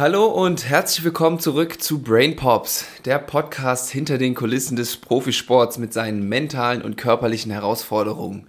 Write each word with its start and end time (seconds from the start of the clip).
Hallo 0.00 0.28
und 0.28 0.66
herzlich 0.66 1.04
willkommen 1.04 1.40
zurück 1.40 1.82
zu 1.82 2.00
Brain 2.00 2.34
Pops, 2.34 2.86
der 3.04 3.18
Podcast 3.18 3.90
hinter 3.90 4.16
den 4.16 4.34
Kulissen 4.34 4.74
des 4.74 4.96
Profisports 4.96 5.76
mit 5.76 5.92
seinen 5.92 6.26
mentalen 6.26 6.80
und 6.80 6.96
körperlichen 6.96 7.52
Herausforderungen. 7.52 8.46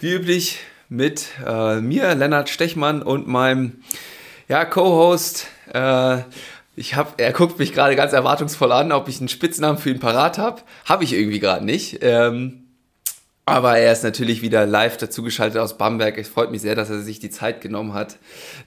Wie 0.00 0.14
üblich 0.14 0.60
mit 0.88 1.26
äh, 1.46 1.82
mir, 1.82 2.14
Lennart 2.14 2.48
Stechmann, 2.48 3.02
und 3.02 3.28
meinem 3.28 3.82
ja, 4.48 4.64
Co-Host. 4.64 5.48
Äh, 5.74 6.20
ich 6.74 6.96
hab, 6.96 7.20
er 7.20 7.34
guckt 7.34 7.58
mich 7.58 7.74
gerade 7.74 7.94
ganz 7.94 8.14
erwartungsvoll 8.14 8.72
an, 8.72 8.90
ob 8.90 9.08
ich 9.08 9.18
einen 9.18 9.28
Spitznamen 9.28 9.76
für 9.76 9.90
ihn 9.90 10.00
parat 10.00 10.38
habe. 10.38 10.62
Habe 10.86 11.04
ich 11.04 11.12
irgendwie 11.12 11.38
gerade 11.38 11.66
nicht. 11.66 11.98
Ähm, 12.00 12.62
aber 13.44 13.76
er 13.76 13.92
ist 13.92 14.04
natürlich 14.04 14.40
wieder 14.40 14.64
live 14.64 14.96
dazugeschaltet 14.96 15.60
aus 15.60 15.76
Bamberg. 15.76 16.16
Es 16.16 16.28
freut 16.28 16.50
mich 16.50 16.62
sehr, 16.62 16.76
dass 16.76 16.88
er 16.88 17.00
sich 17.00 17.18
die 17.18 17.28
Zeit 17.28 17.60
genommen 17.60 17.92
hat. 17.92 18.16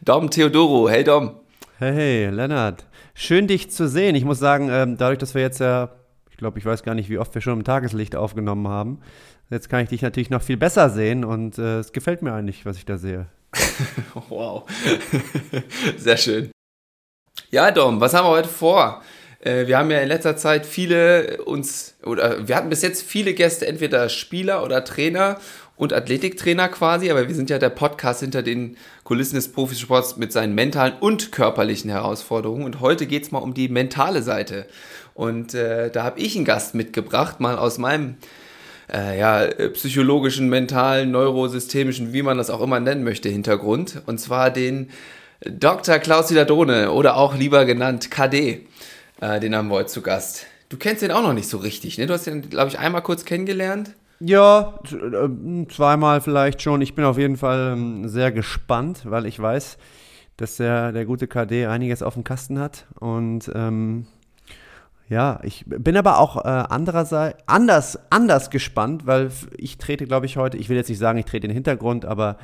Dom 0.01 0.29
Theodoro, 0.29 0.87
hey 0.87 1.03
Dom. 1.03 1.41
Hey, 1.83 2.27
Lennart. 2.27 2.85
Schön, 3.15 3.47
dich 3.47 3.71
zu 3.71 3.87
sehen. 3.87 4.13
Ich 4.13 4.23
muss 4.23 4.37
sagen, 4.37 4.69
ähm, 4.69 4.97
dadurch, 4.97 5.17
dass 5.17 5.33
wir 5.33 5.41
jetzt 5.41 5.59
ja, 5.59 5.89
ich 6.29 6.37
glaube, 6.37 6.59
ich 6.59 6.65
weiß 6.65 6.83
gar 6.83 6.93
nicht, 6.93 7.09
wie 7.09 7.17
oft 7.17 7.33
wir 7.33 7.41
schon 7.41 7.53
im 7.53 7.63
Tageslicht 7.63 8.15
aufgenommen 8.15 8.67
haben, 8.67 8.99
jetzt 9.49 9.67
kann 9.67 9.81
ich 9.81 9.89
dich 9.89 10.03
natürlich 10.03 10.29
noch 10.29 10.43
viel 10.43 10.57
besser 10.57 10.91
sehen 10.91 11.25
und 11.25 11.57
äh, 11.57 11.79
es 11.79 11.91
gefällt 11.91 12.21
mir 12.21 12.33
eigentlich, 12.33 12.67
was 12.67 12.77
ich 12.77 12.85
da 12.85 12.99
sehe. 12.99 13.25
wow. 14.29 14.69
Sehr 15.97 16.17
schön. 16.17 16.51
Ja, 17.49 17.71
Dom, 17.71 17.99
was 17.99 18.13
haben 18.13 18.27
wir 18.27 18.29
heute 18.31 18.49
vor? 18.49 19.01
Äh, 19.39 19.65
wir 19.65 19.79
haben 19.79 19.89
ja 19.89 20.01
in 20.01 20.07
letzter 20.07 20.37
Zeit 20.37 20.67
viele 20.67 21.43
uns, 21.45 21.95
oder 22.03 22.47
wir 22.47 22.57
hatten 22.57 22.69
bis 22.69 22.83
jetzt 22.83 23.01
viele 23.01 23.33
Gäste, 23.33 23.65
entweder 23.65 24.07
Spieler 24.09 24.63
oder 24.63 24.85
Trainer 24.85 25.39
und 25.75 25.93
Athletiktrainer 25.93 26.69
quasi, 26.69 27.09
aber 27.09 27.27
wir 27.27 27.35
sind 27.35 27.49
ja 27.49 27.57
der 27.57 27.69
Podcast 27.69 28.19
hinter 28.19 28.43
den 28.43 28.77
Kulissen 29.03 29.35
des 29.35 29.51
Profisports 29.51 30.17
mit 30.17 30.31
seinen 30.31 30.53
mentalen 30.53 30.93
und 30.99 31.31
körperlichen 31.31 31.89
Herausforderungen. 31.89 32.65
Und 32.65 32.79
heute 32.81 33.07
geht 33.07 33.23
es 33.23 33.31
mal 33.31 33.39
um 33.39 33.53
die 33.53 33.67
mentale 33.67 34.21
Seite. 34.21 34.67
Und 35.13 35.53
äh, 35.53 35.89
da 35.89 36.03
habe 36.03 36.19
ich 36.19 36.35
einen 36.35 36.45
Gast 36.45 36.75
mitgebracht, 36.75 37.39
mal 37.39 37.57
aus 37.57 37.77
meinem 37.77 38.17
äh, 38.93 39.19
ja, 39.19 39.47
psychologischen, 39.73 40.49
mentalen, 40.49 41.11
neurosystemischen, 41.11 42.13
wie 42.13 42.21
man 42.21 42.37
das 42.37 42.49
auch 42.49 42.61
immer 42.61 42.79
nennen 42.79 43.03
möchte, 43.03 43.29
Hintergrund. 43.29 44.01
Und 44.05 44.19
zwar 44.19 44.51
den 44.51 44.89
Dr. 45.43 45.97
Klaus 45.97 46.27
Diladone 46.27 46.91
oder 46.91 47.17
auch 47.17 47.35
lieber 47.35 47.65
genannt 47.65 48.11
KD. 48.11 48.67
Äh, 49.19 49.39
den 49.39 49.55
haben 49.55 49.69
wir 49.69 49.75
heute 49.75 49.89
zu 49.89 50.01
Gast. 50.01 50.45
Du 50.69 50.77
kennst 50.77 51.01
den 51.01 51.11
auch 51.11 51.23
noch 51.23 51.33
nicht 51.33 51.49
so 51.49 51.57
richtig, 51.57 51.97
ne? 51.97 52.05
Du 52.05 52.13
hast 52.13 52.27
den, 52.27 52.49
glaube 52.49 52.69
ich, 52.69 52.79
einmal 52.79 53.01
kurz 53.01 53.25
kennengelernt. 53.25 53.91
Ja, 54.23 54.79
äh, 54.91 55.67
zweimal 55.67 56.21
vielleicht 56.21 56.61
schon. 56.61 56.81
Ich 56.81 56.93
bin 56.93 57.05
auf 57.05 57.17
jeden 57.17 57.37
Fall 57.37 57.73
ähm, 57.73 58.07
sehr 58.07 58.31
gespannt, 58.31 59.01
weil 59.05 59.25
ich 59.25 59.39
weiß, 59.39 59.79
dass 60.37 60.57
der, 60.57 60.91
der 60.91 61.05
gute 61.05 61.27
KD 61.27 61.65
einiges 61.65 62.03
auf 62.03 62.13
dem 62.13 62.23
Kasten 62.23 62.59
hat. 62.59 62.85
Und 62.99 63.51
ähm, 63.55 64.05
ja, 65.09 65.39
ich 65.41 65.65
bin 65.65 65.97
aber 65.97 66.19
auch 66.19 66.37
äh, 66.37 66.47
andererseits 66.47 67.43
anders, 67.47 67.99
anders 68.11 68.51
gespannt, 68.51 69.07
weil 69.07 69.31
ich 69.57 69.79
trete, 69.79 70.05
glaube 70.05 70.27
ich, 70.27 70.37
heute, 70.37 70.57
ich 70.57 70.69
will 70.69 70.77
jetzt 70.77 70.89
nicht 70.89 70.99
sagen, 70.99 71.17
ich 71.17 71.25
trete 71.25 71.47
in 71.47 71.51
den 71.51 71.55
Hintergrund, 71.55 72.05
aber 72.05 72.37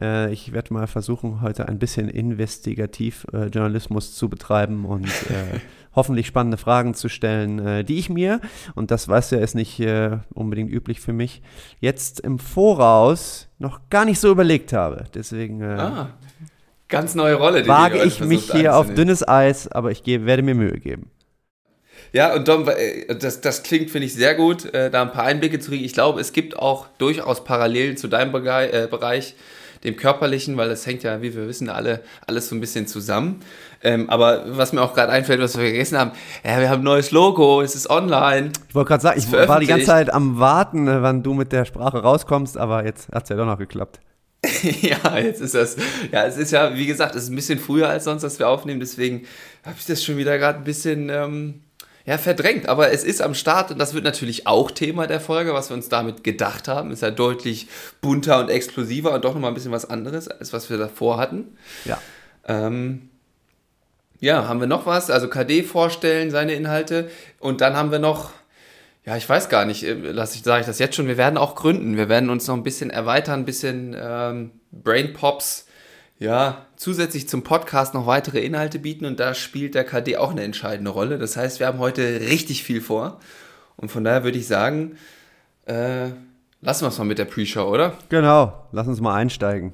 äh, 0.00 0.32
ich 0.32 0.52
werde 0.52 0.72
mal 0.72 0.86
versuchen, 0.86 1.40
heute 1.40 1.68
ein 1.68 1.80
bisschen 1.80 2.08
investigativ 2.08 3.26
äh, 3.32 3.46
Journalismus 3.46 4.14
zu 4.14 4.28
betreiben 4.28 4.84
und 4.84 5.06
äh, 5.06 5.58
hoffentlich 5.98 6.28
spannende 6.28 6.56
Fragen 6.56 6.94
zu 6.94 7.08
stellen, 7.08 7.58
äh, 7.58 7.84
die 7.84 7.98
ich 7.98 8.08
mir, 8.08 8.40
und 8.76 8.92
das 8.92 9.08
weiß 9.08 9.32
ja, 9.32 9.38
ist 9.38 9.56
nicht 9.56 9.80
äh, 9.80 10.18
unbedingt 10.32 10.70
üblich 10.70 11.00
für 11.00 11.12
mich, 11.12 11.42
jetzt 11.80 12.20
im 12.20 12.38
Voraus 12.38 13.48
noch 13.58 13.80
gar 13.90 14.04
nicht 14.04 14.20
so 14.20 14.30
überlegt 14.30 14.72
habe. 14.72 15.06
Deswegen 15.12 15.60
äh, 15.60 15.76
ah, 15.76 16.10
ganz 16.86 17.16
neue 17.16 17.34
Rolle. 17.34 17.64
Die 17.64 17.68
wage 17.68 18.00
ich 18.04 18.20
mich 18.20 18.52
hier 18.52 18.76
auf 18.76 18.94
dünnes 18.94 19.26
Eis, 19.26 19.66
aber 19.66 19.90
ich 19.90 20.04
gebe, 20.04 20.24
werde 20.24 20.44
mir 20.44 20.54
Mühe 20.54 20.78
geben. 20.78 21.10
Ja, 22.12 22.32
und 22.34 22.46
Dom, 22.46 22.66
das, 23.18 23.40
das 23.40 23.64
klingt, 23.64 23.90
finde 23.90 24.06
ich, 24.06 24.14
sehr 24.14 24.34
gut, 24.36 24.72
da 24.72 25.02
ein 25.02 25.12
paar 25.12 25.24
Einblicke 25.24 25.58
zu 25.58 25.70
kriegen. 25.70 25.84
Ich 25.84 25.92
glaube, 25.92 26.20
es 26.20 26.32
gibt 26.32 26.56
auch 26.56 26.86
durchaus 26.96 27.44
Parallelen 27.44 27.98
zu 27.98 28.08
deinem 28.08 28.32
Bereich 28.32 29.34
dem 29.84 29.96
Körperlichen, 29.96 30.56
weil 30.56 30.68
das 30.68 30.86
hängt 30.86 31.02
ja, 31.02 31.22
wie 31.22 31.34
wir 31.34 31.46
wissen, 31.46 31.68
alle 31.68 32.00
alles 32.26 32.48
so 32.48 32.54
ein 32.54 32.60
bisschen 32.60 32.86
zusammen. 32.86 33.40
Ähm, 33.82 34.10
aber 34.10 34.44
was 34.56 34.72
mir 34.72 34.82
auch 34.82 34.94
gerade 34.94 35.12
einfällt, 35.12 35.40
was 35.40 35.56
wir 35.56 35.64
vergessen 35.64 35.98
haben, 35.98 36.12
ja, 36.44 36.60
wir 36.60 36.68
haben 36.68 36.80
ein 36.80 36.84
neues 36.84 37.10
Logo, 37.10 37.62
es 37.62 37.74
ist 37.74 37.88
online. 37.88 38.52
Ich 38.68 38.74
wollte 38.74 38.88
gerade 38.88 39.02
sagen, 39.02 39.18
ich 39.18 39.30
war 39.30 39.60
die 39.60 39.66
ganze 39.66 39.86
Zeit 39.86 40.12
am 40.12 40.38
Warten, 40.38 40.88
äh, 40.88 41.02
wann 41.02 41.22
du 41.22 41.34
mit 41.34 41.52
der 41.52 41.64
Sprache 41.64 41.98
rauskommst, 41.98 42.58
aber 42.58 42.84
jetzt 42.84 43.08
hat 43.12 43.24
es 43.24 43.28
ja 43.28 43.36
doch 43.36 43.46
noch 43.46 43.58
geklappt. 43.58 44.00
ja, 44.62 45.18
jetzt 45.18 45.40
ist 45.40 45.54
das, 45.54 45.76
ja, 46.12 46.24
es 46.24 46.36
ist 46.36 46.52
ja, 46.52 46.76
wie 46.76 46.86
gesagt, 46.86 47.14
es 47.14 47.24
ist 47.24 47.30
ein 47.30 47.36
bisschen 47.36 47.58
früher 47.58 47.88
als 47.88 48.04
sonst, 48.04 48.22
dass 48.22 48.38
wir 48.38 48.48
aufnehmen, 48.48 48.80
deswegen 48.80 49.26
habe 49.64 49.76
ich 49.78 49.86
das 49.86 50.04
schon 50.04 50.16
wieder 50.16 50.38
gerade 50.38 50.58
ein 50.58 50.64
bisschen, 50.64 51.08
ähm, 51.08 51.62
ja, 52.08 52.16
verdrängt, 52.16 52.68
aber 52.68 52.90
es 52.90 53.04
ist 53.04 53.20
am 53.20 53.34
Start 53.34 53.70
und 53.70 53.78
das 53.78 53.92
wird 53.92 54.02
natürlich 54.02 54.46
auch 54.46 54.70
Thema 54.70 55.06
der 55.06 55.20
Folge, 55.20 55.52
was 55.52 55.68
wir 55.70 55.76
uns 55.76 55.90
damit 55.90 56.24
gedacht 56.24 56.66
haben. 56.66 56.90
Ist 56.90 57.02
ja 57.02 57.10
deutlich 57.10 57.68
bunter 58.00 58.40
und 58.40 58.48
explosiver 58.48 59.12
und 59.12 59.26
doch 59.26 59.34
nochmal 59.34 59.50
ein 59.50 59.54
bisschen 59.54 59.72
was 59.72 59.90
anderes, 59.90 60.26
als 60.26 60.54
was 60.54 60.70
wir 60.70 60.78
davor 60.78 61.18
hatten. 61.18 61.58
Ja. 61.84 62.00
Ähm, 62.46 63.07
ja, 64.20 64.48
haben 64.48 64.60
wir 64.60 64.66
noch 64.66 64.86
was? 64.86 65.10
Also 65.10 65.28
KD 65.28 65.62
vorstellen, 65.62 66.30
seine 66.30 66.54
Inhalte. 66.54 67.10
Und 67.38 67.60
dann 67.60 67.76
haben 67.76 67.90
wir 67.90 67.98
noch, 67.98 68.30
ja, 69.04 69.16
ich 69.16 69.28
weiß 69.28 69.48
gar 69.48 69.64
nicht, 69.64 69.84
äh, 69.84 69.94
lass 69.94 70.34
ich, 70.34 70.42
sage 70.42 70.60
ich 70.60 70.66
das 70.66 70.78
jetzt 70.78 70.96
schon, 70.96 71.06
wir 71.06 71.16
werden 71.16 71.36
auch 71.36 71.54
gründen. 71.54 71.96
Wir 71.96 72.08
werden 72.08 72.30
uns 72.30 72.46
noch 72.46 72.56
ein 72.56 72.62
bisschen 72.62 72.90
erweitern, 72.90 73.40
ein 73.40 73.44
bisschen 73.44 73.96
ähm, 73.98 74.52
Brain 74.72 75.12
Pops 75.12 75.68
ja, 76.18 76.66
zusätzlich 76.76 77.28
zum 77.28 77.44
Podcast 77.44 77.94
noch 77.94 78.06
weitere 78.06 78.40
Inhalte 78.40 78.78
bieten 78.78 79.04
und 79.04 79.20
da 79.20 79.34
spielt 79.34 79.74
der 79.74 79.84
KD 79.84 80.16
auch 80.16 80.32
eine 80.32 80.42
entscheidende 80.42 80.90
Rolle. 80.90 81.18
Das 81.18 81.36
heißt, 81.36 81.60
wir 81.60 81.66
haben 81.66 81.78
heute 81.78 82.20
richtig 82.20 82.64
viel 82.64 82.80
vor 82.80 83.20
und 83.76 83.90
von 83.90 84.04
daher 84.04 84.24
würde 84.24 84.38
ich 84.38 84.46
sagen, 84.46 84.96
äh, 85.66 86.08
lassen 86.60 86.84
wir 86.84 86.88
es 86.88 86.98
mal 86.98 87.04
mit 87.04 87.18
der 87.18 87.24
Pre-Show, 87.24 87.68
oder? 87.68 87.96
Genau, 88.08 88.66
lass 88.72 88.88
uns 88.88 89.00
mal 89.00 89.14
einsteigen. 89.14 89.72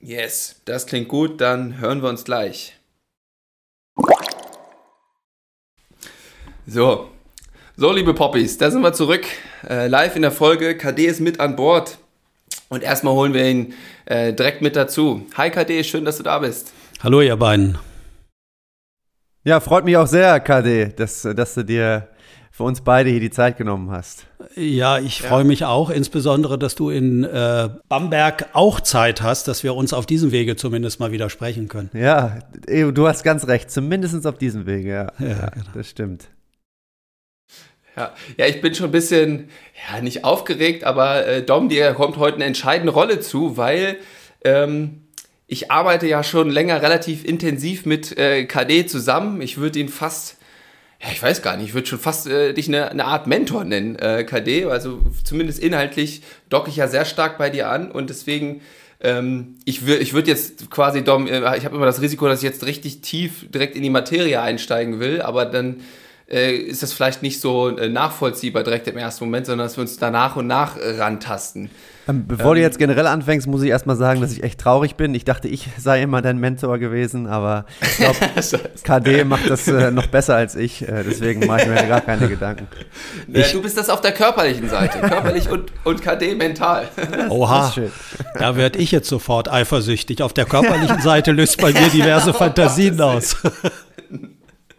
Yes, 0.00 0.60
das 0.66 0.86
klingt 0.86 1.08
gut, 1.08 1.40
dann 1.40 1.78
hören 1.78 2.02
wir 2.02 2.08
uns 2.08 2.24
gleich. 2.24 2.77
So, 6.70 7.08
so 7.78 7.90
liebe 7.92 8.12
Poppies, 8.12 8.58
da 8.58 8.70
sind 8.70 8.82
wir 8.82 8.92
zurück, 8.92 9.24
äh, 9.66 9.86
live 9.86 10.16
in 10.16 10.20
der 10.20 10.30
Folge. 10.30 10.76
KD 10.76 11.06
ist 11.06 11.18
mit 11.18 11.40
an 11.40 11.56
Bord. 11.56 11.96
Und 12.68 12.82
erstmal 12.82 13.14
holen 13.14 13.32
wir 13.32 13.48
ihn 13.48 13.72
äh, 14.04 14.34
direkt 14.34 14.60
mit 14.60 14.76
dazu. 14.76 15.22
Hi 15.38 15.48
KD, 15.48 15.82
schön, 15.82 16.04
dass 16.04 16.18
du 16.18 16.24
da 16.24 16.40
bist. 16.40 16.74
Hallo 17.02 17.22
ihr 17.22 17.36
beiden. 17.36 17.78
Ja, 19.44 19.60
freut 19.60 19.86
mich 19.86 19.96
auch 19.96 20.06
sehr, 20.06 20.40
KD, 20.40 20.92
dass, 20.94 21.22
dass 21.22 21.54
du 21.54 21.64
dir 21.64 22.08
für 22.50 22.64
uns 22.64 22.82
beide 22.82 23.08
hier 23.08 23.20
die 23.20 23.30
Zeit 23.30 23.56
genommen 23.56 23.90
hast. 23.90 24.26
Ja, 24.54 24.98
ich 24.98 25.20
ja. 25.20 25.28
freue 25.28 25.44
mich 25.44 25.64
auch, 25.64 25.88
insbesondere, 25.88 26.58
dass 26.58 26.74
du 26.74 26.90
in 26.90 27.24
äh, 27.24 27.70
Bamberg 27.88 28.50
auch 28.52 28.80
Zeit 28.80 29.22
hast, 29.22 29.48
dass 29.48 29.62
wir 29.62 29.74
uns 29.74 29.94
auf 29.94 30.04
diesem 30.04 30.32
Wege 30.32 30.54
zumindest 30.54 31.00
mal 31.00 31.12
wieder 31.12 31.30
sprechen 31.30 31.68
können. 31.68 31.88
Ja, 31.94 32.40
du 32.66 33.08
hast 33.08 33.24
ganz 33.24 33.46
recht, 33.46 33.70
zumindest 33.70 34.26
auf 34.26 34.36
diesem 34.36 34.66
Wege, 34.66 34.90
ja. 34.90 35.12
Ja, 35.18 35.28
ja 35.28 35.46
genau. 35.46 35.66
das 35.72 35.88
stimmt. 35.88 36.28
Ja, 37.98 38.14
ja, 38.36 38.46
ich 38.46 38.60
bin 38.60 38.76
schon 38.76 38.86
ein 38.86 38.92
bisschen, 38.92 39.48
ja, 39.90 40.00
nicht 40.00 40.22
aufgeregt, 40.22 40.84
aber 40.84 41.26
äh, 41.26 41.42
Dom, 41.42 41.68
dir 41.68 41.94
kommt 41.94 42.16
heute 42.16 42.36
eine 42.36 42.44
entscheidende 42.44 42.92
Rolle 42.92 43.18
zu, 43.18 43.56
weil 43.56 43.96
ähm, 44.44 45.02
ich 45.48 45.72
arbeite 45.72 46.06
ja 46.06 46.22
schon 46.22 46.48
länger 46.48 46.80
relativ 46.80 47.24
intensiv 47.24 47.86
mit 47.86 48.16
äh, 48.16 48.44
KD 48.44 48.86
zusammen. 48.86 49.40
Ich 49.40 49.58
würde 49.58 49.80
ihn 49.80 49.88
fast, 49.88 50.36
ja, 51.02 51.08
ich 51.10 51.20
weiß 51.20 51.42
gar 51.42 51.56
nicht, 51.56 51.70
ich 51.70 51.74
würde 51.74 51.88
schon 51.88 51.98
fast 51.98 52.28
äh, 52.28 52.52
dich 52.52 52.68
eine, 52.68 52.88
eine, 52.88 53.04
Art 53.04 53.26
Mentor 53.26 53.64
nennen, 53.64 53.96
äh, 53.96 54.22
KD. 54.22 54.66
Also 54.66 55.00
zumindest 55.24 55.58
inhaltlich 55.58 56.22
docke 56.50 56.70
ich 56.70 56.76
ja 56.76 56.86
sehr 56.86 57.04
stark 57.04 57.36
bei 57.36 57.50
dir 57.50 57.68
an 57.68 57.90
und 57.90 58.10
deswegen 58.10 58.60
ähm, 59.00 59.56
ich 59.64 59.86
würde 59.86 60.02
ich 60.02 60.12
würd 60.12 60.28
jetzt 60.28 60.70
quasi, 60.70 61.02
Dom, 61.02 61.26
äh, 61.26 61.56
ich 61.56 61.64
habe 61.64 61.74
immer 61.74 61.86
das 61.86 62.00
Risiko, 62.00 62.28
dass 62.28 62.44
ich 62.44 62.48
jetzt 62.48 62.64
richtig 62.64 63.00
tief 63.00 63.50
direkt 63.50 63.74
in 63.74 63.82
die 63.82 63.90
Materie 63.90 64.40
einsteigen 64.40 65.00
will, 65.00 65.20
aber 65.20 65.46
dann 65.46 65.80
äh, 66.30 66.54
ist 66.54 66.82
das 66.82 66.92
vielleicht 66.92 67.22
nicht 67.22 67.40
so 67.40 67.76
äh, 67.76 67.88
nachvollziehbar 67.88 68.62
direkt 68.62 68.86
im 68.88 68.98
ersten 68.98 69.24
Moment, 69.24 69.46
sondern 69.46 69.66
dass 69.66 69.76
wir 69.76 69.82
uns 69.82 69.96
da 69.98 70.10
nach 70.10 70.36
und 70.36 70.46
nach 70.46 70.76
äh, 70.76 71.00
rantasten. 71.00 71.70
Ähm, 72.06 72.26
bevor 72.26 72.52
ähm, 72.52 72.56
du 72.56 72.60
jetzt 72.62 72.78
generell 72.78 73.06
anfängst, 73.06 73.46
muss 73.46 73.62
ich 73.62 73.68
erstmal 73.68 73.96
sagen, 73.96 74.20
dass 74.20 74.32
ich 74.32 74.42
echt 74.42 74.60
traurig 74.60 74.96
bin. 74.96 75.14
Ich 75.14 75.24
dachte, 75.24 75.48
ich 75.48 75.68
sei 75.78 76.02
immer 76.02 76.22
dein 76.22 76.38
Mentor 76.38 76.78
gewesen, 76.78 77.26
aber 77.26 77.66
ich 77.82 77.96
glaube, 77.96 78.16
KD 78.82 79.24
macht 79.24 79.48
das 79.48 79.68
äh, 79.68 79.90
noch 79.90 80.06
besser 80.06 80.36
als 80.36 80.54
ich. 80.54 80.82
Äh, 80.82 81.04
deswegen 81.04 81.46
mache 81.46 81.62
ich 81.62 81.68
mir 81.68 81.86
gar 81.86 82.00
keine 82.00 82.28
Gedanken. 82.28 82.66
Ja, 83.28 83.46
du 83.52 83.62
bist 83.62 83.76
das 83.76 83.90
auf 83.90 84.00
der 84.00 84.12
körperlichen 84.12 84.68
Seite. 84.68 85.00
Körperlich 85.00 85.48
und, 85.50 85.70
und 85.84 86.02
KD 86.02 86.34
mental. 86.34 86.88
Oha, 87.28 87.72
da 88.38 88.56
werde 88.56 88.78
ich 88.78 88.90
jetzt 88.90 89.08
sofort 89.08 89.50
eifersüchtig. 89.50 90.22
Auf 90.22 90.32
der 90.32 90.44
körperlichen 90.44 91.00
Seite 91.00 91.32
löst 91.32 91.60
bei 91.60 91.72
mir 91.72 91.88
diverse 91.88 92.32
Fantasien 92.32 93.00
aus. 93.00 93.36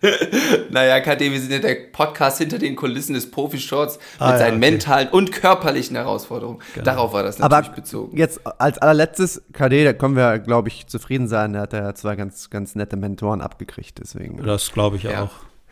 naja, 0.69 0.99
KD, 1.01 1.31
wir 1.31 1.39
sind 1.39 1.51
ja 1.51 1.59
der 1.59 1.75
Podcast 1.91 2.37
hinter 2.37 2.57
den 2.57 2.75
Kulissen 2.75 3.13
des 3.13 3.29
Profi-Shorts 3.29 3.97
mit 3.97 4.21
ah, 4.21 4.37
seinen 4.37 4.57
okay. 4.57 4.71
mentalen 4.71 5.09
und 5.09 5.31
körperlichen 5.31 5.95
Herausforderungen. 5.95 6.59
Genau. 6.73 6.85
Darauf 6.85 7.13
war 7.13 7.23
das 7.23 7.39
natürlich 7.39 7.67
Aber 7.67 7.75
bezogen. 7.75 8.17
Jetzt 8.17 8.39
als 8.59 8.77
allerletztes, 8.77 9.41
KD, 9.51 9.83
da 9.83 9.93
können 9.93 10.15
wir, 10.15 10.39
glaube 10.39 10.69
ich, 10.69 10.87
zufrieden 10.87 11.27
sein. 11.27 11.53
Er 11.55 11.61
hat 11.61 11.73
ja 11.73 11.93
zwei 11.95 12.15
ganz, 12.15 12.49
ganz 12.49 12.75
nette 12.75 12.95
Mentoren 12.95 13.41
abgekriegt, 13.41 13.99
deswegen. 13.99 14.41
Das 14.43 14.71
glaube 14.71 14.97
ich 14.97 15.03
ja. 15.03 15.23
auch. 15.23 15.31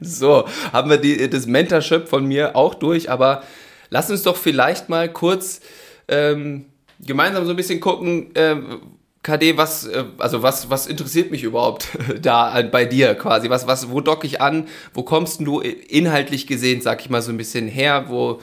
so, 0.00 0.46
haben 0.72 0.90
wir 0.90 0.98
die, 0.98 1.28
das 1.30 1.46
Mentorship 1.46 2.08
von 2.08 2.26
mir 2.26 2.56
auch 2.56 2.74
durch, 2.74 3.10
aber 3.10 3.42
lass 3.88 4.10
uns 4.10 4.22
doch 4.22 4.36
vielleicht 4.36 4.88
mal 4.88 5.10
kurz 5.10 5.60
ähm, 6.08 6.66
gemeinsam 7.00 7.44
so 7.44 7.50
ein 7.50 7.56
bisschen 7.56 7.80
gucken, 7.80 8.30
ähm, 8.34 8.80
KD, 9.22 9.56
was, 9.56 9.86
äh, 9.86 10.04
also 10.18 10.42
was, 10.42 10.70
was 10.70 10.86
interessiert 10.86 11.30
mich 11.30 11.42
überhaupt 11.42 11.88
da 12.22 12.62
bei 12.62 12.84
dir 12.84 13.14
quasi? 13.14 13.50
Was, 13.50 13.66
was, 13.66 13.90
wo 13.90 14.00
dock 14.00 14.24
ich 14.24 14.40
an? 14.40 14.68
Wo 14.94 15.02
kommst 15.02 15.40
du 15.40 15.60
inhaltlich 15.60 16.46
gesehen, 16.46 16.80
sag 16.80 17.00
ich 17.00 17.10
mal, 17.10 17.22
so 17.22 17.30
ein 17.30 17.36
bisschen 17.36 17.68
her? 17.68 18.06
Wo, 18.08 18.40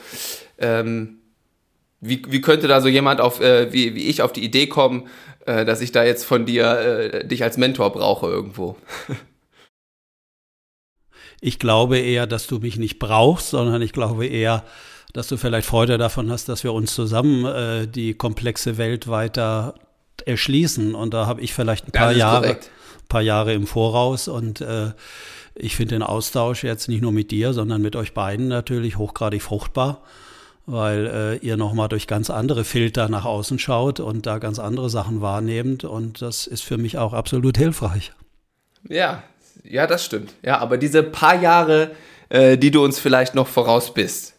ähm, 0.60 1.20
wie, 2.00 2.22
wie 2.28 2.42
könnte 2.42 2.68
da 2.68 2.82
so 2.82 2.88
jemand 2.88 3.22
auf, 3.22 3.42
äh, 3.42 3.74
wie, 3.74 3.96
wie 3.96 4.08
ich 4.08 4.22
auf 4.22 4.34
die 4.34 4.44
Idee 4.44 4.68
kommen, 4.68 5.08
äh, 5.46 5.66
dass 5.66 5.82
ich 5.82 5.92
da 5.92 6.04
jetzt 6.04 6.26
von 6.26 6.46
dir 6.46 6.80
äh, 6.80 7.28
dich 7.28 7.44
als 7.44 7.58
Mentor 7.58 7.92
brauche 7.92 8.28
irgendwo? 8.28 8.78
Ich 11.40 11.60
glaube 11.60 12.00
eher, 12.00 12.26
dass 12.26 12.48
du 12.48 12.58
mich 12.58 12.78
nicht 12.78 12.98
brauchst, 12.98 13.52
sondern 13.52 13.80
ich 13.84 13.94
glaube 13.94 14.26
eher, 14.26 14.64
dass 15.14 15.28
du 15.28 15.38
vielleicht 15.38 15.68
Freude 15.68 16.00
davon 16.00 16.32
hast, 16.32 16.50
dass 16.50 16.64
wir 16.64 16.74
uns 16.74 16.96
zusammen 16.96 17.46
äh, 17.46 17.88
die 17.88 18.16
komplexe 18.16 18.80
Welt 18.80 19.08
weiter 19.08 19.76
erschließen. 20.26 20.96
Und 20.96 21.14
da 21.14 21.26
habe 21.28 21.42
ich 21.42 21.54
vielleicht 21.54 21.88
ein 21.88 21.92
paar 21.92 22.12
Jahre, 22.12 22.58
paar 23.08 23.22
Jahre 23.22 23.54
im 23.54 23.68
Voraus 23.68 24.28
und 24.28 24.62
äh, 24.62 24.92
ich 25.60 25.76
finde 25.76 25.96
den 25.96 26.04
Austausch 26.04 26.64
jetzt 26.64 26.88
nicht 26.88 27.02
nur 27.02 27.12
mit 27.12 27.32
dir, 27.32 27.54
sondern 27.54 27.82
mit 27.82 27.96
euch 27.96 28.14
beiden 28.14 28.48
natürlich 28.48 28.98
hochgradig 28.98 29.42
fruchtbar, 29.42 30.02
weil 30.66 31.08
äh, 31.08 31.46
ihr 31.46 31.58
nochmal 31.58 31.90
durch 31.90 32.06
ganz 32.06 32.30
andere 32.30 32.64
Filter 32.64 33.10
nach 33.10 33.26
außen 33.26 33.58
schaut 33.58 34.00
und 34.00 34.26
da 34.26 34.38
ganz 34.38 34.60
andere 34.60 34.90
Sachen 34.90 35.22
wahrnehmt. 35.22 35.84
Und 35.84 36.22
das 36.22 36.46
ist 36.46 36.62
für 36.62 36.78
mich 36.78 36.98
auch 36.98 37.14
absolut 37.14 37.58
hilfreich. 37.58 38.14
Ja, 38.88 39.24
ja, 39.64 39.88
das 39.88 40.06
stimmt. 40.06 40.34
Ja, 40.44 40.60
aber 40.60 40.78
diese 40.78 41.02
paar 41.02 41.42
Jahre, 41.42 41.92
äh, 42.30 42.58
die 42.58 42.70
du 42.72 42.84
uns 42.84 43.00
vielleicht 43.00 43.34
noch 43.34 43.48
voraus 43.48 43.94
bist, 43.94 44.37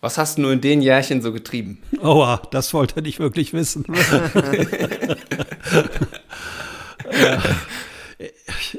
was 0.00 0.16
hast 0.16 0.38
du 0.38 0.48
in 0.48 0.60
den 0.60 0.80
Jährchen 0.80 1.20
so 1.22 1.32
getrieben? 1.32 1.78
Oha, 2.00 2.42
das 2.50 2.72
wollte 2.72 2.96
er 2.96 3.02
nicht 3.02 3.18
wirklich 3.18 3.52
wissen. 3.52 3.84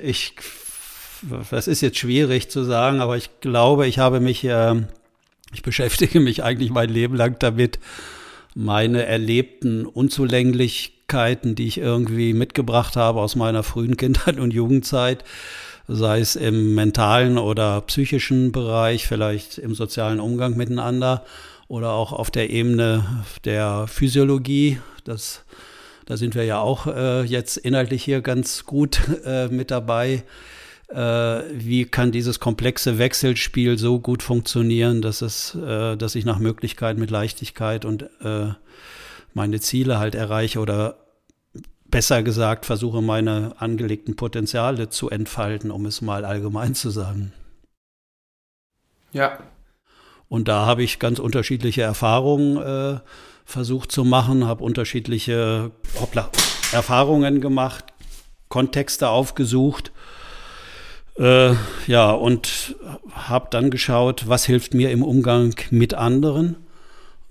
ich, 0.02 0.34
das 1.52 1.68
ist 1.68 1.82
jetzt 1.82 2.00
schwierig 2.00 2.50
zu 2.50 2.64
sagen, 2.64 3.02
aber 3.02 3.18
ich 3.18 3.30
glaube, 3.40 3.88
ich 3.88 4.00
habe 4.00 4.20
mich, 4.20 4.44
äh, 4.44 4.82
ich 5.54 5.62
beschäftige 5.62 6.20
mich 6.20 6.44
eigentlich 6.44 6.72
mein 6.72 6.90
Leben 6.90 7.16
lang 7.16 7.38
damit, 7.38 7.78
meine 8.56 9.06
erlebten 9.06 9.86
Unzulänglichkeiten, 9.86 11.54
die 11.56 11.68
ich 11.68 11.78
irgendwie 11.78 12.34
mitgebracht 12.34 12.96
habe 12.96 13.22
aus 13.22 13.36
meiner 13.36 13.62
frühen 13.64 13.96
Kindheit 13.96 14.40
und 14.40 14.52
Jugendzeit, 14.54 15.24
sei 15.94 16.20
es 16.20 16.36
im 16.36 16.74
mentalen 16.74 17.38
oder 17.38 17.82
psychischen 17.82 18.52
Bereich, 18.52 19.08
vielleicht 19.08 19.58
im 19.58 19.76
sozialen 19.76 20.20
Umgang 20.20 20.56
miteinander 20.56 21.26
oder 21.68 21.92
auch 21.92 22.14
auf 22.14 22.32
der 22.32 22.50
Ebene 22.50 23.24
der 23.46 23.88
Physiologie. 23.88 24.80
Das, 25.04 25.44
da 26.06 26.18
sind 26.18 26.36
wir 26.36 26.46
ja 26.46 26.60
auch 26.60 26.88
äh, 26.88 27.24
jetzt 27.24 27.58
inhaltlich 27.58 28.04
hier 28.04 28.22
ganz 28.22 28.66
gut 28.66 29.02
äh, 29.26 29.48
mit 29.48 29.72
dabei. 29.72 30.24
Äh, 30.90 30.96
wie 31.54 31.86
kann 31.86 32.12
dieses 32.12 32.40
komplexe 32.40 32.98
Wechselspiel 32.98 33.78
so 33.78 34.00
gut 34.00 34.24
funktionieren, 34.24 35.02
dass 35.02 35.22
es, 35.22 35.56
äh, 35.56 35.96
dass 35.98 36.16
ich 36.16 36.26
nach 36.26 36.40
Möglichkeit 36.40 36.98
mit 36.98 37.12
Leichtigkeit 37.12 37.86
und 37.86 38.04
äh, 38.24 38.48
meine 39.34 39.60
Ziele 39.60 40.00
halt 40.00 40.16
erreiche 40.16 40.60
oder 40.60 41.01
besser 41.92 42.24
gesagt, 42.24 42.66
versuche 42.66 43.02
meine 43.02 43.54
angelegten 43.60 44.16
Potenziale 44.16 44.90
zu 44.90 45.10
entfalten, 45.10 45.70
um 45.70 45.86
es 45.86 46.02
mal 46.02 46.26
allgemein 46.26 46.74
zu 46.74 46.90
sagen. 46.90 47.34
Ja. 49.12 49.40
Und 50.30 50.48
da 50.48 50.66
habe 50.66 50.84
ich 50.84 51.00
ganz 51.00 51.20
unterschiedliche 51.20 51.82
Erfahrungen 51.82 52.58
äh, 52.58 53.00
versucht 53.46 53.92
zu 53.92 54.06
machen, 54.06 54.48
habe 54.48 54.64
unterschiedliche 54.64 55.72
hoppla, 56.00 56.30
Erfahrungen 56.72 57.42
gemacht, 57.42 57.86
Kontexte 58.48 59.10
aufgesucht. 59.10 59.92
Äh, 61.18 61.56
ja, 61.88 62.12
und 62.12 62.76
habe 63.12 63.50
dann 63.52 63.70
geschaut, 63.70 64.30
was 64.30 64.46
hilft 64.46 64.74
mir 64.74 64.92
im 64.92 65.04
Umgang 65.04 65.54
mit 65.70 65.94
anderen 65.94 66.56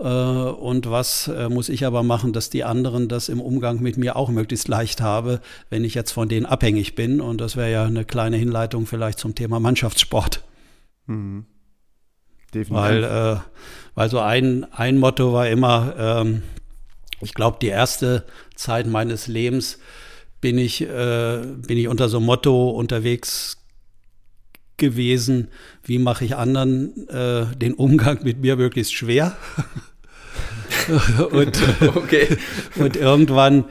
und 0.03 0.91
was 0.91 1.29
äh, 1.29 1.51
muss 1.51 1.69
ich 1.69 1.85
aber 1.85 2.03
machen, 2.03 2.33
dass 2.33 2.49
die 2.49 2.65
anderen 2.65 3.09
das 3.09 3.29
im 3.29 3.41
Umgang 3.41 3.81
mit 3.81 3.99
mir 3.99 4.17
auch 4.17 4.31
möglichst 4.31 4.69
leicht 4.69 5.03
habe, 5.03 5.41
wenn 5.69 5.85
ich 5.85 5.95
jetzt 5.95 6.13
von 6.13 6.29
denen 6.29 6.47
abhängig 6.47 6.95
bin. 6.95 7.21
Und 7.21 7.41
das 7.41 7.55
wäre 7.57 7.71
ja 7.71 7.85
eine 7.85 8.07
kleine 8.07 8.39
Hinleitung 8.39 8.87
vielleicht 8.87 9.19
zum 9.19 9.35
Thema 9.35 9.61
Mannschaftssport. 9.61 10.43
Mhm. 11.07 11.45
Definitiv. 12.55 12.71
Weil, 12.71 13.05
äh, 13.05 13.37
weil 13.95 14.09
so 14.09 14.21
ein, 14.21 14.65
ein 14.73 14.99
Motto 14.99 15.35
war 15.35 15.49
immer, 15.49 15.95
ähm, 15.99 16.43
ich 17.21 17.35
glaube, 17.35 17.59
die 17.61 17.69
erste 17.69 18.25
Zeit 18.55 18.87
meines 18.87 19.27
Lebens 19.27 19.79
bin 20.41 20.57
ich, 20.57 20.81
äh, 20.81 21.43
bin 21.45 21.77
ich 21.77 21.89
unter 21.89 22.09
so 22.09 22.17
einem 22.17 22.27
Motto 22.27 22.71
unterwegs 22.71 23.59
gewesen, 24.79 25.49
wie 25.85 25.99
mache 25.99 26.25
ich 26.25 26.37
anderen 26.37 27.07
äh, 27.09 27.55
den 27.55 27.75
Umgang 27.75 28.25
mit 28.25 28.41
mir 28.41 28.57
möglichst 28.57 28.95
schwer. 28.95 29.37
und, 31.31 31.63
okay. 31.97 32.37
und 32.77 32.97
irgendwann 32.97 33.65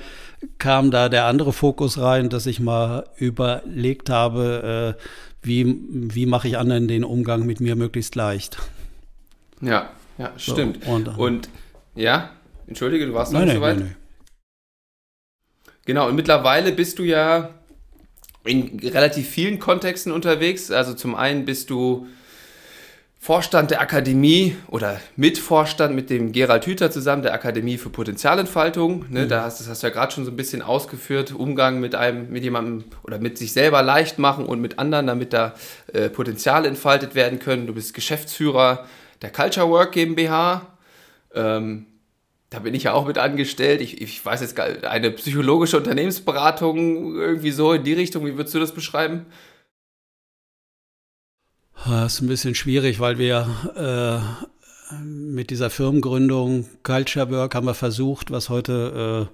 kam 0.58 0.92
da 0.92 1.10
der 1.10 1.26
andere 1.26 1.54
Fokus 1.54 2.00
rein, 2.00 2.30
dass 2.30 2.46
ich 2.46 2.60
mal 2.60 3.08
überlegt 3.18 4.10
habe, 4.10 4.96
äh, 4.98 5.04
wie, 5.42 5.76
wie 5.90 6.26
mache 6.26 6.48
ich 6.48 6.58
anderen 6.58 6.88
den 6.88 7.04
Umgang 7.04 7.46
mit 7.46 7.60
mir 7.60 7.76
möglichst 7.76 8.16
leicht. 8.16 8.58
Ja, 9.62 9.90
ja, 10.18 10.34
stimmt. 10.38 10.84
So, 10.84 10.92
und, 10.92 11.08
und, 11.18 11.50
ja, 11.96 12.32
entschuldige, 12.68 13.06
du 13.06 13.14
warst 13.14 13.34
noch 13.34 13.42
nicht 13.42 13.56
so 13.56 13.62
weit. 13.62 13.78
Nein, 13.80 13.86
nein. 13.88 13.96
Genau, 15.86 16.08
und 16.08 16.16
mittlerweile 16.16 16.72
bist 16.72 17.00
du 17.00 17.04
ja 17.04 17.50
in 18.46 18.80
relativ 18.80 19.28
vielen 19.28 19.60
Kontexten 19.60 20.12
unterwegs. 20.12 20.72
Also 20.72 20.94
zum 20.94 21.16
einen 21.16 21.46
bist 21.46 21.70
du 21.70 22.08
Vorstand 23.22 23.70
der 23.70 23.82
Akademie 23.82 24.56
oder 24.70 25.02
Mitvorstand 25.18 25.94
mit 25.94 26.10
dem 26.10 26.32
Gerald 26.32 26.66
Hüther 26.66 26.90
zusammen 26.90 27.22
der 27.22 27.34
Akademie 27.34 27.78
für 27.78 27.90
Potenzialentfaltung. 27.90 29.06
Ne, 29.10 29.26
mhm. 29.26 29.30
da 29.30 29.44
hast, 29.44 29.60
das 29.60 29.68
hast 29.68 29.84
du 29.84 29.88
ja 29.88 29.94
gerade 29.94 30.14
schon 30.14 30.24
so 30.24 30.32
ein 30.32 30.38
bisschen 30.38 30.62
ausgeführt. 30.62 31.34
Umgang 31.34 31.82
mit 31.82 31.96
einem, 31.96 32.32
mit 32.32 32.44
jemandem 32.44 32.86
oder 33.04 33.20
mit 33.20 33.38
sich 33.38 33.52
selber 33.52 33.84
leicht 33.84 34.20
machen 34.20 34.46
und 34.46 34.62
mit 34.62 34.80
anderen, 34.80 35.06
damit 35.06 35.34
da 35.34 35.54
äh, 35.92 36.10
Potenziale 36.10 36.70
entfaltet 36.70 37.14
werden 37.14 37.40
können. 37.40 37.68
Du 37.68 37.74
bist 37.74 37.94
Geschäftsführer 37.94 38.86
der 39.22 39.32
Culture 39.34 39.70
Work 39.70 39.92
GmbH. 39.92 40.62
Ähm, 41.36 41.88
da 42.50 42.60
bin 42.60 42.74
ich 42.74 42.84
ja 42.84 42.94
auch 42.94 43.06
mit 43.06 43.18
angestellt. 43.18 43.82
Ich, 43.82 44.02
ich 44.02 44.26
weiß 44.26 44.40
jetzt 44.40 44.56
gar 44.56 44.68
eine 44.90 45.12
psychologische 45.12 45.76
Unternehmensberatung 45.76 47.18
irgendwie 47.18 47.52
so 47.52 47.74
in 47.74 47.84
die 47.84 47.94
Richtung. 47.94 48.26
Wie 48.26 48.38
würdest 48.38 48.56
du 48.56 48.60
das 48.60 48.72
beschreiben? 48.72 49.26
Das 51.86 52.16
ist 52.16 52.22
ein 52.22 52.28
bisschen 52.28 52.56
schwierig, 52.56 53.00
weil 53.00 53.18
wir 53.18 53.48
äh, 53.76 54.20
mit 55.02 55.50
dieser 55.50 55.70
Firmengründung 55.70 56.66
Culture 56.84 57.32
Work 57.32 57.56
haben 57.56 57.68
wir 57.68 57.74
versucht, 57.74 58.32
was 58.32 58.50
heute 58.50 59.30
äh, 59.30 59.34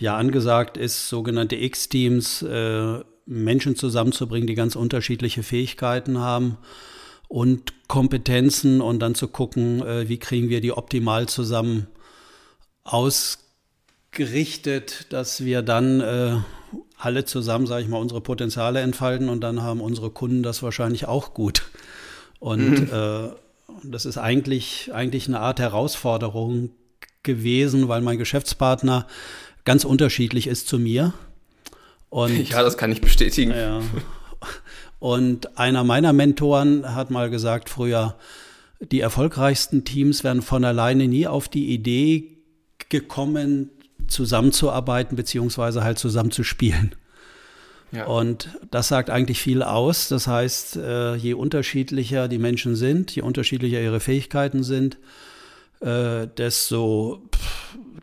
ja 0.00 0.16
angesagt 0.16 0.78
ist, 0.78 1.08
sogenannte 1.08 1.56
X-Teams, 1.56 2.42
äh, 2.42 3.00
Menschen 3.26 3.76
zusammenzubringen, 3.76 4.46
die 4.46 4.54
ganz 4.54 4.74
unterschiedliche 4.74 5.42
Fähigkeiten 5.42 6.18
haben 6.18 6.56
und 7.28 7.74
Kompetenzen 7.88 8.80
und 8.80 9.00
dann 9.00 9.14
zu 9.14 9.28
gucken, 9.28 9.82
äh, 9.82 10.08
wie 10.08 10.16
kriegen 10.18 10.48
wir 10.48 10.62
die 10.62 10.72
optimal 10.72 11.28
zusammen 11.28 11.88
ausgerichtet, 12.84 15.08
dass 15.10 15.44
wir 15.44 15.60
dann 15.62 16.00
äh, 16.00 16.38
alle 17.04 17.24
zusammen, 17.24 17.66
sage 17.66 17.82
ich 17.82 17.88
mal, 17.88 17.98
unsere 17.98 18.20
Potenziale 18.20 18.80
entfalten 18.80 19.28
und 19.28 19.40
dann 19.40 19.62
haben 19.62 19.80
unsere 19.80 20.10
Kunden 20.10 20.42
das 20.42 20.62
wahrscheinlich 20.62 21.06
auch 21.06 21.34
gut. 21.34 21.64
Und 22.38 22.80
mhm. 22.80 22.88
äh, 22.92 23.28
das 23.82 24.04
ist 24.04 24.18
eigentlich, 24.18 24.90
eigentlich 24.94 25.26
eine 25.26 25.40
Art 25.40 25.58
Herausforderung 25.58 26.70
gewesen, 27.22 27.88
weil 27.88 28.02
mein 28.02 28.18
Geschäftspartner 28.18 29.06
ganz 29.64 29.84
unterschiedlich 29.84 30.46
ist 30.46 30.68
zu 30.68 30.78
mir. 30.78 31.12
Und, 32.08 32.48
ja, 32.48 32.62
das 32.62 32.76
kann 32.76 32.92
ich 32.92 33.00
bestätigen. 33.00 33.50
Ja. 33.50 33.80
Und 35.00 35.58
einer 35.58 35.82
meiner 35.82 36.12
Mentoren 36.12 36.94
hat 36.94 37.10
mal 37.10 37.30
gesagt 37.30 37.68
früher, 37.68 38.16
die 38.80 39.00
erfolgreichsten 39.00 39.84
Teams 39.84 40.22
werden 40.22 40.42
von 40.42 40.64
alleine 40.64 41.08
nie 41.08 41.26
auf 41.26 41.48
die 41.48 41.72
Idee 41.72 42.28
gekommen, 42.88 43.70
zusammenzuarbeiten, 44.08 45.16
beziehungsweise 45.16 45.84
halt 45.84 45.98
zusammenzuspielen. 45.98 46.94
Ja. 47.92 48.06
Und 48.06 48.48
das 48.70 48.88
sagt 48.88 49.10
eigentlich 49.10 49.40
viel 49.40 49.62
aus. 49.62 50.08
Das 50.08 50.26
heißt, 50.26 50.76
äh, 50.76 51.14
je 51.14 51.34
unterschiedlicher 51.34 52.26
die 52.26 52.38
Menschen 52.38 52.74
sind, 52.74 53.14
je 53.14 53.22
unterschiedlicher 53.22 53.80
ihre 53.80 54.00
Fähigkeiten 54.00 54.64
sind, 54.64 54.96
äh, 55.80 56.26
desto, 56.38 57.22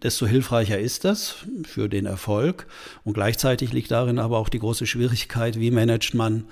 desto 0.04 0.28
hilfreicher 0.28 0.80
ist 0.80 1.06
das 1.06 1.38
für 1.64 1.90
den 1.90 2.06
Erfolg. 2.06 2.68
Und 3.04 3.14
gleichzeitig 3.14 3.74
liegt 3.74 3.90
darin 3.90 4.20
aber 4.20 4.38
auch 4.38 4.50
die 4.50 4.60
große 4.60 4.86
Schwierigkeit, 4.86 5.60
wie 5.60 5.72
managt 5.72 6.14
man 6.14 6.46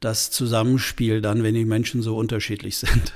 das 0.00 0.30
Zusammenspiel 0.30 1.22
dann, 1.22 1.42
wenn 1.42 1.54
die 1.54 1.64
Menschen 1.64 2.02
so 2.02 2.16
unterschiedlich 2.16 2.76
sind. 2.78 3.14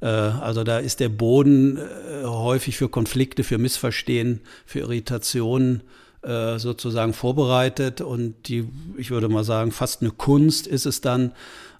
Äh, 0.00 0.06
also 0.06 0.64
da 0.64 0.78
ist 0.78 1.00
der 1.00 1.08
Boden 1.08 1.78
häufig 2.24 2.76
für 2.76 2.88
Konflikte, 2.88 3.44
für 3.44 3.58
Missverstehen, 3.58 4.40
für 4.66 4.80
Irritationen 4.80 5.82
äh, 6.22 6.58
sozusagen 6.58 7.14
vorbereitet. 7.14 8.02
Und 8.02 8.48
die, 8.48 8.68
ich 8.98 9.10
würde 9.10 9.30
mal 9.30 9.44
sagen, 9.44 9.72
fast 9.72 10.02
eine 10.02 10.10
Kunst 10.10 10.66
ist 10.66 10.84
es 10.84 11.00
dann, 11.00 11.32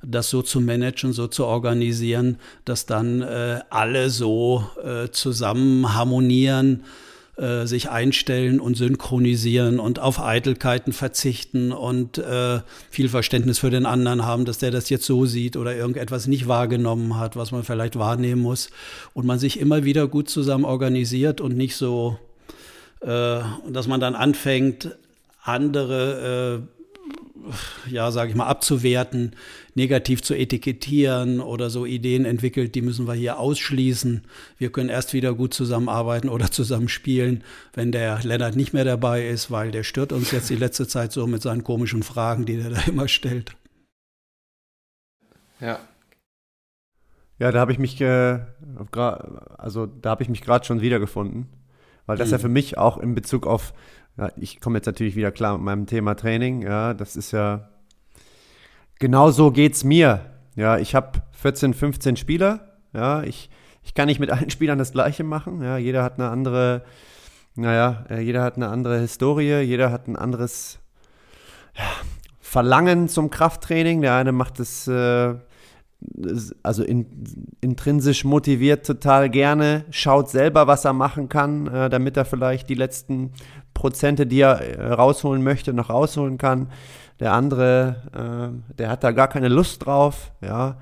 das 0.02 0.30
so 0.30 0.40
zu 0.40 0.62
managen, 0.62 1.12
so 1.12 1.26
zu 1.26 1.44
organisieren, 1.44 2.38
dass 2.64 2.86
dann 2.86 3.20
äh, 3.20 3.60
alle 3.68 4.08
so 4.08 4.64
äh, 4.82 5.10
zusammen 5.10 5.94
harmonieren, 5.94 6.84
äh, 7.40 7.66
sich 7.66 7.90
einstellen 7.90 8.60
und 8.60 8.76
synchronisieren 8.76 9.80
und 9.80 9.98
auf 9.98 10.20
Eitelkeiten 10.20 10.92
verzichten 10.92 11.72
und 11.72 12.18
äh, 12.18 12.60
viel 12.90 13.08
Verständnis 13.08 13.58
für 13.58 13.70
den 13.70 13.86
anderen 13.86 14.24
haben, 14.24 14.44
dass 14.44 14.58
der 14.58 14.70
das 14.70 14.90
jetzt 14.90 15.06
so 15.06 15.26
sieht 15.26 15.56
oder 15.56 15.74
irgendetwas 15.74 16.26
nicht 16.26 16.48
wahrgenommen 16.48 17.18
hat, 17.18 17.36
was 17.36 17.50
man 17.50 17.62
vielleicht 17.62 17.98
wahrnehmen 17.98 18.42
muss. 18.42 18.70
Und 19.14 19.26
man 19.26 19.38
sich 19.38 19.58
immer 19.58 19.84
wieder 19.84 20.06
gut 20.08 20.28
zusammen 20.28 20.64
organisiert 20.64 21.40
und 21.40 21.56
nicht 21.56 21.76
so 21.76 22.18
äh, 23.00 23.40
dass 23.68 23.86
man 23.86 24.00
dann 24.00 24.14
anfängt, 24.14 24.96
andere, 25.42 26.66
äh, 27.88 27.90
ja, 27.90 28.10
sage 28.10 28.30
ich 28.30 28.36
mal, 28.36 28.46
abzuwerten, 28.46 29.34
negativ 29.74 30.22
zu 30.22 30.34
etikettieren 30.34 31.40
oder 31.40 31.70
so 31.70 31.86
Ideen 31.86 32.24
entwickelt, 32.24 32.74
die 32.74 32.82
müssen 32.82 33.06
wir 33.06 33.14
hier 33.14 33.38
ausschließen. 33.38 34.22
Wir 34.58 34.70
können 34.72 34.88
erst 34.88 35.12
wieder 35.12 35.34
gut 35.34 35.54
zusammenarbeiten 35.54 36.28
oder 36.28 36.50
zusammen 36.50 36.88
spielen, 36.88 37.44
wenn 37.74 37.92
der 37.92 38.20
Lennart 38.22 38.56
nicht 38.56 38.72
mehr 38.72 38.84
dabei 38.84 39.26
ist, 39.26 39.50
weil 39.50 39.70
der 39.70 39.82
stört 39.82 40.12
uns 40.12 40.30
jetzt 40.30 40.50
die 40.50 40.56
letzte 40.56 40.86
Zeit 40.86 41.12
so 41.12 41.26
mit 41.26 41.42
seinen 41.42 41.64
komischen 41.64 42.02
Fragen, 42.02 42.46
die 42.46 42.56
er 42.56 42.70
da 42.70 42.80
immer 42.86 43.08
stellt. 43.08 43.52
Ja. 45.60 45.78
Ja, 47.38 47.52
da 47.52 47.60
habe 47.60 47.72
ich 47.72 47.78
mich, 47.78 48.00
äh, 48.00 48.40
also 49.56 49.86
da 49.86 50.10
habe 50.10 50.22
ich 50.22 50.28
mich 50.28 50.42
gerade 50.42 50.66
schon 50.66 50.82
wiedergefunden 50.82 51.48
weil 52.10 52.16
das 52.16 52.28
mhm. 52.28 52.32
ja 52.32 52.38
für 52.38 52.48
mich 52.48 52.76
auch 52.76 52.98
in 52.98 53.14
Bezug 53.14 53.46
auf, 53.46 53.72
ja, 54.18 54.32
ich 54.36 54.60
komme 54.60 54.78
jetzt 54.78 54.86
natürlich 54.86 55.14
wieder 55.14 55.30
klar 55.30 55.56
mit 55.56 55.64
meinem 55.64 55.86
Thema 55.86 56.16
Training, 56.16 56.62
ja, 56.62 56.92
das 56.92 57.14
ist 57.14 57.30
ja, 57.30 57.70
genau 59.00 59.32
so 59.32 59.50
geht 59.50 59.74
es 59.74 59.82
mir. 59.82 60.26
Ja, 60.54 60.78
ich 60.78 60.94
habe 60.94 61.20
14, 61.32 61.74
15 61.74 62.16
Spieler, 62.16 62.76
ja, 62.92 63.24
ich, 63.24 63.50
ich 63.82 63.94
kann 63.94 64.06
nicht 64.06 64.20
mit 64.20 64.30
allen 64.30 64.50
Spielern 64.50 64.78
das 64.78 64.92
Gleiche 64.92 65.24
machen, 65.24 65.60
ja, 65.62 65.76
jeder 65.76 66.04
hat 66.04 66.20
eine 66.20 66.28
andere, 66.28 66.84
naja, 67.56 68.04
äh, 68.08 68.20
jeder 68.20 68.44
hat 68.44 68.54
eine 68.54 68.68
andere 68.68 69.00
Historie, 69.00 69.60
jeder 69.62 69.90
hat 69.90 70.06
ein 70.06 70.14
anderes 70.14 70.78
ja, 71.76 71.84
Verlangen 72.40 73.08
zum 73.08 73.30
Krafttraining. 73.30 74.02
Der 74.02 74.14
eine 74.14 74.32
macht 74.32 74.58
es 74.58 74.88
äh, 74.88 75.34
also 76.62 76.82
in, 76.82 77.06
intrinsisch 77.60 78.24
motiviert 78.24 78.86
total 78.86 79.28
gerne, 79.28 79.84
schaut 79.90 80.30
selber, 80.30 80.66
was 80.66 80.84
er 80.84 80.92
machen 80.92 81.28
kann, 81.28 81.66
äh, 81.66 81.90
damit 81.90 82.16
er 82.16 82.24
vielleicht 82.24 82.68
die 82.68 82.74
letzten 82.74 83.32
Prozente, 83.74 84.26
die 84.26 84.40
er 84.40 84.60
äh, 84.60 84.92
rausholen 84.92 85.42
möchte, 85.42 85.72
noch 85.72 85.90
rausholen 85.90 86.38
kann. 86.38 86.70
Der 87.20 87.32
andere, 87.32 87.96
äh, 88.12 88.74
der 88.74 88.88
hat 88.88 89.04
da 89.04 89.12
gar 89.12 89.28
keine 89.28 89.48
Lust 89.48 89.86
drauf, 89.86 90.32
ja. 90.40 90.78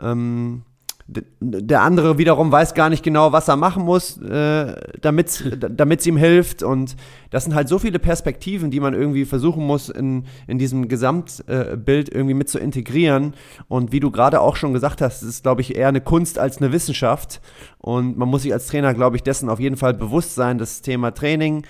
Ähm, 0.00 0.64
der 1.06 1.82
andere 1.82 2.16
wiederum 2.16 2.50
weiß 2.50 2.72
gar 2.72 2.88
nicht 2.88 3.02
genau, 3.02 3.30
was 3.30 3.48
er 3.48 3.56
machen 3.56 3.84
muss, 3.84 4.16
äh, 4.22 4.74
damit 5.02 5.28
es 5.28 6.06
ihm 6.06 6.16
hilft. 6.16 6.62
Und 6.62 6.96
das 7.30 7.44
sind 7.44 7.54
halt 7.54 7.68
so 7.68 7.78
viele 7.78 7.98
Perspektiven, 7.98 8.70
die 8.70 8.80
man 8.80 8.94
irgendwie 8.94 9.26
versuchen 9.26 9.66
muss, 9.66 9.90
in, 9.90 10.24
in 10.46 10.58
diesem 10.58 10.88
Gesamtbild 10.88 12.08
äh, 12.08 12.14
irgendwie 12.14 12.34
mit 12.34 12.48
zu 12.48 12.58
integrieren. 12.58 13.34
Und 13.68 13.92
wie 13.92 14.00
du 14.00 14.10
gerade 14.10 14.40
auch 14.40 14.56
schon 14.56 14.72
gesagt 14.72 15.02
hast, 15.02 15.22
ist, 15.22 15.42
glaube 15.42 15.60
ich, 15.60 15.76
eher 15.76 15.88
eine 15.88 16.00
Kunst 16.00 16.38
als 16.38 16.56
eine 16.56 16.72
Wissenschaft. 16.72 17.42
Und 17.76 18.16
man 18.16 18.30
muss 18.30 18.42
sich 18.42 18.54
als 18.54 18.66
Trainer, 18.68 18.94
glaube 18.94 19.16
ich, 19.16 19.22
dessen 19.22 19.50
auf 19.50 19.60
jeden 19.60 19.76
Fall 19.76 19.92
bewusst 19.92 20.34
sein, 20.34 20.56
das 20.56 20.80
Thema 20.80 21.10
Training 21.12 21.66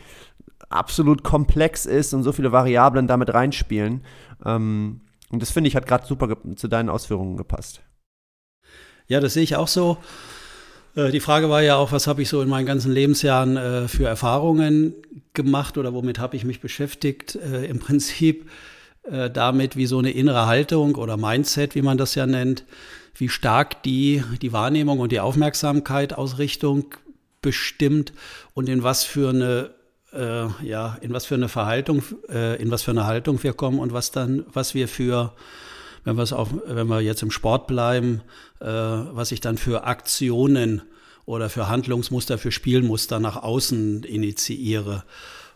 absolut 0.68 1.22
komplex 1.22 1.86
ist 1.86 2.14
und 2.14 2.22
so 2.22 2.32
viele 2.32 2.52
Variablen 2.52 3.06
damit 3.06 3.32
reinspielen. 3.32 4.02
Ähm, 4.44 5.00
und 5.30 5.42
das 5.42 5.50
finde 5.50 5.68
ich 5.68 5.76
hat 5.76 5.86
gerade 5.86 6.06
super 6.06 6.36
zu 6.56 6.68
deinen 6.68 6.88
Ausführungen 6.88 7.36
gepasst. 7.36 7.80
Ja, 9.06 9.20
das 9.20 9.34
sehe 9.34 9.42
ich 9.42 9.56
auch 9.56 9.68
so. 9.68 9.98
Äh, 10.96 11.10
die 11.10 11.20
Frage 11.20 11.50
war 11.50 11.62
ja 11.62 11.76
auch, 11.76 11.92
was 11.92 12.06
habe 12.06 12.22
ich 12.22 12.28
so 12.28 12.40
in 12.42 12.48
meinen 12.48 12.66
ganzen 12.66 12.92
Lebensjahren 12.92 13.56
äh, 13.56 13.88
für 13.88 14.06
Erfahrungen 14.06 14.94
gemacht 15.32 15.78
oder 15.78 15.92
womit 15.92 16.18
habe 16.18 16.36
ich 16.36 16.44
mich 16.44 16.60
beschäftigt? 16.60 17.36
Äh, 17.36 17.66
Im 17.66 17.78
Prinzip 17.78 18.50
damit, 19.34 19.76
wie 19.76 19.84
so 19.84 19.98
eine 19.98 20.12
innere 20.12 20.46
Haltung 20.46 20.94
oder 20.94 21.18
Mindset, 21.18 21.74
wie 21.74 21.82
man 21.82 21.98
das 21.98 22.14
ja 22.14 22.24
nennt, 22.24 22.64
wie 23.14 23.28
stark 23.28 23.82
die, 23.82 24.24
die 24.40 24.54
Wahrnehmung 24.54 24.98
und 24.98 25.12
die 25.12 25.20
Aufmerksamkeit 25.20 26.14
Ausrichtung 26.14 26.86
bestimmt 27.42 28.14
und 28.54 28.66
in 28.66 28.82
was 28.82 29.04
für 29.04 29.28
eine 29.28 29.74
äh, 30.14 30.66
ja, 30.66 30.96
in 31.00 31.12
was 31.12 31.26
für 31.26 31.34
eine 31.34 31.48
Verhaltung, 31.48 32.02
äh, 32.28 32.60
in 32.60 32.70
was 32.70 32.82
für 32.82 32.92
eine 32.92 33.06
Haltung 33.06 33.42
wir 33.42 33.52
kommen 33.52 33.78
und 33.78 33.92
was 33.92 34.10
dann, 34.10 34.44
was 34.52 34.74
wir 34.74 34.88
für 34.88 35.32
wenn 36.04 36.16
wir 36.16 36.22
es 36.22 36.32
auf, 36.32 36.50
wenn 36.66 36.86
wir 36.86 37.00
jetzt 37.00 37.22
im 37.22 37.30
Sport 37.30 37.66
bleiben, 37.66 38.20
äh, 38.60 38.66
was 38.66 39.32
ich 39.32 39.40
dann 39.40 39.58
für 39.58 39.84
Aktionen 39.84 40.82
oder 41.24 41.48
für 41.48 41.68
Handlungsmuster, 41.68 42.38
für 42.38 42.52
Spielmuster 42.52 43.18
nach 43.18 43.42
außen 43.42 44.04
initiiere. 44.04 45.04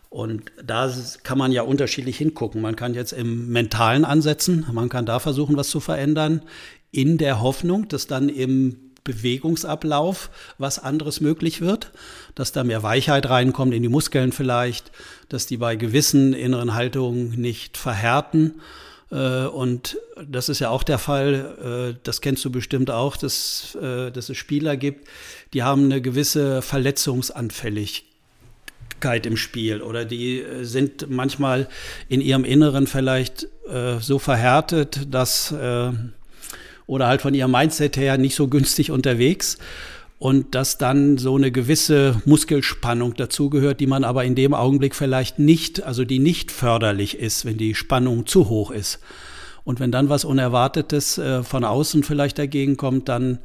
Und 0.09 0.51
da 0.63 0.91
kann 1.21 1.37
man 1.37 1.51
ja 1.51 1.61
unterschiedlich 1.61 2.17
hingucken. 2.17 2.61
Man 2.61 2.75
kann 2.75 2.95
jetzt 2.95 3.13
im 3.13 3.49
Mentalen 3.49 4.05
ansetzen, 4.05 4.65
man 4.71 4.89
kann 4.89 5.05
da 5.05 5.19
versuchen, 5.19 5.55
was 5.55 5.69
zu 5.69 5.79
verändern, 5.79 6.41
in 6.91 7.19
der 7.19 7.41
Hoffnung, 7.41 7.87
dass 7.87 8.07
dann 8.07 8.29
im 8.29 8.88
Bewegungsablauf 9.09 10.29
was 10.59 10.77
anderes 10.77 11.19
möglich 11.19 11.61
wird, 11.61 11.91
dass 12.35 12.51
da 12.51 12.63
mehr 12.63 12.83
Weichheit 12.83 13.27
reinkommt 13.27 13.73
in 13.73 13.81
die 13.81 13.89
Muskeln 13.89 14.31
vielleicht, 14.31 14.91
dass 15.29 15.47
die 15.47 15.57
bei 15.57 15.75
gewissen 15.75 16.33
inneren 16.33 16.75
Haltungen 16.75 17.31
nicht 17.31 17.77
verhärten. 17.77 18.61
Äh, 19.11 19.45
und 19.45 19.97
das 20.23 20.47
ist 20.49 20.59
ja 20.59 20.69
auch 20.69 20.83
der 20.83 20.99
Fall, 20.99 21.95
äh, 21.95 21.99
das 22.03 22.21
kennst 22.21 22.45
du 22.45 22.51
bestimmt 22.51 22.91
auch, 22.91 23.17
dass, 23.17 23.75
äh, 23.81 24.11
dass 24.11 24.29
es 24.29 24.37
Spieler 24.37 24.77
gibt, 24.77 25.07
die 25.53 25.63
haben 25.63 25.85
eine 25.85 26.01
gewisse 26.01 26.61
Verletzungsanfälligkeit 26.61 28.05
im 29.23 29.37
Spiel. 29.37 29.81
Oder 29.81 30.05
die 30.05 30.45
sind 30.61 31.09
manchmal 31.09 31.67
in 32.09 32.21
ihrem 32.21 32.43
Inneren 32.43 32.85
vielleicht 32.85 33.47
so 33.99 34.17
verhärtet, 34.17 35.13
dass 35.13 35.53
oder 36.89 37.07
halt 37.07 37.21
von 37.21 37.33
ihrem 37.35 37.51
Mindset 37.51 37.97
her 37.97 38.17
nicht 38.17 38.35
so 38.35 38.47
günstig 38.47 38.89
unterwegs 38.89 39.59
und 40.17 40.55
dass 40.55 40.79
dann 40.79 41.19
so 41.19 41.35
eine 41.35 41.51
gewisse 41.51 42.19
Muskelspannung 42.25 43.13
dazugehört, 43.13 43.79
die 43.79 43.85
man 43.85 44.03
aber 44.03 44.25
in 44.25 44.33
dem 44.33 44.55
Augenblick 44.55 44.95
vielleicht 44.95 45.37
nicht, 45.37 45.83
also 45.83 46.03
die 46.03 46.17
nicht 46.17 46.51
förderlich 46.51 47.19
ist, 47.19 47.45
wenn 47.45 47.57
die 47.57 47.75
Spannung 47.75 48.25
zu 48.25 48.49
hoch 48.49 48.71
ist. 48.71 48.97
Und 49.63 49.79
wenn 49.79 49.91
dann 49.91 50.09
was 50.09 50.25
Unerwartetes 50.25 51.19
äh, 51.19 51.43
von 51.43 51.63
außen 51.63 52.01
vielleicht 52.03 52.39
dagegen 52.39 52.75
kommt, 52.75 53.07
dann 53.07 53.37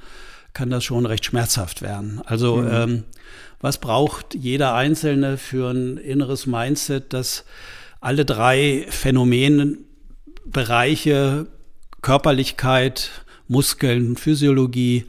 kann 0.54 0.70
das 0.70 0.84
schon 0.84 1.04
recht 1.04 1.26
schmerzhaft 1.26 1.82
werden. 1.82 2.22
Also 2.24 2.56
mhm. 2.56 2.68
ähm, 2.72 3.04
was 3.60 3.76
braucht 3.76 4.34
jeder 4.34 4.74
Einzelne 4.74 5.36
für 5.36 5.70
ein 5.70 5.98
inneres 5.98 6.46
Mindset, 6.46 7.12
dass 7.12 7.44
alle 8.00 8.24
drei 8.24 8.86
Phänomenbereiche 8.88 11.46
Körperlichkeit, 12.04 13.24
Muskeln, 13.54 14.16
Physiologie, 14.16 15.04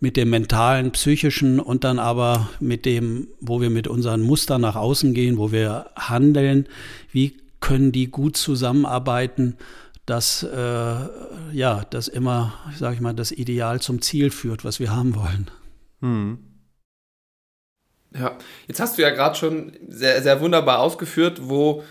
mit 0.00 0.16
dem 0.16 0.30
mentalen, 0.30 0.90
psychischen 0.90 1.60
und 1.60 1.84
dann 1.84 2.00
aber 2.00 2.48
mit 2.58 2.86
dem, 2.86 3.28
wo 3.40 3.60
wir 3.60 3.70
mit 3.70 3.86
unseren 3.86 4.22
Mustern 4.22 4.60
nach 4.60 4.74
außen 4.74 5.14
gehen, 5.14 5.38
wo 5.38 5.52
wir 5.52 5.90
handeln, 5.94 6.66
wie 7.12 7.36
können 7.60 7.92
die 7.92 8.10
gut 8.10 8.36
zusammenarbeiten, 8.36 9.56
dass 10.04 10.42
äh, 10.42 10.56
ja, 11.52 11.86
das 11.90 12.08
immer, 12.08 12.54
sage 12.76 12.96
ich 12.96 13.00
mal, 13.00 13.14
das 13.14 13.30
Ideal 13.30 13.80
zum 13.80 14.02
Ziel 14.02 14.30
führt, 14.30 14.64
was 14.64 14.80
wir 14.80 14.90
haben 14.90 15.14
wollen. 15.14 15.50
Hm. 16.00 16.38
Ja, 18.12 18.36
jetzt 18.66 18.80
hast 18.80 18.98
du 18.98 19.02
ja 19.02 19.10
gerade 19.10 19.36
schon 19.36 19.72
sehr, 19.88 20.20
sehr 20.20 20.40
wunderbar 20.40 20.80
ausgeführt, 20.80 21.42
wo, 21.44 21.84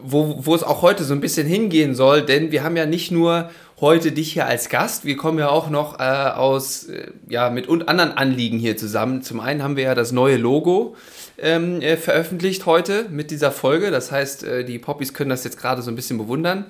wo, 0.00 0.46
wo 0.46 0.54
es 0.54 0.62
auch 0.62 0.82
heute 0.82 1.02
so 1.02 1.14
ein 1.14 1.20
bisschen 1.20 1.48
hingehen 1.48 1.96
soll, 1.96 2.22
denn 2.22 2.52
wir 2.52 2.62
haben 2.62 2.76
ja 2.76 2.86
nicht 2.86 3.10
nur 3.10 3.50
heute 3.84 4.12
dich 4.12 4.32
hier 4.32 4.46
als 4.46 4.70
Gast. 4.70 5.04
Wir 5.04 5.14
kommen 5.18 5.38
ja 5.38 5.50
auch 5.50 5.68
noch 5.68 6.00
äh, 6.00 6.02
aus, 6.02 6.84
äh, 6.84 7.08
ja, 7.28 7.50
mit 7.50 7.68
und 7.68 7.86
anderen 7.86 8.12
Anliegen 8.12 8.58
hier 8.58 8.78
zusammen. 8.78 9.20
Zum 9.20 9.40
einen 9.40 9.62
haben 9.62 9.76
wir 9.76 9.84
ja 9.84 9.94
das 9.94 10.10
neue 10.10 10.38
Logo 10.38 10.96
ähm, 11.36 11.82
äh, 11.82 11.98
veröffentlicht 11.98 12.64
heute 12.64 13.10
mit 13.10 13.30
dieser 13.30 13.52
Folge. 13.52 13.90
Das 13.90 14.10
heißt, 14.10 14.42
äh, 14.42 14.64
die 14.64 14.78
Poppies 14.78 15.12
können 15.12 15.28
das 15.28 15.44
jetzt 15.44 15.58
gerade 15.58 15.82
so 15.82 15.90
ein 15.90 15.96
bisschen 15.96 16.16
bewundern. 16.16 16.64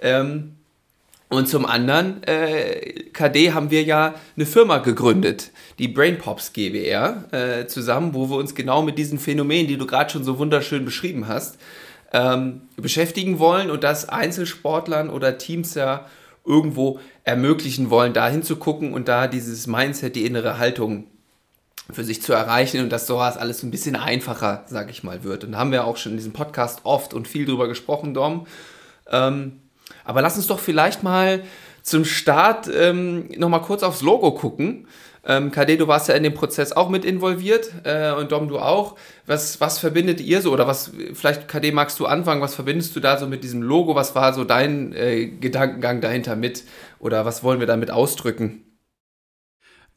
Ähm, 0.00 0.52
und 1.28 1.48
zum 1.48 1.66
anderen, 1.66 2.22
äh, 2.22 3.02
KD 3.12 3.52
haben 3.52 3.72
wir 3.72 3.82
ja 3.82 4.14
eine 4.36 4.46
Firma 4.46 4.78
gegründet, 4.78 5.50
die 5.80 5.88
Brainpops 5.88 6.52
GBR, 6.52 7.24
äh, 7.32 7.66
zusammen, 7.66 8.14
wo 8.14 8.30
wir 8.30 8.36
uns 8.36 8.54
genau 8.54 8.82
mit 8.82 8.96
diesen 8.96 9.18
Phänomenen, 9.18 9.66
die 9.66 9.76
du 9.76 9.86
gerade 9.86 10.10
schon 10.10 10.22
so 10.22 10.38
wunderschön 10.38 10.84
beschrieben 10.84 11.26
hast, 11.26 11.58
ähm, 12.12 12.62
beschäftigen 12.76 13.40
wollen 13.40 13.72
und 13.72 13.82
das 13.82 14.08
Einzelsportlern 14.08 15.10
oder 15.10 15.36
Teams 15.36 15.74
ja 15.74 16.06
irgendwo 16.50 16.98
ermöglichen 17.24 17.90
wollen, 17.90 18.12
da 18.12 18.28
hinzugucken 18.28 18.92
und 18.92 19.08
da 19.08 19.28
dieses 19.28 19.66
Mindset, 19.66 20.16
die 20.16 20.26
innere 20.26 20.58
Haltung 20.58 21.06
für 21.92 22.04
sich 22.04 22.22
zu 22.22 22.32
erreichen 22.32 22.82
und 22.82 22.90
dass 22.90 23.06
sowas 23.06 23.36
alles 23.36 23.62
ein 23.62 23.70
bisschen 23.70 23.96
einfacher, 23.96 24.64
sag 24.66 24.90
ich 24.90 25.02
mal, 25.02 25.24
wird. 25.24 25.44
Und 25.44 25.52
da 25.52 25.58
haben 25.58 25.72
wir 25.72 25.84
auch 25.84 25.96
schon 25.96 26.12
in 26.12 26.18
diesem 26.18 26.32
Podcast 26.32 26.80
oft 26.84 27.14
und 27.14 27.28
viel 27.28 27.46
drüber 27.46 27.68
gesprochen, 27.68 28.14
Dom. 28.14 28.46
Ähm, 29.10 29.60
aber 30.04 30.22
lass 30.22 30.36
uns 30.36 30.46
doch 30.46 30.60
vielleicht 30.60 31.02
mal 31.02 31.42
zum 31.82 32.04
Start 32.04 32.68
ähm, 32.72 33.28
nochmal 33.36 33.62
kurz 33.62 33.82
aufs 33.82 34.02
Logo 34.02 34.32
gucken. 34.32 34.86
Ähm, 35.24 35.50
KD, 35.50 35.76
du 35.76 35.86
warst 35.86 36.08
ja 36.08 36.14
in 36.14 36.22
dem 36.22 36.34
Prozess 36.34 36.72
auch 36.72 36.88
mit 36.88 37.04
involviert 37.04 37.72
äh, 37.84 38.12
und 38.12 38.32
Dom, 38.32 38.48
du 38.48 38.58
auch. 38.58 38.96
Was, 39.26 39.60
was 39.60 39.78
verbindet 39.78 40.20
ihr 40.20 40.40
so 40.40 40.52
oder 40.52 40.66
was, 40.66 40.92
vielleicht 41.12 41.46
KD 41.46 41.72
magst 41.72 42.00
du 42.00 42.06
anfangen, 42.06 42.40
was 42.40 42.54
verbindest 42.54 42.96
du 42.96 43.00
da 43.00 43.18
so 43.18 43.26
mit 43.26 43.44
diesem 43.44 43.62
Logo? 43.62 43.94
Was 43.94 44.14
war 44.14 44.32
so 44.32 44.44
dein 44.44 44.94
äh, 44.94 45.26
Gedankengang 45.26 46.00
dahinter 46.00 46.36
mit 46.36 46.64
oder 46.98 47.24
was 47.26 47.44
wollen 47.44 47.60
wir 47.60 47.66
damit 47.66 47.90
ausdrücken? 47.90 48.64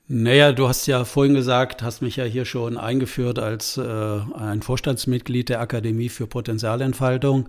Naja, 0.08 0.52
du 0.52 0.68
hast 0.68 0.86
ja 0.88 1.06
vorhin 1.06 1.34
gesagt, 1.34 1.82
hast 1.82 2.02
mich 2.02 2.18
ja 2.18 2.26
hier 2.26 2.44
schon 2.44 2.78
eingeführt 2.78 3.40
als 3.40 3.78
äh, 3.78 3.82
ein 3.82 4.62
Vorstandsmitglied 4.62 5.48
der 5.48 5.62
Akademie 5.62 6.10
für 6.10 6.28
Potenzialentfaltung. 6.28 7.48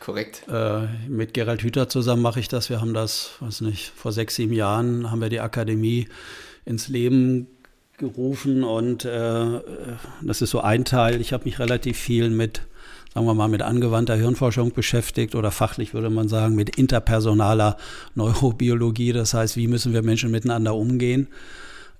Korrekt. 0.00 0.46
Äh, 0.48 0.86
mit 1.08 1.32
Gerald 1.32 1.62
Hüther 1.62 1.88
zusammen 1.88 2.22
mache 2.22 2.40
ich 2.40 2.48
das. 2.48 2.68
Wir 2.68 2.82
haben 2.82 2.92
das, 2.92 3.32
weiß 3.40 3.62
nicht, 3.62 3.90
vor 3.96 4.12
sechs, 4.12 4.36
sieben 4.36 4.52
Jahren 4.52 5.10
haben 5.10 5.20
wir 5.20 5.30
die 5.30 5.40
Akademie 5.40 6.08
ins 6.68 6.88
Leben 6.88 7.46
gerufen 7.96 8.62
und 8.62 9.04
äh, 9.04 9.60
das 10.22 10.42
ist 10.42 10.50
so 10.50 10.60
ein 10.60 10.84
Teil. 10.84 11.20
Ich 11.20 11.32
habe 11.32 11.44
mich 11.44 11.58
relativ 11.58 11.98
viel 11.98 12.30
mit, 12.30 12.62
sagen 13.12 13.26
wir 13.26 13.34
mal, 13.34 13.48
mit 13.48 13.62
angewandter 13.62 14.14
Hirnforschung 14.14 14.72
beschäftigt 14.72 15.34
oder 15.34 15.50
fachlich 15.50 15.94
würde 15.94 16.10
man 16.10 16.28
sagen, 16.28 16.54
mit 16.54 16.76
interpersonaler 16.76 17.76
Neurobiologie. 18.14 19.12
Das 19.12 19.34
heißt, 19.34 19.56
wie 19.56 19.66
müssen 19.66 19.92
wir 19.92 20.02
Menschen 20.02 20.30
miteinander 20.30 20.74
umgehen? 20.74 21.28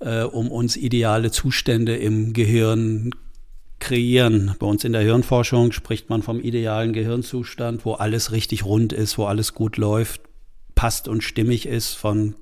äh, 0.01 0.23
um 0.23 0.51
uns 0.51 0.77
ideale 0.77 1.31
Zustände 1.31 1.97
im 1.97 2.33
Gehirn 2.33 3.11
kreieren. 3.79 4.55
Bei 4.59 4.67
uns 4.67 4.85
in 4.85 4.93
der 4.93 5.03
Hirnforschung 5.03 5.73
spricht 5.73 6.11
man 6.11 6.23
vom 6.23 6.41
idealen 6.41 6.93
Gehirnzustand, 6.93 7.85
wo 7.85 7.95
alles 7.95 8.33
richtig 8.33 8.65
rund 8.65 8.93
ist, 8.93 9.19
wo 9.19 9.27
alles 9.27 9.55
gut 9.55 9.77
läuft, 9.77 10.23
passt 10.75 11.09
und 11.09 11.23
stimmig 11.23 11.67
ist, 11.67 11.95
von 11.95 12.35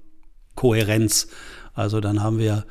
Kohärenz. 0.55 1.29
Also 1.77 2.01
dann 2.01 2.23
haben 2.23 2.39
wir, 2.39 2.65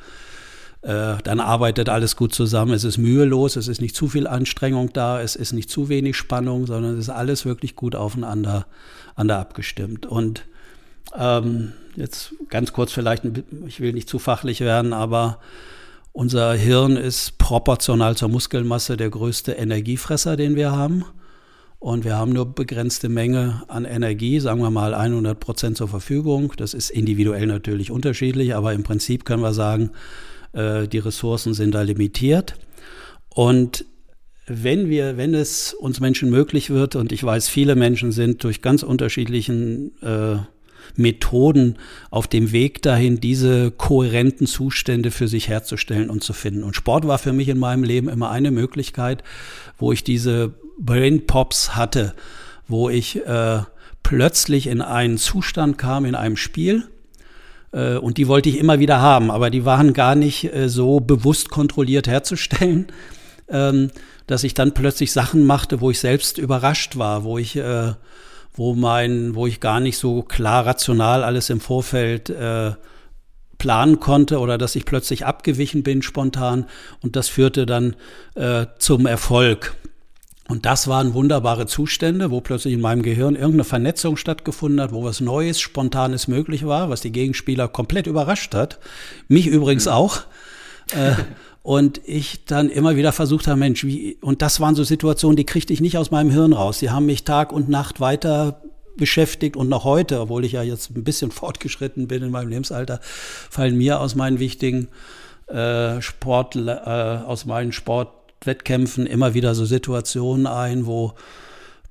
äh, 0.82 1.14
dann 1.22 1.40
arbeitet 1.40 1.88
alles 1.88 2.16
gut 2.16 2.34
zusammen. 2.34 2.72
Es 2.72 2.84
ist 2.84 2.98
mühelos, 2.98 3.56
es 3.56 3.68
ist 3.68 3.80
nicht 3.80 3.96
zu 3.96 4.08
viel 4.08 4.26
Anstrengung 4.26 4.92
da, 4.92 5.20
es 5.20 5.36
ist 5.36 5.52
nicht 5.52 5.70
zu 5.70 5.88
wenig 5.88 6.16
Spannung, 6.16 6.66
sondern 6.66 6.94
es 6.94 7.00
ist 7.00 7.10
alles 7.10 7.46
wirklich 7.46 7.76
gut 7.76 7.94
aufeinander, 7.94 8.66
aufeinander 9.12 9.38
abgestimmt. 9.38 10.04
Und 10.04 10.44
ähm, 11.16 11.72
jetzt 11.94 12.34
ganz 12.48 12.72
kurz 12.72 12.92
vielleicht, 12.92 13.24
ich 13.66 13.80
will 13.80 13.92
nicht 13.92 14.08
zu 14.08 14.18
fachlich 14.18 14.60
werden, 14.60 14.92
aber 14.92 15.38
unser 16.12 16.54
Hirn 16.54 16.96
ist 16.96 17.36
proportional 17.38 18.16
zur 18.16 18.28
Muskelmasse 18.28 18.96
der 18.96 19.10
größte 19.10 19.52
Energiefresser, 19.52 20.36
den 20.36 20.56
wir 20.56 20.72
haben. 20.72 21.04
Und 21.86 22.04
wir 22.04 22.16
haben 22.16 22.32
nur 22.32 22.52
begrenzte 22.52 23.08
Menge 23.08 23.62
an 23.68 23.84
Energie, 23.84 24.40
sagen 24.40 24.60
wir 24.60 24.72
mal 24.72 24.92
100 24.92 25.38
Prozent 25.38 25.76
zur 25.76 25.86
Verfügung. 25.86 26.52
Das 26.56 26.74
ist 26.74 26.90
individuell 26.90 27.46
natürlich 27.46 27.92
unterschiedlich, 27.92 28.56
aber 28.56 28.72
im 28.72 28.82
Prinzip 28.82 29.24
können 29.24 29.40
wir 29.40 29.54
sagen, 29.54 29.90
äh, 30.52 30.88
die 30.88 30.98
Ressourcen 30.98 31.54
sind 31.54 31.76
da 31.76 31.82
limitiert. 31.82 32.56
Und 33.28 33.84
wenn 34.48 34.88
wir, 34.90 35.16
wenn 35.16 35.32
es 35.32 35.74
uns 35.74 36.00
Menschen 36.00 36.28
möglich 36.28 36.70
wird, 36.70 36.96
und 36.96 37.12
ich 37.12 37.22
weiß, 37.22 37.48
viele 37.48 37.76
Menschen 37.76 38.10
sind 38.10 38.42
durch 38.42 38.62
ganz 38.62 38.82
unterschiedlichen 38.82 39.92
äh, 40.02 40.38
Methoden 40.96 41.76
auf 42.10 42.26
dem 42.26 42.50
Weg 42.50 42.82
dahin, 42.82 43.20
diese 43.20 43.70
kohärenten 43.70 44.48
Zustände 44.48 45.12
für 45.12 45.28
sich 45.28 45.46
herzustellen 45.46 46.10
und 46.10 46.24
zu 46.24 46.32
finden. 46.32 46.64
Und 46.64 46.74
Sport 46.74 47.06
war 47.06 47.18
für 47.18 47.32
mich 47.32 47.48
in 47.48 47.58
meinem 47.58 47.84
Leben 47.84 48.08
immer 48.08 48.30
eine 48.30 48.50
Möglichkeit, 48.50 49.22
wo 49.78 49.92
ich 49.92 50.02
diese 50.02 50.52
Brain 50.78 51.26
Pops 51.26 51.76
hatte, 51.76 52.14
wo 52.68 52.88
ich 52.88 53.24
äh, 53.26 53.60
plötzlich 54.02 54.66
in 54.66 54.82
einen 54.82 55.18
Zustand 55.18 55.78
kam 55.78 56.04
in 56.04 56.14
einem 56.14 56.36
Spiel, 56.36 56.88
äh, 57.72 57.96
und 57.96 58.18
die 58.18 58.28
wollte 58.28 58.48
ich 58.48 58.58
immer 58.58 58.78
wieder 58.78 59.00
haben, 59.00 59.30
aber 59.30 59.50
die 59.50 59.64
waren 59.64 59.92
gar 59.92 60.14
nicht 60.14 60.52
äh, 60.52 60.68
so 60.68 61.00
bewusst 61.00 61.50
kontrolliert 61.50 62.08
herzustellen, 62.08 62.86
ähm, 63.48 63.90
dass 64.26 64.44
ich 64.44 64.54
dann 64.54 64.74
plötzlich 64.74 65.12
Sachen 65.12 65.44
machte, 65.44 65.80
wo 65.80 65.90
ich 65.90 66.00
selbst 66.00 66.38
überrascht 66.38 66.96
war, 66.96 67.24
wo 67.24 67.38
ich 67.38 67.56
äh, 67.56 67.92
wo 68.54 68.74
mein, 68.74 69.34
wo 69.34 69.46
ich 69.46 69.60
gar 69.60 69.80
nicht 69.80 69.98
so 69.98 70.22
klar 70.22 70.64
rational 70.64 71.22
alles 71.22 71.50
im 71.50 71.60
Vorfeld 71.60 72.30
äh, 72.30 72.72
planen 73.58 74.00
konnte 74.00 74.38
oder 74.38 74.56
dass 74.58 74.76
ich 74.76 74.86
plötzlich 74.86 75.26
abgewichen 75.26 75.82
bin 75.82 76.02
spontan 76.02 76.66
und 77.02 77.16
das 77.16 77.28
führte 77.28 77.66
dann 77.66 77.96
äh, 78.34 78.66
zum 78.78 79.06
Erfolg. 79.06 79.76
Und 80.48 80.64
das 80.64 80.86
waren 80.86 81.14
wunderbare 81.14 81.66
Zustände, 81.66 82.30
wo 82.30 82.40
plötzlich 82.40 82.74
in 82.74 82.80
meinem 82.80 83.02
Gehirn 83.02 83.34
irgendeine 83.34 83.64
Vernetzung 83.64 84.16
stattgefunden 84.16 84.80
hat, 84.80 84.92
wo 84.92 85.02
was 85.02 85.20
Neues, 85.20 85.60
Spontanes 85.60 86.28
möglich 86.28 86.66
war, 86.66 86.88
was 86.88 87.00
die 87.00 87.10
Gegenspieler 87.10 87.66
komplett 87.68 88.06
überrascht 88.06 88.54
hat. 88.54 88.78
Mich 89.28 89.46
übrigens 89.48 89.88
auch. 89.88 90.20
Äh, 90.92 91.14
und 91.62 92.00
ich 92.04 92.44
dann 92.44 92.70
immer 92.70 92.94
wieder 92.94 93.10
versucht 93.10 93.48
habe, 93.48 93.58
Mensch, 93.58 93.82
wie, 93.82 94.18
und 94.20 94.40
das 94.40 94.60
waren 94.60 94.76
so 94.76 94.84
Situationen, 94.84 95.36
die 95.36 95.46
kriegte 95.46 95.72
ich 95.72 95.80
nicht 95.80 95.98
aus 95.98 96.12
meinem 96.12 96.30
Hirn 96.30 96.52
raus. 96.52 96.78
Die 96.78 96.90
haben 96.90 97.06
mich 97.06 97.24
Tag 97.24 97.52
und 97.52 97.68
Nacht 97.68 97.98
weiter 97.98 98.62
beschäftigt 98.96 99.56
und 99.56 99.68
noch 99.68 99.82
heute, 99.82 100.20
obwohl 100.20 100.44
ich 100.44 100.52
ja 100.52 100.62
jetzt 100.62 100.90
ein 100.90 101.02
bisschen 101.02 101.30
fortgeschritten 101.32 102.06
bin 102.06 102.22
in 102.22 102.30
meinem 102.30 102.48
Lebensalter, 102.48 103.00
fallen 103.02 103.76
mir 103.76 103.98
aus 103.98 104.14
meinen 104.14 104.38
wichtigen 104.38 104.88
äh, 105.48 106.00
Sport, 106.00 106.54
äh, 106.54 106.70
aus 106.70 107.46
meinen 107.46 107.72
Sportwettkämpfen 108.36 109.06
immer 109.06 109.34
wieder 109.34 109.54
so 109.54 109.64
Situationen 109.64 110.46
ein, 110.46 110.86
wo 110.86 111.14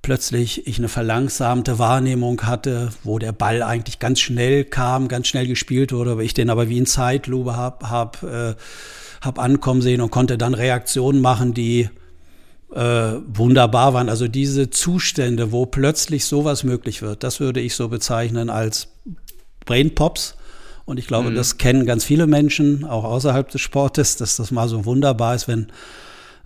plötzlich 0.01 0.67
ich 0.67 0.77
eine 0.77 0.88
verlangsamte 0.88 1.79
Wahrnehmung 1.79 2.43
hatte, 2.43 2.89
wo 3.03 3.17
der 3.17 3.31
Ball 3.31 3.63
eigentlich 3.63 3.99
ganz 3.99 4.19
schnell 4.19 4.63
kam, 4.63 5.08
ganz 5.08 5.27
schnell 5.27 5.47
gespielt 5.47 5.91
wurde, 5.91 6.12
aber 6.12 6.23
ich 6.23 6.36
den 6.36 6.49
aber 6.49 6.69
wie 6.69 6.77
in 6.77 6.86
Zeitlupe 6.86 7.55
habe 7.55 7.89
hab, 7.89 8.23
äh, 8.23 8.55
habe 9.21 9.41
ankommen 9.41 9.81
sehen 9.81 10.01
und 10.01 10.12
konnte 10.12 10.38
dann 10.38 10.53
Reaktionen 10.53 11.21
machen, 11.21 11.55
die 11.55 11.89
äh, 12.73 13.13
wunderbar 13.27 13.93
waren. 13.93 14.10
Also 14.10 14.27
diese 14.27 14.69
Zustände, 14.69 15.51
wo 15.51 15.65
plötzlich 15.65 16.25
sowas 16.25 16.63
möglich 16.63 17.01
wird, 17.01 17.23
das 17.23 17.39
würde 17.39 17.60
ich 17.60 17.73
so 17.73 17.89
bezeichnen 17.89 18.51
als 18.51 18.89
Brain 19.65 19.95
Pops. 19.95 20.36
Und 20.86 20.99
ich 20.99 21.08
glaube, 21.08 21.31
mhm. 21.31 21.36
das 21.36 21.58
kennen 21.58 21.88
ganz 21.88 22.03
viele 22.03 22.27
Menschen, 22.27 22.84
auch 22.84 23.05
außerhalb 23.05 23.49
des 23.49 23.62
Sportes, 23.62 24.17
dass 24.17 24.38
das 24.38 24.51
mal 24.51 24.69
so 24.69 24.86
wunderbar 24.86 25.34
ist, 25.34 25.47
wenn, 25.47 25.71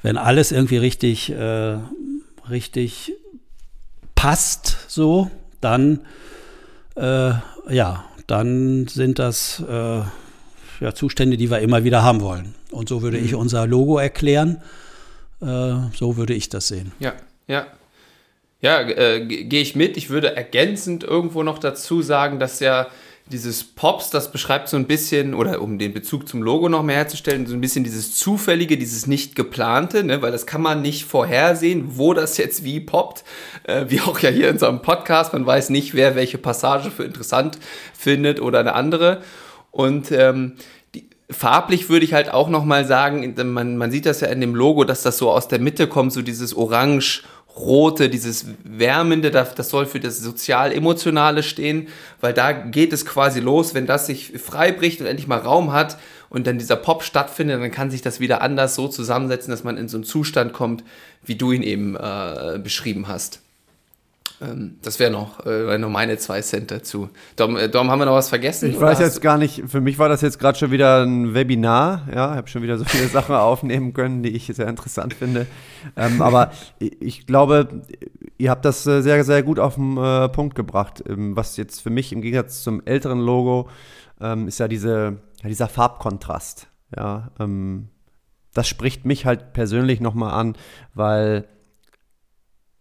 wenn 0.02 0.18
alles 0.18 0.52
irgendwie 0.52 0.78
richtig, 0.78 1.32
äh, 1.32 1.78
richtig 2.50 3.14
passt, 4.16 4.78
so, 4.88 5.30
dann, 5.62 6.02
äh, 6.96 7.32
ja, 7.70 8.06
dann 8.28 8.88
sind 8.88 9.20
das 9.20 9.64
äh, 9.68 10.02
ja, 10.80 10.94
Zustände, 10.94 11.38
die 11.38 11.50
wir 11.50 11.60
immer 11.60 11.84
wieder 11.84 12.04
haben 12.04 12.22
wollen. 12.22 12.56
Und 12.72 12.90
so 12.90 13.02
würde 13.02 13.18
mhm. 13.18 13.26
ich 13.26 13.36
unser 13.36 13.68
Logo 13.68 13.98
erklären. 13.98 14.62
Äh, 15.42 15.76
so 15.96 16.18
würde 16.18 16.34
ich 16.34 16.50
das 16.50 16.68
sehen. 16.68 16.92
Ja, 17.00 17.14
ja. 17.48 17.68
Ja, 18.62 18.82
äh, 18.82 19.26
gehe 19.26 19.62
ich 19.62 19.76
mit. 19.76 19.96
Ich 19.96 20.10
würde 20.10 20.36
ergänzend 20.36 21.06
irgendwo 21.06 21.44
noch 21.44 21.60
dazu 21.60 22.02
sagen, 22.02 22.40
dass 22.40 22.60
ja 22.60 22.88
dieses 23.32 23.64
Pops, 23.64 24.10
das 24.10 24.32
beschreibt 24.32 24.70
so 24.70 24.78
ein 24.78 24.86
bisschen, 24.86 25.34
oder 25.34 25.62
um 25.62 25.78
den 25.78 25.94
Bezug 25.94 26.28
zum 26.28 26.42
Logo 26.42 26.68
noch 26.68 26.84
mehr 26.84 26.98
herzustellen, 26.98 27.46
so 27.46 27.54
ein 27.54 27.62
bisschen 27.62 27.84
dieses 27.84 28.16
Zufällige, 28.16 28.78
dieses 28.78 29.08
nicht 29.08 29.36
geplante, 29.36 30.04
ne, 30.04 30.22
weil 30.22 30.32
das 30.32 30.46
kann 30.46 30.62
man 30.62 30.82
nicht 30.82 31.06
vorhersehen, 31.06 31.98
wo 31.98 32.14
das 32.14 32.38
jetzt 32.38 32.64
wie 32.64 32.80
poppt, 32.80 33.24
äh, 33.64 33.86
wie 33.90 34.02
auch 34.02 34.20
ja 34.20 34.30
hier 34.30 34.48
in 34.48 34.54
unserem 34.54 34.82
Podcast, 34.82 35.34
man 35.34 35.46
weiß 35.46 35.70
nicht, 35.70 35.94
wer 35.94 36.16
welche 36.16 36.38
Passage 36.38 36.92
für 36.92 37.04
interessant 37.04 37.60
findet 37.94 38.42
oder 38.42 38.60
eine 38.60 38.74
andere. 38.74 39.22
Und 39.72 40.12
ähm, 40.12 40.54
Farblich 41.32 41.90
würde 41.90 42.06
ich 42.06 42.14
halt 42.14 42.34
auch 42.34 42.50
nochmal 42.50 42.86
sagen, 42.86 43.36
man, 43.54 43.78
man 43.78 43.92
sieht 43.92 44.08
das 44.08 44.22
ja 44.22 44.30
in 44.30 44.42
dem 44.42 44.56
Logo, 44.56 44.84
dass 44.84 45.04
das 45.04 45.20
so 45.20 45.30
aus 45.30 45.48
der 45.48 45.60
Mitte 45.60 45.86
kommt, 45.86 46.12
so 46.12 46.24
dieses 46.24 46.56
Orange, 46.56 47.22
Rote, 47.60 48.10
dieses 48.10 48.46
Wärmende, 48.64 49.32
das 49.32 49.70
soll 49.70 49.86
für 49.86 50.00
das 50.00 50.20
sozial-emotionale 50.20 51.44
stehen, 51.44 51.90
weil 52.22 52.34
da 52.34 52.54
geht 52.54 52.94
es 52.94 53.06
quasi 53.06 53.42
los, 53.42 53.74
wenn 53.74 53.86
das 53.86 54.08
sich 54.08 54.34
frei 54.40 54.72
bricht 54.72 55.02
und 55.02 55.08
endlich 55.08 55.28
mal 55.28 55.40
Raum 55.40 55.74
hat 55.74 55.98
und 56.30 56.48
dann 56.48 56.58
dieser 56.58 56.78
Pop 56.78 57.04
stattfindet, 57.04 57.62
dann 57.62 57.72
kann 57.72 57.92
sich 57.92 58.02
das 58.02 58.20
wieder 58.20 58.42
anders 58.42 58.76
so 58.76 58.88
zusammensetzen, 58.88 59.52
dass 59.52 59.64
man 59.64 59.78
in 59.78 59.90
so 59.90 59.98
einen 59.98 60.04
Zustand 60.06 60.54
kommt, 60.54 60.84
wie 61.24 61.36
du 61.36 61.52
ihn 61.52 61.64
eben 61.64 61.96
äh, 61.96 62.60
beschrieben 62.64 63.08
hast. 63.08 63.42
Ähm, 64.42 64.78
das 64.82 65.00
wäre 65.00 65.12
noch, 65.12 65.46
äh, 65.46 65.78
noch 65.78 65.90
meine 65.90 66.18
zwei 66.18 66.42
Cent 66.42 66.72
dazu. 66.72 67.10
Dom, 67.36 67.58
äh, 67.58 67.70
Dom, 67.70 67.92
haben 67.92 68.00
wir 68.00 68.06
noch 68.06 68.14
was 68.14 68.30
vergessen? 68.30 68.70
Ich 68.70 68.80
weiß 68.80 69.00
jetzt 69.00 69.22
gar 69.22 69.38
nicht, 69.38 69.64
für 69.68 69.82
mich 69.82 70.00
war 70.00 70.08
das 70.08 70.22
jetzt 70.22 70.40
gerade 70.40 70.58
schon 70.58 70.72
wieder 70.72 71.04
ein 71.04 71.34
Webinar. 71.34 72.08
Ja, 72.14 72.32
ich 72.32 72.38
habe 72.38 72.48
schon 72.48 72.62
wieder 72.62 72.78
so 72.78 72.86
viele 72.86 73.08
Sachen 73.10 73.36
aufnehmen 73.36 73.94
können, 73.94 74.24
die 74.24 74.30
ich 74.30 74.48
sehr 74.48 74.68
interessant 74.68 75.14
finde. 75.14 75.46
Ähm, 75.96 76.22
aber 76.22 76.52
ich 76.80 77.28
glaube, 77.28 77.84
ihr 78.38 78.50
habt 78.50 78.66
das 78.66 78.86
äh, 78.88 79.02
sehr, 79.02 79.24
sehr 79.24 79.44
gut 79.44 79.60
auf 79.60 79.76
den 79.76 79.98
äh, 79.98 80.30
Punkt 80.30 80.56
gebracht. 80.56 81.04
Ähm, 81.08 81.36
was 81.36 81.58
jetzt 81.58 81.82
für 81.82 81.90
mich 81.90 82.14
im 82.14 82.22
Gegensatz 82.22 82.64
zum 82.64 82.82
älteren 82.86 83.20
Logo 83.20 83.70
ähm, 84.22 84.48
ist 84.48 84.60
ja 84.60 84.68
diese, 84.68 85.18
ja, 85.42 85.50
dieser 85.50 85.68
Farbkontrast. 85.68 86.68
Ja, 86.96 87.32
ähm, 87.40 87.90
das 88.54 88.68
spricht 88.68 89.06
mich 89.06 89.26
halt 89.26 89.54
persönlich 89.54 90.00
nochmal 90.02 90.34
an, 90.34 90.56
weil 90.94 91.46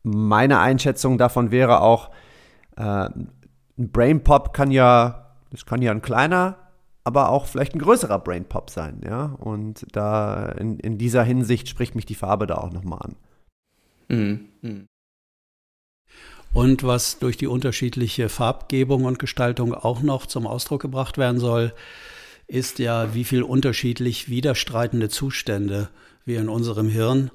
meine 0.02 0.60
Einschätzung 0.60 1.18
davon 1.18 1.50
wäre 1.50 1.80
auch, 1.80 2.10
äh, 2.76 2.82
ein 2.82 3.32
Brain 3.76 4.24
Pop 4.24 4.52
kann 4.52 4.70
ja, 4.70 5.34
das 5.50 5.66
kann 5.66 5.82
ja 5.82 5.92
ein 5.92 6.02
kleiner, 6.02 6.56
aber 7.04 7.30
auch 7.30 7.46
vielleicht 7.46 7.74
ein 7.74 7.78
größerer 7.78 8.18
Brain 8.18 8.44
Pop 8.44 8.70
sein, 8.70 9.00
ja. 9.04 9.36
Und 9.38 9.86
da 9.92 10.46
in, 10.50 10.78
in 10.78 10.98
dieser 10.98 11.22
Hinsicht 11.22 11.68
spricht 11.68 11.94
mich 11.94 12.06
die 12.06 12.14
Farbe 12.14 12.46
da 12.46 12.56
auch 12.56 12.72
nochmal 12.72 13.00
an. 13.02 13.16
Mhm. 14.08 14.48
Mhm. 14.62 14.86
Und 16.52 16.82
was 16.82 17.18
durch 17.18 17.36
die 17.36 17.46
unterschiedliche 17.46 18.28
Farbgebung 18.28 19.04
und 19.04 19.18
Gestaltung 19.18 19.74
auch 19.74 20.02
noch 20.02 20.26
zum 20.26 20.46
Ausdruck 20.46 20.80
gebracht 20.80 21.18
werden 21.18 21.38
soll, 21.38 21.72
ist 22.46 22.78
ja, 22.78 23.14
wie 23.14 23.24
viel 23.24 23.42
unterschiedlich 23.42 24.28
widerstreitende 24.28 25.10
Zustände 25.10 25.90
wir 26.24 26.40
in 26.40 26.48
unserem 26.48 26.88
Hirn 26.88 27.30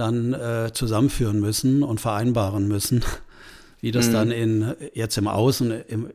dann 0.00 0.34
äh, 0.34 0.72
zusammenführen 0.72 1.38
müssen 1.38 1.84
und 1.84 2.00
vereinbaren 2.00 2.66
müssen, 2.66 3.04
wie 3.80 3.92
das 3.92 4.08
mhm. 4.08 4.12
dann 4.12 4.30
in, 4.32 4.74
jetzt 4.94 5.16
im 5.16 5.28
Außen, 5.28 5.70
im, 5.86 6.10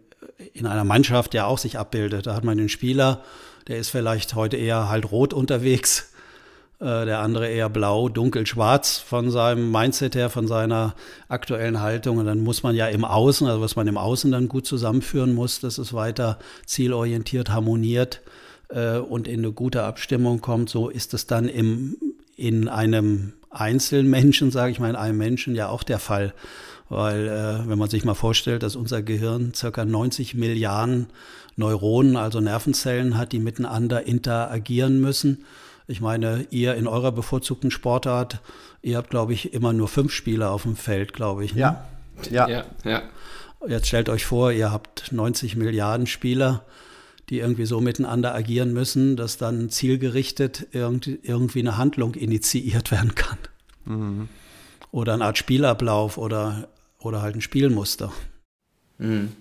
in 0.54 0.66
einer 0.66 0.84
Mannschaft 0.84 1.34
ja 1.34 1.46
auch 1.46 1.58
sich 1.58 1.80
abbildet. 1.80 2.28
Da 2.28 2.36
hat 2.36 2.44
man 2.44 2.58
den 2.58 2.70
Spieler, 2.70 3.24
der 3.68 3.78
ist 3.78 3.90
vielleicht 3.90 4.36
heute 4.36 4.58
eher 4.58 4.90
halt 4.90 5.12
rot 5.12 5.34
unterwegs, 5.34 6.12
äh, 6.80 7.06
der 7.06 7.20
andere 7.20 7.48
eher 7.48 7.70
blau, 7.70 8.10
dunkel, 8.10 8.46
schwarz 8.46 8.98
von 8.98 9.32
seinem 9.32 9.72
Mindset 9.72 10.16
her, 10.16 10.30
von 10.30 10.48
seiner 10.48 10.94
aktuellen 11.30 11.80
Haltung. 11.80 12.18
Und 12.18 12.26
dann 12.26 12.42
muss 12.42 12.64
man 12.64 12.76
ja 12.76 12.88
im 12.88 13.06
Außen, 13.06 13.48
also 13.48 13.62
was 13.62 13.76
man 13.76 13.88
im 13.88 13.98
Außen 13.98 14.32
dann 14.32 14.50
gut 14.50 14.66
zusammenführen 14.66 15.34
muss, 15.34 15.62
dass 15.62 15.78
es 15.78 15.94
weiter 15.94 16.38
zielorientiert, 16.66 17.50
harmoniert 17.50 18.22
äh, 18.70 18.98
und 18.98 19.28
in 19.28 19.40
eine 19.40 19.54
gute 19.54 19.84
Abstimmung 19.84 20.42
kommt. 20.42 20.70
So 20.70 20.90
ist 20.90 21.14
es 21.14 21.28
dann 21.28 21.48
im, 21.48 21.96
in 22.36 22.68
einem 22.68 23.34
Einzelmenschen, 23.60 24.52
sage 24.52 24.72
ich 24.72 24.80
mal, 24.80 24.90
in 24.90 24.96
einem 24.96 25.18
Menschen 25.18 25.56
ja 25.56 25.70
auch 25.70 25.84
der 25.84 26.00
Fall. 26.00 26.34
Weil 26.90 27.28
äh, 27.28 27.68
wenn 27.68 27.80
man 27.80 27.90
sich 27.90 28.06
mal 28.06 28.14
vorstellt, 28.14 28.64
dass 28.64 28.76
unser 28.76 29.02
Gehirn 29.02 29.54
circa 29.56 29.86
90 29.86 30.36
Milliarden 30.36 31.08
Neuronen, 31.56 32.18
also 32.18 32.42
Nervenzellen 32.42 33.18
hat, 33.18 33.32
die 33.32 33.40
miteinander 33.40 34.06
interagieren 34.06 35.00
müssen. 35.00 35.46
Ich 35.88 36.02
meine, 36.02 36.46
ihr 36.50 36.76
in 36.76 36.88
eurer 36.88 37.12
bevorzugten 37.12 37.72
Sportart, 37.72 38.40
ihr 38.82 38.98
habt, 38.98 39.10
glaube 39.10 39.34
ich, 39.34 39.54
immer 39.54 39.72
nur 39.72 39.88
fünf 39.88 40.12
Spieler 40.12 40.52
auf 40.52 40.64
dem 40.64 40.76
Feld, 40.76 41.14
glaube 41.14 41.46
ich. 41.46 41.54
Ne? 41.56 41.62
Ja. 41.62 41.86
ja. 42.30 42.48
Ja, 42.48 42.66
ja. 42.84 43.02
Jetzt 43.68 43.88
stellt 43.88 44.10
euch 44.10 44.26
vor, 44.26 44.52
ihr 44.52 44.72
habt 44.72 45.12
90 45.12 45.56
Milliarden 45.56 46.08
Spieler 46.08 46.64
die 47.30 47.40
irgendwie 47.40 47.66
so 47.66 47.82
miteinander 47.82 48.36
agieren 48.36 48.74
müssen, 48.74 49.16
dass 49.16 49.38
dann 49.38 49.70
zielgerichtet 49.70 50.68
irgendwie 50.72 51.60
eine 51.60 51.78
Handlung 51.78 52.14
initiiert 52.14 52.92
werden 52.92 53.16
kann. 53.16 53.38
Mhm. 53.86 54.30
Oder 54.92 55.14
eine 55.14 55.26
Art 55.26 55.38
Spielablauf 55.38 56.18
oder, 56.18 56.68
oder 57.00 57.22
halt 57.22 57.36
ein 57.36 57.42
Spielmuster. 57.42 58.12
Mhm. 58.98 59.32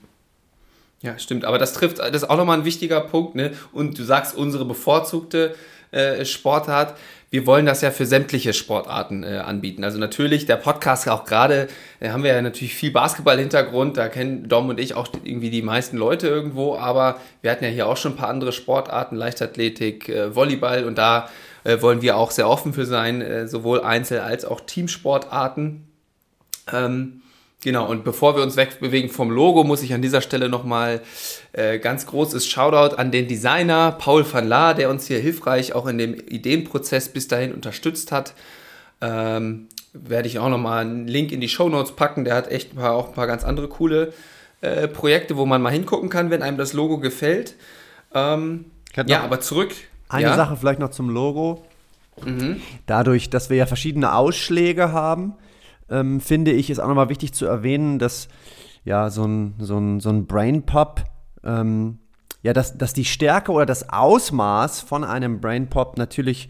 Ja, 1.02 1.18
stimmt. 1.18 1.44
Aber 1.44 1.58
das 1.58 1.74
trifft, 1.74 1.98
das 1.98 2.10
ist 2.10 2.30
auch 2.30 2.38
nochmal 2.38 2.58
ein 2.58 2.64
wichtiger 2.64 3.00
Punkt. 3.00 3.34
Ne? 3.34 3.52
Und 3.72 3.98
du 3.98 4.04
sagst, 4.04 4.34
unsere 4.34 4.64
bevorzugte 4.64 5.54
äh, 5.90 6.24
Sportart 6.24 6.96
wir 7.34 7.48
wollen 7.48 7.66
das 7.66 7.80
ja 7.80 7.90
für 7.90 8.06
sämtliche 8.06 8.52
Sportarten 8.52 9.24
äh, 9.24 9.38
anbieten. 9.38 9.82
Also 9.82 9.98
natürlich, 9.98 10.46
der 10.46 10.54
Podcast 10.54 11.08
auch 11.08 11.24
gerade, 11.24 11.66
äh, 11.98 12.10
haben 12.10 12.22
wir 12.22 12.32
ja 12.32 12.40
natürlich 12.40 12.76
viel 12.76 12.92
Basketball-Hintergrund, 12.92 13.96
da 13.96 14.08
kennen 14.08 14.48
Dom 14.48 14.68
und 14.68 14.78
ich 14.78 14.94
auch 14.94 15.08
irgendwie 15.24 15.50
die 15.50 15.60
meisten 15.60 15.96
Leute 15.96 16.28
irgendwo, 16.28 16.76
aber 16.76 17.18
wir 17.42 17.50
hatten 17.50 17.64
ja 17.64 17.70
hier 17.70 17.88
auch 17.88 17.96
schon 17.96 18.12
ein 18.12 18.16
paar 18.16 18.28
andere 18.28 18.52
Sportarten, 18.52 19.16
Leichtathletik, 19.16 20.08
äh, 20.08 20.32
Volleyball 20.32 20.84
und 20.84 20.96
da 20.96 21.28
äh, 21.64 21.82
wollen 21.82 22.02
wir 22.02 22.18
auch 22.18 22.30
sehr 22.30 22.48
offen 22.48 22.72
für 22.72 22.86
sein, 22.86 23.20
äh, 23.20 23.48
sowohl 23.48 23.82
Einzel- 23.82 24.20
als 24.20 24.44
auch 24.44 24.60
Teamsportarten. 24.60 25.88
Ähm, 26.72 27.22
Genau, 27.64 27.88
und 27.88 28.04
bevor 28.04 28.36
wir 28.36 28.42
uns 28.42 28.58
wegbewegen 28.58 29.08
vom 29.08 29.30
Logo, 29.30 29.64
muss 29.64 29.82
ich 29.82 29.94
an 29.94 30.02
dieser 30.02 30.20
Stelle 30.20 30.50
nochmal 30.50 31.00
äh, 31.54 31.78
ganz 31.78 32.04
großes 32.04 32.46
Shoutout 32.46 32.96
an 32.96 33.10
den 33.10 33.26
Designer 33.26 33.92
Paul 33.92 34.22
van 34.30 34.46
Laar, 34.46 34.74
der 34.74 34.90
uns 34.90 35.06
hier 35.06 35.18
hilfreich 35.18 35.74
auch 35.74 35.86
in 35.86 35.96
dem 35.96 36.12
Ideenprozess 36.12 37.08
bis 37.08 37.26
dahin 37.26 37.54
unterstützt 37.54 38.12
hat. 38.12 38.34
Ähm, 39.00 39.68
werde 39.94 40.28
ich 40.28 40.38
auch 40.40 40.50
nochmal 40.50 40.82
einen 40.82 41.08
Link 41.08 41.32
in 41.32 41.40
die 41.40 41.48
Show 41.48 41.70
Notes 41.70 41.92
packen. 41.92 42.26
Der 42.26 42.34
hat 42.34 42.50
echt 42.50 42.74
ein 42.74 42.76
paar, 42.76 42.92
auch 42.92 43.08
ein 43.08 43.14
paar 43.14 43.26
ganz 43.26 43.44
andere 43.44 43.68
coole 43.68 44.12
äh, 44.60 44.86
Projekte, 44.86 45.38
wo 45.38 45.46
man 45.46 45.62
mal 45.62 45.72
hingucken 45.72 46.10
kann, 46.10 46.28
wenn 46.28 46.42
einem 46.42 46.58
das 46.58 46.74
Logo 46.74 46.98
gefällt. 46.98 47.54
Ähm, 48.12 48.66
ja, 49.06 49.22
aber 49.22 49.40
zurück. 49.40 49.72
Eine 50.10 50.26
ja? 50.26 50.36
Sache 50.36 50.58
vielleicht 50.58 50.80
noch 50.80 50.90
zum 50.90 51.08
Logo. 51.08 51.64
Mhm. 52.22 52.60
Dadurch, 52.84 53.30
dass 53.30 53.48
wir 53.48 53.56
ja 53.56 53.64
verschiedene 53.64 54.14
Ausschläge 54.14 54.92
haben, 54.92 55.32
ähm, 55.90 56.20
finde 56.20 56.52
ich, 56.52 56.70
ist 56.70 56.78
auch 56.78 56.88
nochmal 56.88 57.08
wichtig 57.08 57.32
zu 57.34 57.46
erwähnen, 57.46 57.98
dass 57.98 58.28
ja 58.84 59.10
so 59.10 59.24
ein, 59.24 59.54
so 59.58 59.78
ein, 59.78 60.00
so 60.00 60.10
ein 60.10 60.26
Brain 60.26 60.64
Pop, 60.64 61.04
ähm, 61.42 61.98
ja, 62.42 62.52
dass, 62.52 62.76
dass 62.76 62.92
die 62.92 63.04
Stärke 63.04 63.52
oder 63.52 63.66
das 63.66 63.88
Ausmaß 63.88 64.80
von 64.80 65.04
einem 65.04 65.40
Brain 65.40 65.68
Pop 65.70 65.96
natürlich 65.96 66.48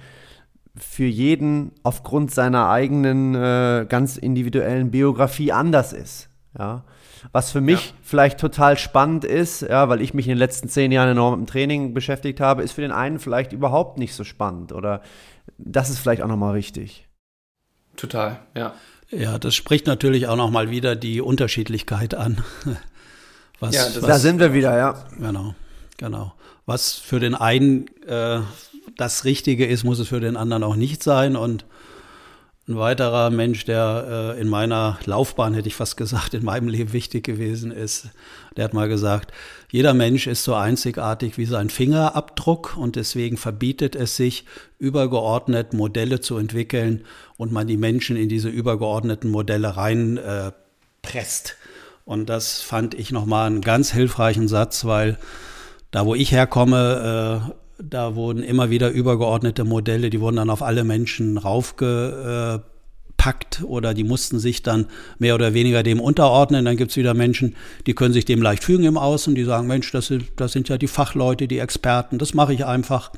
für 0.76 1.04
jeden 1.04 1.72
aufgrund 1.84 2.32
seiner 2.32 2.68
eigenen 2.68 3.34
äh, 3.34 3.86
ganz 3.88 4.16
individuellen 4.16 4.90
Biografie 4.90 5.52
anders 5.52 5.92
ist. 5.92 6.28
Ja. 6.58 6.84
Was 7.32 7.50
für 7.50 7.60
mich 7.60 7.90
ja. 7.90 7.96
vielleicht 8.02 8.38
total 8.38 8.76
spannend 8.76 9.24
ist, 9.24 9.62
ja, 9.62 9.88
weil 9.88 10.00
ich 10.00 10.14
mich 10.14 10.26
in 10.26 10.32
den 10.32 10.38
letzten 10.38 10.68
zehn 10.68 10.92
Jahren 10.92 11.10
enorm 11.10 11.40
mit 11.40 11.48
dem 11.48 11.52
Training 11.52 11.94
beschäftigt 11.94 12.40
habe, 12.40 12.62
ist 12.62 12.72
für 12.72 12.82
den 12.82 12.92
einen 12.92 13.18
vielleicht 13.18 13.52
überhaupt 13.52 13.98
nicht 13.98 14.14
so 14.14 14.24
spannend. 14.24 14.72
Oder 14.72 15.00
das 15.58 15.90
ist 15.90 15.98
vielleicht 15.98 16.22
auch 16.22 16.28
nochmal 16.28 16.54
wichtig. 16.54 17.08
Total, 17.96 18.40
ja. 18.54 18.74
Ja, 19.10 19.38
das 19.38 19.54
spricht 19.54 19.86
natürlich 19.86 20.26
auch 20.26 20.36
nochmal 20.36 20.70
wieder 20.70 20.96
die 20.96 21.20
Unterschiedlichkeit 21.20 22.14
an. 22.14 22.42
Was, 23.60 23.74
ja, 23.74 23.86
was, 23.86 24.00
da 24.00 24.18
sind 24.18 24.40
wir 24.40 24.52
wieder, 24.52 24.76
ja. 24.76 25.04
Genau, 25.16 25.54
genau. 25.96 26.34
Was 26.66 26.92
für 26.92 27.20
den 27.20 27.36
einen 27.36 27.86
äh, 28.04 28.40
das 28.96 29.24
Richtige 29.24 29.64
ist, 29.64 29.84
muss 29.84 30.00
es 30.00 30.08
für 30.08 30.18
den 30.18 30.36
anderen 30.36 30.64
auch 30.64 30.74
nicht 30.74 31.04
sein. 31.04 31.36
Und 31.36 31.64
ein 32.66 32.78
weiterer 32.78 33.28
Mensch, 33.28 33.66
der 33.66 34.34
äh, 34.36 34.40
in 34.40 34.48
meiner 34.48 34.98
Laufbahn, 35.04 35.52
hätte 35.52 35.68
ich 35.68 35.74
fast 35.74 35.98
gesagt, 35.98 36.32
in 36.32 36.44
meinem 36.44 36.68
Leben 36.68 36.94
wichtig 36.94 37.24
gewesen 37.24 37.70
ist, 37.70 38.08
der 38.56 38.64
hat 38.64 38.72
mal 38.72 38.88
gesagt, 38.88 39.32
jeder 39.70 39.92
Mensch 39.92 40.26
ist 40.26 40.44
so 40.44 40.54
einzigartig 40.54 41.36
wie 41.36 41.44
sein 41.44 41.68
Fingerabdruck 41.68 42.76
und 42.76 42.96
deswegen 42.96 43.36
verbietet 43.36 43.94
es 43.94 44.16
sich, 44.16 44.46
übergeordnet 44.78 45.74
Modelle 45.74 46.20
zu 46.20 46.38
entwickeln 46.38 47.04
und 47.36 47.52
man 47.52 47.66
die 47.66 47.76
Menschen 47.76 48.16
in 48.16 48.28
diese 48.28 48.48
übergeordneten 48.48 49.30
Modelle 49.30 49.76
rein 49.76 50.16
äh. 50.16 50.52
Und 52.06 52.30
das 52.30 52.60
fand 52.62 52.94
ich 52.94 53.12
nochmal 53.12 53.46
einen 53.46 53.60
ganz 53.60 53.92
hilfreichen 53.92 54.48
Satz, 54.48 54.86
weil 54.86 55.18
da, 55.90 56.06
wo 56.06 56.14
ich 56.14 56.32
herkomme, 56.32 57.50
äh, 57.50 57.63
da 57.78 58.14
wurden 58.14 58.42
immer 58.42 58.70
wieder 58.70 58.90
übergeordnete 58.90 59.64
Modelle, 59.64 60.10
die 60.10 60.20
wurden 60.20 60.36
dann 60.36 60.50
auf 60.50 60.62
alle 60.62 60.84
Menschen 60.84 61.38
raufgepackt 61.38 62.64
oder 63.64 63.94
die 63.94 64.04
mussten 64.04 64.38
sich 64.38 64.62
dann 64.62 64.86
mehr 65.18 65.34
oder 65.34 65.54
weniger 65.54 65.82
dem 65.82 66.00
unterordnen. 66.00 66.64
Dann 66.64 66.76
gibt 66.76 66.92
es 66.92 66.96
wieder 66.96 67.14
Menschen, 67.14 67.56
die 67.86 67.94
können 67.94 68.14
sich 68.14 68.24
dem 68.24 68.42
leicht 68.42 68.62
fügen 68.64 68.84
im 68.84 68.98
Außen, 68.98 69.34
die 69.34 69.44
sagen, 69.44 69.66
Mensch, 69.66 69.90
das 69.92 70.06
sind, 70.06 70.26
das 70.36 70.52
sind 70.52 70.68
ja 70.68 70.78
die 70.78 70.86
Fachleute, 70.86 71.48
die 71.48 71.58
Experten, 71.58 72.18
das 72.18 72.34
mache 72.34 72.54
ich 72.54 72.64
einfach. 72.64 73.12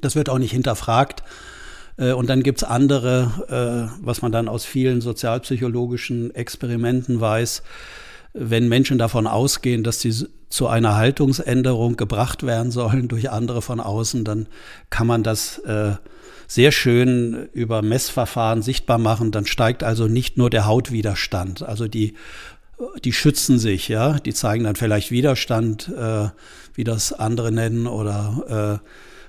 Das 0.00 0.16
wird 0.16 0.28
auch 0.28 0.38
nicht 0.38 0.52
hinterfragt. 0.52 1.22
Äh, 1.96 2.12
und 2.12 2.28
dann 2.28 2.42
gibt 2.42 2.58
es 2.58 2.64
andere, 2.64 3.90
äh, 3.98 4.04
was 4.04 4.22
man 4.22 4.32
dann 4.32 4.48
aus 4.48 4.64
vielen 4.64 5.00
sozialpsychologischen 5.00 6.34
Experimenten 6.34 7.20
weiß, 7.20 7.62
wenn 8.34 8.68
Menschen 8.68 8.98
davon 8.98 9.26
ausgehen, 9.26 9.84
dass 9.84 10.00
sie 10.00 10.26
zu 10.48 10.66
einer 10.66 10.96
Haltungsänderung 10.96 11.96
gebracht 11.96 12.44
werden 12.44 12.70
sollen 12.70 13.08
durch 13.08 13.30
andere 13.30 13.62
von 13.62 13.80
außen, 13.80 14.24
dann 14.24 14.48
kann 14.90 15.06
man 15.06 15.22
das 15.22 15.58
äh, 15.60 15.92
sehr 16.46 16.72
schön 16.72 17.48
über 17.52 17.82
Messverfahren 17.82 18.60
sichtbar 18.60 18.98
machen. 18.98 19.30
Dann 19.30 19.46
steigt 19.46 19.82
also 19.82 20.06
nicht 20.06 20.36
nur 20.36 20.50
der 20.50 20.66
Hautwiderstand, 20.66 21.62
also 21.62 21.88
die 21.88 22.14
die 23.04 23.12
schützen 23.12 23.58
sich, 23.58 23.88
ja, 23.88 24.18
die 24.18 24.34
zeigen 24.34 24.64
dann 24.64 24.74
vielleicht 24.74 25.12
Widerstand, 25.12 25.88
äh, 25.88 26.28
wie 26.74 26.84
das 26.84 27.12
andere 27.12 27.52
nennen, 27.52 27.86
oder 27.86 28.80
äh, 28.82 28.88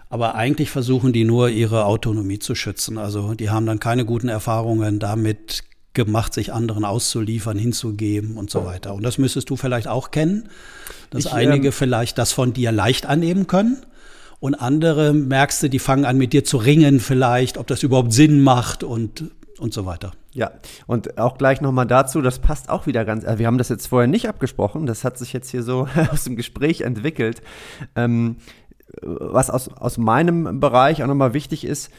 aber 0.10 0.36
eigentlich 0.36 0.70
versuchen 0.70 1.14
die 1.14 1.26
nur 1.26 1.50
ihre 1.50 1.86
Autonomie 1.86 2.40
zu 2.40 2.56
schützen. 2.56 2.98
Also 2.98 3.34
die 3.34 3.50
haben 3.50 3.66
dann 3.66 3.80
keine 3.80 4.06
guten 4.06 4.30
Erfahrungen 4.30 5.00
damit 5.00 5.64
gemacht, 5.96 6.34
sich 6.34 6.54
anderen 6.54 6.86
auszuliefern, 6.86 7.58
hinzugeben 7.58 8.38
und 8.38 8.50
so 8.50 8.66
weiter. 8.66 8.94
Und 8.94 9.04
das 9.04 9.18
müsstest 9.18 9.50
du 9.50 9.56
vielleicht 9.56 9.88
auch 9.88 10.12
kennen, 10.12 10.50
dass 11.10 11.26
ich, 11.26 11.34
einige 11.34 11.68
ähm, 11.68 11.74
vielleicht 11.74 12.18
das 12.18 12.32
von 12.32 12.54
dir 12.54 12.72
leicht 12.72 13.06
annehmen 13.06 13.48
können. 13.48 13.78
Und 14.40 14.56
andere 14.56 15.14
merkst 15.14 15.64
du, 15.64 15.70
die 15.70 15.80
fangen 15.80 16.06
an 16.06 16.18
mit 16.18 16.34
dir 16.34 16.44
zu 16.44 16.58
ringen 16.58 17.00
vielleicht, 17.00 17.58
ob 17.58 17.68
das 17.68 17.84
überhaupt 17.84 18.14
Sinn 18.14 18.42
macht 18.42 18.84
und, 18.84 19.32
und 19.58 19.74
so 19.74 19.86
weiter. 19.86 20.12
Ja, 20.34 20.52
und 20.86 21.18
auch 21.18 21.38
gleich 21.38 21.62
nochmal 21.62 21.88
dazu, 21.88 22.22
das 22.22 22.40
passt 22.40 22.70
auch 22.70 22.88
wieder 22.88 23.06
ganz, 23.06 23.24
also 23.24 23.40
wir 23.40 23.48
haben 23.48 23.58
das 23.58 23.70
jetzt 23.70 23.88
vorher 23.88 24.08
nicht 24.08 24.28
abgesprochen, 24.28 24.86
das 24.86 25.06
hat 25.06 25.18
sich 25.18 25.32
jetzt 25.32 25.50
hier 25.50 25.64
so 25.64 25.88
aus 26.12 26.26
dem 26.26 26.36
Gespräch 26.36 26.82
entwickelt. 26.82 27.42
Ähm, 27.96 28.36
was 29.02 29.50
aus, 29.50 29.70
aus 29.70 29.98
meinem 29.98 30.60
Bereich 30.60 31.02
auch 31.04 31.08
nochmal 31.08 31.34
wichtig 31.34 31.66
ist, 31.66 31.90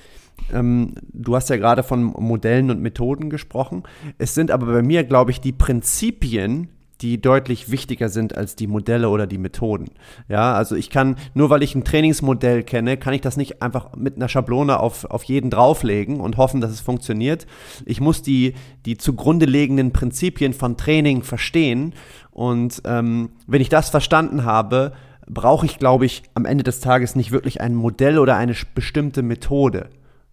ähm, 0.53 0.95
du 1.13 1.35
hast 1.35 1.51
ja 1.51 1.57
gerade 1.57 1.83
von 1.83 2.03
Modellen 2.03 2.71
und 2.71 2.81
Methoden 2.81 3.31
gesprochen. 3.31 3.83
Es 4.19 4.35
sind 4.35 4.51
aber 4.51 4.67
bei 4.67 4.83
mir, 4.83 5.05
glaube 5.05 5.31
ich, 5.31 5.41
die 5.41 5.53
Prinzipien, 5.53 6.69
die 7.03 7.21
deutlich 7.21 7.71
wichtiger 7.71 8.09
sind 8.09 8.37
als 8.37 8.57
die 8.57 8.67
Modelle 8.67 9.11
oder 9.11 9.27
die 9.27 9.39
Methoden. 9.39 9.91
Ja, 10.29 10.55
also 10.55 10.77
ich 10.77 10.89
kann, 10.89 11.17
nur 11.35 11.51
weil 11.51 11.63
ich 11.63 11.75
ein 11.75 11.85
Trainingsmodell 11.85 12.63
kenne, 12.63 12.97
kann 12.97 13.13
ich 13.13 13.21
das 13.21 13.37
nicht 13.37 13.61
einfach 13.63 13.95
mit 13.97 14.17
einer 14.17 14.29
Schablone 14.29 14.81
auf, 14.81 15.05
auf 15.05 15.25
jeden 15.25 15.51
drauflegen 15.51 16.21
und 16.21 16.39
hoffen, 16.39 16.61
dass 16.61 16.71
es 16.71 16.81
funktioniert. 16.81 17.47
Ich 17.85 18.01
muss 18.01 18.23
die, 18.23 18.55
die 18.87 18.97
zugrunde 18.97 19.47
liegenden 19.47 19.93
Prinzipien 19.93 20.55
von 20.55 20.77
Training 20.77 21.23
verstehen. 21.23 21.93
Und 22.31 22.81
ähm, 22.87 23.31
wenn 23.47 23.61
ich 23.61 23.69
das 23.69 23.91
verstanden 23.91 24.45
habe, 24.45 24.93
brauche 25.29 25.67
ich, 25.67 25.79
glaube 25.79 26.07
ich, 26.07 26.23
am 26.35 26.45
Ende 26.45 26.65
des 26.65 26.81
Tages 26.81 27.15
nicht 27.15 27.31
wirklich 27.31 27.61
ein 27.61 27.75
Modell 27.75 28.19
oder 28.19 28.37
eine 28.37 28.55
bestimmte 28.75 29.23
Methode. 29.23 29.91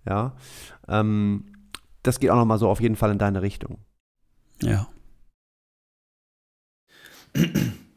Ja, 0.08 0.36
ähm, 0.88 1.46
das 2.04 2.20
geht 2.20 2.30
auch 2.30 2.36
nochmal 2.36 2.60
so 2.60 2.70
auf 2.70 2.82
jeden 2.82 2.96
Fall 2.96 3.12
in 3.12 3.18
deine 3.18 3.42
Richtung. 3.42 3.78
Ja. 4.62 4.88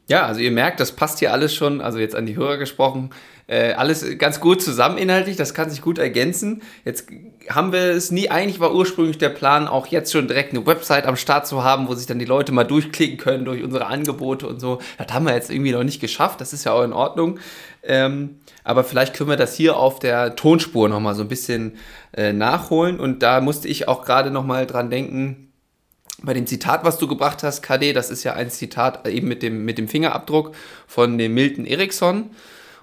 Ja, 0.09 0.25
also 0.25 0.41
ihr 0.41 0.53
merkt, 0.53 0.79
das 0.79 0.93
passt 0.93 1.19
hier 1.19 1.33
alles 1.33 1.53
schon, 1.53 1.81
also 1.81 1.99
jetzt 1.99 2.15
an 2.15 2.27
die 2.27 2.37
Hörer 2.37 2.59
gesprochen, 2.59 3.11
äh, 3.49 3.73
alles 3.73 4.05
ganz 4.19 4.41
gut 4.41 4.63
zusammen 4.63 4.99
inhaltlich, 4.99 5.37
das 5.37 5.53
kann 5.53 5.69
sich 5.69 5.83
gut 5.83 5.99
ergänzen. 5.99 6.63
Jetzt 6.85 7.09
haben 7.49 7.73
wir 7.73 7.91
es 7.91 8.13
nie, 8.13 8.31
eigentlich 8.31 8.61
war 8.61 8.73
ursprünglich 8.73 9.19
der 9.19 9.31
Plan, 9.31 9.67
auch 9.67 9.89
jetzt 9.89 10.13
schon 10.13 10.29
direkt 10.29 10.53
eine 10.53 10.65
Website 10.65 11.07
am 11.07 11.17
Start 11.17 11.49
zu 11.49 11.65
haben, 11.65 11.89
wo 11.89 11.95
sich 11.95 12.07
dann 12.07 12.21
die 12.21 12.25
Leute 12.25 12.53
mal 12.53 12.65
durchklicken 12.65 13.19
können 13.19 13.45
durch 13.45 13.65
unsere 13.65 13.87
Angebote 13.87 14.47
und 14.47 14.61
so. 14.61 14.79
Das 14.97 15.13
haben 15.13 15.27
wir 15.27 15.35
jetzt 15.35 15.51
irgendwie 15.51 15.73
noch 15.73 15.85
nicht 15.85 16.01
geschafft, 16.01 16.41
das 16.41 16.53
ist 16.53 16.65
ja 16.65 16.73
auch 16.73 16.85
in 16.85 16.93
Ordnung. 16.93 17.41
Ähm, 17.83 18.41
aber 18.63 18.85
vielleicht 18.85 19.15
können 19.15 19.31
wir 19.31 19.37
das 19.37 19.55
hier 19.55 19.77
auf 19.77 19.99
der 19.99 20.35
Tonspur 20.37 20.89
nochmal 20.89 21.15
so 21.15 21.23
ein 21.23 21.29
bisschen 21.29 21.77
äh, 22.13 22.33
nachholen. 22.33 22.99
Und 22.99 23.23
da 23.23 23.41
musste 23.41 23.69
ich 23.69 23.87
auch 23.87 24.05
gerade 24.05 24.33
nochmal 24.33 24.67
dran 24.67 24.91
denken, 24.91 25.46
bei 26.27 26.35
dem 26.35 26.47
Zitat, 26.47 26.85
was 26.85 26.99
du 26.99 27.09
gebracht 27.09 27.43
hast, 27.43 27.63
KD, 27.63 27.95
das 27.95 28.11
ist 28.11 28.25
ja 28.25 28.35
ein 28.35 28.51
Zitat 28.51 29.09
eben 29.09 29.29
mit 29.29 29.43
dem, 29.43 29.65
mit 29.65 29.79
dem 29.79 29.89
Fingerabdruck 29.89 30.55
von 30.87 31.17
dem 31.17 31.33
Milton 31.33 31.65
Erickson. 31.65 32.31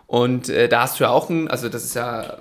Und 0.08 0.50
äh, 0.50 0.68
da 0.68 0.82
hast 0.82 1.00
du 1.00 1.04
ja 1.04 1.12
auch 1.12 1.30
ein, 1.30 1.48
also 1.48 1.70
das 1.70 1.84
ist 1.84 1.96
ja, 1.96 2.38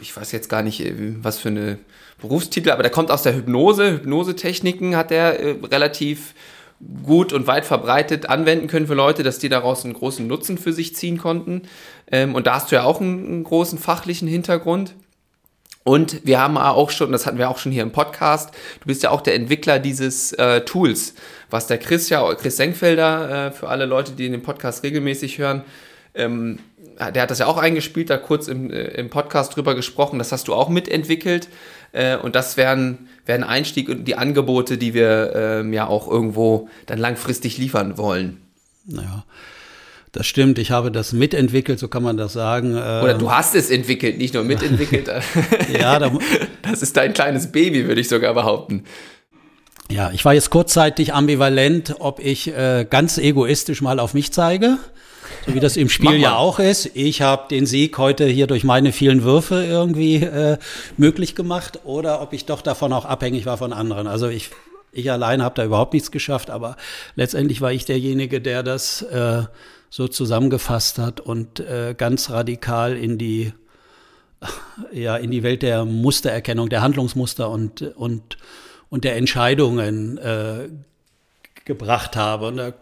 ich 0.00 0.16
weiß 0.16 0.32
jetzt 0.32 0.48
gar 0.48 0.62
nicht, 0.62 0.80
äh, 0.80 0.94
was 1.22 1.38
für 1.38 1.48
eine 1.48 1.78
Berufstitel, 2.20 2.70
aber 2.70 2.82
der 2.82 2.92
kommt 2.92 3.10
aus 3.10 3.22
der 3.22 3.34
Hypnose. 3.34 3.92
Hypnosetechniken 3.92 4.96
hat 4.96 5.10
er 5.10 5.40
äh, 5.40 5.56
relativ 5.70 6.34
gut 7.04 7.32
und 7.32 7.46
weit 7.46 7.64
verbreitet 7.64 8.28
anwenden 8.28 8.66
können 8.66 8.86
für 8.86 8.94
Leute, 8.94 9.22
dass 9.22 9.38
die 9.38 9.48
daraus 9.48 9.84
einen 9.84 9.94
großen 9.94 10.26
Nutzen 10.26 10.58
für 10.58 10.72
sich 10.72 10.96
ziehen 10.96 11.18
konnten. 11.18 11.62
Ähm, 12.10 12.34
und 12.34 12.46
da 12.46 12.54
hast 12.54 12.70
du 12.70 12.76
ja 12.76 12.84
auch 12.84 13.00
einen, 13.00 13.26
einen, 13.26 13.44
großen 13.44 13.78
fachlichen 13.78 14.28
Hintergrund. 14.28 14.94
Und 15.84 16.24
wir 16.24 16.40
haben 16.40 16.56
auch 16.56 16.90
schon, 16.90 17.10
das 17.12 17.26
hatten 17.26 17.38
wir 17.38 17.50
auch 17.50 17.58
schon 17.58 17.72
hier 17.72 17.82
im 17.82 17.92
Podcast, 17.92 18.54
du 18.80 18.86
bist 18.86 19.02
ja 19.02 19.10
auch 19.10 19.20
der 19.20 19.34
Entwickler 19.34 19.78
dieses 19.78 20.32
äh, 20.34 20.60
Tools, 20.60 21.14
was 21.50 21.66
der 21.66 21.78
Chris 21.78 22.08
ja, 22.08 22.32
Chris 22.34 22.56
Senkfelder, 22.56 23.48
äh, 23.48 23.50
für 23.50 23.68
alle 23.68 23.86
Leute, 23.86 24.12
die 24.12 24.30
den 24.30 24.42
Podcast 24.42 24.84
regelmäßig 24.84 25.38
hören, 25.38 25.64
ähm, 26.14 26.58
der 26.98 27.22
hat 27.22 27.30
das 27.30 27.38
ja 27.38 27.46
auch 27.46 27.56
eingespielt, 27.56 28.10
da 28.10 28.18
kurz 28.18 28.48
im, 28.48 28.70
äh, 28.70 28.82
im 28.88 29.10
Podcast 29.10 29.56
drüber 29.56 29.74
gesprochen, 29.74 30.18
das 30.18 30.30
hast 30.30 30.48
du 30.48 30.54
auch 30.54 30.68
mitentwickelt. 30.68 31.48
Äh, 31.92 32.16
und 32.16 32.34
das 32.34 32.56
wären, 32.56 33.08
wären 33.26 33.44
Einstieg 33.44 33.88
und 33.88 34.04
die 34.04 34.16
Angebote, 34.16 34.78
die 34.78 34.94
wir 34.94 35.32
ähm, 35.34 35.72
ja 35.72 35.86
auch 35.86 36.08
irgendwo 36.08 36.68
dann 36.86 36.98
langfristig 36.98 37.58
liefern 37.58 37.98
wollen. 37.98 38.40
Naja. 38.86 39.24
Das 40.12 40.26
stimmt, 40.26 40.58
ich 40.58 40.70
habe 40.70 40.92
das 40.92 41.12
mitentwickelt, 41.12 41.78
so 41.78 41.88
kann 41.88 42.02
man 42.02 42.18
das 42.18 42.34
sagen. 42.34 42.74
Oder 42.74 43.14
du 43.14 43.30
hast 43.30 43.54
es 43.54 43.70
entwickelt, 43.70 44.18
nicht 44.18 44.34
nur 44.34 44.44
mitentwickelt. 44.44 45.10
ja, 45.72 45.98
da, 45.98 46.12
das 46.60 46.82
ist 46.82 46.96
dein 46.96 47.14
kleines 47.14 47.50
Baby, 47.50 47.88
würde 47.88 48.00
ich 48.00 48.08
sogar 48.08 48.34
behaupten. 48.34 48.84
Ja, 49.90 50.10
ich 50.12 50.24
war 50.24 50.34
jetzt 50.34 50.50
kurzzeitig 50.50 51.14
ambivalent, 51.14 51.96
ob 51.98 52.20
ich 52.20 52.48
äh, 52.48 52.86
ganz 52.88 53.18
egoistisch 53.18 53.80
mal 53.80 53.98
auf 53.98 54.14
mich 54.14 54.32
zeige 54.32 54.78
so 55.46 55.54
wie 55.54 55.60
das 55.60 55.76
im 55.76 55.88
Spiel 55.88 56.20
ja 56.20 56.36
auch 56.36 56.58
ist. 56.58 56.90
Ich 56.94 57.22
habe 57.22 57.48
den 57.48 57.66
Sieg 57.66 57.98
heute 57.98 58.26
hier 58.26 58.46
durch 58.46 58.64
meine 58.64 58.92
vielen 58.92 59.22
Würfe 59.22 59.64
irgendwie 59.64 60.16
äh, 60.16 60.58
möglich 60.96 61.34
gemacht 61.34 61.80
oder 61.84 62.20
ob 62.22 62.32
ich 62.32 62.46
doch 62.46 62.62
davon 62.62 62.92
auch 62.92 63.04
abhängig 63.04 63.46
war 63.46 63.58
von 63.58 63.72
anderen. 63.72 64.06
Also 64.06 64.28
ich, 64.28 64.50
ich 64.92 65.10
alleine 65.10 65.44
habe 65.44 65.54
da 65.54 65.64
überhaupt 65.64 65.94
nichts 65.94 66.10
geschafft, 66.10 66.50
aber 66.50 66.76
letztendlich 67.16 67.60
war 67.60 67.72
ich 67.72 67.84
derjenige, 67.84 68.40
der 68.40 68.62
das 68.62 69.02
äh, 69.02 69.42
so 69.92 70.08
zusammengefasst 70.08 70.96
hat 70.96 71.20
und 71.20 71.60
äh, 71.60 71.94
ganz 71.94 72.30
radikal 72.30 72.96
in 72.96 73.18
die 73.18 73.52
ja 74.90 75.18
in 75.18 75.30
die 75.30 75.42
Welt 75.42 75.60
der 75.60 75.84
Mustererkennung, 75.84 76.70
der 76.70 76.80
Handlungsmuster 76.80 77.50
und 77.50 77.82
und 77.82 78.38
und 78.88 79.04
der 79.04 79.16
Entscheidungen 79.16 80.16
äh, 80.16 80.70
gebracht 81.66 82.16
habe. 82.16 82.46
Und 82.46 82.56
da 82.56 82.72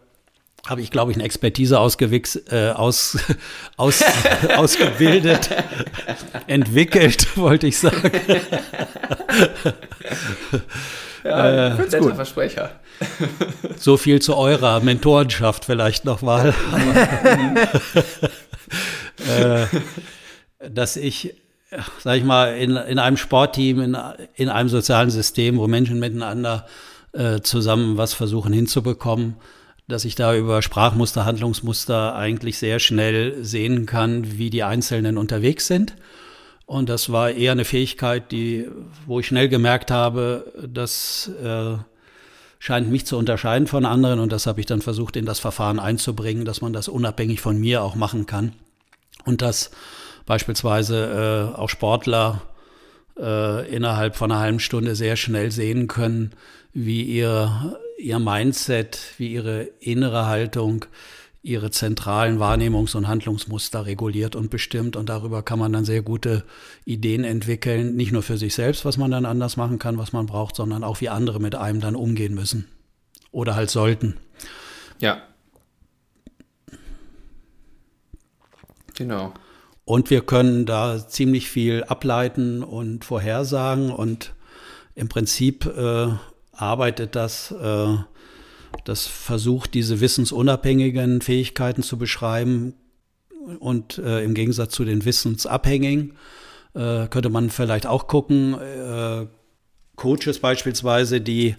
habe 0.64 0.82
ich, 0.82 0.92
glaube 0.92 1.10
ich, 1.10 1.16
eine 1.16 1.24
Expertise 1.24 1.74
äh, 1.74 2.70
aus, 2.70 3.18
aus, 3.76 4.04
ausgebildet, 4.56 5.50
entwickelt, 6.46 7.36
wollte 7.36 7.66
ich 7.66 7.78
sagen. 7.78 8.12
Ja, 11.24 11.68
äh, 11.68 11.74
netter 11.74 12.14
Versprecher. 12.14 12.70
So 13.76 13.96
viel 13.96 14.20
zu 14.20 14.36
eurer 14.36 14.80
Mentorenschaft 14.80 15.64
vielleicht 15.64 16.04
nochmal. 16.04 16.54
äh, 19.18 19.66
dass 20.68 20.96
ich, 20.96 21.34
sag 21.98 22.18
ich 22.18 22.24
mal, 22.24 22.56
in, 22.56 22.76
in 22.76 22.98
einem 22.98 23.16
Sportteam, 23.16 23.80
in, 23.80 23.96
in 24.34 24.48
einem 24.48 24.68
sozialen 24.68 25.10
System, 25.10 25.56
wo 25.56 25.66
Menschen 25.66 25.98
miteinander 25.98 26.66
äh, 27.12 27.40
zusammen 27.40 27.96
was 27.96 28.14
versuchen 28.14 28.52
hinzubekommen, 28.52 29.36
dass 29.88 30.04
ich 30.04 30.14
da 30.14 30.36
über 30.36 30.62
Sprachmuster, 30.62 31.24
Handlungsmuster 31.24 32.14
eigentlich 32.14 32.58
sehr 32.58 32.78
schnell 32.78 33.44
sehen 33.44 33.86
kann, 33.86 34.38
wie 34.38 34.50
die 34.50 34.62
Einzelnen 34.62 35.18
unterwegs 35.18 35.66
sind. 35.66 35.96
Und 36.70 36.88
das 36.88 37.10
war 37.10 37.32
eher 37.32 37.50
eine 37.50 37.64
Fähigkeit, 37.64 38.30
die, 38.30 38.68
wo 39.04 39.18
ich 39.18 39.26
schnell 39.26 39.48
gemerkt 39.48 39.90
habe, 39.90 40.52
das 40.68 41.28
äh, 41.42 41.74
scheint 42.60 42.88
mich 42.88 43.06
zu 43.06 43.18
unterscheiden 43.18 43.66
von 43.66 43.84
anderen. 43.84 44.20
Und 44.20 44.30
das 44.30 44.46
habe 44.46 44.60
ich 44.60 44.66
dann 44.66 44.80
versucht, 44.80 45.16
in 45.16 45.26
das 45.26 45.40
Verfahren 45.40 45.80
einzubringen, 45.80 46.44
dass 46.44 46.60
man 46.60 46.72
das 46.72 46.86
unabhängig 46.86 47.40
von 47.40 47.58
mir 47.58 47.82
auch 47.82 47.96
machen 47.96 48.26
kann. 48.26 48.52
Und 49.24 49.42
dass 49.42 49.72
beispielsweise 50.26 51.50
äh, 51.56 51.58
auch 51.58 51.68
Sportler 51.68 52.42
äh, 53.18 53.68
innerhalb 53.68 54.14
von 54.14 54.30
einer 54.30 54.40
halben 54.40 54.60
Stunde 54.60 54.94
sehr 54.94 55.16
schnell 55.16 55.50
sehen 55.50 55.88
können, 55.88 56.30
wie 56.72 57.02
ihr 57.02 57.80
ihr 57.98 58.20
Mindset, 58.20 59.14
wie 59.18 59.32
ihre 59.32 59.62
innere 59.80 60.26
Haltung 60.26 60.84
ihre 61.42 61.70
zentralen 61.70 62.38
Wahrnehmungs- 62.38 62.96
und 62.96 63.08
Handlungsmuster 63.08 63.86
reguliert 63.86 64.36
und 64.36 64.50
bestimmt. 64.50 64.96
Und 64.96 65.08
darüber 65.08 65.42
kann 65.42 65.58
man 65.58 65.72
dann 65.72 65.84
sehr 65.84 66.02
gute 66.02 66.44
Ideen 66.84 67.24
entwickeln, 67.24 67.96
nicht 67.96 68.12
nur 68.12 68.22
für 68.22 68.36
sich 68.36 68.54
selbst, 68.54 68.84
was 68.84 68.98
man 68.98 69.10
dann 69.10 69.24
anders 69.24 69.56
machen 69.56 69.78
kann, 69.78 69.98
was 69.98 70.12
man 70.12 70.26
braucht, 70.26 70.56
sondern 70.56 70.84
auch 70.84 71.00
wie 71.00 71.08
andere 71.08 71.40
mit 71.40 71.54
einem 71.54 71.80
dann 71.80 71.96
umgehen 71.96 72.34
müssen 72.34 72.68
oder 73.32 73.54
halt 73.54 73.70
sollten. 73.70 74.16
Ja. 74.98 75.22
Genau. 78.94 79.32
Und 79.86 80.10
wir 80.10 80.20
können 80.20 80.66
da 80.66 81.08
ziemlich 81.08 81.48
viel 81.48 81.84
ableiten 81.84 82.62
und 82.62 83.04
vorhersagen 83.04 83.90
und 83.90 84.34
im 84.94 85.08
Prinzip 85.08 85.64
äh, 85.64 86.08
arbeitet 86.52 87.16
das 87.16 87.50
äh, 87.50 87.96
das 88.84 89.06
versucht, 89.06 89.74
diese 89.74 90.00
wissensunabhängigen 90.00 91.20
Fähigkeiten 91.20 91.82
zu 91.82 91.98
beschreiben 91.98 92.74
und 93.58 93.98
äh, 93.98 94.22
im 94.22 94.34
Gegensatz 94.34 94.72
zu 94.72 94.84
den 94.84 95.04
wissensabhängigen 95.04 96.14
äh, 96.74 97.06
könnte 97.08 97.30
man 97.30 97.50
vielleicht 97.50 97.86
auch 97.86 98.06
gucken. 98.06 98.54
Äh, 98.54 99.26
Coaches 99.96 100.38
beispielsweise, 100.38 101.20
die 101.20 101.56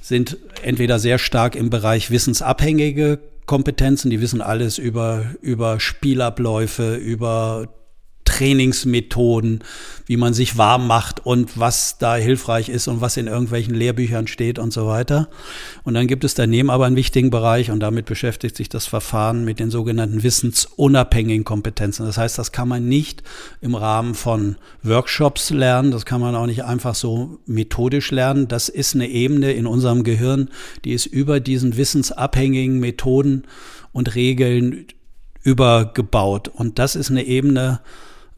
sind 0.00 0.36
entweder 0.62 0.98
sehr 0.98 1.18
stark 1.18 1.54
im 1.54 1.70
Bereich 1.70 2.10
wissensabhängige 2.10 3.20
Kompetenzen, 3.46 4.10
die 4.10 4.20
wissen 4.20 4.42
alles 4.42 4.78
über, 4.78 5.24
über 5.40 5.80
Spielabläufe, 5.80 6.96
über 6.96 7.68
Trainingsmethoden, 8.28 9.60
wie 10.04 10.18
man 10.18 10.34
sich 10.34 10.58
warm 10.58 10.86
macht 10.86 11.24
und 11.24 11.58
was 11.58 11.96
da 11.96 12.16
hilfreich 12.16 12.68
ist 12.68 12.86
und 12.86 13.00
was 13.00 13.16
in 13.16 13.26
irgendwelchen 13.26 13.74
Lehrbüchern 13.74 14.26
steht 14.26 14.58
und 14.58 14.70
so 14.70 14.86
weiter. 14.86 15.28
Und 15.82 15.94
dann 15.94 16.06
gibt 16.06 16.24
es 16.24 16.34
daneben 16.34 16.68
aber 16.68 16.84
einen 16.84 16.96
wichtigen 16.96 17.30
Bereich 17.30 17.70
und 17.70 17.80
damit 17.80 18.04
beschäftigt 18.04 18.54
sich 18.54 18.68
das 18.68 18.84
Verfahren 18.84 19.46
mit 19.46 19.60
den 19.60 19.70
sogenannten 19.70 20.22
wissensunabhängigen 20.22 21.44
Kompetenzen. 21.44 22.04
Das 22.04 22.18
heißt, 22.18 22.38
das 22.38 22.52
kann 22.52 22.68
man 22.68 22.86
nicht 22.86 23.22
im 23.62 23.74
Rahmen 23.74 24.14
von 24.14 24.56
Workshops 24.82 25.48
lernen, 25.48 25.90
das 25.90 26.04
kann 26.04 26.20
man 26.20 26.34
auch 26.34 26.46
nicht 26.46 26.64
einfach 26.64 26.94
so 26.94 27.38
methodisch 27.46 28.10
lernen. 28.10 28.46
Das 28.46 28.68
ist 28.68 28.94
eine 28.94 29.08
Ebene 29.08 29.52
in 29.52 29.66
unserem 29.66 30.04
Gehirn, 30.04 30.50
die 30.84 30.92
ist 30.92 31.06
über 31.06 31.40
diesen 31.40 31.78
wissensabhängigen 31.78 32.78
Methoden 32.78 33.44
und 33.92 34.14
Regeln 34.14 34.84
übergebaut. 35.42 36.48
Und 36.48 36.78
das 36.78 36.94
ist 36.94 37.10
eine 37.10 37.24
Ebene, 37.24 37.80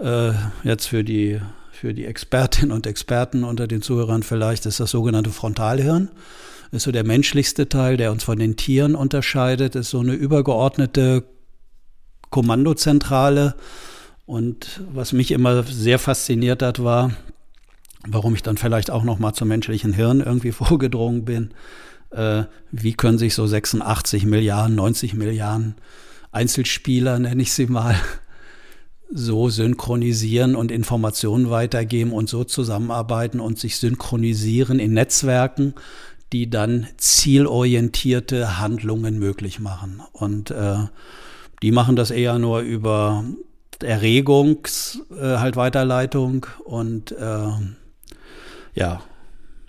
äh, 0.01 0.33
jetzt 0.65 0.87
für 0.87 1.05
die, 1.05 1.41
für 1.73 1.95
die 1.95 2.07
Expertinnen 2.07 2.73
und 2.73 2.87
Experten 2.87 3.45
unter 3.45 3.67
den 3.67 3.83
Zuhörern 3.83 4.23
vielleicht, 4.23 4.67
ist 4.67 4.81
das 4.81 4.91
sogenannte 4.91 5.31
Frontalhirn. 5.31 6.11
Ist 6.73 6.85
so 6.85 6.93
der 6.93 7.05
menschlichste 7.05 7.69
Teil, 7.69 7.97
der 7.97 8.13
uns 8.13 8.23
von 8.23 8.39
den 8.39 8.57
Tieren 8.57 8.95
unterscheidet. 8.95 9.75
Ist 9.75 9.91
so 9.91 10.01
eine 10.01 10.13
übergeordnete 10.13 11.25
Kommandozentrale. 12.31 13.57
Und 14.25 14.81
was 14.93 15.13
mich 15.13 15.33
immer 15.33 15.65
sehr 15.65 15.99
fasziniert 15.99 16.63
hat, 16.63 16.83
war, 16.83 17.11
warum 18.07 18.35
ich 18.37 18.43
dann 18.43 18.57
vielleicht 18.57 18.91
auch 18.91 19.03
noch 19.03 19.19
mal 19.19 19.33
zum 19.33 19.49
menschlichen 19.49 19.93
Hirn 19.93 20.21
irgendwie 20.21 20.53
vorgedrungen 20.53 21.25
bin. 21.25 21.51
Äh, 22.11 22.45
wie 22.71 22.95
können 22.95 23.19
sich 23.19 23.35
so 23.35 23.47
86 23.47 24.27
Milliarden, 24.27 24.77
90 24.77 25.15
Milliarden 25.15 25.75
Einzelspieler, 26.33 27.19
nenne 27.19 27.43
ich 27.43 27.53
sie 27.53 27.67
mal, 27.67 27.97
so 29.13 29.49
synchronisieren 29.49 30.55
und 30.55 30.71
Informationen 30.71 31.51
weitergeben 31.51 32.13
und 32.13 32.29
so 32.29 32.45
zusammenarbeiten 32.45 33.41
und 33.41 33.59
sich 33.59 33.77
synchronisieren 33.79 34.79
in 34.79 34.93
Netzwerken, 34.93 35.75
die 36.33 36.49
dann 36.49 36.87
zielorientierte 36.97 38.59
Handlungen 38.59 39.19
möglich 39.19 39.59
machen. 39.59 40.03
Und 40.13 40.51
äh, 40.51 40.77
die 41.63 41.73
machen 41.73 41.97
das 41.97 42.11
eher 42.11 42.39
nur 42.39 42.61
über 42.61 43.25
Erregungs 43.83 45.01
äh, 45.11 45.39
halt 45.39 45.57
Weiterleitung 45.57 46.47
und 46.65 47.13
äh, 47.13 47.49
ja, 48.75 49.03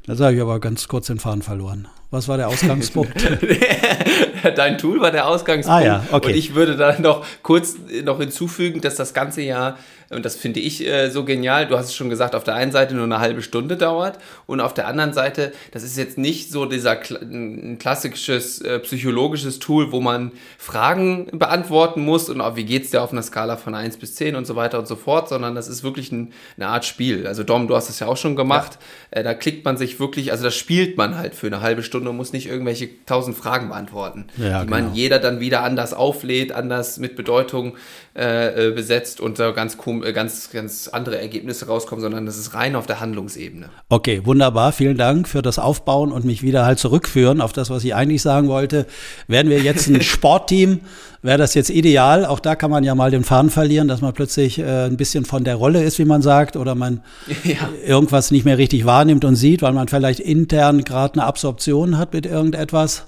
da 0.05 0.15
sage 0.15 0.35
ich 0.37 0.41
aber 0.41 0.59
ganz 0.59 0.87
kurz 0.87 1.07
den 1.07 1.19
Faden 1.19 1.41
verloren. 1.41 1.87
Was 2.11 2.27
war 2.27 2.35
der 2.35 2.49
Ausgangspunkt? 2.49 3.13
Dein 4.55 4.77
Tool 4.77 4.99
war 4.99 5.11
der 5.11 5.27
Ausgangspunkt. 5.27 5.81
Ah, 5.81 5.85
ja, 5.85 6.03
okay. 6.11 6.27
Und 6.27 6.35
ich 6.35 6.55
würde 6.55 6.75
da 6.75 6.99
noch 6.99 7.25
kurz 7.41 7.75
noch 8.03 8.19
hinzufügen, 8.19 8.81
dass 8.81 8.95
das 8.95 9.13
ganze 9.13 9.41
Jahr 9.41 9.77
und 10.11 10.25
das 10.25 10.35
finde 10.35 10.59
ich 10.59 10.85
äh, 10.85 11.09
so 11.09 11.23
genial. 11.25 11.67
Du 11.67 11.77
hast 11.77 11.87
es 11.87 11.95
schon 11.95 12.09
gesagt, 12.09 12.35
auf 12.35 12.43
der 12.43 12.55
einen 12.55 12.71
Seite 12.71 12.93
nur 12.93 13.05
eine 13.05 13.19
halbe 13.19 13.41
Stunde 13.41 13.77
dauert 13.77 14.19
und 14.45 14.59
auf 14.59 14.73
der 14.73 14.87
anderen 14.87 15.13
Seite, 15.13 15.53
das 15.71 15.83
ist 15.83 15.97
jetzt 15.97 16.17
nicht 16.17 16.51
so 16.51 16.65
dieser 16.65 16.99
ein 17.21 17.77
klassisches 17.79 18.61
äh, 18.61 18.79
psychologisches 18.79 19.59
Tool, 19.59 19.91
wo 19.91 20.01
man 20.01 20.31
Fragen 20.57 21.27
beantworten 21.31 22.03
muss 22.03 22.29
und 22.29 22.41
auch, 22.41 22.55
wie 22.55 22.65
geht's 22.65 22.91
dir 22.91 23.01
auf 23.01 23.11
einer 23.11 23.23
Skala 23.23 23.57
von 23.57 23.73
1 23.73 23.97
bis 23.97 24.15
10 24.15 24.35
und 24.35 24.45
so 24.45 24.55
weiter 24.55 24.79
und 24.79 24.87
so 24.87 24.95
fort, 24.95 25.29
sondern 25.29 25.55
das 25.55 25.67
ist 25.67 25.83
wirklich 25.83 26.11
ein, 26.11 26.33
eine 26.57 26.67
Art 26.67 26.85
Spiel. 26.85 27.27
Also 27.27 27.43
Dom, 27.43 27.67
du 27.67 27.75
hast 27.75 27.89
es 27.89 27.99
ja 27.99 28.07
auch 28.07 28.17
schon 28.17 28.35
gemacht. 28.35 28.77
Ja. 29.13 29.19
Äh, 29.19 29.23
da 29.23 29.33
klickt 29.33 29.65
man 29.65 29.77
sich 29.77 29.99
wirklich, 29.99 30.31
also 30.31 30.43
das 30.43 30.55
spielt 30.55 30.97
man 30.97 31.17
halt 31.17 31.35
für 31.35 31.47
eine 31.47 31.61
halbe 31.61 31.83
Stunde 31.83 32.09
und 32.09 32.17
muss 32.17 32.33
nicht 32.33 32.47
irgendwelche 32.47 32.89
tausend 33.05 33.37
Fragen 33.37 33.69
beantworten, 33.69 34.27
ja, 34.37 34.61
die 34.61 34.67
genau. 34.67 34.69
man 34.69 34.93
jeder 34.93 35.19
dann 35.19 35.39
wieder 35.39 35.63
anders 35.63 35.93
auflädt, 35.93 36.51
anders 36.51 36.97
mit 36.97 37.15
Bedeutung 37.15 37.77
äh, 38.13 38.67
äh, 38.67 38.71
besetzt 38.71 39.21
und 39.21 39.39
da 39.39 39.51
ganz, 39.51 39.77
äh, 40.03 40.11
ganz, 40.11 40.49
ganz 40.51 40.89
andere 40.89 41.17
Ergebnisse 41.17 41.67
rauskommen, 41.67 42.01
sondern 42.01 42.25
das 42.25 42.37
ist 42.37 42.53
rein 42.53 42.75
auf 42.75 42.85
der 42.85 42.99
Handlungsebene. 42.99 43.69
Okay, 43.87 44.25
wunderbar. 44.25 44.73
Vielen 44.73 44.97
Dank 44.97 45.29
für 45.29 45.41
das 45.41 45.59
Aufbauen 45.59 46.11
und 46.11 46.25
mich 46.25 46.43
wieder 46.43 46.65
halt 46.65 46.77
zurückführen 46.77 47.39
auf 47.39 47.53
das, 47.53 47.69
was 47.69 47.85
ich 47.85 47.95
eigentlich 47.95 48.21
sagen 48.21 48.49
wollte. 48.49 48.85
Werden 49.27 49.49
wir 49.49 49.59
jetzt 49.59 49.87
ein 49.87 50.01
Sportteam, 50.01 50.81
wäre 51.21 51.37
das 51.37 51.53
jetzt 51.53 51.69
ideal. 51.69 52.25
Auch 52.25 52.41
da 52.41 52.57
kann 52.57 52.69
man 52.69 52.83
ja 52.83 52.95
mal 52.95 53.11
den 53.11 53.23
Faden 53.23 53.49
verlieren, 53.49 53.87
dass 53.87 54.01
man 54.01 54.11
plötzlich 54.11 54.59
äh, 54.59 54.87
ein 54.87 54.97
bisschen 54.97 55.23
von 55.23 55.45
der 55.45 55.55
Rolle 55.55 55.81
ist, 55.81 55.97
wie 55.97 56.03
man 56.03 56.21
sagt, 56.21 56.57
oder 56.57 56.75
man 56.75 57.01
ja. 57.45 57.69
irgendwas 57.85 58.29
nicht 58.29 58.43
mehr 58.43 58.57
richtig 58.57 58.85
wahrnimmt 58.85 59.23
und 59.23 59.37
sieht, 59.37 59.61
weil 59.61 59.71
man 59.71 59.87
vielleicht 59.87 60.19
intern 60.19 60.83
gerade 60.83 61.13
eine 61.13 61.23
Absorption 61.23 61.97
hat 61.97 62.13
mit 62.13 62.25
irgendetwas 62.25 63.05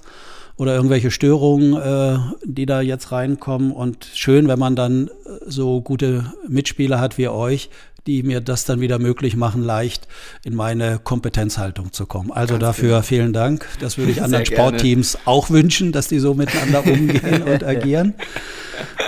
oder 0.56 0.74
irgendwelche 0.74 1.10
Störungen, 1.10 1.74
äh, 1.74 2.18
die 2.44 2.66
da 2.66 2.80
jetzt 2.80 3.12
reinkommen. 3.12 3.72
Und 3.72 4.08
schön, 4.14 4.48
wenn 4.48 4.58
man 4.58 4.76
dann 4.76 5.08
äh, 5.08 5.10
so 5.46 5.80
gute 5.80 6.32
Mitspieler 6.48 7.00
hat 7.00 7.18
wie 7.18 7.28
euch, 7.28 7.70
die 8.06 8.22
mir 8.22 8.40
das 8.40 8.64
dann 8.64 8.80
wieder 8.80 8.98
möglich 8.98 9.36
machen, 9.36 9.62
leicht 9.62 10.06
in 10.44 10.54
meine 10.54 10.98
Kompetenzhaltung 10.98 11.92
zu 11.92 12.06
kommen. 12.06 12.30
Also 12.30 12.54
Ganz 12.54 12.62
dafür 12.62 12.88
genau. 12.90 13.02
vielen 13.02 13.32
Dank. 13.32 13.66
Das 13.80 13.98
würde 13.98 14.12
ich 14.12 14.22
anderen 14.22 14.46
Sportteams 14.46 15.18
auch 15.24 15.50
wünschen, 15.50 15.90
dass 15.92 16.08
die 16.08 16.18
so 16.18 16.34
miteinander 16.34 16.86
umgehen 16.86 17.42
und 17.42 17.64
agieren. 17.64 18.14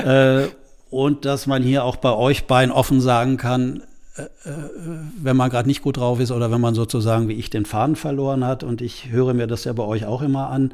Äh, 0.05 0.47
und 0.91 1.25
dass 1.25 1.47
man 1.47 1.63
hier 1.63 1.85
auch 1.85 1.97
bei 1.97 2.13
euch 2.13 2.47
beiden 2.47 2.73
offen 2.73 3.01
sagen 3.01 3.37
kann, 3.37 3.83
wenn 5.23 5.37
man 5.37 5.51
gerade 5.51 5.69
nicht 5.69 5.83
gut 5.83 5.99
drauf 5.99 6.21
ist 6.21 6.31
oder 6.31 6.51
wenn 6.51 6.61
man 6.61 6.75
sozusagen 6.75 7.29
wie 7.29 7.35
ich 7.35 7.51
den 7.51 7.67
Faden 7.67 7.97
verloren 7.97 8.45
hat. 8.45 8.63
Und 8.63 8.81
ich 8.81 9.11
höre 9.11 9.35
mir 9.35 9.47
das 9.47 9.65
ja 9.65 9.73
bei 9.73 9.83
euch 9.83 10.07
auch 10.07 10.23
immer 10.23 10.49
an. 10.49 10.73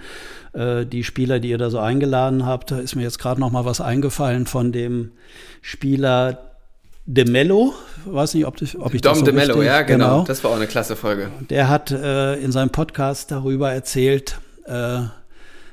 Äh, 0.53 0.87
die 0.87 1.05
Spieler, 1.05 1.41
die 1.41 1.51
ihr 1.51 1.59
da 1.59 1.71
so 1.71 1.79
eingeladen 1.79 2.47
habt, 2.47 2.71
da 2.71 2.79
ist 2.79 2.95
mir 2.95 3.03
jetzt 3.03 3.19
gerade 3.19 3.41
noch 3.41 3.51
mal 3.51 3.65
was 3.65 3.81
eingefallen 3.81 4.47
von 4.47 4.73
dem 4.73 5.13
Spieler 5.61 6.39
De 7.05 7.29
Mello, 7.29 7.75
weiß 8.05 8.35
nicht, 8.35 8.47
ob, 8.47 8.57
das, 8.59 8.77
ob 8.77 8.95
ich 8.95 9.01
Dom 9.01 9.11
das 9.11 9.19
so 9.19 9.25
De 9.25 9.35
Mello, 9.35 9.61
ja, 9.61 9.83
genau. 9.83 10.19
genau. 10.19 10.25
Das 10.25 10.45
war 10.45 10.53
auch 10.53 10.57
eine 10.57 10.69
klasse 10.69 10.95
Folge. 10.95 11.31
Der 11.51 11.69
hat 11.69 11.91
äh, 11.91 12.37
in 12.37 12.53
seinem 12.53 12.71
Podcast 12.71 13.33
darüber 13.33 13.73
erzählt, 13.73 14.39
äh, 14.67 15.01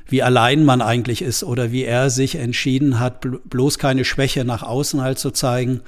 wie 0.07 0.23
allein 0.23 0.65
man 0.65 0.81
eigentlich 0.81 1.21
ist 1.21 1.43
oder 1.43 1.71
wie 1.71 1.83
er 1.83 2.09
sich 2.09 2.35
entschieden 2.35 2.99
hat, 2.99 3.21
bloß 3.21 3.77
keine 3.77 4.05
Schwäche 4.05 4.43
nach 4.43 4.63
außen 4.63 5.01
halt 5.01 5.19
zu 5.19 5.29
zeigen, 5.29 5.81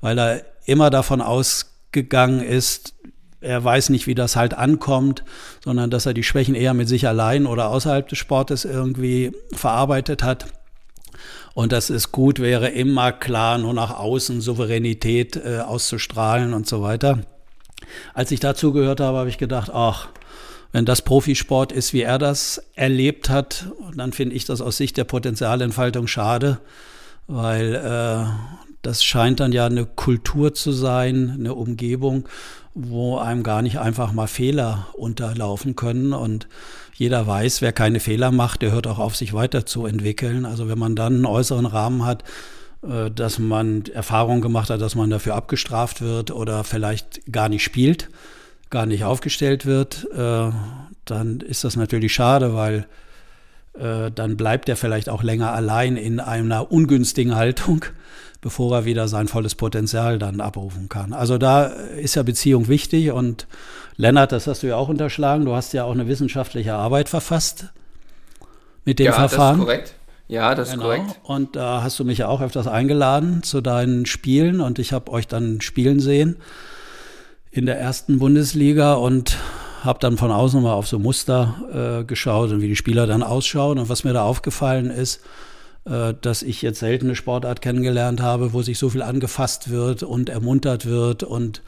weil 0.00 0.18
er 0.18 0.42
immer 0.70 0.90
davon 0.90 1.20
ausgegangen 1.20 2.40
ist, 2.40 2.94
er 3.40 3.62
weiß 3.62 3.88
nicht, 3.88 4.06
wie 4.06 4.14
das 4.14 4.36
halt 4.36 4.54
ankommt, 4.54 5.24
sondern 5.64 5.90
dass 5.90 6.06
er 6.06 6.14
die 6.14 6.22
Schwächen 6.22 6.54
eher 6.54 6.74
mit 6.74 6.88
sich 6.88 7.08
allein 7.08 7.46
oder 7.46 7.70
außerhalb 7.70 8.06
des 8.06 8.18
Sportes 8.18 8.64
irgendwie 8.64 9.32
verarbeitet 9.52 10.22
hat. 10.22 10.46
Und 11.54 11.72
dass 11.72 11.90
es 11.90 12.12
gut 12.12 12.38
wäre, 12.38 12.68
immer 12.68 13.12
klar 13.12 13.58
nur 13.58 13.74
nach 13.74 13.98
außen 13.98 14.40
Souveränität 14.40 15.36
äh, 15.36 15.60
auszustrahlen 15.60 16.54
und 16.54 16.66
so 16.66 16.82
weiter. 16.82 17.20
Als 18.14 18.30
ich 18.30 18.40
dazu 18.40 18.72
gehört 18.72 19.00
habe, 19.00 19.18
habe 19.18 19.28
ich 19.28 19.38
gedacht, 19.38 19.70
ach, 19.72 20.08
wenn 20.72 20.84
das 20.84 21.02
Profisport 21.02 21.72
ist, 21.72 21.92
wie 21.92 22.02
er 22.02 22.18
das 22.18 22.62
erlebt 22.74 23.28
hat, 23.28 23.66
dann 23.96 24.12
finde 24.12 24.36
ich 24.36 24.44
das 24.44 24.60
aus 24.60 24.76
Sicht 24.76 24.96
der 24.96 25.04
Potenzialentfaltung 25.04 26.06
schade, 26.06 26.58
weil 27.26 27.74
äh, 27.74 28.69
das 28.82 29.04
scheint 29.04 29.40
dann 29.40 29.52
ja 29.52 29.66
eine 29.66 29.84
Kultur 29.84 30.54
zu 30.54 30.72
sein, 30.72 31.36
eine 31.38 31.54
Umgebung, 31.54 32.28
wo 32.74 33.18
einem 33.18 33.42
gar 33.42 33.62
nicht 33.62 33.78
einfach 33.78 34.12
mal 34.12 34.26
Fehler 34.26 34.88
unterlaufen 34.94 35.76
können. 35.76 36.12
Und 36.12 36.48
jeder 36.94 37.26
weiß, 37.26 37.62
wer 37.62 37.72
keine 37.72 38.00
Fehler 38.00 38.30
macht, 38.30 38.62
der 38.62 38.72
hört 38.72 38.86
auch 38.86 38.98
auf, 38.98 39.16
sich 39.16 39.32
weiterzuentwickeln. 39.32 40.46
Also 40.46 40.68
wenn 40.68 40.78
man 40.78 40.96
dann 40.96 41.14
einen 41.14 41.26
äußeren 41.26 41.66
Rahmen 41.66 42.04
hat, 42.04 42.24
äh, 42.82 43.10
dass 43.10 43.38
man 43.38 43.84
Erfahrung 43.92 44.40
gemacht 44.40 44.70
hat, 44.70 44.80
dass 44.80 44.94
man 44.94 45.10
dafür 45.10 45.34
abgestraft 45.34 46.00
wird 46.00 46.30
oder 46.30 46.64
vielleicht 46.64 47.32
gar 47.32 47.48
nicht 47.48 47.64
spielt, 47.64 48.08
gar 48.70 48.86
nicht 48.86 49.04
aufgestellt 49.04 49.66
wird, 49.66 50.06
äh, 50.14 50.50
dann 51.04 51.40
ist 51.40 51.64
das 51.64 51.76
natürlich 51.76 52.14
schade, 52.14 52.54
weil 52.54 52.86
äh, 53.74 54.10
dann 54.10 54.36
bleibt 54.36 54.68
er 54.68 54.76
vielleicht 54.76 55.08
auch 55.08 55.22
länger 55.22 55.52
allein 55.52 55.96
in 55.96 56.20
einer 56.20 56.72
ungünstigen 56.72 57.34
Haltung 57.34 57.84
bevor 58.40 58.74
er 58.74 58.84
wieder 58.84 59.08
sein 59.08 59.28
volles 59.28 59.54
Potenzial 59.54 60.18
dann 60.18 60.40
abrufen 60.40 60.88
kann. 60.88 61.12
Also 61.12 61.38
da 61.38 61.64
ist 61.64 62.14
ja 62.14 62.22
Beziehung 62.22 62.68
wichtig 62.68 63.10
und 63.12 63.46
Lennart, 63.96 64.32
das 64.32 64.46
hast 64.46 64.62
du 64.62 64.68
ja 64.68 64.76
auch 64.76 64.88
unterschlagen, 64.88 65.44
du 65.44 65.54
hast 65.54 65.72
ja 65.72 65.84
auch 65.84 65.92
eine 65.92 66.08
wissenschaftliche 66.08 66.74
Arbeit 66.74 67.08
verfasst 67.08 67.66
mit 68.84 68.98
dem 68.98 69.06
ja, 69.06 69.12
Verfahren. 69.12 69.58
Das 69.58 69.60
ist 69.60 69.64
korrekt. 69.66 69.94
Ja, 70.28 70.54
das 70.54 70.70
genau. 70.70 70.90
ist 70.90 70.98
korrekt. 70.98 71.20
Und 71.24 71.56
da 71.56 71.82
hast 71.82 71.98
du 71.98 72.04
mich 72.04 72.18
ja 72.18 72.28
auch 72.28 72.40
öfters 72.40 72.66
eingeladen 72.66 73.42
zu 73.42 73.60
deinen 73.60 74.06
Spielen 74.06 74.60
und 74.60 74.78
ich 74.78 74.92
habe 74.92 75.10
euch 75.10 75.26
dann 75.26 75.60
spielen 75.60 76.00
sehen 76.00 76.36
in 77.50 77.66
der 77.66 77.78
ersten 77.78 78.18
Bundesliga 78.18 78.94
und 78.94 79.36
habe 79.82 79.98
dann 79.98 80.16
von 80.16 80.30
außen 80.30 80.62
mal 80.62 80.72
auf 80.72 80.86
so 80.86 80.98
Muster 80.98 82.00
äh, 82.00 82.04
geschaut 82.04 82.50
und 82.50 82.60
wie 82.60 82.68
die 82.68 82.76
Spieler 82.76 83.06
dann 83.06 83.22
ausschauen. 83.22 83.78
Und 83.78 83.88
was 83.88 84.04
mir 84.04 84.12
da 84.12 84.22
aufgefallen 84.22 84.90
ist, 84.90 85.20
dass 85.84 86.42
ich 86.42 86.62
jetzt 86.62 86.80
selten 86.80 87.06
eine 87.06 87.16
Sportart 87.16 87.62
kennengelernt 87.62 88.20
habe, 88.20 88.52
wo 88.52 88.62
sich 88.62 88.78
so 88.78 88.90
viel 88.90 89.02
angefasst 89.02 89.70
wird 89.70 90.02
und 90.02 90.28
ermuntert 90.28 90.86
wird 90.86 91.22
und 91.22 91.62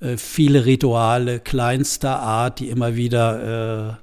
äh, 0.00 0.16
viele 0.16 0.66
Rituale 0.66 1.40
kleinster 1.40 2.20
Art, 2.20 2.60
die 2.60 2.68
immer 2.68 2.94
wieder 2.94 3.98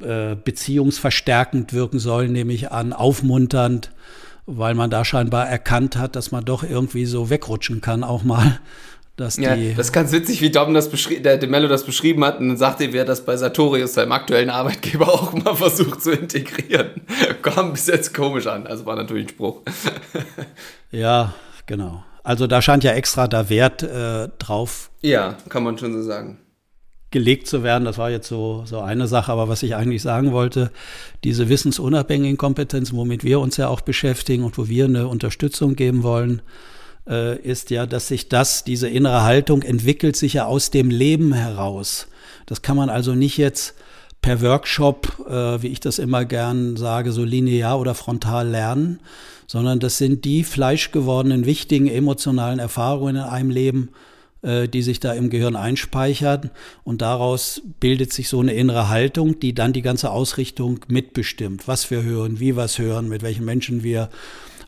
äh, 0.00 0.32
äh, 0.32 0.36
beziehungsverstärkend 0.36 1.72
wirken 1.72 1.98
sollen, 1.98 2.32
nehme 2.32 2.52
ich 2.52 2.70
an, 2.72 2.92
aufmunternd 2.92 3.90
weil 4.46 4.74
man 4.74 4.90
da 4.90 5.04
scheinbar 5.04 5.48
erkannt 5.48 5.96
hat, 5.96 6.16
dass 6.16 6.30
man 6.30 6.44
doch 6.44 6.62
irgendwie 6.62 7.06
so 7.06 7.30
wegrutschen 7.30 7.80
kann 7.80 8.04
auch 8.04 8.24
mal. 8.24 8.60
Dass 9.16 9.36
ja, 9.36 9.54
das 9.54 9.86
ist 9.86 9.92
ganz 9.92 10.10
witzig, 10.10 10.40
wie 10.40 10.50
Dom 10.50 10.74
das 10.74 10.90
der, 10.90 11.36
der 11.36 11.48
Mello 11.48 11.68
das 11.68 11.84
beschrieben 11.84 12.24
hat. 12.24 12.40
Und 12.40 12.48
dann 12.48 12.56
sagte 12.56 12.84
er, 12.84 13.04
das 13.04 13.24
bei 13.24 13.36
Sartorius, 13.36 13.94
seinem 13.94 14.10
aktuellen 14.10 14.50
Arbeitgeber, 14.50 15.08
auch 15.12 15.32
mal 15.32 15.54
versucht 15.54 16.02
zu 16.02 16.10
integrieren. 16.10 17.02
Kam 17.42 17.72
bis 17.72 17.86
jetzt 17.86 18.12
komisch 18.12 18.48
an. 18.48 18.66
Also 18.66 18.86
war 18.86 18.96
natürlich 18.96 19.26
ein 19.26 19.28
Spruch. 19.28 19.62
ja, 20.90 21.32
genau. 21.66 22.04
Also 22.24 22.48
da 22.48 22.60
scheint 22.60 22.82
ja 22.82 22.92
extra 22.92 23.28
da 23.28 23.48
Wert 23.48 23.84
äh, 23.84 24.28
drauf. 24.38 24.90
Ja, 25.02 25.36
kann 25.48 25.62
man 25.62 25.78
schon 25.78 25.92
so 25.92 26.02
sagen 26.02 26.38
gelegt 27.14 27.46
zu 27.46 27.62
werden. 27.62 27.84
Das 27.84 27.96
war 27.96 28.10
jetzt 28.10 28.26
so, 28.26 28.64
so 28.66 28.80
eine 28.80 29.06
Sache. 29.06 29.30
Aber 29.30 29.48
was 29.48 29.62
ich 29.62 29.76
eigentlich 29.76 30.02
sagen 30.02 30.32
wollte, 30.32 30.72
diese 31.22 31.48
wissensunabhängigen 31.48 32.36
Kompetenzen, 32.36 32.96
womit 32.96 33.22
wir 33.22 33.38
uns 33.38 33.56
ja 33.56 33.68
auch 33.68 33.82
beschäftigen 33.82 34.42
und 34.42 34.58
wo 34.58 34.66
wir 34.66 34.86
eine 34.86 35.06
Unterstützung 35.06 35.76
geben 35.76 36.02
wollen, 36.02 36.42
äh, 37.08 37.38
ist 37.40 37.70
ja, 37.70 37.86
dass 37.86 38.08
sich 38.08 38.28
das, 38.28 38.64
diese 38.64 38.88
innere 38.88 39.22
Haltung 39.22 39.62
entwickelt 39.62 40.16
sich 40.16 40.34
ja 40.34 40.46
aus 40.46 40.70
dem 40.70 40.90
Leben 40.90 41.32
heraus. 41.32 42.08
Das 42.46 42.62
kann 42.62 42.76
man 42.76 42.90
also 42.90 43.14
nicht 43.14 43.36
jetzt 43.36 43.74
per 44.20 44.40
Workshop, 44.40 45.26
äh, 45.28 45.62
wie 45.62 45.68
ich 45.68 45.80
das 45.80 45.98
immer 45.98 46.24
gern 46.24 46.76
sage, 46.76 47.12
so 47.12 47.24
linear 47.24 47.78
oder 47.78 47.94
frontal 47.94 48.48
lernen, 48.48 49.00
sondern 49.46 49.80
das 49.80 49.98
sind 49.98 50.24
die 50.24 50.44
fleischgewordenen, 50.44 51.44
wichtigen 51.44 51.88
emotionalen 51.88 52.58
Erfahrungen 52.58 53.16
in 53.16 53.22
einem 53.22 53.50
Leben, 53.50 53.90
äh, 54.40 54.66
die 54.66 54.82
sich 54.82 54.98
da 54.98 55.12
im 55.12 55.28
Gehirn 55.28 55.56
einspeichern. 55.56 56.50
Und 56.84 57.02
daraus 57.02 57.60
bildet 57.80 58.12
sich 58.12 58.28
so 58.28 58.40
eine 58.40 58.54
innere 58.54 58.88
Haltung, 58.88 59.40
die 59.40 59.54
dann 59.54 59.74
die 59.74 59.82
ganze 59.82 60.10
Ausrichtung 60.10 60.80
mitbestimmt. 60.88 61.68
Was 61.68 61.90
wir 61.90 62.02
hören, 62.02 62.40
wie 62.40 62.56
wir 62.56 62.64
es 62.64 62.78
hören, 62.78 63.08
mit 63.08 63.22
welchen 63.22 63.44
Menschen 63.44 63.82
wir 63.82 64.08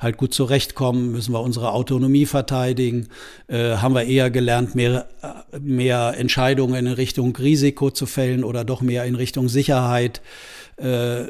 halt 0.01 0.17
gut 0.17 0.35
zurechtkommen, 0.35 1.13
müssen 1.13 1.33
wir 1.33 1.41
unsere 1.41 1.73
Autonomie 1.73 2.27
verteidigen, 2.27 3.09
äh, 3.49 3.77
haben 3.77 3.95
wir 3.95 4.05
eher 4.05 4.31
gelernt, 4.31 4.75
mehr, 4.75 5.09
äh, 5.23 5.59
mehr 5.59 6.15
Entscheidungen 6.17 6.87
in 6.87 6.93
Richtung 6.93 7.35
Risiko 7.37 7.91
zu 7.91 8.07
fällen 8.07 8.45
oder 8.45 8.65
doch 8.65 8.83
mehr 8.83 9.05
in 9.05 9.15
Richtung 9.15 9.49
Sicherheit. 9.49 10.21
Äh, 10.77 11.25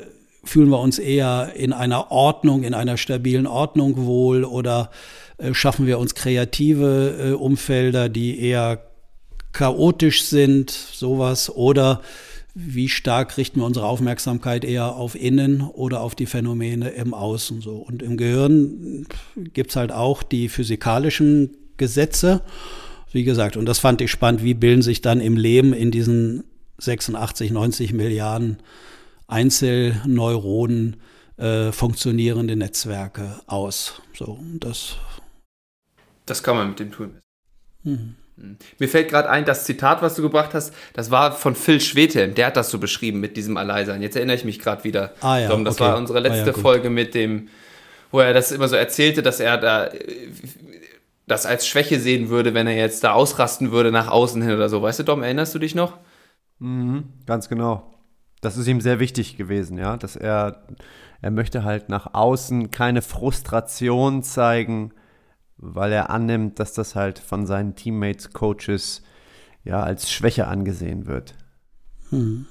fühlen 0.44 0.68
wir 0.68 0.80
uns 0.80 0.98
eher 0.98 1.52
in 1.56 1.72
einer 1.72 2.10
Ordnung, 2.10 2.62
in 2.62 2.74
einer 2.74 2.96
stabilen 2.96 3.46
Ordnung 3.46 4.06
wohl 4.06 4.44
oder 4.44 4.90
äh, 5.38 5.54
schaffen 5.54 5.86
wir 5.86 5.98
uns 5.98 6.14
kreative 6.14 7.16
äh, 7.18 7.32
Umfelder, 7.32 8.08
die 8.08 8.40
eher 8.40 8.82
chaotisch 9.52 10.24
sind, 10.24 10.70
sowas, 10.70 11.50
oder 11.54 12.02
wie 12.58 12.88
stark 12.88 13.36
richten 13.36 13.60
wir 13.60 13.66
unsere 13.66 13.84
Aufmerksamkeit 13.84 14.64
eher 14.64 14.96
auf 14.96 15.14
innen 15.14 15.60
oder 15.60 16.00
auf 16.00 16.14
die 16.14 16.24
Phänomene 16.24 16.88
im 16.88 17.12
Außen 17.12 17.60
so. 17.60 17.76
Und 17.76 18.02
im 18.02 18.16
Gehirn 18.16 19.06
gibt's 19.52 19.76
halt 19.76 19.92
auch 19.92 20.22
die 20.22 20.48
physikalischen 20.48 21.54
Gesetze, 21.76 22.40
wie 23.12 23.24
gesagt, 23.24 23.58
und 23.58 23.66
das 23.66 23.78
fand 23.78 24.00
ich 24.00 24.10
spannend, 24.10 24.42
wie 24.42 24.54
bilden 24.54 24.80
sich 24.80 25.02
dann 25.02 25.20
im 25.20 25.36
Leben 25.36 25.74
in 25.74 25.90
diesen 25.90 26.44
86, 26.78 27.50
90 27.50 27.92
Milliarden 27.92 28.56
Einzelneuronen 29.26 30.96
äh, 31.36 31.72
funktionierende 31.72 32.56
Netzwerke 32.56 33.40
aus. 33.46 34.00
So, 34.14 34.38
das 34.60 34.96
das 36.24 36.42
kann 36.42 36.56
man 36.56 36.70
mit 36.70 36.80
dem 36.80 36.90
Tool 36.90 37.10
messen. 37.84 38.16
Mhm. 38.36 38.56
Mir 38.78 38.88
fällt 38.88 39.08
gerade 39.08 39.28
ein, 39.30 39.44
das 39.44 39.64
Zitat, 39.64 40.02
was 40.02 40.14
du 40.14 40.22
gebracht 40.22 40.54
hast, 40.54 40.74
das 40.92 41.10
war 41.10 41.32
von 41.32 41.54
Phil 41.54 41.80
Schwedhelm. 41.80 42.34
Der 42.34 42.46
hat 42.46 42.56
das 42.56 42.70
so 42.70 42.78
beschrieben 42.78 43.20
mit 43.20 43.36
diesem 43.36 43.56
Alleinsein. 43.56 44.02
Jetzt 44.02 44.16
erinnere 44.16 44.36
ich 44.36 44.44
mich 44.44 44.58
gerade 44.58 44.84
wieder. 44.84 45.14
Ah, 45.20 45.38
ja, 45.38 45.48
das 45.56 45.76
okay. 45.76 45.84
war 45.84 45.96
unsere 45.96 46.20
letzte 46.20 46.52
ah, 46.52 46.56
ja, 46.56 46.60
Folge 46.60 46.90
mit 46.90 47.14
dem, 47.14 47.48
wo 48.10 48.20
er 48.20 48.34
das 48.34 48.52
immer 48.52 48.68
so 48.68 48.76
erzählte, 48.76 49.22
dass 49.22 49.40
er 49.40 49.58
da 49.58 49.90
das 51.26 51.44
als 51.44 51.66
Schwäche 51.66 51.98
sehen 51.98 52.28
würde, 52.28 52.54
wenn 52.54 52.66
er 52.66 52.76
jetzt 52.76 53.02
da 53.02 53.12
ausrasten 53.12 53.72
würde 53.72 53.90
nach 53.90 54.08
außen 54.08 54.40
hin 54.42 54.54
oder 54.54 54.68
so. 54.68 54.80
Weißt 54.80 55.00
du, 55.00 55.02
Dom, 55.02 55.22
erinnerst 55.22 55.54
du 55.54 55.58
dich 55.58 55.74
noch? 55.74 55.98
Mhm, 56.58 57.04
ganz 57.26 57.48
genau. 57.48 57.92
Das 58.40 58.56
ist 58.56 58.68
ihm 58.68 58.80
sehr 58.80 59.00
wichtig 59.00 59.36
gewesen, 59.36 59.76
ja, 59.76 59.96
dass 59.96 60.14
er, 60.14 60.66
er 61.20 61.30
möchte 61.30 61.64
halt 61.64 61.88
nach 61.88 62.14
außen 62.14 62.70
keine 62.70 63.02
Frustration 63.02 64.22
zeigen, 64.22 64.92
weil 65.58 65.92
er 65.92 66.10
annimmt, 66.10 66.58
dass 66.58 66.72
das 66.72 66.94
halt 66.94 67.18
von 67.18 67.46
seinen 67.46 67.74
Teammates, 67.74 68.32
Coaches 68.32 69.02
ja 69.64 69.82
als 69.82 70.10
Schwäche 70.10 70.46
angesehen 70.46 71.06
wird. 71.06 71.34
Hm. 72.10 72.46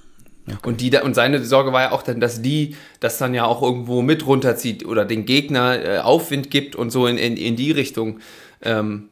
Okay. 0.47 0.57
Und, 0.69 0.81
die, 0.81 0.95
und 0.97 1.15
seine 1.15 1.43
Sorge 1.43 1.73
war 1.73 1.81
ja 1.81 1.91
auch 1.91 2.03
dann, 2.03 2.19
dass 2.19 2.41
die 2.41 2.75
das 2.99 3.17
dann 3.17 3.33
ja 3.33 3.45
auch 3.45 3.63
irgendwo 3.63 4.03
mit 4.03 4.27
runterzieht 4.27 4.85
oder 4.85 5.03
den 5.03 5.25
Gegner 5.25 5.83
äh, 5.83 5.97
Aufwind 5.99 6.51
gibt 6.51 6.75
und 6.75 6.91
so 6.91 7.07
in, 7.07 7.17
in, 7.17 7.35
in 7.35 7.55
die 7.55 7.71
Richtung. 7.71 8.19
Ähm, 8.61 9.09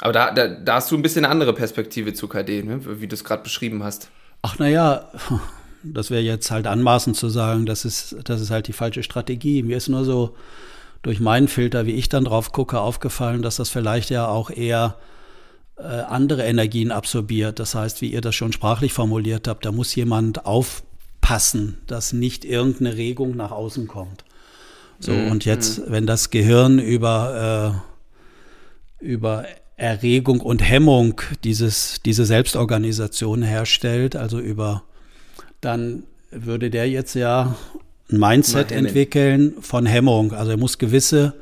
aber 0.00 0.12
da, 0.12 0.30
da, 0.30 0.46
da, 0.46 0.74
hast 0.74 0.90
du 0.90 0.96
ein 0.96 1.02
bisschen 1.02 1.24
eine 1.24 1.32
andere 1.32 1.54
Perspektive 1.54 2.12
zu 2.12 2.28
KD, 2.28 2.62
ne? 2.62 3.00
wie 3.00 3.08
du 3.08 3.14
es 3.14 3.24
gerade 3.24 3.42
beschrieben 3.42 3.82
hast. 3.82 4.10
Ach 4.42 4.58
naja, 4.58 5.10
das 5.82 6.10
wäre 6.10 6.22
jetzt 6.22 6.50
halt 6.52 6.66
anmaßend 6.68 7.16
zu 7.16 7.30
sagen, 7.30 7.66
das 7.66 7.84
ist, 7.84 8.16
das 8.24 8.40
ist 8.40 8.50
halt 8.50 8.68
die 8.68 8.72
falsche 8.72 9.02
Strategie. 9.02 9.62
Mir 9.64 9.78
ist 9.78 9.88
nur 9.88 10.04
so 10.04 10.36
durch 11.06 11.20
meinen 11.20 11.46
Filter, 11.46 11.86
wie 11.86 11.92
ich 11.92 12.08
dann 12.08 12.24
drauf 12.24 12.50
gucke, 12.50 12.80
aufgefallen, 12.80 13.40
dass 13.40 13.54
das 13.54 13.68
vielleicht 13.68 14.10
ja 14.10 14.26
auch 14.26 14.50
eher 14.50 14.96
äh, 15.78 15.82
andere 15.84 16.42
Energien 16.42 16.90
absorbiert. 16.90 17.60
Das 17.60 17.76
heißt, 17.76 18.00
wie 18.00 18.12
ihr 18.12 18.20
das 18.20 18.34
schon 18.34 18.52
sprachlich 18.52 18.92
formuliert 18.92 19.46
habt, 19.46 19.64
da 19.64 19.70
muss 19.70 19.94
jemand 19.94 20.46
aufpassen, 20.46 21.78
dass 21.86 22.12
nicht 22.12 22.44
irgendeine 22.44 22.96
Regung 22.96 23.36
nach 23.36 23.52
außen 23.52 23.86
kommt. 23.86 24.24
So, 24.98 25.12
mhm. 25.12 25.30
und 25.30 25.44
jetzt, 25.44 25.88
wenn 25.88 26.08
das 26.08 26.30
Gehirn 26.30 26.80
über, 26.80 27.78
äh, 29.00 29.04
über 29.04 29.44
Erregung 29.76 30.40
und 30.40 30.60
Hemmung 30.60 31.20
dieses, 31.44 32.00
diese 32.04 32.24
Selbstorganisation 32.24 33.44
herstellt, 33.44 34.16
also 34.16 34.40
über, 34.40 34.82
dann 35.60 36.02
würde 36.32 36.68
der 36.68 36.90
jetzt 36.90 37.14
ja 37.14 37.54
ein 38.10 38.18
Mindset 38.18 38.72
entwickeln 38.72 39.54
von 39.60 39.86
Hemmung. 39.86 40.32
Also 40.32 40.52
er 40.52 40.56
muss 40.56 40.78
gewisse 40.78 41.34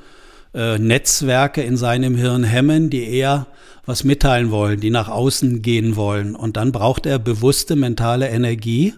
äh, 0.55 0.79
Netzwerke 0.79 1.62
in 1.62 1.77
seinem 1.77 2.17
Hirn 2.17 2.45
hemmen, 2.45 2.91
die 2.91 3.05
eher 3.05 3.47
was 3.87 4.05
mitteilen 4.05 4.51
wollen, 4.51 4.81
die 4.81 4.91
nach 4.91 5.09
außen 5.09 5.61
gehen 5.61 5.97
wollen. 5.97 6.35
Und 6.35 6.57
dann 6.57 6.73
braucht 6.73 7.07
er 7.07 7.19
bewusste 7.19 7.77
mentale 7.77 8.29
Energie, 8.29 8.95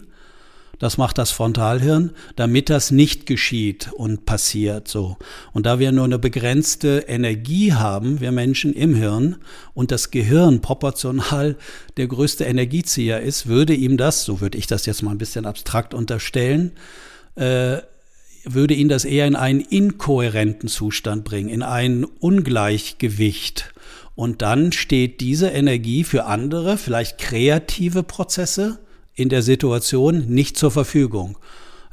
das 0.79 0.97
macht 0.99 1.17
das 1.17 1.31
Frontalhirn, 1.31 2.11
damit 2.35 2.69
das 2.69 2.91
nicht 2.91 3.25
geschieht 3.25 3.89
und 3.93 4.25
passiert 4.25 4.87
so. 4.87 5.17
Und 5.51 5.65
da 5.65 5.79
wir 5.79 5.91
nur 5.91 6.05
eine 6.05 6.19
begrenzte 6.19 7.05
Energie 7.07 7.73
haben, 7.73 8.21
wir 8.21 8.31
Menschen 8.31 8.73
im 8.73 8.93
Hirn, 8.93 9.37
und 9.73 9.89
das 9.89 10.11
Gehirn 10.11 10.61
proportional 10.61 11.55
der 11.97 12.07
größte 12.07 12.43
Energiezieher 12.43 13.21
ist, 13.21 13.47
würde 13.47 13.73
ihm 13.73 13.97
das, 13.97 14.23
so 14.23 14.39
würde 14.39 14.59
ich 14.59 14.67
das 14.67 14.85
jetzt 14.85 15.01
mal 15.01 15.11
ein 15.11 15.17
bisschen 15.17 15.47
abstrakt 15.47 15.95
unterstellen, 15.95 16.73
äh, 17.37 17.77
würde 18.43 18.73
ihn 18.73 18.89
das 18.89 19.05
eher 19.05 19.27
in 19.27 19.35
einen 19.35 19.59
inkohärenten 19.59 20.69
Zustand 20.69 21.23
bringen, 21.23 21.49
in 21.49 21.63
ein 21.63 22.05
Ungleichgewicht. 22.05 23.73
Und 24.15 24.41
dann 24.41 24.71
steht 24.71 25.21
diese 25.21 25.49
Energie 25.49 26.03
für 26.03 26.25
andere, 26.25 26.77
vielleicht 26.77 27.17
kreative 27.19 28.03
Prozesse 28.03 28.79
in 29.13 29.29
der 29.29 29.41
Situation 29.41 30.25
nicht 30.27 30.57
zur 30.57 30.71
Verfügung. 30.71 31.37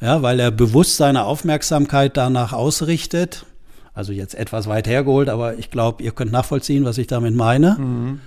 Ja, 0.00 0.22
weil 0.22 0.40
er 0.40 0.50
bewusst 0.50 0.96
seine 0.96 1.24
Aufmerksamkeit 1.24 2.16
danach 2.16 2.52
ausrichtet. 2.52 3.46
Also 3.94 4.12
jetzt 4.12 4.34
etwas 4.34 4.66
weit 4.66 4.86
hergeholt, 4.86 5.28
aber 5.28 5.58
ich 5.58 5.70
glaube, 5.70 6.02
ihr 6.02 6.12
könnt 6.12 6.32
nachvollziehen, 6.32 6.84
was 6.84 6.98
ich 6.98 7.06
damit 7.06 7.34
meine. 7.34 7.76
Mhm. 7.78 8.20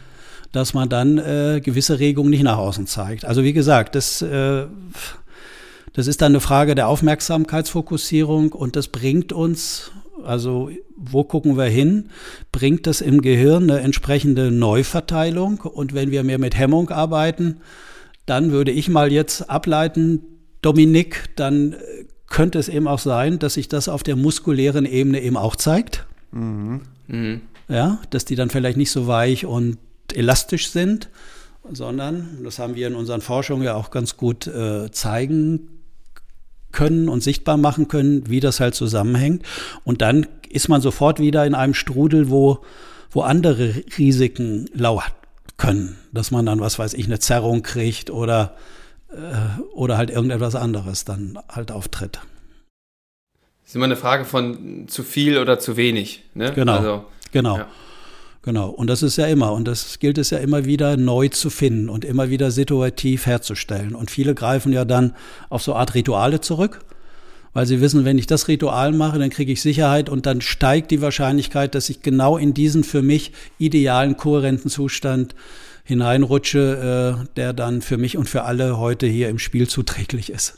Dass 0.51 0.73
man 0.73 0.89
dann 0.89 1.17
äh, 1.17 1.61
gewisse 1.63 1.99
Regungen 1.99 2.29
nicht 2.29 2.43
nach 2.43 2.57
außen 2.57 2.87
zeigt. 2.87 3.25
Also 3.25 3.43
wie 3.43 3.53
gesagt, 3.53 3.95
das 3.95 4.21
äh, 4.21 4.65
das 5.97 6.05
ist 6.05 6.21
dann 6.21 6.33
eine 6.33 6.41
Frage 6.41 6.75
der 6.75 6.89
Aufmerksamkeitsfokussierung 6.89 8.51
und 8.51 8.75
das 8.75 8.87
bringt 8.87 9.33
uns, 9.33 9.89
also 10.23 10.69
wo 10.95 11.23
gucken 11.23 11.57
wir 11.57 11.65
hin, 11.65 12.11
bringt 12.51 12.85
das 12.85 13.01
im 13.01 13.19
Gehirn 13.19 13.63
eine 13.63 13.79
entsprechende 13.79 14.51
Neuverteilung 14.51 15.61
und 15.61 15.95
wenn 15.95 16.11
wir 16.11 16.23
mehr 16.23 16.37
mit 16.37 16.55
Hemmung 16.55 16.91
arbeiten, 16.91 17.61
dann 18.27 18.51
würde 18.51 18.69
ich 18.69 18.89
mal 18.89 19.11
jetzt 19.11 19.49
ableiten, 19.49 20.21
Dominik, 20.61 21.31
dann 21.35 21.75
könnte 22.27 22.59
es 22.59 22.69
eben 22.69 22.87
auch 22.87 22.99
sein, 22.99 23.39
dass 23.39 23.55
sich 23.55 23.67
das 23.67 23.89
auf 23.89 24.03
der 24.03 24.15
muskulären 24.15 24.85
Ebene 24.85 25.19
eben 25.19 25.35
auch 25.35 25.55
zeigt. 25.55 26.05
Mhm. 26.31 26.81
Mhm. 27.07 27.41
Ja, 27.69 27.97
dass 28.11 28.23
die 28.23 28.35
dann 28.35 28.51
vielleicht 28.51 28.77
nicht 28.77 28.91
so 28.91 29.07
weich 29.07 29.47
und 29.47 29.79
elastisch 30.13 30.69
sind, 30.69 31.09
sondern, 31.71 32.37
das 32.43 32.59
haben 32.59 32.75
wir 32.75 32.85
in 32.85 32.93
unseren 32.93 33.21
Forschungen 33.21 33.63
ja 33.63 33.73
auch 33.73 33.89
ganz 33.89 34.15
gut 34.15 34.45
äh, 34.45 34.91
zeigen 34.91 35.69
können 36.71 37.09
und 37.09 37.23
sichtbar 37.23 37.57
machen 37.57 37.87
können, 37.87 38.29
wie 38.29 38.39
das 38.39 38.59
halt 38.59 38.75
zusammenhängt. 38.75 39.43
Und 39.83 40.01
dann 40.01 40.27
ist 40.49 40.69
man 40.69 40.81
sofort 40.81 41.19
wieder 41.19 41.45
in 41.45 41.55
einem 41.55 41.73
Strudel, 41.73 42.29
wo, 42.29 42.59
wo 43.11 43.21
andere 43.21 43.73
Risiken 43.97 44.69
lauern 44.73 45.11
können. 45.57 45.97
Dass 46.11 46.31
man 46.31 46.45
dann, 46.45 46.59
was 46.59 46.79
weiß 46.79 46.93
ich, 46.93 47.05
eine 47.05 47.19
Zerrung 47.19 47.63
kriegt 47.63 48.09
oder, 48.09 48.55
äh, 49.11 49.61
oder 49.73 49.97
halt 49.97 50.09
irgendetwas 50.09 50.55
anderes 50.55 51.05
dann 51.05 51.39
halt 51.49 51.71
auftritt. 51.71 52.19
Das 53.63 53.71
ist 53.71 53.75
immer 53.75 53.85
eine 53.85 53.97
Frage 53.97 54.23
von 54.23 54.87
zu 54.87 55.03
viel 55.03 55.37
oder 55.37 55.59
zu 55.59 55.75
wenig. 55.75 56.23
Ne? 56.33 56.53
Genau. 56.53 56.77
Also, 56.77 57.05
genau. 57.31 57.57
Ja. 57.57 57.67
Genau, 58.47 58.69
und 58.69 58.87
das 58.87 59.03
ist 59.03 59.17
ja 59.17 59.27
immer, 59.27 59.51
und 59.51 59.67
das 59.67 59.99
gilt 59.99 60.17
es 60.17 60.29
ja 60.29 60.37
immer 60.37 60.63
wieder 60.63 60.95
neu 60.95 61.27
zu 61.27 61.49
finden 61.49 61.89
und 61.89 62.05
immer 62.05 62.29
wieder 62.29 62.49
situativ 62.49 63.25
herzustellen. 63.25 63.93
Und 63.93 64.09
viele 64.09 64.35
greifen 64.35 64.71
ja 64.71 64.85
dann 64.85 65.13
auf 65.49 65.61
so 65.61 65.75
Art 65.75 65.95
Rituale 65.95 66.39
zurück, 66.39 66.79
weil 67.51 67.65
sie 67.65 67.81
wissen, 67.81 68.05
wenn 68.05 68.17
ich 68.17 68.25
das 68.25 68.47
Ritual 68.47 68.93
mache, 68.93 69.19
dann 69.19 69.31
kriege 69.31 69.51
ich 69.51 69.61
Sicherheit 69.61 70.07
und 70.07 70.25
dann 70.25 70.39
steigt 70.39 70.91
die 70.91 71.01
Wahrscheinlichkeit, 71.01 71.75
dass 71.75 71.89
ich 71.89 72.01
genau 72.01 72.37
in 72.37 72.53
diesen 72.53 72.85
für 72.85 73.01
mich 73.01 73.33
idealen, 73.57 74.15
kohärenten 74.15 74.71
Zustand 74.71 75.35
hineinrutsche, 75.83 77.19
äh, 77.25 77.27
der 77.35 77.51
dann 77.51 77.81
für 77.81 77.97
mich 77.97 78.15
und 78.15 78.29
für 78.29 78.43
alle 78.43 78.77
heute 78.77 79.07
hier 79.07 79.27
im 79.27 79.39
Spiel 79.39 79.67
zuträglich 79.67 80.29
ist. 80.29 80.57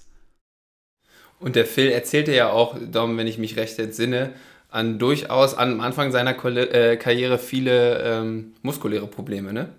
Und 1.39 1.55
der 1.55 1.65
Phil 1.65 1.87
erzählte 1.87 2.35
ja 2.35 2.51
auch, 2.51 2.77
Dom, 2.79 3.17
wenn 3.17 3.25
ich 3.25 3.39
mich 3.39 3.57
recht 3.57 3.79
entsinne, 3.79 4.33
an 4.71 4.99
durchaus 4.99 5.55
am 5.55 5.81
Anfang 5.81 6.11
seiner 6.11 6.31
äh, 6.45 6.97
Karriere 6.97 7.37
viele 7.37 7.99
ähm, 8.03 8.53
muskuläre 8.61 9.07
Probleme, 9.07 9.53
ne? 9.53 9.69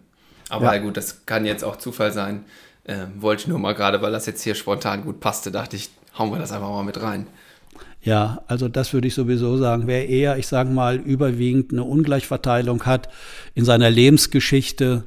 Aber 0.49 0.75
ja. 0.75 0.83
gut, 0.83 0.97
das 0.97 1.27
kann 1.27 1.45
jetzt 1.45 1.63
auch 1.63 1.77
Zufall 1.77 2.13
sein. 2.13 2.45
Ähm, 2.85 3.13
wollte 3.19 3.43
ich 3.43 3.49
nur 3.49 3.59
mal 3.59 3.75
gerade, 3.75 4.03
weil 4.03 4.11
das 4.11 4.27
jetzt 4.27 4.43
hier 4.43 4.57
spontan 4.57 5.05
gut 5.05 5.21
passte, 5.21 5.53
dachte 5.53 5.77
ich, 5.77 5.91
hauen 6.19 6.31
wir 6.33 6.39
das 6.39 6.51
einfach 6.51 6.71
mal 6.71 6.83
mit 6.83 7.01
rein. 7.01 7.29
Ja, 8.03 8.43
also 8.47 8.69
das 8.69 8.93
würde 8.93 9.09
ich 9.09 9.15
sowieso 9.15 9.57
sagen. 9.59 9.87
Wer 9.87 10.09
eher, 10.09 10.39
ich 10.39 10.47
sage 10.47 10.71
mal, 10.71 10.97
überwiegend 10.97 11.73
eine 11.73 11.85
Ungleichverteilung 11.85 12.85
hat 12.87 13.09
in 13.55 13.65
seiner 13.65 13.91
Lebensgeschichte, 13.91 15.05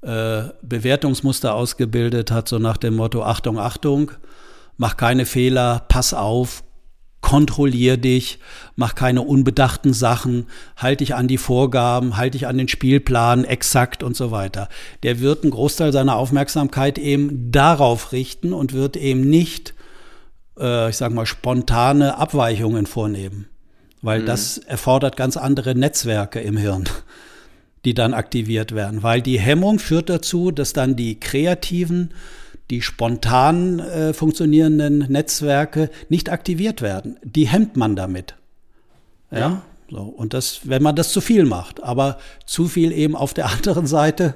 äh, 0.00 0.44
Bewertungsmuster 0.62 1.54
ausgebildet 1.54 2.30
hat, 2.30 2.48
so 2.48 2.58
nach 2.58 2.78
dem 2.78 2.96
Motto 2.96 3.22
Achtung, 3.22 3.58
Achtung, 3.58 4.12
mach 4.78 4.96
keine 4.96 5.26
Fehler, 5.26 5.84
pass 5.88 6.14
auf, 6.14 6.64
kontrollier 7.20 7.96
dich, 7.96 8.38
mach 8.76 8.94
keine 8.94 9.22
unbedachten 9.22 9.92
Sachen, 9.92 10.46
halt 10.76 11.00
dich 11.00 11.14
an 11.14 11.28
die 11.28 11.38
Vorgaben, 11.38 12.16
halt 12.16 12.34
dich 12.34 12.46
an 12.46 12.58
den 12.58 12.68
Spielplan 12.68 13.44
exakt 13.44 14.02
und 14.02 14.16
so 14.16 14.30
weiter. 14.30 14.68
Der 15.02 15.20
wird 15.20 15.42
einen 15.42 15.50
Großteil 15.50 15.92
seiner 15.92 16.16
Aufmerksamkeit 16.16 16.98
eben 16.98 17.50
darauf 17.50 18.12
richten 18.12 18.52
und 18.52 18.72
wird 18.72 18.96
eben 18.96 19.22
nicht, 19.22 19.74
äh, 20.58 20.90
ich 20.90 20.96
sag 20.96 21.12
mal, 21.12 21.26
spontane 21.26 22.16
Abweichungen 22.16 22.86
vornehmen. 22.86 23.48
Weil 24.02 24.20
mhm. 24.20 24.26
das 24.26 24.58
erfordert 24.58 25.16
ganz 25.16 25.36
andere 25.36 25.74
Netzwerke 25.74 26.40
im 26.40 26.56
Hirn, 26.56 26.84
die 27.84 27.94
dann 27.94 28.14
aktiviert 28.14 28.72
werden. 28.72 29.02
Weil 29.02 29.20
die 29.20 29.40
Hemmung 29.40 29.78
führt 29.78 30.10
dazu, 30.10 30.50
dass 30.52 30.74
dann 30.74 30.94
die 30.94 31.18
kreativen 31.18 32.12
die 32.70 32.82
spontan 32.82 33.78
äh, 33.78 34.12
funktionierenden 34.12 34.98
Netzwerke 35.08 35.90
nicht 36.08 36.30
aktiviert 36.30 36.82
werden. 36.82 37.18
Die 37.22 37.46
hemmt 37.46 37.76
man 37.76 37.96
damit. 37.96 38.34
Ja. 39.30 39.38
ja. 39.38 39.62
So. 39.90 40.00
Und 40.00 40.34
das, 40.34 40.60
wenn 40.64 40.82
man 40.82 40.96
das 40.96 41.12
zu 41.12 41.20
viel 41.20 41.44
macht. 41.44 41.82
Aber 41.82 42.18
zu 42.44 42.66
viel 42.66 42.92
eben 42.92 43.14
auf 43.14 43.34
der 43.34 43.46
anderen 43.52 43.86
Seite 43.86 44.34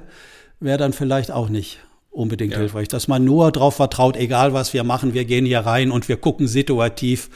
wäre 0.59 0.77
dann 0.77 0.93
vielleicht 0.93 1.31
auch 1.31 1.49
nicht 1.49 1.79
unbedingt 2.09 2.53
ja. 2.53 2.59
hilfreich. 2.59 2.87
Dass 2.87 3.07
man 3.07 3.25
nur 3.25 3.51
darauf 3.51 3.75
vertraut, 3.75 4.15
egal 4.15 4.53
was 4.53 4.73
wir 4.73 4.83
machen, 4.83 5.13
wir 5.13 5.25
gehen 5.25 5.45
hier 5.45 5.59
rein 5.59 5.91
und 5.91 6.07
wir 6.07 6.17
gucken 6.17 6.47
situativ, 6.47 7.29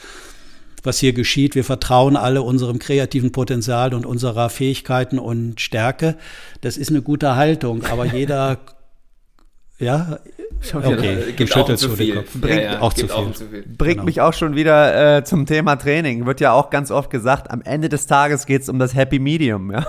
was 0.82 0.98
hier 0.98 1.12
geschieht. 1.12 1.54
Wir 1.54 1.64
vertrauen 1.64 2.16
alle 2.16 2.42
unserem 2.42 2.78
kreativen 2.78 3.32
Potenzial 3.32 3.92
und 3.92 4.06
unserer 4.06 4.48
Fähigkeiten 4.48 5.18
und 5.18 5.60
Stärke. 5.60 6.16
Das 6.60 6.76
ist 6.76 6.90
eine 6.90 7.02
gute 7.02 7.36
Haltung. 7.36 7.84
Aber 7.84 8.06
jeder 8.14 8.58
ja, 9.78 10.20
okay, 10.74 11.32
gibt 11.32 11.56
auch 11.56 11.74
zu 11.74 11.90
viel. 11.90 12.24
Bringt, 12.34 12.62
ja, 12.62 12.72
ja, 12.72 12.80
auch, 12.80 12.92
zu 12.92 13.06
auch, 13.14 13.32
zu 13.32 13.46
viel. 13.46 13.62
Bringt 13.62 13.94
genau. 13.94 14.04
mich 14.04 14.20
auch 14.20 14.32
schon 14.32 14.54
wieder 14.54 15.18
äh, 15.18 15.24
zum 15.24 15.46
Thema 15.46 15.76
Training. 15.76 16.26
Wird 16.26 16.40
ja 16.40 16.52
auch 16.52 16.70
ganz 16.70 16.90
oft 16.90 17.10
gesagt, 17.10 17.50
am 17.50 17.62
Ende 17.62 17.88
des 17.88 18.06
Tages 18.06 18.46
geht 18.46 18.62
es 18.62 18.68
um 18.68 18.78
das 18.78 18.94
Happy 18.94 19.18
Medium, 19.18 19.70
ja. 19.70 19.86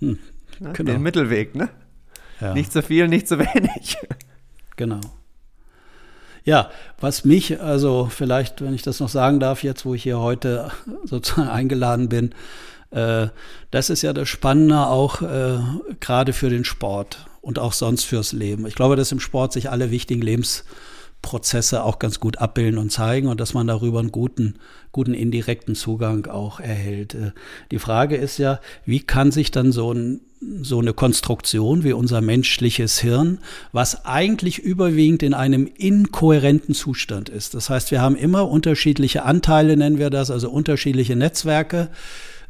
Hm, 0.00 0.18
genau. 0.58 0.92
Den 0.92 1.02
Mittelweg, 1.02 1.54
ne? 1.54 1.68
Ja. 2.40 2.54
Nicht 2.54 2.72
zu 2.72 2.82
viel, 2.82 3.08
nicht 3.08 3.28
zu 3.28 3.38
wenig. 3.38 3.96
Genau. 4.76 5.00
Ja, 6.44 6.70
was 7.00 7.24
mich, 7.24 7.60
also 7.60 8.08
vielleicht, 8.10 8.62
wenn 8.62 8.74
ich 8.74 8.82
das 8.82 8.98
noch 8.98 9.08
sagen 9.08 9.38
darf, 9.38 9.62
jetzt, 9.62 9.84
wo 9.84 9.94
ich 9.94 10.02
hier 10.02 10.18
heute 10.18 10.70
sozusagen 11.04 11.48
eingeladen 11.48 12.08
bin, 12.08 12.34
äh, 12.90 13.28
das 13.70 13.90
ist 13.90 14.02
ja 14.02 14.12
das 14.12 14.28
Spannende 14.28 14.86
auch 14.86 15.22
äh, 15.22 15.58
gerade 16.00 16.32
für 16.32 16.50
den 16.50 16.64
Sport 16.64 17.26
und 17.42 17.58
auch 17.58 17.74
sonst 17.74 18.04
fürs 18.04 18.32
Leben. 18.32 18.66
Ich 18.66 18.74
glaube, 18.74 18.96
dass 18.96 19.12
im 19.12 19.20
Sport 19.20 19.52
sich 19.52 19.68
alle 19.68 19.90
wichtigen 19.90 20.22
Lebensprozesse 20.22 21.82
auch 21.82 21.98
ganz 21.98 22.20
gut 22.20 22.38
abbilden 22.38 22.78
und 22.78 22.90
zeigen 22.90 23.26
und 23.26 23.40
dass 23.40 23.52
man 23.52 23.66
darüber 23.66 23.98
einen 23.98 24.12
guten, 24.12 24.54
guten 24.92 25.12
indirekten 25.12 25.74
Zugang 25.74 26.26
auch 26.26 26.60
erhält. 26.60 27.14
Äh, 27.14 27.32
die 27.70 27.80
Frage 27.80 28.16
ist 28.16 28.38
ja, 28.38 28.60
wie 28.86 29.00
kann 29.00 29.32
sich 29.32 29.50
dann 29.50 29.72
so 29.72 29.92
ein 29.92 30.20
so 30.60 30.80
eine 30.80 30.92
Konstruktion 30.92 31.84
wie 31.84 31.92
unser 31.92 32.20
menschliches 32.20 32.98
Hirn, 32.98 33.38
was 33.70 34.04
eigentlich 34.04 34.58
überwiegend 34.58 35.22
in 35.22 35.34
einem 35.34 35.66
inkohärenten 35.66 36.74
Zustand 36.74 37.28
ist. 37.28 37.54
Das 37.54 37.70
heißt, 37.70 37.92
wir 37.92 38.00
haben 38.00 38.16
immer 38.16 38.48
unterschiedliche 38.48 39.22
Anteile, 39.22 39.76
nennen 39.76 39.98
wir 39.98 40.10
das, 40.10 40.32
also 40.32 40.50
unterschiedliche 40.50 41.14
Netzwerke, 41.14 41.90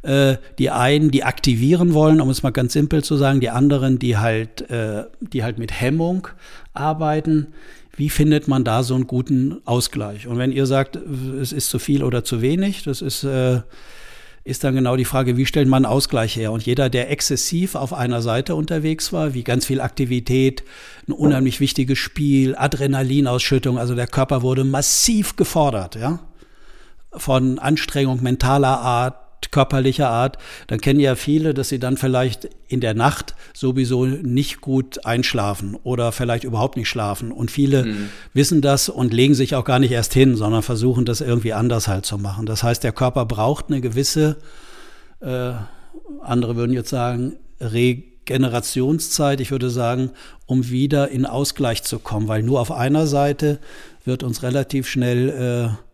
äh, 0.03 0.37
die 0.59 0.69
einen, 0.69 1.11
die 1.11 1.23
aktivieren 1.23 1.93
wollen, 1.93 2.21
um 2.21 2.29
es 2.29 2.43
mal 2.43 2.51
ganz 2.51 2.73
simpel 2.73 3.03
zu 3.03 3.17
sagen, 3.17 3.39
die 3.39 3.49
anderen, 3.49 3.99
die 3.99 4.17
halt, 4.17 4.69
äh, 4.69 5.05
die 5.21 5.43
halt 5.43 5.57
mit 5.57 5.79
Hemmung 5.79 6.27
arbeiten. 6.73 7.47
Wie 7.95 8.09
findet 8.09 8.47
man 8.47 8.63
da 8.63 8.83
so 8.83 8.95
einen 8.95 9.07
guten 9.07 9.61
Ausgleich? 9.65 10.27
Und 10.27 10.37
wenn 10.37 10.51
ihr 10.51 10.65
sagt, 10.65 10.95
es 10.95 11.51
ist 11.51 11.69
zu 11.69 11.79
viel 11.79 12.03
oder 12.03 12.23
zu 12.23 12.41
wenig, 12.41 12.83
das 12.83 13.01
ist, 13.01 13.23
äh, 13.23 13.61
ist 14.43 14.63
dann 14.65 14.75
genau 14.75 14.97
die 14.97 15.05
Frage, 15.05 15.37
wie 15.37 15.45
stellt 15.45 15.69
man 15.69 15.85
einen 15.85 15.93
Ausgleich 15.93 16.35
her? 16.35 16.51
Und 16.51 16.65
jeder, 16.65 16.89
der 16.89 17.09
exzessiv 17.09 17.75
auf 17.75 17.93
einer 17.93 18.21
Seite 18.21 18.55
unterwegs 18.55 19.13
war, 19.13 19.33
wie 19.33 19.43
ganz 19.43 19.65
viel 19.65 19.79
Aktivität, 19.79 20.63
ein 21.07 21.13
unheimlich 21.13 21.61
wichtiges 21.61 21.97
Spiel, 21.97 22.55
Adrenalinausschüttung, 22.57 23.77
also 23.77 23.95
der 23.95 24.07
Körper 24.07 24.41
wurde 24.41 24.65
massiv 24.65 25.37
gefordert, 25.37 25.95
ja? 25.95 26.19
Von 27.15 27.59
Anstrengung 27.59 28.21
mentaler 28.23 28.79
Art, 28.79 29.22
körperlicher 29.53 30.09
Art, 30.09 30.37
dann 30.67 30.81
kennen 30.81 30.99
ja 30.99 31.15
viele, 31.15 31.53
dass 31.53 31.69
sie 31.69 31.79
dann 31.79 31.95
vielleicht 31.95 32.49
in 32.67 32.81
der 32.81 32.95
Nacht 32.95 33.35
sowieso 33.53 34.05
nicht 34.05 34.59
gut 34.59 35.05
einschlafen 35.05 35.77
oder 35.83 36.11
vielleicht 36.11 36.43
überhaupt 36.43 36.75
nicht 36.75 36.89
schlafen. 36.89 37.31
Und 37.31 37.51
viele 37.51 37.85
mhm. 37.85 38.09
wissen 38.33 38.61
das 38.61 38.89
und 38.89 39.13
legen 39.13 39.35
sich 39.35 39.55
auch 39.55 39.63
gar 39.63 39.79
nicht 39.79 39.91
erst 39.91 40.13
hin, 40.13 40.35
sondern 40.35 40.63
versuchen 40.63 41.05
das 41.05 41.21
irgendwie 41.21 41.53
anders 41.53 41.87
halt 41.87 42.05
zu 42.05 42.17
machen. 42.17 42.45
Das 42.45 42.63
heißt, 42.63 42.83
der 42.83 42.91
Körper 42.91 43.25
braucht 43.25 43.67
eine 43.69 43.79
gewisse, 43.79 44.37
äh, 45.21 45.51
andere 46.21 46.55
würden 46.55 46.73
jetzt 46.73 46.89
sagen, 46.89 47.37
Regenerationszeit, 47.61 49.39
ich 49.39 49.51
würde 49.51 49.69
sagen, 49.69 50.09
um 50.47 50.69
wieder 50.69 51.09
in 51.09 51.25
Ausgleich 51.25 51.83
zu 51.83 51.99
kommen, 51.99 52.27
weil 52.27 52.41
nur 52.41 52.59
auf 52.59 52.71
einer 52.71 53.05
Seite 53.05 53.59
wird 54.03 54.23
uns 54.23 54.41
relativ 54.43 54.87
schnell 54.87 55.29
äh, 55.29 55.92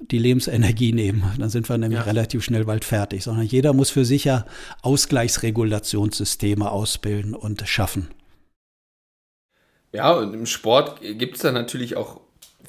die 0.00 0.18
Lebensenergie 0.18 0.92
nehmen. 0.92 1.22
Dann 1.38 1.50
sind 1.50 1.68
wir 1.68 1.78
nämlich 1.78 2.00
ja. 2.00 2.04
relativ 2.04 2.42
schnell 2.42 2.64
bald 2.64 2.84
fertig. 2.84 3.24
Sondern 3.24 3.44
jeder 3.44 3.72
muss 3.72 3.90
für 3.90 4.04
sich 4.04 4.24
ja 4.24 4.46
Ausgleichsregulationssysteme 4.82 6.70
ausbilden 6.70 7.34
und 7.34 7.62
schaffen. 7.66 8.08
Ja, 9.92 10.12
und 10.12 10.34
im 10.34 10.46
Sport 10.46 11.00
gibt 11.00 11.36
es 11.36 11.42
da 11.42 11.52
natürlich 11.52 11.96
auch 11.96 12.20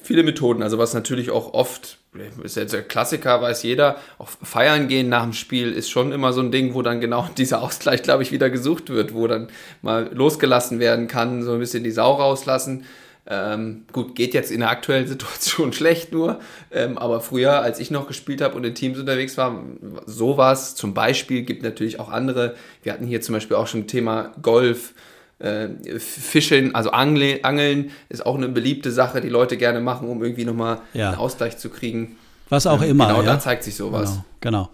viele 0.02 0.22
Methoden. 0.22 0.62
Also 0.62 0.78
was 0.78 0.94
natürlich 0.94 1.30
auch 1.30 1.54
oft, 1.54 1.98
ist 2.42 2.56
jetzt 2.56 2.72
der 2.72 2.82
Klassiker, 2.82 3.40
weiß 3.40 3.62
jeder, 3.62 3.96
auch 4.18 4.28
feiern 4.42 4.88
gehen 4.88 5.08
nach 5.08 5.22
dem 5.22 5.32
Spiel 5.32 5.72
ist 5.72 5.90
schon 5.90 6.12
immer 6.12 6.32
so 6.32 6.40
ein 6.40 6.50
Ding, 6.50 6.74
wo 6.74 6.82
dann 6.82 7.00
genau 7.00 7.28
dieser 7.36 7.62
Ausgleich, 7.62 8.02
glaube 8.02 8.22
ich, 8.22 8.32
wieder 8.32 8.50
gesucht 8.50 8.90
wird, 8.90 9.14
wo 9.14 9.26
dann 9.26 9.48
mal 9.80 10.10
losgelassen 10.12 10.80
werden 10.80 11.08
kann, 11.08 11.42
so 11.42 11.52
ein 11.52 11.60
bisschen 11.60 11.84
die 11.84 11.90
Sau 11.90 12.14
rauslassen. 12.14 12.84
Ähm, 13.24 13.84
gut, 13.92 14.16
geht 14.16 14.34
jetzt 14.34 14.50
in 14.50 14.60
der 14.60 14.70
aktuellen 14.70 15.06
Situation 15.08 15.72
schlecht 15.72 16.12
nur, 16.12 16.40
ähm, 16.72 16.98
aber 16.98 17.20
früher, 17.20 17.62
als 17.62 17.78
ich 17.78 17.90
noch 17.90 18.08
gespielt 18.08 18.40
habe 18.40 18.56
und 18.56 18.64
in 18.64 18.74
Teams 18.74 18.98
unterwegs 18.98 19.36
war, 19.36 19.62
sowas 20.06 20.74
zum 20.74 20.92
Beispiel 20.92 21.42
gibt 21.42 21.62
natürlich 21.62 22.00
auch 22.00 22.08
andere. 22.08 22.56
Wir 22.82 22.92
hatten 22.92 23.06
hier 23.06 23.20
zum 23.20 23.34
Beispiel 23.34 23.56
auch 23.56 23.68
schon 23.68 23.86
Thema 23.86 24.32
Golf, 24.42 24.94
äh, 25.38 25.68
Fischen, 25.98 26.74
also 26.74 26.90
Angle, 26.90 27.40
Angeln 27.44 27.90
ist 28.08 28.26
auch 28.26 28.36
eine 28.36 28.48
beliebte 28.48 28.90
Sache, 28.90 29.20
die 29.20 29.28
Leute 29.28 29.56
gerne 29.56 29.80
machen, 29.80 30.08
um 30.08 30.22
irgendwie 30.22 30.44
nochmal 30.44 30.78
ja. 30.92 31.10
einen 31.10 31.18
Ausgleich 31.18 31.58
zu 31.58 31.68
kriegen. 31.68 32.16
Was 32.48 32.66
auch 32.66 32.82
ähm, 32.82 32.90
immer. 32.90 33.06
Genau, 33.06 33.20
ja? 33.20 33.34
da 33.34 33.40
zeigt 33.40 33.62
sich 33.62 33.76
sowas. 33.76 34.20
Genau, 34.40 34.64
genau. 34.64 34.70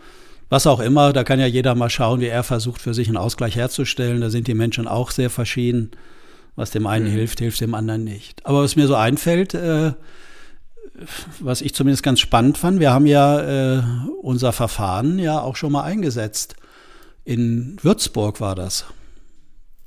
Was 0.51 0.66
auch 0.66 0.80
immer, 0.80 1.12
da 1.12 1.24
kann 1.24 1.38
ja 1.38 1.46
jeder 1.46 1.74
mal 1.74 1.90
schauen, 1.90 2.20
wie 2.20 2.26
er 2.26 2.42
versucht, 2.42 2.80
für 2.80 2.94
sich 2.94 3.09
einen 3.09 3.18
Ausgleich 3.18 3.57
herzustellen. 3.57 4.22
Da 4.22 4.30
sind 4.30 4.49
die 4.49 4.55
Menschen 4.55 4.88
auch 4.88 5.11
sehr 5.11 5.28
verschieden. 5.28 5.90
Was 6.59 6.73
dem 6.73 6.89
einen 6.89 7.07
mhm. 7.07 7.13
hilft, 7.13 7.39
hilft 7.39 7.61
dem 7.61 7.73
anderen 7.73 8.03
nicht. 8.03 8.45
Aber 8.45 8.65
was 8.65 8.75
mir 8.75 8.89
so 8.89 8.97
einfällt, 8.97 9.55
äh, 9.55 9.93
was 11.39 11.61
ich 11.61 11.73
zumindest 11.73 12.03
ganz 12.03 12.19
spannend 12.19 12.59
fand, 12.59 12.81
wir 12.81 12.93
haben 12.93 13.07
ja 13.07 13.77
äh, 13.77 13.83
unser 14.23 14.51
Verfahren 14.53 15.21
ja 15.21 15.41
auch 15.41 15.55
schon 15.55 15.71
mal 15.71 15.85
eingesetzt. 15.85 16.57
In 17.25 17.77
Würzburg 17.81 18.41
war 18.41 18.57
das. 18.57 18.87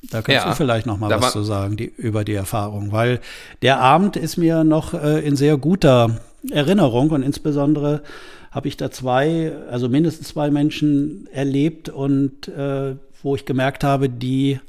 Da 0.04 0.22
kannst 0.22 0.46
ja, 0.46 0.50
du 0.50 0.56
vielleicht 0.56 0.86
noch 0.86 0.98
mal 0.98 1.10
was 1.10 1.34
zu 1.34 1.44
sagen 1.44 1.76
die, 1.76 1.92
über 1.98 2.24
die 2.24 2.36
Erfahrung, 2.36 2.94
weil 2.94 3.20
der 3.62 3.82
Abend 3.82 4.16
ist 4.16 4.38
mir 4.38 4.64
noch 4.64 4.94
äh, 4.94 5.20
in 5.28 5.36
sehr 5.36 5.58
guter 5.58 6.22
Erinnerung 6.52 7.10
und 7.10 7.22
insbesondere 7.22 8.02
habe 8.50 8.70
ich 8.70 8.78
da 8.78 8.92
zwei, 8.92 9.52
also 9.70 9.90
mindestens 9.90 10.30
zwei 10.30 10.50
Menschen 10.50 11.28
erlebt 11.34 11.90
und 11.90 12.48
äh, 12.48 12.96
wo 13.22 13.36
ich 13.36 13.46
gemerkt 13.46 13.84
habe, 13.84 14.08
die, 14.08 14.62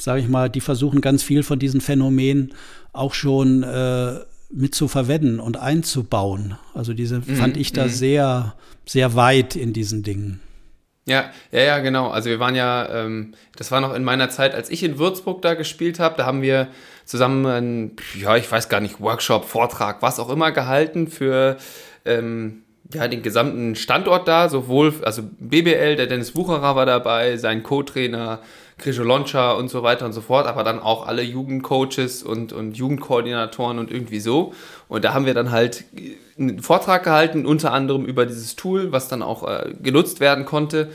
sage 0.00 0.20
ich 0.20 0.28
mal, 0.28 0.48
die 0.48 0.60
versuchen 0.60 1.00
ganz 1.00 1.22
viel 1.22 1.42
von 1.42 1.58
diesen 1.58 1.80
Phänomenen 1.80 2.54
auch 2.92 3.14
schon 3.14 3.62
äh, 3.62 4.20
mit 4.52 4.74
zu 4.74 4.88
verwenden 4.88 5.40
und 5.40 5.56
einzubauen. 5.56 6.56
Also 6.74 6.92
diese 6.92 7.18
mhm, 7.18 7.36
fand 7.36 7.56
ich 7.56 7.72
da 7.72 7.84
mhm. 7.84 7.90
sehr, 7.90 8.54
sehr 8.86 9.14
weit 9.14 9.56
in 9.56 9.72
diesen 9.72 10.02
Dingen. 10.02 10.40
Ja, 11.06 11.30
ja, 11.50 11.60
ja, 11.60 11.78
genau. 11.78 12.08
Also 12.10 12.28
wir 12.30 12.40
waren 12.40 12.54
ja, 12.54 12.88
ähm, 12.88 13.34
das 13.56 13.70
war 13.70 13.80
noch 13.80 13.94
in 13.94 14.04
meiner 14.04 14.30
Zeit, 14.30 14.54
als 14.54 14.70
ich 14.70 14.82
in 14.82 14.98
Würzburg 14.98 15.42
da 15.42 15.54
gespielt 15.54 15.98
habe, 15.98 16.16
da 16.16 16.26
haben 16.26 16.42
wir 16.42 16.68
zusammen 17.04 17.46
einen, 17.46 17.96
ja, 18.18 18.36
ich 18.36 18.50
weiß 18.50 18.68
gar 18.68 18.80
nicht, 18.80 19.00
Workshop, 19.00 19.44
Vortrag, 19.44 20.02
was 20.02 20.20
auch 20.20 20.28
immer 20.28 20.52
gehalten 20.52 21.08
für 21.08 21.56
ähm, 22.04 22.62
ja, 22.92 23.08
den 23.08 23.22
gesamten 23.22 23.76
Standort 23.76 24.28
da, 24.28 24.48
sowohl, 24.48 24.94
also 25.02 25.22
BBL, 25.38 25.96
der 25.96 26.06
Dennis 26.06 26.36
Wucherer 26.36 26.76
war 26.76 26.86
dabei, 26.86 27.36
sein 27.36 27.62
Co-Trainer 27.62 28.40
Grisho 28.80 29.02
Loncha 29.02 29.52
und 29.52 29.68
so 29.68 29.82
weiter 29.82 30.06
und 30.06 30.12
so 30.12 30.20
fort, 30.20 30.46
aber 30.46 30.64
dann 30.64 30.80
auch 30.80 31.06
alle 31.06 31.22
Jugendcoaches 31.22 32.22
und, 32.22 32.52
und 32.52 32.76
Jugendkoordinatoren 32.76 33.78
und 33.78 33.90
irgendwie 33.90 34.20
so. 34.20 34.52
Und 34.88 35.04
da 35.04 35.14
haben 35.14 35.26
wir 35.26 35.34
dann 35.34 35.50
halt 35.50 35.84
einen 36.38 36.60
Vortrag 36.60 37.04
gehalten, 37.04 37.46
unter 37.46 37.72
anderem 37.72 38.04
über 38.04 38.26
dieses 38.26 38.56
Tool, 38.56 38.92
was 38.92 39.08
dann 39.08 39.22
auch 39.22 39.46
äh, 39.46 39.72
genutzt 39.82 40.20
werden 40.20 40.44
konnte. 40.44 40.90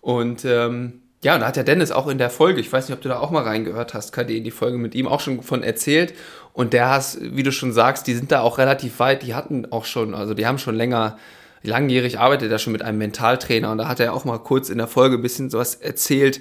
Und 0.00 0.44
ähm, 0.44 1.00
ja, 1.22 1.34
und 1.34 1.40
da 1.40 1.46
hat 1.46 1.56
der 1.56 1.64
Dennis 1.64 1.92
auch 1.92 2.08
in 2.08 2.18
der 2.18 2.30
Folge, 2.30 2.60
ich 2.60 2.72
weiß 2.72 2.88
nicht, 2.88 2.96
ob 2.96 3.02
du 3.02 3.08
da 3.08 3.18
auch 3.18 3.30
mal 3.30 3.42
reingehört 3.42 3.92
hast, 3.92 4.12
KD, 4.12 4.38
in 4.38 4.44
die 4.44 4.50
Folge 4.50 4.78
mit 4.78 4.94
ihm 4.94 5.06
auch 5.06 5.20
schon 5.20 5.42
von 5.42 5.62
erzählt. 5.62 6.14
Und 6.54 6.72
der 6.72 6.88
hast, 6.88 7.18
wie 7.20 7.42
du 7.42 7.52
schon 7.52 7.72
sagst, 7.72 8.06
die 8.06 8.14
sind 8.14 8.32
da 8.32 8.40
auch 8.40 8.58
relativ 8.58 8.98
weit, 8.98 9.22
die 9.22 9.34
hatten 9.34 9.70
auch 9.70 9.84
schon, 9.84 10.14
also 10.14 10.32
die 10.34 10.46
haben 10.46 10.58
schon 10.58 10.74
länger, 10.74 11.18
langjährig 11.62 12.18
arbeitet 12.18 12.50
er 12.50 12.58
schon 12.58 12.72
mit 12.72 12.82
einem 12.82 12.98
Mentaltrainer 12.98 13.70
und 13.70 13.78
da 13.78 13.86
hat 13.86 14.00
er 14.00 14.14
auch 14.14 14.24
mal 14.24 14.38
kurz 14.38 14.70
in 14.70 14.78
der 14.78 14.86
Folge 14.86 15.16
ein 15.16 15.22
bisschen 15.22 15.50
sowas 15.50 15.74
erzählt, 15.74 16.40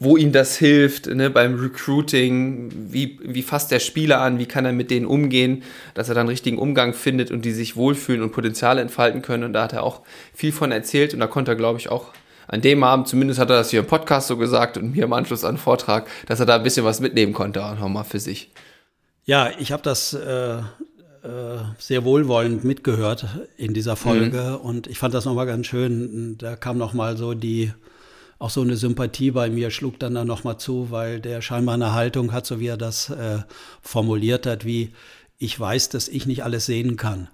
wo 0.00 0.16
ihm 0.16 0.30
das 0.30 0.56
hilft 0.56 1.06
ne, 1.06 1.28
beim 1.28 1.58
Recruiting, 1.58 2.70
wie, 2.72 3.18
wie 3.20 3.42
fasst 3.42 3.72
der 3.72 3.80
Spieler 3.80 4.20
an, 4.20 4.38
wie 4.38 4.46
kann 4.46 4.64
er 4.64 4.72
mit 4.72 4.92
denen 4.92 5.06
umgehen, 5.06 5.64
dass 5.94 6.08
er 6.08 6.14
dann 6.14 6.28
richtigen 6.28 6.56
Umgang 6.56 6.94
findet 6.94 7.32
und 7.32 7.44
die 7.44 7.50
sich 7.50 7.74
wohlfühlen 7.74 8.22
und 8.22 8.30
Potenziale 8.30 8.80
entfalten 8.80 9.22
können. 9.22 9.42
Und 9.42 9.54
da 9.54 9.64
hat 9.64 9.72
er 9.72 9.82
auch 9.82 10.02
viel 10.32 10.52
von 10.52 10.70
erzählt 10.70 11.14
und 11.14 11.20
da 11.20 11.26
konnte 11.26 11.50
er, 11.50 11.56
glaube 11.56 11.80
ich, 11.80 11.90
auch 11.90 12.12
an 12.46 12.60
dem 12.60 12.84
Abend, 12.84 13.08
zumindest 13.08 13.40
hat 13.40 13.50
er 13.50 13.56
das 13.56 13.70
hier 13.70 13.80
im 13.80 13.86
Podcast 13.86 14.28
so 14.28 14.36
gesagt 14.36 14.78
und 14.78 14.92
mir 14.94 15.02
im 15.02 15.12
Anschluss 15.12 15.44
an 15.44 15.56
den 15.56 15.60
Vortrag, 15.60 16.06
dass 16.26 16.38
er 16.38 16.46
da 16.46 16.54
ein 16.54 16.62
bisschen 16.62 16.84
was 16.84 17.00
mitnehmen 17.00 17.32
konnte, 17.32 17.64
auch 17.64 17.78
nochmal 17.78 18.04
für 18.04 18.20
sich. 18.20 18.52
Ja, 19.24 19.50
ich 19.58 19.72
habe 19.72 19.82
das 19.82 20.14
äh, 20.14 20.58
äh, 20.58 20.62
sehr 21.78 22.04
wohlwollend 22.04 22.62
mitgehört 22.62 23.26
in 23.56 23.74
dieser 23.74 23.96
Folge 23.96 24.58
mhm. 24.60 24.66
und 24.66 24.86
ich 24.86 24.98
fand 24.98 25.12
das 25.12 25.24
nochmal 25.24 25.46
ganz 25.46 25.66
schön. 25.66 26.38
Da 26.38 26.54
kam 26.54 26.78
nochmal 26.78 27.16
so 27.16 27.34
die 27.34 27.72
auch 28.38 28.50
so 28.50 28.60
eine 28.60 28.76
Sympathie 28.76 29.32
bei 29.32 29.50
mir 29.50 29.70
schlug 29.70 29.98
dann 29.98 30.14
da 30.14 30.24
nochmal 30.24 30.58
zu, 30.58 30.90
weil 30.90 31.20
der 31.20 31.42
scheinbar 31.42 31.74
eine 31.74 31.92
Haltung 31.92 32.32
hat, 32.32 32.46
so 32.46 32.60
wie 32.60 32.68
er 32.68 32.76
das 32.76 33.10
äh, 33.10 33.38
formuliert 33.82 34.46
hat, 34.46 34.64
wie 34.64 34.92
ich 35.38 35.58
weiß, 35.58 35.88
dass 35.88 36.08
ich 36.08 36.26
nicht 36.26 36.44
alles 36.44 36.66
sehen 36.66 36.96
kann. 36.96 37.28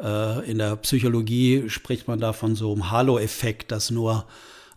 Äh, 0.00 0.50
in 0.50 0.58
der 0.58 0.76
Psychologie 0.76 1.68
spricht 1.68 2.08
man 2.08 2.20
da 2.20 2.32
von 2.32 2.56
so 2.56 2.72
einem 2.72 2.90
Halo-Effekt, 2.90 3.72
dass 3.72 3.90
nur 3.90 4.26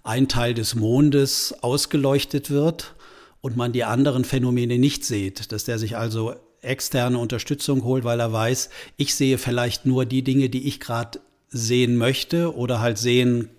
ein 0.04 0.28
Teil 0.28 0.54
des 0.54 0.76
Mondes 0.76 1.54
ausgeleuchtet 1.62 2.50
wird 2.50 2.94
und 3.42 3.58
man 3.58 3.74
die 3.74 3.84
anderen 3.84 4.26
Phänomene 4.26 4.78
nicht 4.78 5.04
sieht, 5.04 5.52
dass 5.52 5.66
der 5.66 5.80
sich 5.80 5.98
also 5.98 6.36
externe 6.62 7.18
Unterstützung 7.18 7.84
holt, 7.84 8.06
weil 8.06 8.22
er 8.22 8.32
weiß, 8.32 8.70
ich 8.96 9.16
sehe 9.16 9.38
vielleicht 9.38 9.86
nur 9.86 10.06
die 10.06 10.24
Dinge, 10.24 10.50
die 10.50 10.66
ich 10.68 10.80
gerade 10.80 11.20
sehen 11.50 11.98
möchte 11.98 12.56
oder 12.56 12.80
halt 12.80 12.98
sehen 12.98 13.50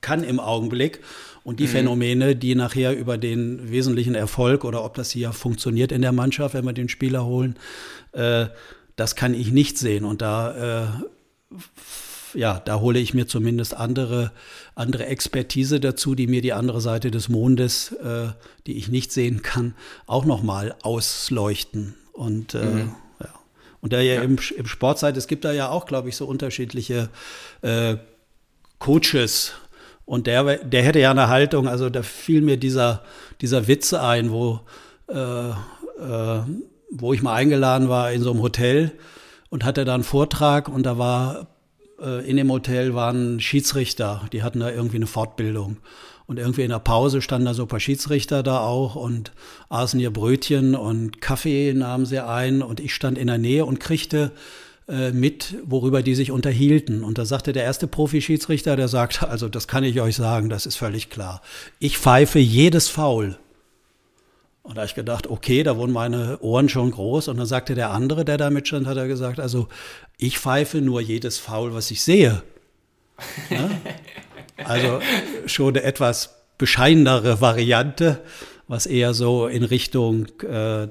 kann 0.00 0.24
im 0.24 0.40
Augenblick 0.40 1.00
und 1.44 1.60
die 1.60 1.64
mhm. 1.64 1.68
Phänomene, 1.68 2.36
die 2.36 2.54
nachher 2.54 2.96
über 2.96 3.18
den 3.18 3.70
wesentlichen 3.70 4.14
Erfolg 4.14 4.64
oder 4.64 4.84
ob 4.84 4.94
das 4.94 5.10
hier 5.10 5.32
funktioniert 5.32 5.92
in 5.92 6.02
der 6.02 6.12
Mannschaft, 6.12 6.54
wenn 6.54 6.64
wir 6.64 6.72
den 6.72 6.88
Spieler 6.88 7.24
holen, 7.24 7.56
äh, 8.12 8.46
das 8.96 9.16
kann 9.16 9.34
ich 9.34 9.50
nicht 9.50 9.78
sehen. 9.78 10.04
Und 10.04 10.20
da, 10.20 10.84
äh, 11.54 11.58
ja, 12.38 12.60
da 12.60 12.80
hole 12.80 12.98
ich 12.98 13.14
mir 13.14 13.26
zumindest 13.26 13.74
andere, 13.74 14.32
andere 14.74 15.06
Expertise 15.06 15.80
dazu, 15.80 16.14
die 16.14 16.26
mir 16.26 16.42
die 16.42 16.52
andere 16.52 16.80
Seite 16.80 17.10
des 17.10 17.28
Mondes, 17.28 17.92
äh, 17.92 18.28
die 18.66 18.76
ich 18.76 18.88
nicht 18.88 19.10
sehen 19.10 19.42
kann, 19.42 19.74
auch 20.06 20.26
nochmal 20.26 20.74
ausleuchten. 20.82 21.94
Und 22.12 22.54
äh, 22.54 22.64
mhm. 22.64 22.78
ja. 23.20 23.28
Und 23.80 23.94
da 23.94 24.00
ja, 24.00 24.16
ja. 24.16 24.22
Im, 24.22 24.38
im 24.56 24.66
Sportzeit, 24.66 25.16
es 25.16 25.26
gibt 25.26 25.44
da 25.46 25.52
ja 25.52 25.70
auch, 25.70 25.86
glaube 25.86 26.10
ich, 26.10 26.16
so 26.16 26.26
unterschiedliche 26.26 27.08
äh, 27.62 27.96
Coaches, 28.78 29.52
und 30.10 30.26
der, 30.26 30.56
der 30.56 30.82
hätte 30.82 30.98
ja 30.98 31.12
eine 31.12 31.28
Haltung, 31.28 31.68
also 31.68 31.88
da 31.88 32.02
fiel 32.02 32.42
mir 32.42 32.56
dieser, 32.56 33.04
dieser 33.40 33.68
Witz 33.68 33.94
ein, 33.94 34.32
wo, 34.32 34.58
äh, 35.08 35.50
äh, 35.50 36.42
wo 36.90 37.12
ich 37.12 37.22
mal 37.22 37.34
eingeladen 37.34 37.88
war 37.88 38.10
in 38.10 38.20
so 38.20 38.32
einem 38.32 38.42
Hotel 38.42 38.90
und 39.50 39.64
hatte 39.64 39.84
da 39.84 39.94
einen 39.94 40.02
Vortrag 40.02 40.68
und 40.68 40.84
da 40.84 40.98
war 40.98 41.46
äh, 42.02 42.28
in 42.28 42.36
dem 42.36 42.50
Hotel 42.50 42.92
waren 42.92 43.38
Schiedsrichter, 43.38 44.22
die 44.32 44.42
hatten 44.42 44.58
da 44.58 44.72
irgendwie 44.72 44.96
eine 44.96 45.06
Fortbildung. 45.06 45.76
Und 46.26 46.40
irgendwie 46.40 46.62
in 46.62 46.70
der 46.70 46.80
Pause 46.80 47.22
standen 47.22 47.46
da 47.46 47.54
so 47.54 47.62
ein 47.62 47.68
paar 47.68 47.78
Schiedsrichter 47.78 48.42
da 48.42 48.58
auch 48.58 48.96
und 48.96 49.30
aßen 49.68 50.00
ihr 50.00 50.12
Brötchen 50.12 50.74
und 50.74 51.20
Kaffee 51.20 51.72
nahmen 51.72 52.04
sie 52.04 52.18
ein 52.18 52.62
und 52.62 52.80
ich 52.80 52.96
stand 52.96 53.16
in 53.16 53.28
der 53.28 53.38
Nähe 53.38 53.64
und 53.64 53.78
kriegte 53.78 54.32
äh, 54.90 55.12
mit, 55.12 55.54
worüber 55.64 56.02
die 56.02 56.16
sich 56.16 56.32
unterhielten. 56.32 57.04
Und 57.04 57.16
da 57.16 57.24
sagte 57.24 57.52
der 57.52 57.62
erste 57.62 57.86
Profi-Schiedsrichter, 57.86 58.74
der 58.74 58.88
sagte, 58.88 59.28
also 59.30 59.48
das 59.48 59.68
kann 59.68 59.84
ich 59.84 60.00
euch 60.00 60.16
sagen, 60.16 60.48
das 60.48 60.66
ist 60.66 60.76
völlig 60.76 61.10
klar. 61.10 61.42
Ich 61.78 61.98
pfeife 61.98 62.38
jedes 62.38 62.88
Foul. 62.88 63.38
Und 64.62 64.76
da 64.76 64.82
habe 64.82 64.88
ich 64.88 64.94
gedacht, 64.94 65.28
okay, 65.28 65.62
da 65.62 65.76
wurden 65.76 65.92
meine 65.92 66.38
Ohren 66.40 66.68
schon 66.68 66.90
groß. 66.90 67.28
Und 67.28 67.36
dann 67.38 67.46
sagte 67.46 67.74
der 67.74 67.90
andere, 67.90 68.24
der 68.24 68.36
da 68.36 68.50
mitstand, 68.50 68.86
hat 68.86 68.96
er 68.96 69.08
gesagt, 69.08 69.40
also 69.40 69.68
ich 70.18 70.38
pfeife 70.38 70.80
nur 70.80 71.00
jedes 71.00 71.38
Foul, 71.38 71.72
was 71.72 71.90
ich 71.90 72.02
sehe. 72.02 72.42
Ja? 73.50 73.70
Also 74.62 75.00
schon 75.46 75.68
eine 75.74 75.84
etwas 75.84 76.34
bescheidenere 76.58 77.40
Variante, 77.40 78.20
was 78.68 78.84
eher 78.84 79.14
so 79.14 79.46
in 79.46 79.64
Richtung 79.64 80.26
äh, 80.42 80.88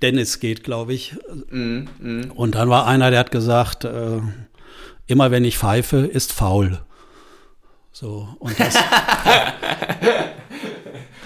Dennis 0.00 0.40
geht, 0.40 0.64
glaube 0.64 0.92
ich. 0.94 1.14
Mm, 1.50 1.86
mm. 1.98 2.30
Und 2.34 2.54
dann 2.54 2.68
war 2.68 2.86
einer, 2.86 3.10
der 3.10 3.20
hat 3.20 3.30
gesagt, 3.30 3.84
äh, 3.84 4.20
immer 5.06 5.30
wenn 5.30 5.44
ich 5.44 5.58
pfeife, 5.58 5.98
ist 5.98 6.32
faul. 6.32 6.80
So, 7.92 8.28
und 8.38 8.58
das. 8.58 8.76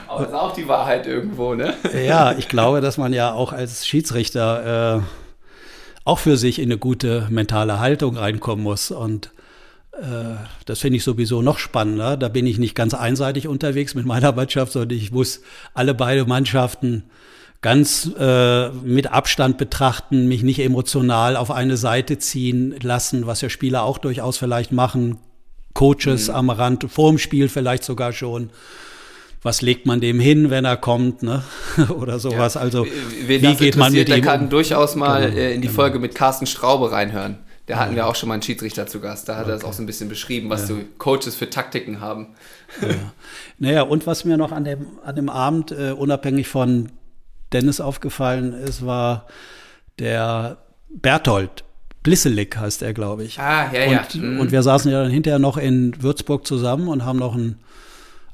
Aber 0.09 0.21
das 0.21 0.29
ist 0.29 0.35
auch 0.35 0.55
die 0.55 0.67
Wahrheit 0.67 1.07
irgendwo, 1.07 1.55
ne? 1.55 1.75
ja, 2.07 2.33
ich 2.33 2.49
glaube, 2.49 2.81
dass 2.81 2.97
man 2.97 3.13
ja 3.13 3.33
auch 3.33 3.53
als 3.53 3.87
Schiedsrichter 3.87 4.97
äh, 4.97 5.03
auch 6.05 6.19
für 6.19 6.37
sich 6.37 6.59
in 6.59 6.71
eine 6.71 6.79
gute 6.79 7.27
mentale 7.31 7.81
Haltung 7.81 8.17
reinkommen 8.17 8.63
muss. 8.63 8.91
Und 8.91 9.33
äh, 9.93 10.37
das 10.65 10.81
finde 10.81 10.97
ich 10.97 11.05
sowieso 11.05 11.43
noch 11.43 11.59
spannender. 11.59 12.17
Da 12.17 12.29
bin 12.29 12.47
ich 12.47 12.59
nicht 12.59 12.75
ganz 12.75 12.95
einseitig 12.95 13.47
unterwegs 13.49 13.95
mit 13.95 14.07
meiner 14.07 14.33
Mannschaft, 14.33 14.73
sondern 14.73 14.97
ich 14.97 15.13
muss 15.13 15.43
alle 15.75 15.95
beide 15.95 16.25
Mannschaften 16.25 17.05
ganz 17.63 18.11
äh, 18.19 18.69
mit 18.71 19.13
Abstand 19.13 19.59
betrachten, 19.59 20.29
mich 20.29 20.43
nicht 20.43 20.61
emotional 20.61 21.37
auf 21.37 21.51
eine 21.51 21.77
Seite 21.77 22.19
ziehen 22.19 22.75
lassen, 22.83 23.27
was 23.27 23.41
ja 23.41 23.49
Spieler 23.49 23.83
auch 23.83 23.99
durchaus 23.99 24.39
vielleicht 24.39 24.73
machen, 24.73 25.19
Coaches 25.75 26.29
mhm. 26.29 26.35
am 26.35 26.51
Rand, 26.51 26.91
vor 26.91 27.11
dem 27.11 27.19
Spiel 27.19 27.49
vielleicht 27.49 27.85
sogar 27.85 28.13
schon. 28.13 28.51
Was 29.43 29.63
legt 29.63 29.87
man 29.87 30.01
dem 30.01 30.19
hin, 30.19 30.51
wenn 30.51 30.65
er 30.65 30.77
kommt, 30.77 31.23
ne? 31.23 31.45
Oder 31.91 32.19
sowas. 32.19 32.55
Ja. 32.55 32.61
Also 32.61 32.87
Wen 33.27 33.43
wie 33.43 33.55
geht 33.55 33.77
man 33.77 33.93
mit 33.93 34.09
der 34.09 34.17
ihm? 34.17 34.23
Der 34.23 34.33
kann 34.33 34.45
um? 34.45 34.51
durchaus 34.51 34.97
mal 34.97 35.31
genau, 35.31 35.37
äh, 35.37 35.55
in 35.55 35.61
die 35.61 35.69
genau. 35.69 35.77
Folge 35.77 35.99
mit 35.99 36.15
Carsten 36.15 36.47
Straube 36.47 36.91
reinhören. 36.91 37.39
Da 37.67 37.79
hatten 37.79 37.97
wir 37.97 38.07
auch 38.07 38.15
schon 38.15 38.29
mal 38.29 38.35
einen 38.35 38.43
Schiedsrichter 38.43 38.87
zu 38.87 39.01
Gast. 39.01 39.29
Da 39.29 39.35
hat 39.35 39.43
okay. 39.43 39.51
er 39.51 39.55
das 39.57 39.65
auch 39.65 39.73
so 39.73 39.83
ein 39.83 39.87
bisschen 39.87 40.09
beschrieben, 40.09 40.51
was 40.51 40.63
ja. 40.63 40.67
so 40.69 40.79
Coaches 40.99 41.35
für 41.35 41.51
Taktiken 41.51 42.01
haben. 42.01 42.29
Ja. 42.81 42.89
Naja, 43.59 43.83
und 43.83 44.07
was 44.07 44.25
mir 44.25 44.37
noch 44.37 44.53
an 44.53 44.65
dem, 44.65 44.87
an 45.05 45.17
dem 45.17 45.29
Abend, 45.29 45.73
äh, 45.73 45.91
unabhängig 45.91 46.47
von 46.47 46.91
Dennis 47.53 47.81
aufgefallen 47.81 48.53
ist, 48.53 48.85
war 48.85 49.27
der 49.99 50.59
Berthold. 50.89 51.65
Blisselig 52.03 52.57
heißt 52.57 52.83
er, 52.83 52.93
glaube 52.93 53.25
ich. 53.25 53.39
Ah, 53.39 53.71
ja, 53.73 53.87
und, 53.87 54.15
ja. 54.15 54.21
Mhm. 54.21 54.41
Und 54.41 54.53
wir 54.53 54.63
saßen 54.63 54.91
ja 54.91 55.03
dann 55.03 55.11
hinterher 55.11 55.39
noch 55.39 55.57
in 55.57 56.03
Würzburg 56.03 56.47
zusammen 56.47 56.89
und 56.89 57.05
haben 57.05 57.19
noch 57.19 57.35
ein 57.35 57.59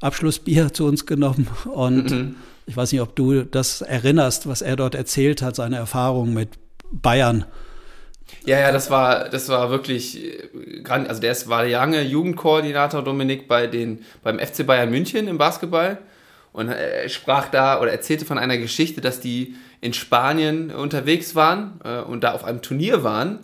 Abschlussbier 0.01 0.73
zu 0.73 0.85
uns 0.85 1.05
genommen. 1.05 1.47
Und 1.65 2.11
mhm. 2.11 2.35
Ich 2.65 2.77
weiß 2.77 2.91
nicht, 2.91 3.01
ob 3.01 3.15
du 3.15 3.43
das 3.43 3.81
erinnerst, 3.81 4.47
was 4.47 4.61
er 4.61 4.75
dort 4.75 4.95
erzählt 4.95 5.41
hat, 5.41 5.55
seine 5.55 5.77
Erfahrungen 5.77 6.33
mit 6.33 6.49
Bayern. 6.91 7.45
Ja, 8.45 8.59
ja, 8.59 8.71
das 8.71 8.89
war, 8.89 9.29
das 9.29 9.49
war 9.49 9.69
wirklich, 9.69 10.23
äh, 10.23 10.83
also 10.85 11.21
der 11.21 11.35
war 11.47 11.65
lange 11.65 12.01
Jugendkoordinator 12.01 13.03
Dominik 13.03 13.47
bei 13.47 13.67
den, 13.67 14.03
beim 14.23 14.39
FC 14.39 14.65
Bayern 14.65 14.89
München 14.89 15.27
im 15.27 15.37
Basketball 15.37 15.99
und 16.53 16.69
er 16.69 17.09
sprach 17.09 17.49
da 17.49 17.81
oder 17.81 17.91
erzählte 17.91 18.25
von 18.25 18.37
einer 18.37 18.57
Geschichte, 18.57 19.01
dass 19.01 19.19
die 19.19 19.55
in 19.81 19.93
Spanien 19.93 20.71
unterwegs 20.71 21.35
waren 21.35 21.81
äh, 21.83 21.99
und 21.99 22.23
da 22.23 22.31
auf 22.31 22.45
einem 22.45 22.61
Turnier 22.61 23.03
waren 23.03 23.39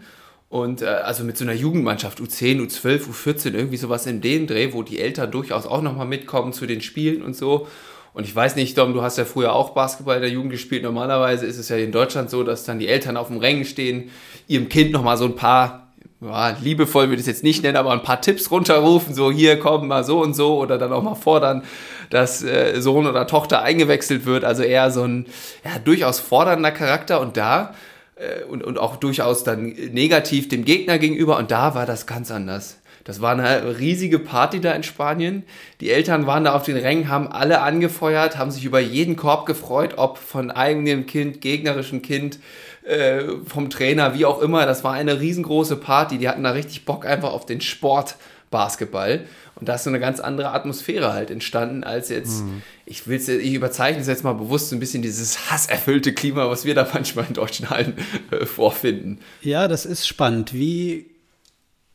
und 0.50 0.82
äh, 0.82 0.86
also 0.86 1.24
mit 1.24 1.38
so 1.38 1.44
einer 1.44 1.54
Jugendmannschaft, 1.54 2.20
U10, 2.20 2.60
U12, 2.62 3.08
U14, 3.10 3.54
irgendwie 3.54 3.78
sowas 3.78 4.06
in 4.08 4.22
dem 4.22 4.48
Dreh, 4.48 4.74
wo 4.74 4.84
die 4.84 5.00
Eltern 5.00 5.32
durchaus 5.32 5.66
auch 5.66 5.82
nochmal 5.82 6.08
mitkommen 6.08 6.54
zu 6.54 6.66
den 6.66 6.82
Spielen 6.82 7.22
und 7.22 7.36
so. 7.36 7.68
Und 8.14 8.24
ich 8.24 8.36
weiß 8.36 8.56
nicht, 8.56 8.78
Dom, 8.78 8.94
du 8.94 9.02
hast 9.04 9.18
ja 9.18 9.26
früher 9.26 9.54
auch 9.54 9.72
Basketball 9.72 10.16
in 10.16 10.24
der 10.24 10.32
Jugend 10.32 10.52
gespielt. 10.52 10.84
Normalerweise 10.84 11.46
ist 11.46 11.58
es 11.58 11.70
ja 11.70 11.78
in 11.78 11.92
Deutschland 11.92 12.30
so, 12.32 12.44
dass 12.44 12.64
dann 12.64 12.80
die 12.80 12.88
Eltern 12.88 13.18
auf 13.18 13.28
dem 13.28 13.38
Rängen 13.38 13.66
stehen, 13.66 14.10
ihrem 14.48 14.68
Kind 14.68 14.92
nochmal 14.92 15.18
so 15.18 15.26
ein 15.26 15.36
paar, 15.36 15.94
ja, 16.20 16.58
liebevoll 16.62 17.10
würde 17.10 17.16
ich 17.16 17.22
es 17.22 17.28
jetzt 17.28 17.44
nicht 17.44 17.62
nennen, 17.62 17.78
aber 17.78 17.92
ein 17.92 18.02
paar 18.02 18.20
Tipps 18.20 18.50
runterrufen, 18.50 19.14
so 19.14 19.32
hier 19.32 19.60
komm 19.60 19.88
mal 19.88 20.04
so 20.04 20.22
und 20.22 20.34
so 20.34 20.58
oder 20.58 20.80
dann 20.80 20.92
auch 20.92 21.04
mal 21.04 21.16
fordern, 21.16 21.64
dass 22.10 22.44
äh, 22.44 22.82
Sohn 22.82 23.08
oder 23.08 23.28
Tochter 23.28 23.62
eingewechselt 23.62 24.26
wird. 24.26 24.44
Also 24.44 24.64
eher 24.64 24.92
so 24.92 25.04
ein 25.04 25.26
ja, 25.64 25.80
durchaus 25.80 26.20
fordernder 26.20 26.72
Charakter. 26.72 27.22
Und 27.22 27.38
da 27.38 27.74
äh, 28.16 28.44
und, 28.44 28.64
und 28.64 28.78
auch 28.78 28.98
durchaus 28.98 29.44
dann 29.44 29.70
negativ 29.92 30.50
dem 30.50 30.66
Gegner 30.66 31.00
gegenüber. 31.00 31.38
Und 31.38 31.52
da 31.52 31.76
war 31.76 31.86
das 31.86 32.06
ganz 32.06 32.32
anders. 32.32 32.80
Das 33.06 33.22
war 33.22 33.32
eine 33.32 33.80
riesige 33.80 34.20
Party 34.20 34.60
da 34.60 34.74
in 34.74 34.84
Spanien. 34.84 35.44
Die 35.82 35.90
Eltern 35.90 36.28
waren 36.28 36.44
da 36.44 36.54
auf 36.54 36.64
den 36.64 36.78
Rängen, 36.78 37.10
haben 37.10 37.28
alle 37.28 37.62
angefeuert, 37.62 38.38
haben 38.38 38.52
sich 38.52 38.66
über 38.66 38.80
jeden 38.80 39.16
Korb 39.16 39.46
gefreut, 39.46 39.94
ob 39.98 40.18
von 40.18 40.52
eigenem 40.52 41.06
Kind, 41.08 41.42
gegnerischem 41.42 42.02
Kind, 42.02 42.40
äh, 42.84 43.22
vom 43.46 43.70
Trainer, 43.70 44.14
wie 44.16 44.26
auch 44.26 44.42
immer. 44.42 44.66
Das 44.66 44.84
war 44.84 44.94
eine 44.94 45.20
riesengroße 45.20 45.78
Party. 45.78 46.18
Die 46.18 46.28
hatten 46.28 46.44
da 46.44 46.52
richtig 46.52 46.86
Bock 46.86 47.06
einfach 47.06 47.32
auf 47.32 47.46
den 47.46 47.62
Sport 47.62 48.16
Basketball. 48.52 49.22
Und 49.60 49.68
da 49.68 49.76
ist 49.76 49.84
so 49.84 49.90
eine 49.90 50.00
ganz 50.00 50.20
andere 50.20 50.52
Atmosphäre 50.52 51.14
halt 51.14 51.32
entstanden, 51.32 51.84
als 51.84 52.10
jetzt, 52.10 52.44
mhm. 52.44 52.62
ich 52.86 53.08
will 53.08 53.20
ich 53.20 53.54
überzeichne 53.54 54.02
es 54.02 54.08
jetzt 54.08 54.24
mal 54.24 54.34
bewusst 54.34 54.70
so 54.70 54.76
ein 54.76 54.80
bisschen 54.80 55.02
dieses 55.02 55.52
hasserfüllte 55.52 56.14
Klima, 56.14 56.50
was 56.50 56.66
wir 56.66 56.76
da 56.76 56.88
manchmal 56.94 57.26
in 57.28 57.34
deutschen 57.34 57.70
Hallen 57.70 57.96
äh, 58.32 58.46
vorfinden. 58.46 59.20
Ja, 59.42 59.68
das 59.68 59.86
ist 59.86 60.08
spannend, 60.08 60.54
wie 60.54 61.08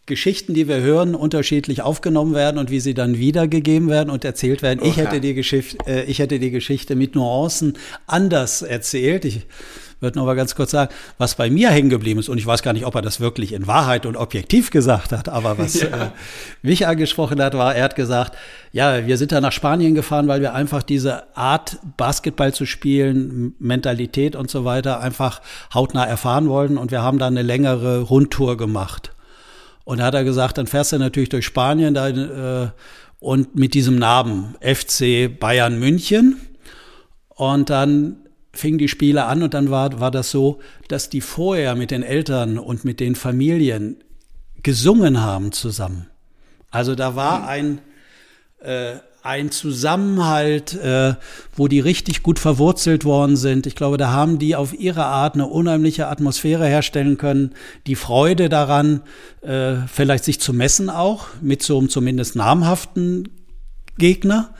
Geschichten, 0.07 0.53
die 0.53 0.69
wir 0.69 0.81
hören, 0.81 1.15
unterschiedlich 1.15 1.81
aufgenommen 1.81 2.35
werden 2.35 2.59
und 2.59 2.71
wie 2.71 2.81
sie 2.81 2.93
dann 2.93 3.17
wiedergegeben 3.17 3.89
werden 3.89 4.11
und 4.11 4.25
erzählt 4.25 4.61
werden. 4.61 4.85
Ich, 4.85 4.99
hätte 4.99 5.21
die 5.21 5.33
Geschichte, 5.33 5.79
äh, 5.87 6.05
ich 6.05 6.19
hätte 6.19 6.39
die 6.39 6.51
Geschichte 6.51 6.95
mit 6.95 7.15
Nuancen 7.15 7.79
anders 8.07 8.61
erzählt. 8.61 9.25
Ich 9.25 9.47
würde 10.05 10.19
noch 10.19 10.27
mal 10.27 10.37
ganz 10.37 10.55
kurz 10.55 10.71
sagen, 10.71 10.93
was 11.19 11.35
bei 11.35 11.51
mir 11.51 11.71
hängen 11.71 11.91
geblieben 11.91 12.21
ist, 12.21 12.29
und 12.29 12.39
ich 12.39 12.47
weiß 12.47 12.63
gar 12.63 12.73
nicht, 12.73 12.87
ob 12.87 12.95
er 12.95 13.03
das 13.03 13.19
wirklich 13.19 13.53
in 13.53 13.67
Wahrheit 13.67 14.07
und 14.07 14.17
objektiv 14.17 14.71
gesagt 14.71 15.11
hat, 15.11 15.29
aber 15.29 15.59
was 15.59 15.81
ja. 15.81 15.89
äh, 15.89 16.11
mich 16.63 16.87
angesprochen 16.87 17.43
hat, 17.43 17.55
war, 17.55 17.75
er 17.75 17.83
hat 17.83 17.97
gesagt, 17.97 18.37
ja, 18.71 19.07
wir 19.07 19.17
sind 19.19 19.33
da 19.33 19.41
nach 19.41 19.51
Spanien 19.51 19.97
gefahren, 19.97 20.29
weil 20.29 20.41
wir 20.41 20.55
einfach 20.55 20.85
diese 20.85 21.37
Art, 21.37 21.79
Basketball 21.97 22.55
zu 22.55 22.67
spielen, 22.67 23.55
Mentalität 23.59 24.37
und 24.37 24.51
so 24.51 24.65
weiter, 24.65 25.01
einfach 25.01 25.41
hautnah 25.75 26.05
erfahren 26.05 26.49
wollten 26.49 26.79
und 26.79 26.93
wir 26.93 27.03
haben 27.03 27.19
da 27.19 27.27
eine 27.27 27.43
längere 27.43 28.01
Rundtour 28.03 28.57
gemacht. 28.57 29.11
Und 29.85 29.99
da 29.99 30.05
hat 30.05 30.15
er 30.15 30.25
gesagt, 30.25 30.59
dann 30.59 30.67
fährst 30.67 30.93
du 30.93 30.99
natürlich 30.99 31.29
durch 31.29 31.45
Spanien 31.45 31.95
da, 31.95 32.09
äh, 32.09 32.69
und 33.25 33.57
mit 33.57 33.73
diesem 33.73 33.97
Namen 33.97 34.55
FC 34.61 35.29
Bayern 35.41 35.79
München. 35.79 36.41
Und 37.29 37.71
dann 37.71 38.17
fingen 38.55 38.79
die 38.79 38.89
Spiele 38.89 39.25
an 39.25 39.43
und 39.43 39.55
dann 39.55 39.71
war, 39.71 40.01
war 40.01 40.11
das 40.11 40.31
so, 40.31 40.61
dass 40.89 41.11
die 41.11 41.21
vorher 41.21 41.75
mit 41.75 41.91
den 41.91 42.03
Eltern 42.03 42.59
und 42.59 42.85
mit 42.85 43.01
den 43.01 43.15
Familien 43.15 44.03
gesungen 44.63 45.21
haben 45.21 45.53
zusammen. 45.53 46.07
Also 46.71 46.95
da 46.95 47.15
war 47.15 47.43
hm. 47.43 47.49
ein, 47.49 47.79
äh, 48.61 48.97
ein 49.23 49.51
Zusammenhalt, 49.51 50.75
äh, 50.75 51.15
wo 51.57 51.69
die 51.69 51.81
richtig 51.81 52.23
gut 52.23 52.39
verwurzelt 52.39 53.05
worden 53.05 53.37
sind. 53.37 53.67
Ich 53.67 53.75
glaube, 53.75 53.97
da 53.97 54.11
haben 54.11 54.39
die 54.39 54.55
auf 54.55 54.79
ihre 54.79 55.05
Art 55.05 55.35
eine 55.35 55.47
unheimliche 55.47 56.09
Atmosphäre 56.09 56.67
herstellen 56.67 57.17
können. 57.17 57.55
Die 57.87 57.95
Freude 57.95 58.49
daran, 58.49 59.03
äh, 59.41 59.77
vielleicht 59.87 60.25
sich 60.25 60.41
zu 60.41 60.53
messen 60.53 60.91
auch, 60.91 61.29
mit 61.41 61.63
so 61.63 61.79
einem 61.79 61.89
zumindest 61.89 62.37
namhaften 62.37 63.29
Gegner. 63.97 64.55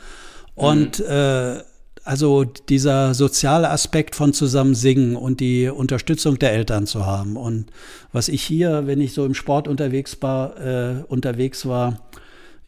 Und 0.55 0.99
mhm. 0.99 1.05
äh, 1.05 1.63
also 2.05 2.43
dieser 2.45 3.15
soziale 3.15 3.71
Aspekt 3.71 4.15
von 4.15 4.31
zusammen 4.31 4.75
singen 4.75 5.15
und 5.15 5.39
die 5.39 5.67
Unterstützung 5.67 6.37
der 6.37 6.53
Eltern 6.53 6.85
zu 6.85 7.07
haben. 7.07 7.35
Und 7.35 7.65
was 8.13 8.29
ich 8.29 8.43
hier, 8.43 8.85
wenn 8.85 9.01
ich 9.01 9.13
so 9.13 9.25
im 9.25 9.33
Sport 9.33 9.67
unterwegs 9.67 10.15
war, 10.21 10.55
äh, 10.59 11.03
unterwegs 11.07 11.65
war, 11.65 11.99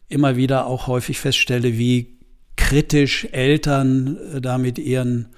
immer 0.08 0.36
wieder 0.36 0.66
auch 0.66 0.88
häufig 0.88 1.20
feststelle, 1.20 1.78
wie 1.78 2.18
kritisch 2.56 3.28
Eltern 3.30 4.18
äh, 4.34 4.40
da 4.40 4.58
mit 4.58 4.76
ihren 4.78 5.28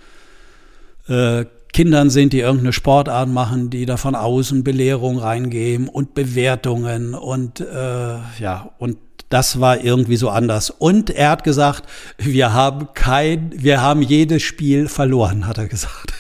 äh, 1.07 1.45
Kindern 1.75 2.09
sind, 2.09 2.33
die 2.33 2.41
irgendeine 2.41 2.73
Sportart 2.73 3.29
machen, 3.29 3.69
die 3.69 3.85
da 3.85 3.99
von 3.99 4.15
außen 4.15 4.65
Belehrung 4.65 5.19
reingeben 5.19 5.89
und 5.89 6.15
Bewertungen 6.15 7.15
und 7.15 7.61
äh, 7.61 8.17
ja 8.39 8.71
und 8.79 8.97
das 9.31 9.61
war 9.61 9.83
irgendwie 9.83 10.17
so 10.17 10.29
anders. 10.29 10.71
Und 10.71 11.09
er 11.09 11.31
hat 11.31 11.45
gesagt, 11.45 11.89
wir 12.19 12.53
haben 12.53 12.89
kein, 12.95 13.53
wir 13.55 13.81
haben 13.81 14.03
jedes 14.03 14.43
Spiel 14.43 14.89
verloren, 14.89 15.47
hat 15.47 15.57
er 15.57 15.69
gesagt. 15.69 16.13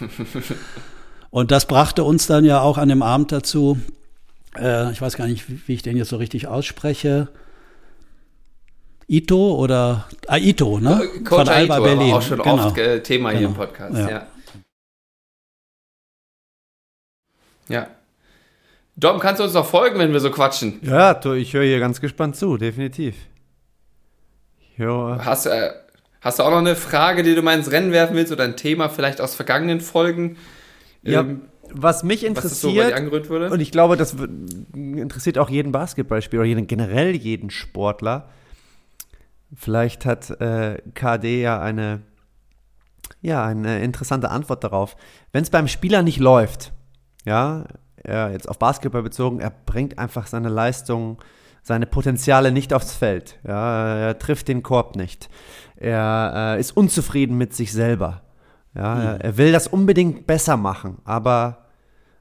Und 1.30 1.50
das 1.50 1.66
brachte 1.66 2.04
uns 2.04 2.26
dann 2.26 2.44
ja 2.44 2.60
auch 2.60 2.78
an 2.78 2.88
dem 2.88 3.02
Abend 3.02 3.32
dazu, 3.32 3.78
äh, 4.56 4.92
ich 4.92 5.00
weiß 5.00 5.16
gar 5.16 5.26
nicht, 5.26 5.44
wie 5.66 5.74
ich 5.74 5.82
den 5.82 5.96
jetzt 5.96 6.10
so 6.10 6.16
richtig 6.16 6.46
ausspreche. 6.46 7.28
Ito 9.08 9.56
oder 9.56 10.06
ah, 10.26 10.36
Ito, 10.36 10.78
ne? 10.78 11.00
Coach 11.24 11.46
Von 11.46 11.48
Alba 11.48 11.76
Ito, 11.76 11.84
Berlin. 11.84 12.12
auch 12.12 12.22
schon 12.22 12.38
genau. 12.38 12.66
oft 12.66 12.78
äh, 12.78 13.02
Thema 13.02 13.30
genau. 13.30 13.38
hier 13.38 13.48
im 13.48 13.54
genau. 13.54 13.66
Podcast. 13.66 13.96
Ja. 13.96 14.10
ja. 14.10 14.26
ja. 17.68 17.97
Dom, 18.98 19.20
kannst 19.20 19.38
du 19.38 19.44
uns 19.44 19.54
noch 19.54 19.66
folgen, 19.66 20.00
wenn 20.00 20.12
wir 20.12 20.18
so 20.18 20.32
quatschen? 20.32 20.80
Ja, 20.82 21.20
ich 21.34 21.54
höre 21.54 21.62
hier 21.62 21.78
ganz 21.78 22.00
gespannt 22.00 22.34
zu, 22.34 22.56
definitiv. 22.56 23.14
Ja. 24.76 25.20
Hast, 25.24 25.46
äh, 25.46 25.70
hast 26.20 26.40
du 26.40 26.42
auch 26.42 26.50
noch 26.50 26.58
eine 26.58 26.74
Frage, 26.74 27.22
die 27.22 27.36
du 27.36 27.42
mal 27.42 27.56
ins 27.56 27.70
Rennen 27.70 27.92
werfen 27.92 28.16
willst 28.16 28.32
oder 28.32 28.42
ein 28.42 28.56
Thema 28.56 28.88
vielleicht 28.88 29.20
aus 29.20 29.36
vergangenen 29.36 29.80
Folgen? 29.80 30.36
Ja, 31.02 31.20
ähm, 31.20 31.42
was 31.70 32.02
mich 32.02 32.24
interessiert, 32.24 32.92
was 32.92 33.28
so 33.28 33.54
und 33.54 33.60
ich 33.60 33.70
glaube, 33.70 33.96
das 33.96 34.16
interessiert 34.74 35.38
auch 35.38 35.50
jeden 35.50 35.70
Basketballspieler 35.70 36.40
oder 36.40 36.48
jeden, 36.48 36.66
generell 36.66 37.14
jeden 37.14 37.50
Sportler. 37.50 38.30
Vielleicht 39.54 40.06
hat 40.06 40.30
äh, 40.40 40.78
KD 40.94 41.40
ja 41.40 41.60
eine, 41.60 42.00
ja 43.20 43.44
eine 43.44 43.80
interessante 43.80 44.30
Antwort 44.30 44.64
darauf. 44.64 44.96
Wenn 45.30 45.44
es 45.44 45.50
beim 45.50 45.68
Spieler 45.68 46.02
nicht 46.02 46.18
läuft, 46.18 46.72
ja, 47.24 47.64
er 48.08 48.32
jetzt 48.32 48.48
auf 48.48 48.58
Basketball 48.58 49.02
bezogen, 49.02 49.40
er 49.40 49.50
bringt 49.50 49.98
einfach 49.98 50.26
seine 50.26 50.48
Leistung, 50.48 51.18
seine 51.62 51.86
Potenziale 51.86 52.50
nicht 52.50 52.72
aufs 52.72 52.94
Feld. 52.94 53.38
Ja, 53.46 53.96
er 53.96 54.18
trifft 54.18 54.48
den 54.48 54.62
Korb 54.62 54.96
nicht. 54.96 55.28
Er 55.76 56.56
äh, 56.56 56.60
ist 56.60 56.76
unzufrieden 56.76 57.36
mit 57.36 57.54
sich 57.54 57.72
selber. 57.72 58.22
Ja, 58.74 58.94
mhm. 58.94 59.00
er, 59.02 59.20
er, 59.20 59.36
will 59.36 59.52
das 59.52 59.66
unbedingt 59.66 60.26
besser 60.26 60.56
machen, 60.56 60.98
aber 61.04 61.66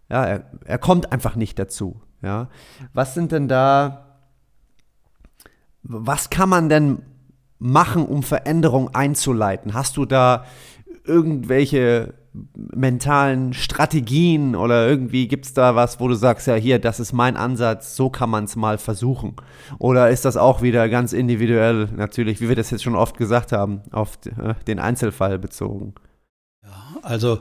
ja, 0.10 0.26
er, 0.26 0.44
er 0.66 0.78
kommt 0.78 1.12
einfach 1.12 1.36
nicht 1.36 1.58
dazu. 1.60 2.02
Ja, 2.22 2.50
was 2.94 3.14
sind 3.14 3.32
denn 3.32 3.48
da, 3.48 4.18
was 5.84 6.30
kann 6.30 6.50
man 6.50 6.70
denn 6.70 7.04
machen, 7.60 8.06
um 8.06 8.24
Veränderung 8.24 8.94
einzuleiten? 8.96 9.74
Hast 9.74 9.98
du 9.98 10.06
da 10.06 10.46
irgendwelche 11.08 12.14
mentalen 12.54 13.54
Strategien 13.54 14.56
oder 14.56 14.88
irgendwie 14.88 15.28
gibt 15.28 15.46
es 15.46 15.54
da 15.54 15.76
was, 15.76 16.00
wo 16.00 16.08
du 16.08 16.16
sagst, 16.16 16.48
ja 16.48 16.56
hier, 16.56 16.80
das 16.80 17.00
ist 17.00 17.14
mein 17.14 17.36
Ansatz, 17.36 17.96
so 17.96 18.10
kann 18.10 18.30
man 18.30 18.44
es 18.44 18.56
mal 18.56 18.78
versuchen? 18.78 19.36
Oder 19.80 20.10
ist 20.10 20.26
das 20.26 20.38
auch 20.38 20.62
wieder 20.62 20.88
ganz 20.90 21.14
individuell, 21.14 21.90
natürlich, 21.96 22.42
wie 22.42 22.50
wir 22.50 22.56
das 22.56 22.70
jetzt 22.70 22.84
schon 22.84 22.96
oft 22.96 23.18
gesagt 23.18 23.52
haben, 23.52 23.82
auf 23.92 24.20
äh, 24.26 24.54
den 24.68 24.80
Einzelfall 24.80 25.40
bezogen? 25.40 25.96
Ja, 26.64 26.98
also 27.02 27.40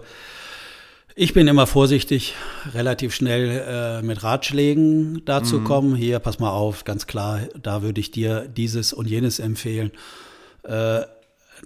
ich 1.14 1.32
bin 1.32 1.48
immer 1.48 1.66
vorsichtig, 1.66 2.34
relativ 2.74 3.14
schnell 3.14 3.64
äh, 3.66 4.02
mit 4.02 4.22
Ratschlägen 4.22 5.22
dazu 5.24 5.60
mhm. 5.60 5.64
kommen. 5.64 5.96
Hier, 5.96 6.18
pass 6.18 6.38
mal 6.38 6.50
auf, 6.50 6.84
ganz 6.84 7.06
klar, 7.06 7.40
da 7.60 7.82
würde 7.82 8.00
ich 8.00 8.10
dir 8.10 8.46
dieses 8.48 8.92
und 8.92 9.08
jenes 9.08 9.38
empfehlen. 9.38 9.92
Äh, 10.62 11.02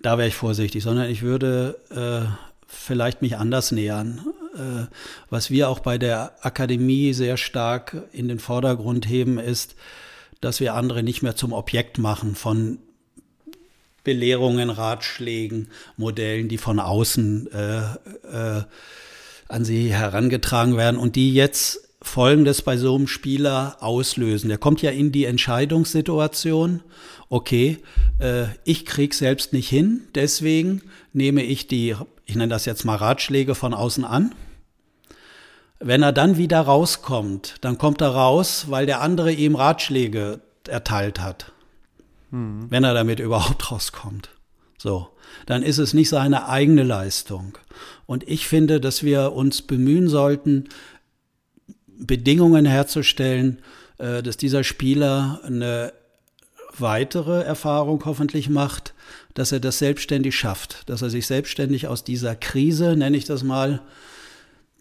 da 0.02 0.18
wäre 0.18 0.28
ich 0.28 0.34
vorsichtig, 0.34 0.82
sondern 0.82 1.10
ich 1.10 1.22
würde 1.22 1.78
äh, 1.90 2.30
vielleicht 2.66 3.22
mich 3.22 3.36
anders 3.36 3.72
nähern. 3.72 4.20
Äh, 4.54 4.86
was 5.28 5.50
wir 5.50 5.68
auch 5.68 5.80
bei 5.80 5.98
der 5.98 6.32
Akademie 6.44 7.12
sehr 7.12 7.36
stark 7.36 8.04
in 8.12 8.28
den 8.28 8.38
Vordergrund 8.38 9.08
heben, 9.08 9.38
ist, 9.38 9.74
dass 10.40 10.60
wir 10.60 10.74
andere 10.74 11.02
nicht 11.02 11.22
mehr 11.22 11.36
zum 11.36 11.52
Objekt 11.52 11.98
machen 11.98 12.34
von 12.34 12.78
Belehrungen, 14.04 14.70
Ratschlägen, 14.70 15.68
Modellen, 15.96 16.48
die 16.48 16.58
von 16.58 16.80
außen 16.80 17.52
äh, 17.52 17.78
äh, 17.78 18.62
an 19.48 19.64
sie 19.64 19.92
herangetragen 19.92 20.76
werden 20.76 20.98
und 20.98 21.16
die 21.16 21.34
jetzt 21.34 21.88
Folgendes 22.02 22.62
bei 22.62 22.78
so 22.78 22.94
einem 22.94 23.08
Spieler 23.08 23.76
auslösen. 23.80 24.48
Der 24.48 24.56
kommt 24.56 24.80
ja 24.80 24.90
in 24.90 25.12
die 25.12 25.26
Entscheidungssituation, 25.26 26.82
okay, 27.30 27.78
äh, 28.18 28.46
ich 28.64 28.84
krieg 28.84 29.14
selbst 29.14 29.54
nicht 29.54 29.68
hin, 29.70 30.02
deswegen 30.14 30.82
nehme 31.14 31.42
ich 31.42 31.66
die, 31.66 31.96
ich 32.26 32.34
nenne 32.34 32.50
das 32.50 32.66
jetzt 32.66 32.84
mal 32.84 32.96
Ratschläge 32.96 33.54
von 33.54 33.72
außen 33.72 34.04
an. 34.04 34.34
Wenn 35.78 36.02
er 36.02 36.12
dann 36.12 36.36
wieder 36.36 36.60
rauskommt, 36.60 37.54
dann 37.62 37.78
kommt 37.78 38.02
er 38.02 38.10
raus, 38.10 38.66
weil 38.68 38.84
der 38.84 39.00
andere 39.00 39.32
ihm 39.32 39.54
Ratschläge 39.54 40.40
erteilt 40.68 41.20
hat. 41.20 41.52
Mhm. 42.30 42.66
Wenn 42.68 42.84
er 42.84 42.92
damit 42.92 43.20
überhaupt 43.20 43.70
rauskommt. 43.72 44.28
So, 44.76 45.08
dann 45.46 45.62
ist 45.62 45.78
es 45.78 45.94
nicht 45.94 46.08
seine 46.08 46.48
eigene 46.48 46.82
Leistung. 46.82 47.56
Und 48.06 48.28
ich 48.28 48.46
finde, 48.46 48.80
dass 48.80 49.02
wir 49.02 49.32
uns 49.32 49.62
bemühen 49.62 50.08
sollten, 50.08 50.68
Bedingungen 51.86 52.66
herzustellen, 52.66 53.60
äh, 53.98 54.22
dass 54.22 54.36
dieser 54.36 54.64
Spieler 54.64 55.40
eine 55.44 55.92
weitere 56.80 57.42
Erfahrung 57.42 58.02
hoffentlich 58.04 58.48
macht, 58.48 58.94
dass 59.34 59.52
er 59.52 59.60
das 59.60 59.78
selbstständig 59.78 60.36
schafft, 60.36 60.88
dass 60.88 61.02
er 61.02 61.10
sich 61.10 61.26
selbstständig 61.26 61.88
aus 61.88 62.04
dieser 62.04 62.34
Krise, 62.34 62.96
nenne 62.96 63.16
ich 63.16 63.24
das 63.24 63.42
mal, 63.42 63.80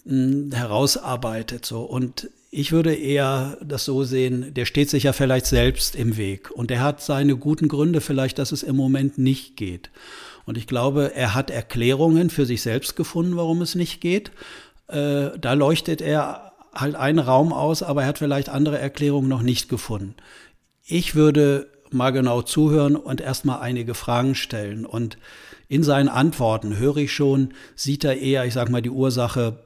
herausarbeitet. 0.06 1.66
So. 1.66 1.82
Und 1.82 2.30
ich 2.52 2.72
würde 2.72 2.96
eher 2.96 3.58
das 3.64 3.86
so 3.86 4.04
sehen, 4.04 4.54
der 4.54 4.66
steht 4.66 4.90
sich 4.90 5.04
ja 5.04 5.14
vielleicht 5.14 5.46
selbst 5.46 5.96
im 5.96 6.18
Weg 6.18 6.50
und 6.52 6.70
der 6.72 6.82
hat 6.82 7.02
seine 7.02 7.36
guten 7.36 7.68
Gründe 7.68 8.02
vielleicht, 8.02 8.40
dass 8.40 8.52
es 8.52 8.64
im 8.64 8.76
Moment 8.76 9.18
nicht 9.18 9.56
geht. 9.56 9.92
Und 10.46 10.58
ich 10.58 10.66
glaube, 10.66 11.14
er 11.14 11.36
hat 11.36 11.52
Erklärungen 11.52 12.32
für 12.32 12.46
sich 12.46 12.64
selbst 12.64 12.96
gefunden, 12.96 13.36
warum 13.36 13.62
es 13.62 13.76
nicht 13.76 14.02
geht. 14.02 14.32
Äh, 14.88 15.38
da 15.40 15.54
leuchtet 15.54 16.02
er 16.02 16.54
halt 16.74 16.96
einen 16.96 17.20
Raum 17.20 17.54
aus, 17.54 17.84
aber 17.84 18.02
er 18.02 18.08
hat 18.08 18.18
vielleicht 18.18 18.50
andere 18.50 18.80
Erklärungen 18.80 19.30
noch 19.30 19.44
nicht 19.44 19.70
gefunden. 19.70 20.16
Ich 20.86 21.14
würde 21.14 21.68
mal 21.94 22.12
genau 22.12 22.42
zuhören 22.42 22.96
und 22.96 23.22
erstmal 23.22 23.62
einige 23.62 23.94
Fragen 23.94 24.36
stellen. 24.36 24.86
Und 24.86 25.18
in 25.68 25.84
seinen 25.84 26.10
Antworten 26.10 26.78
höre 26.78 26.98
ich 26.98 27.14
schon, 27.14 27.54
sieht 27.76 28.04
er 28.04 28.18
eher, 28.18 28.46
ich 28.46 28.54
sage 28.54 28.72
mal, 28.72 28.82
die 28.82 28.90
Ursache 28.90 29.60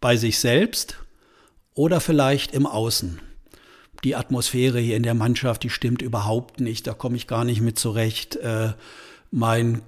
bei 0.00 0.16
sich 0.16 0.38
selbst 0.38 0.98
oder 1.74 2.00
vielleicht 2.00 2.54
im 2.54 2.66
Außen. 2.66 3.20
Die 4.04 4.16
Atmosphäre 4.16 4.78
hier 4.80 4.96
in 4.96 5.02
der 5.02 5.14
Mannschaft, 5.14 5.62
die 5.62 5.70
stimmt 5.70 6.02
überhaupt 6.02 6.60
nicht, 6.60 6.86
da 6.86 6.92
komme 6.92 7.16
ich 7.16 7.26
gar 7.26 7.44
nicht 7.44 7.60
mit 7.60 7.78
zurecht. 7.78 8.36
Äh, 8.36 8.72
mein 9.30 9.82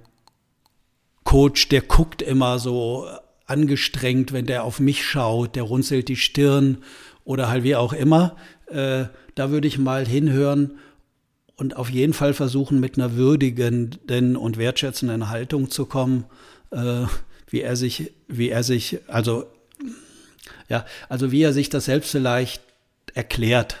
Coach, 1.23 1.69
der 1.69 1.81
guckt 1.81 2.21
immer 2.21 2.57
so 2.57 3.07
angestrengt, 3.45 4.33
wenn 4.33 4.45
der 4.45 4.63
auf 4.63 4.79
mich 4.79 5.05
schaut, 5.05 5.55
der 5.55 5.63
runzelt 5.63 6.07
die 6.07 6.15
Stirn 6.15 6.79
oder 7.23 7.49
halt 7.49 7.63
wie 7.63 7.75
auch 7.75 7.93
immer. 7.93 8.35
Äh, 8.67 9.05
da 9.35 9.51
würde 9.51 9.67
ich 9.67 9.77
mal 9.77 10.05
hinhören 10.05 10.79
und 11.57 11.75
auf 11.75 11.89
jeden 11.89 12.13
Fall 12.13 12.33
versuchen, 12.33 12.79
mit 12.79 12.97
einer 12.97 13.15
würdigenden 13.15 14.37
und 14.37 14.57
wertschätzenden 14.57 15.29
Haltung 15.29 15.69
zu 15.69 15.85
kommen, 15.85 16.25
äh, 16.71 17.05
wie 17.49 17.61
er 17.61 17.75
sich, 17.75 18.13
wie 18.27 18.49
er 18.49 18.63
sich, 18.63 18.99
also, 19.07 19.45
ja, 20.69 20.85
also 21.09 21.31
wie 21.31 21.41
er 21.41 21.53
sich 21.53 21.69
das 21.69 21.85
selbst 21.85 22.11
vielleicht 22.11 22.61
erklärt 23.15 23.77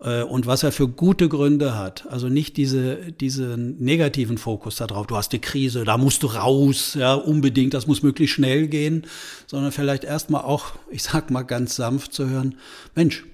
äh, 0.00 0.22
und 0.22 0.46
was 0.46 0.62
er 0.62 0.70
für 0.70 0.86
gute 0.86 1.28
Gründe 1.28 1.76
hat. 1.76 2.06
Also 2.08 2.28
nicht 2.28 2.56
diese, 2.56 3.12
diesen 3.12 3.82
negativen 3.82 4.38
Fokus 4.38 4.76
darauf, 4.76 5.08
du 5.08 5.16
hast 5.16 5.32
die 5.32 5.40
Krise, 5.40 5.84
da 5.84 5.98
musst 5.98 6.22
du 6.22 6.28
raus, 6.28 6.94
ja, 6.94 7.14
unbedingt, 7.14 7.74
das 7.74 7.88
muss 7.88 8.04
möglichst 8.04 8.36
schnell 8.36 8.68
gehen, 8.68 9.06
sondern 9.48 9.72
vielleicht 9.72 10.04
erstmal 10.04 10.42
auch, 10.42 10.74
ich 10.90 11.02
sag 11.02 11.30
mal 11.30 11.42
ganz 11.42 11.74
sanft 11.74 12.12
zu 12.12 12.28
hören, 12.28 12.54
Mensch, 12.94 13.24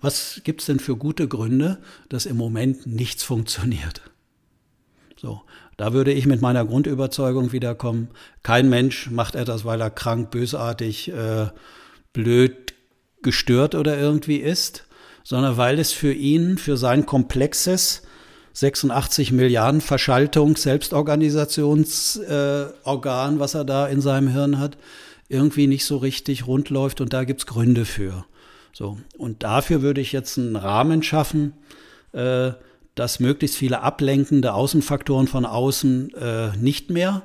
was 0.00 0.40
gibt's 0.44 0.66
denn 0.66 0.78
für 0.78 0.96
gute 0.96 1.28
Gründe, 1.28 1.78
dass 2.08 2.26
im 2.26 2.36
Moment 2.36 2.86
nichts 2.86 3.22
funktioniert? 3.22 4.02
So, 5.16 5.42
da 5.76 5.92
würde 5.92 6.12
ich 6.12 6.26
mit 6.26 6.40
meiner 6.40 6.64
Grundüberzeugung 6.64 7.52
wiederkommen. 7.52 8.08
Kein 8.42 8.68
Mensch 8.68 9.10
macht 9.10 9.34
etwas, 9.34 9.64
weil 9.64 9.80
er 9.80 9.90
krank, 9.90 10.30
bösartig, 10.30 11.12
äh, 11.12 11.48
blöd, 12.12 12.74
gestört 13.22 13.74
oder 13.74 13.98
irgendwie 13.98 14.36
ist, 14.36 14.84
sondern 15.24 15.56
weil 15.56 15.80
es 15.80 15.92
für 15.92 16.12
ihn, 16.12 16.58
für 16.58 16.76
sein 16.76 17.04
komplexes 17.04 18.02
86 18.52 19.32
Milliarden 19.32 19.80
Verschaltung, 19.80 20.56
Selbstorganisationsorgan, 20.56 23.36
äh, 23.36 23.40
was 23.40 23.54
er 23.54 23.64
da 23.64 23.86
in 23.86 24.00
seinem 24.00 24.28
Hirn 24.28 24.58
hat, 24.58 24.78
irgendwie 25.28 25.66
nicht 25.66 25.84
so 25.84 25.96
richtig 25.96 26.46
rund 26.46 26.70
läuft 26.70 27.00
und 27.00 27.12
da 27.12 27.24
gibt's 27.24 27.46
Gründe 27.46 27.84
für. 27.84 28.24
So, 28.72 28.98
und 29.16 29.42
dafür 29.42 29.82
würde 29.82 30.00
ich 30.00 30.12
jetzt 30.12 30.38
einen 30.38 30.56
Rahmen 30.56 31.02
schaffen, 31.02 31.54
äh, 32.12 32.52
dass 32.94 33.20
möglichst 33.20 33.56
viele 33.56 33.82
ablenkende 33.82 34.54
Außenfaktoren 34.54 35.28
von 35.28 35.46
außen 35.46 36.14
äh, 36.14 36.56
nicht 36.56 36.90
mehr 36.90 37.22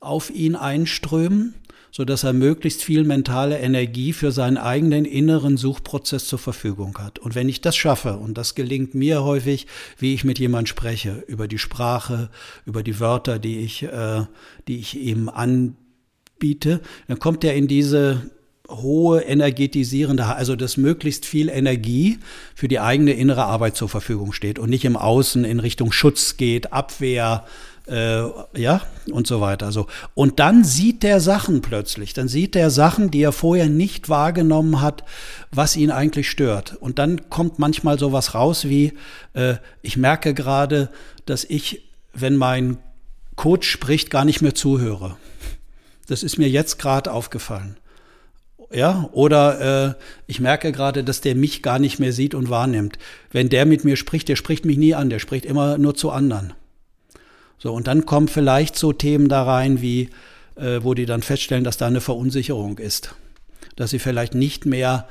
auf 0.00 0.30
ihn 0.30 0.56
einströmen, 0.56 1.54
so 1.92 2.04
dass 2.04 2.24
er 2.24 2.32
möglichst 2.32 2.82
viel 2.82 3.04
mentale 3.04 3.58
Energie 3.58 4.12
für 4.14 4.32
seinen 4.32 4.56
eigenen 4.56 5.04
inneren 5.04 5.56
Suchprozess 5.56 6.26
zur 6.26 6.38
Verfügung 6.38 6.98
hat. 6.98 7.18
Und 7.18 7.34
wenn 7.34 7.48
ich 7.48 7.60
das 7.60 7.76
schaffe, 7.76 8.16
und 8.16 8.36
das 8.38 8.54
gelingt 8.54 8.94
mir 8.94 9.22
häufig, 9.22 9.66
wie 9.98 10.14
ich 10.14 10.24
mit 10.24 10.38
jemand 10.38 10.68
spreche, 10.68 11.22
über 11.28 11.46
die 11.46 11.58
Sprache, 11.58 12.30
über 12.64 12.82
die 12.82 12.98
Wörter, 12.98 13.38
die 13.38 13.58
ich, 13.58 13.84
äh, 13.84 14.24
die 14.66 14.78
ich 14.78 14.98
ihm 14.98 15.28
anbiete, 15.28 16.80
dann 17.06 17.18
kommt 17.18 17.44
er 17.44 17.54
in 17.54 17.68
diese 17.68 18.30
hohe 18.72 19.20
energetisierende, 19.20 20.26
also 20.26 20.56
dass 20.56 20.76
möglichst 20.76 21.26
viel 21.26 21.48
Energie 21.48 22.18
für 22.54 22.68
die 22.68 22.80
eigene 22.80 23.12
innere 23.12 23.44
Arbeit 23.44 23.76
zur 23.76 23.88
Verfügung 23.88 24.32
steht 24.32 24.58
und 24.58 24.70
nicht 24.70 24.84
im 24.84 24.96
Außen 24.96 25.44
in 25.44 25.60
Richtung 25.60 25.92
Schutz 25.92 26.36
geht, 26.36 26.72
Abwehr, 26.72 27.44
äh, 27.86 28.22
ja, 28.56 28.82
und 29.10 29.26
so 29.26 29.40
weiter. 29.40 29.72
So. 29.72 29.86
Und 30.14 30.38
dann 30.38 30.64
sieht 30.64 31.02
der 31.02 31.20
Sachen 31.20 31.62
plötzlich, 31.62 32.14
dann 32.14 32.28
sieht 32.28 32.54
der 32.54 32.70
Sachen, 32.70 33.10
die 33.10 33.22
er 33.22 33.32
vorher 33.32 33.68
nicht 33.68 34.08
wahrgenommen 34.08 34.80
hat, 34.80 35.04
was 35.50 35.76
ihn 35.76 35.90
eigentlich 35.90 36.30
stört. 36.30 36.76
Und 36.80 36.98
dann 36.98 37.28
kommt 37.28 37.58
manchmal 37.58 37.98
sowas 37.98 38.34
raus 38.34 38.68
wie, 38.68 38.92
äh, 39.34 39.54
ich 39.82 39.96
merke 39.96 40.34
gerade, 40.34 40.90
dass 41.26 41.44
ich, 41.44 41.82
wenn 42.14 42.36
mein 42.36 42.78
Coach 43.36 43.68
spricht, 43.68 44.10
gar 44.10 44.24
nicht 44.24 44.42
mehr 44.42 44.54
zuhöre. 44.54 45.16
Das 46.06 46.22
ist 46.22 46.38
mir 46.38 46.48
jetzt 46.48 46.78
gerade 46.78 47.12
aufgefallen. 47.12 47.76
Ja, 48.72 49.10
oder 49.12 49.90
äh, 49.90 49.94
ich 50.26 50.40
merke 50.40 50.72
gerade, 50.72 51.04
dass 51.04 51.20
der 51.20 51.34
mich 51.34 51.62
gar 51.62 51.78
nicht 51.78 51.98
mehr 51.98 52.12
sieht 52.12 52.34
und 52.34 52.48
wahrnimmt. 52.48 52.98
Wenn 53.30 53.50
der 53.50 53.66
mit 53.66 53.84
mir 53.84 53.96
spricht, 53.96 54.28
der 54.28 54.36
spricht 54.36 54.64
mich 54.64 54.78
nie 54.78 54.94
an, 54.94 55.10
der 55.10 55.18
spricht 55.18 55.44
immer 55.44 55.76
nur 55.76 55.94
zu 55.94 56.10
anderen. 56.10 56.54
So, 57.58 57.72
und 57.72 57.86
dann 57.86 58.06
kommen 58.06 58.28
vielleicht 58.28 58.76
so 58.76 58.92
Themen 58.92 59.28
da 59.28 59.42
rein, 59.42 59.82
wie, 59.82 60.08
äh, 60.56 60.80
wo 60.82 60.94
die 60.94 61.06
dann 61.06 61.22
feststellen, 61.22 61.64
dass 61.64 61.76
da 61.76 61.86
eine 61.86 62.00
Verunsicherung 62.00 62.78
ist. 62.78 63.14
Dass 63.76 63.90
sie 63.90 63.98
vielleicht 63.98 64.34
nicht 64.34 64.64
mehr 64.64 65.06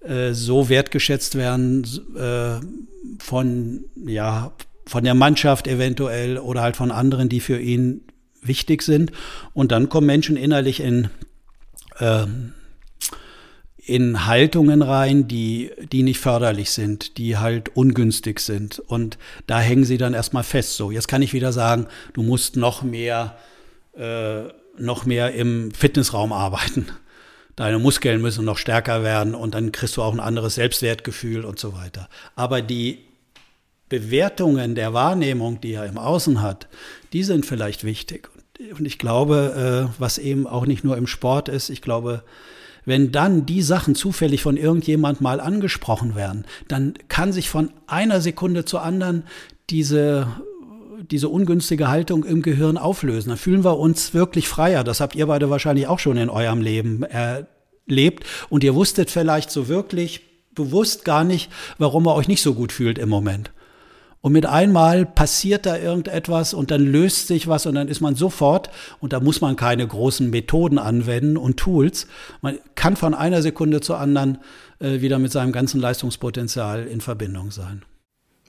äh, 0.00 0.32
so 0.32 0.68
wertgeschätzt 0.68 1.36
werden 1.36 1.86
äh, 2.16 2.60
von, 3.22 3.84
ja, 4.06 4.52
von 4.86 5.04
der 5.04 5.14
Mannschaft 5.14 5.66
eventuell 5.68 6.38
oder 6.38 6.62
halt 6.62 6.76
von 6.76 6.90
anderen, 6.90 7.28
die 7.28 7.40
für 7.40 7.58
ihn 7.60 8.02
wichtig 8.42 8.82
sind. 8.82 9.12
Und 9.52 9.72
dann 9.72 9.88
kommen 9.88 10.06
Menschen 10.06 10.36
innerlich 10.36 10.80
in 10.80 11.08
äh, 12.00 12.26
in 13.86 14.26
Haltungen 14.26 14.80
rein, 14.80 15.28
die, 15.28 15.70
die 15.92 16.02
nicht 16.02 16.18
förderlich 16.18 16.70
sind, 16.70 17.18
die 17.18 17.36
halt 17.36 17.76
ungünstig 17.76 18.40
sind. 18.40 18.78
Und 18.78 19.18
da 19.46 19.60
hängen 19.60 19.84
sie 19.84 19.98
dann 19.98 20.14
erstmal 20.14 20.42
fest. 20.42 20.76
So, 20.76 20.90
jetzt 20.90 21.08
kann 21.08 21.22
ich 21.22 21.34
wieder 21.34 21.52
sagen, 21.52 21.86
du 22.14 22.22
musst 22.22 22.56
noch 22.56 22.82
mehr, 22.82 23.36
äh, 23.96 24.44
noch 24.78 25.04
mehr 25.04 25.34
im 25.34 25.70
Fitnessraum 25.72 26.32
arbeiten. 26.32 26.86
Deine 27.56 27.78
Muskeln 27.78 28.20
müssen 28.22 28.44
noch 28.44 28.58
stärker 28.58 29.02
werden 29.02 29.34
und 29.34 29.54
dann 29.54 29.70
kriegst 29.70 29.96
du 29.96 30.02
auch 30.02 30.12
ein 30.12 30.20
anderes 30.20 30.56
Selbstwertgefühl 30.56 31.44
und 31.44 31.58
so 31.58 31.74
weiter. 31.74 32.08
Aber 32.34 32.62
die 32.62 33.04
Bewertungen 33.90 34.74
der 34.74 34.94
Wahrnehmung, 34.94 35.60
die 35.60 35.74
er 35.74 35.84
im 35.84 35.98
Außen 35.98 36.40
hat, 36.40 36.68
die 37.12 37.22
sind 37.22 37.44
vielleicht 37.46 37.84
wichtig. 37.84 38.30
Und 38.76 38.86
ich 38.86 38.98
glaube, 38.98 39.90
äh, 39.92 40.00
was 40.00 40.18
eben 40.18 40.46
auch 40.46 40.64
nicht 40.64 40.84
nur 40.84 40.96
im 40.96 41.06
Sport 41.06 41.48
ist, 41.48 41.68
ich 41.68 41.82
glaube, 41.82 42.24
wenn 42.84 43.12
dann 43.12 43.46
die 43.46 43.62
Sachen 43.62 43.94
zufällig 43.94 44.42
von 44.42 44.56
irgendjemand 44.56 45.20
mal 45.20 45.40
angesprochen 45.40 46.14
werden, 46.14 46.44
dann 46.68 46.94
kann 47.08 47.32
sich 47.32 47.48
von 47.48 47.70
einer 47.86 48.20
Sekunde 48.20 48.64
zur 48.64 48.82
anderen 48.82 49.24
diese 49.70 50.26
diese 51.10 51.28
ungünstige 51.28 51.88
Haltung 51.88 52.24
im 52.24 52.40
Gehirn 52.42 52.78
auflösen. 52.78 53.28
Dann 53.28 53.38
fühlen 53.38 53.64
wir 53.64 53.78
uns 53.78 54.14
wirklich 54.14 54.48
freier. 54.48 54.84
Das 54.84 55.00
habt 55.00 55.14
ihr 55.14 55.26
beide 55.26 55.50
wahrscheinlich 55.50 55.86
auch 55.86 55.98
schon 55.98 56.16
in 56.16 56.30
eurem 56.30 56.60
Leben 56.60 57.02
erlebt. 57.02 58.24
Und 58.48 58.64
ihr 58.64 58.74
wusstet 58.74 59.10
vielleicht 59.10 59.50
so 59.50 59.68
wirklich 59.68 60.22
bewusst 60.54 61.04
gar 61.04 61.24
nicht, 61.24 61.50
warum 61.78 62.06
ihr 62.06 62.14
euch 62.14 62.28
nicht 62.28 62.42
so 62.42 62.54
gut 62.54 62.72
fühlt 62.72 62.98
im 62.98 63.08
Moment. 63.08 63.50
Und 64.24 64.32
mit 64.32 64.46
einmal 64.46 65.04
passiert 65.04 65.66
da 65.66 65.76
irgendetwas 65.76 66.54
und 66.54 66.70
dann 66.70 66.80
löst 66.80 67.26
sich 67.26 67.46
was 67.46 67.66
und 67.66 67.74
dann 67.74 67.88
ist 67.88 68.00
man 68.00 68.14
sofort, 68.14 68.70
und 68.98 69.12
da 69.12 69.20
muss 69.20 69.42
man 69.42 69.54
keine 69.54 69.86
großen 69.86 70.30
Methoden 70.30 70.78
anwenden 70.78 71.36
und 71.36 71.58
Tools, 71.58 72.06
man 72.40 72.58
kann 72.74 72.96
von 72.96 73.12
einer 73.12 73.42
Sekunde 73.42 73.82
zur 73.82 73.98
anderen 73.98 74.38
äh, 74.78 75.02
wieder 75.02 75.18
mit 75.18 75.30
seinem 75.30 75.52
ganzen 75.52 75.78
Leistungspotenzial 75.78 76.86
in 76.86 77.02
Verbindung 77.02 77.50
sein. 77.50 77.84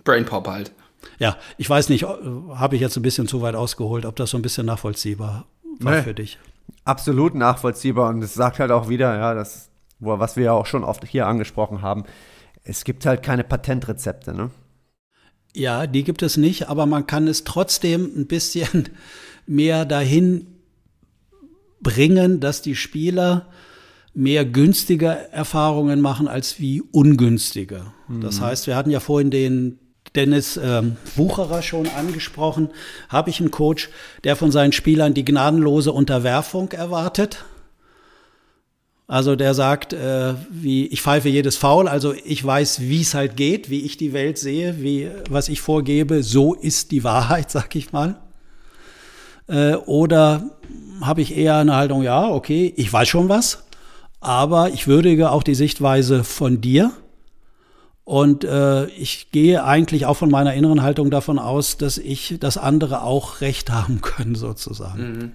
Brain 0.05 0.23
Pop 0.23 0.47
halt. 0.47 0.71
Ja, 1.19 1.35
ich 1.57 1.69
weiß 1.69 1.89
nicht, 1.89 2.05
habe 2.05 2.75
ich 2.75 2.81
jetzt 2.81 2.95
ein 2.95 3.03
bisschen 3.03 3.27
zu 3.27 3.41
weit 3.41 3.55
ausgeholt, 3.55 4.05
ob 4.05 4.15
das 4.15 4.29
so 4.29 4.37
ein 4.37 4.43
bisschen 4.43 4.65
nachvollziehbar 4.65 5.45
war 5.81 5.95
nee, 5.95 6.03
für 6.03 6.13
dich. 6.13 6.39
Absolut 6.85 7.35
nachvollziehbar 7.35 8.11
und 8.11 8.21
es 8.21 8.33
sagt 8.33 8.59
halt 8.59 8.71
auch 8.71 8.87
wieder, 8.87 9.13
ja, 9.17 9.33
das, 9.33 9.69
was 9.99 10.37
wir 10.37 10.45
ja 10.45 10.51
auch 10.53 10.67
schon 10.67 10.85
oft 10.85 11.03
hier 11.03 11.27
angesprochen 11.27 11.81
haben, 11.81 12.05
es 12.63 12.85
gibt 12.85 13.05
halt 13.05 13.23
keine 13.23 13.43
Patentrezepte, 13.43 14.33
ne? 14.33 14.51
Ja, 15.55 15.87
die 15.87 16.03
gibt 16.03 16.21
es 16.21 16.35
nicht, 16.35 16.67
aber 16.67 16.85
man 16.85 17.07
kann 17.07 17.27
es 17.27 17.45
trotzdem 17.45 18.11
ein 18.15 18.27
bisschen 18.27 18.89
mehr 19.47 19.85
dahin 19.85 20.47
bringen, 21.81 22.41
dass 22.41 22.61
die 22.61 22.75
Spieler 22.75 23.47
mehr 24.13 24.43
günstige 24.45 25.31
Erfahrungen 25.31 26.01
machen 26.01 26.27
als 26.27 26.59
wie 26.59 26.81
ungünstige. 26.81 27.85
Mhm. 28.07 28.21
Das 28.21 28.41
heißt, 28.41 28.67
wir 28.67 28.75
hatten 28.75 28.89
ja 28.89 28.99
vorhin 28.99 29.31
den 29.31 29.79
Dennis 30.15 30.59
ähm, 30.61 30.97
Wucherer 31.15 31.61
schon 31.61 31.87
angesprochen, 31.87 32.69
habe 33.09 33.29
ich 33.29 33.39
einen 33.39 33.51
Coach, 33.51 33.89
der 34.23 34.35
von 34.35 34.51
seinen 34.51 34.71
Spielern 34.71 35.13
die 35.13 35.25
gnadenlose 35.25 35.91
Unterwerfung 35.91 36.71
erwartet. 36.71 37.45
Also 39.07 39.35
der 39.35 39.53
sagt, 39.53 39.93
äh, 39.93 40.33
wie 40.49 40.87
ich 40.87 41.01
pfeife 41.01 41.29
jedes 41.29 41.57
Foul, 41.57 41.87
also 41.87 42.13
ich 42.13 42.43
weiß, 42.43 42.81
wie 42.81 43.01
es 43.01 43.13
halt 43.13 43.37
geht, 43.37 43.69
wie 43.69 43.81
ich 43.81 43.97
die 43.97 44.13
Welt 44.13 44.39
sehe, 44.39 44.81
wie 44.81 45.11
was 45.29 45.47
ich 45.47 45.61
vorgebe, 45.61 46.23
so 46.23 46.55
ist 46.55 46.91
die 46.91 47.03
Wahrheit, 47.03 47.51
sag 47.51 47.75
ich 47.75 47.91
mal. 47.91 48.15
Äh, 49.47 49.75
oder 49.75 50.49
habe 51.01 51.21
ich 51.21 51.37
eher 51.37 51.57
eine 51.57 51.75
Haltung, 51.75 52.01
ja, 52.01 52.27
okay, 52.27 52.73
ich 52.75 52.91
weiß 52.91 53.07
schon 53.07 53.29
was, 53.29 53.65
aber 54.21 54.69
ich 54.69 54.87
würdige 54.87 55.29
auch 55.29 55.43
die 55.43 55.55
Sichtweise 55.55 56.23
von 56.23 56.61
dir. 56.61 56.91
Und 58.05 58.43
äh, 58.43 58.85
ich 58.85 59.31
gehe 59.31 59.63
eigentlich 59.63 60.05
auch 60.05 60.13
von 60.13 60.29
meiner 60.29 60.53
inneren 60.53 60.83
Haltung 60.83 61.09
davon 61.09 61.39
aus, 61.39 61.77
dass 61.77 61.97
ich, 61.97 62.37
dass 62.39 62.57
andere 62.57 63.01
auch 63.01 63.41
Recht 63.41 63.71
haben 63.71 64.01
können, 64.01 64.35
sozusagen. 64.35 65.01
Mhm. 65.01 65.31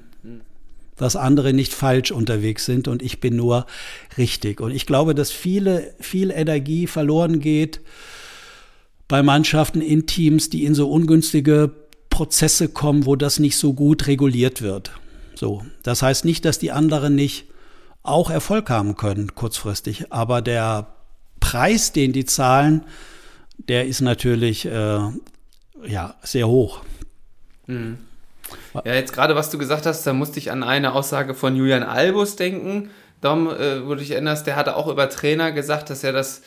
Dass 1.00 1.16
andere 1.16 1.54
nicht 1.54 1.72
falsch 1.72 2.10
unterwegs 2.10 2.66
sind 2.66 2.86
und 2.86 3.00
ich 3.00 3.20
bin 3.20 3.34
nur 3.34 3.64
richtig. 4.18 4.60
Und 4.60 4.70
ich 4.70 4.84
glaube, 4.84 5.14
dass 5.14 5.30
viele, 5.30 5.94
viel 5.98 6.30
Energie 6.30 6.86
verloren 6.86 7.40
geht 7.40 7.80
bei 9.08 9.22
Mannschaften 9.22 9.80
in 9.80 10.06
Teams, 10.06 10.50
die 10.50 10.66
in 10.66 10.74
so 10.74 10.90
ungünstige 10.90 11.70
Prozesse 12.10 12.68
kommen, 12.68 13.06
wo 13.06 13.16
das 13.16 13.38
nicht 13.38 13.56
so 13.56 13.72
gut 13.72 14.08
reguliert 14.08 14.60
wird. 14.60 14.92
So. 15.34 15.64
Das 15.82 16.02
heißt 16.02 16.26
nicht, 16.26 16.44
dass 16.44 16.58
die 16.58 16.70
anderen 16.70 17.14
nicht 17.14 17.46
auch 18.02 18.28
Erfolg 18.28 18.68
haben 18.68 18.94
können 18.96 19.34
kurzfristig. 19.34 20.12
Aber 20.12 20.42
der 20.42 20.94
Preis, 21.40 21.92
den 21.92 22.12
die 22.12 22.26
zahlen, 22.26 22.84
der 23.56 23.86
ist 23.86 24.02
natürlich 24.02 24.66
äh, 24.66 25.00
ja, 25.86 26.14
sehr 26.22 26.46
hoch. 26.46 26.82
Mhm. 27.66 27.96
Ja, 28.84 28.94
jetzt 28.94 29.12
gerade, 29.12 29.34
was 29.34 29.50
du 29.50 29.58
gesagt 29.58 29.86
hast, 29.86 30.06
da 30.06 30.12
musste 30.12 30.38
ich 30.38 30.50
an 30.50 30.62
eine 30.62 30.92
Aussage 30.92 31.34
von 31.34 31.56
Julian 31.56 31.82
Albus 31.82 32.36
denken. 32.36 32.90
Dom, 33.20 33.48
äh, 33.48 33.84
wo 33.84 33.90
du 33.90 33.96
dich 33.96 34.12
erinnerst, 34.12 34.46
der 34.46 34.56
hatte 34.56 34.76
auch 34.76 34.88
über 34.88 35.08
Trainer 35.08 35.52
gesagt, 35.52 35.90
dass 35.90 36.04
er 36.04 36.12
das 36.12 36.42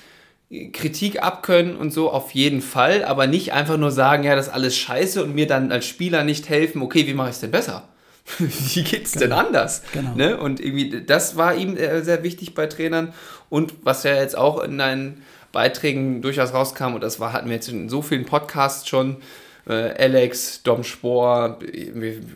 Kritik 0.71 1.23
abkönnen 1.23 1.75
und 1.75 1.91
so 1.91 2.11
auf 2.11 2.31
jeden 2.31 2.61
Fall, 2.61 3.03
aber 3.03 3.27
nicht 3.27 3.53
einfach 3.53 3.77
nur 3.77 3.91
sagen, 3.91 4.23
ja, 4.23 4.35
das 4.35 4.47
ist 4.47 4.53
alles 4.53 4.77
scheiße 4.77 5.23
und 5.23 5.33
mir 5.33 5.47
dann 5.47 5.71
als 5.71 5.85
Spieler 5.85 6.23
nicht 6.23 6.49
helfen, 6.49 6.81
okay, 6.81 7.07
wie 7.07 7.13
mache 7.13 7.29
ich 7.29 7.35
es 7.35 7.41
denn 7.41 7.51
besser? 7.51 7.87
wie 8.37 8.83
geht's 8.83 9.13
genau. 9.13 9.23
denn 9.25 9.33
anders? 9.33 9.81
Genau. 9.93 10.15
Ne? 10.15 10.37
Und 10.37 10.59
irgendwie, 10.59 11.03
das 11.03 11.35
war 11.35 11.55
ihm 11.55 11.75
äh, 11.75 12.01
sehr 12.03 12.23
wichtig 12.23 12.53
bei 12.53 12.67
Trainern. 12.67 13.13
Und 13.49 13.73
was 13.83 14.03
ja 14.03 14.15
jetzt 14.15 14.37
auch 14.37 14.63
in 14.63 14.77
deinen 14.77 15.23
Beiträgen 15.51 16.21
durchaus 16.21 16.53
rauskam, 16.53 16.93
und 16.93 17.01
das 17.01 17.19
war, 17.19 17.33
hatten 17.33 17.47
wir 17.47 17.55
jetzt 17.55 17.69
in 17.69 17.89
so 17.89 18.01
vielen 18.01 18.25
Podcasts 18.25 18.87
schon, 18.87 19.17
Alex, 19.65 20.61
Dom 20.63 20.83
Spohr, 20.83 21.59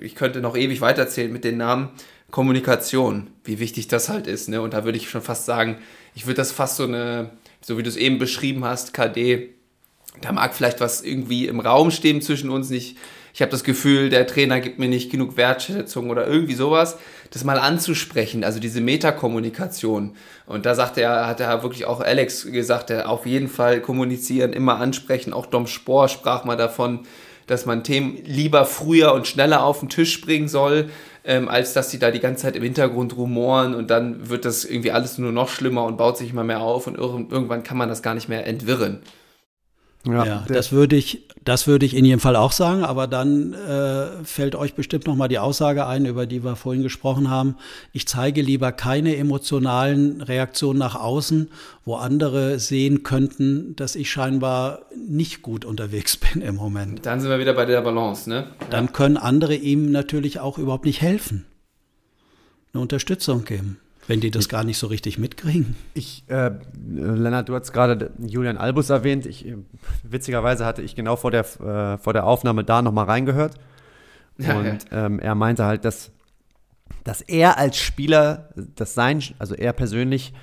ich 0.01 0.15
könnte 0.15 0.39
noch 0.39 0.55
ewig 0.55 0.81
weiterzählen 0.81 1.31
mit 1.31 1.43
den 1.43 1.57
Namen, 1.57 1.89
Kommunikation, 2.31 3.29
wie 3.43 3.59
wichtig 3.59 3.87
das 3.87 4.09
halt 4.09 4.27
ist. 4.27 4.49
Ne? 4.49 4.61
Und 4.61 4.73
da 4.73 4.83
würde 4.85 4.97
ich 4.97 5.09
schon 5.09 5.21
fast 5.21 5.45
sagen, 5.45 5.77
ich 6.13 6.25
würde 6.25 6.35
das 6.35 6.51
fast 6.51 6.77
so 6.77 6.83
eine, 6.83 7.31
so 7.61 7.77
wie 7.77 7.83
du 7.83 7.89
es 7.89 7.95
eben 7.95 8.17
beschrieben 8.17 8.65
hast, 8.65 8.93
KD, 8.93 9.49
da 10.21 10.31
mag 10.31 10.53
vielleicht 10.53 10.81
was 10.81 11.01
irgendwie 11.01 11.47
im 11.47 11.59
Raum 11.59 11.91
stehen 11.91 12.21
zwischen 12.21 12.49
uns, 12.49 12.69
nicht 12.69 12.97
ich 13.37 13.41
habe 13.43 13.51
das 13.51 13.63
Gefühl, 13.63 14.09
der 14.09 14.25
Trainer 14.25 14.59
gibt 14.59 14.79
mir 14.79 14.89
nicht 14.89 15.11
genug 15.11 15.37
Wertschätzung 15.37 16.09
oder 16.09 16.25
irgendwie 16.25 16.55
sowas, 16.55 16.97
das 17.29 17.43
mal 17.43 17.59
anzusprechen, 17.59 18.43
also 18.43 18.59
diese 18.59 18.81
Metakommunikation. 18.81 20.15
Und 20.47 20.65
da 20.65 20.73
sagt 20.73 20.97
er, 20.97 21.27
hat 21.27 21.39
er 21.39 21.61
wirklich 21.61 21.85
auch 21.85 22.01
Alex 22.01 22.51
gesagt, 22.51 22.89
er 22.89 23.07
auf 23.07 23.27
jeden 23.27 23.47
Fall 23.47 23.79
kommunizieren, 23.79 24.53
immer 24.53 24.79
ansprechen. 24.79 25.33
Auch 25.33 25.45
Dom 25.45 25.67
Spohr 25.67 26.09
sprach 26.09 26.45
mal 26.45 26.57
davon, 26.57 27.01
dass 27.45 27.67
man 27.67 27.83
Themen 27.83 28.17
lieber 28.25 28.65
früher 28.65 29.13
und 29.13 29.27
schneller 29.27 29.63
auf 29.63 29.81
den 29.81 29.89
Tisch 29.89 30.19
bringen 30.19 30.47
soll, 30.47 30.89
ähm, 31.23 31.47
als 31.47 31.73
dass 31.73 31.91
sie 31.91 31.99
da 31.99 32.09
die 32.09 32.19
ganze 32.19 32.41
Zeit 32.41 32.55
im 32.55 32.63
Hintergrund 32.63 33.15
rumoren 33.17 33.75
und 33.75 33.91
dann 33.91 34.31
wird 34.31 34.45
das 34.45 34.65
irgendwie 34.65 34.91
alles 34.91 35.19
nur 35.19 35.31
noch 35.31 35.49
schlimmer 35.49 35.83
und 35.83 35.97
baut 35.97 36.17
sich 36.17 36.31
immer 36.31 36.43
mehr 36.43 36.61
auf 36.61 36.87
und 36.87 36.97
irgendwann 36.97 37.61
kann 37.61 37.77
man 37.77 37.87
das 37.87 38.01
gar 38.01 38.15
nicht 38.15 38.29
mehr 38.29 38.47
entwirren. 38.47 39.03
Ja, 40.13 40.25
ja 40.25 40.45
das 40.47 40.71
würde 40.71 40.95
ich, 40.95 41.27
das 41.43 41.67
würde 41.67 41.85
ich 41.85 41.95
in 41.95 42.05
jedem 42.05 42.19
Fall 42.19 42.35
auch 42.35 42.51
sagen, 42.51 42.83
aber 42.83 43.07
dann 43.07 43.53
äh, 43.53 44.23
fällt 44.23 44.55
euch 44.55 44.73
bestimmt 44.73 45.07
noch 45.07 45.15
mal 45.15 45.27
die 45.27 45.39
Aussage 45.39 45.85
ein, 45.85 46.05
über 46.05 46.25
die 46.25 46.43
wir 46.43 46.55
vorhin 46.55 46.83
gesprochen 46.83 47.29
haben. 47.29 47.55
Ich 47.93 48.07
zeige 48.07 48.41
lieber 48.41 48.71
keine 48.71 49.15
emotionalen 49.17 50.21
Reaktionen 50.21 50.79
nach 50.79 50.95
außen, 50.95 51.49
wo 51.85 51.95
andere 51.95 52.59
sehen 52.59 53.03
könnten, 53.03 53.75
dass 53.75 53.95
ich 53.95 54.09
scheinbar 54.09 54.79
nicht 54.95 55.41
gut 55.41 55.65
unterwegs 55.65 56.17
bin 56.33 56.41
im 56.41 56.55
Moment. 56.55 57.05
Dann 57.05 57.19
sind 57.19 57.29
wir 57.29 57.39
wieder 57.39 57.53
bei 57.53 57.65
der 57.65 57.81
Balance, 57.81 58.29
ne? 58.29 58.47
Dann 58.69 58.93
können 58.93 59.17
andere 59.17 59.55
ihm 59.55 59.91
natürlich 59.91 60.39
auch 60.39 60.57
überhaupt 60.57 60.85
nicht 60.85 61.01
helfen, 61.01 61.45
eine 62.73 62.81
Unterstützung 62.81 63.45
geben 63.45 63.79
wenn 64.07 64.21
die 64.21 64.31
das 64.31 64.49
gar 64.49 64.63
nicht 64.63 64.77
so 64.77 64.87
richtig 64.87 65.17
mitkriegen. 65.17 65.75
Ich, 65.93 66.23
äh, 66.27 66.51
Lennart, 66.87 67.49
du 67.49 67.55
hast 67.55 67.73
gerade 67.73 68.11
Julian 68.17 68.57
Albus 68.57 68.89
erwähnt. 68.89 69.25
Ich, 69.25 69.45
äh, 69.45 69.57
witzigerweise 70.03 70.65
hatte 70.65 70.81
ich 70.81 70.95
genau 70.95 71.17
vor 71.17 71.31
der, 71.31 71.41
äh, 71.41 71.97
vor 71.97 72.13
der 72.13 72.25
Aufnahme 72.25 72.63
da 72.63 72.81
nochmal 72.81 73.05
reingehört. 73.05 73.55
Und. 74.37 74.79
Ähm, 74.91 75.19
er 75.19 75.35
meinte 75.35 75.65
halt, 75.65 75.83
dass, 75.83 76.11
dass 77.03 77.21
er 77.21 77.57
als 77.57 77.77
Spieler, 77.77 78.49
das 78.75 78.93
sein, 78.93 79.21
also 79.39 79.55
er 79.55 79.73
persönlich, 79.73 80.33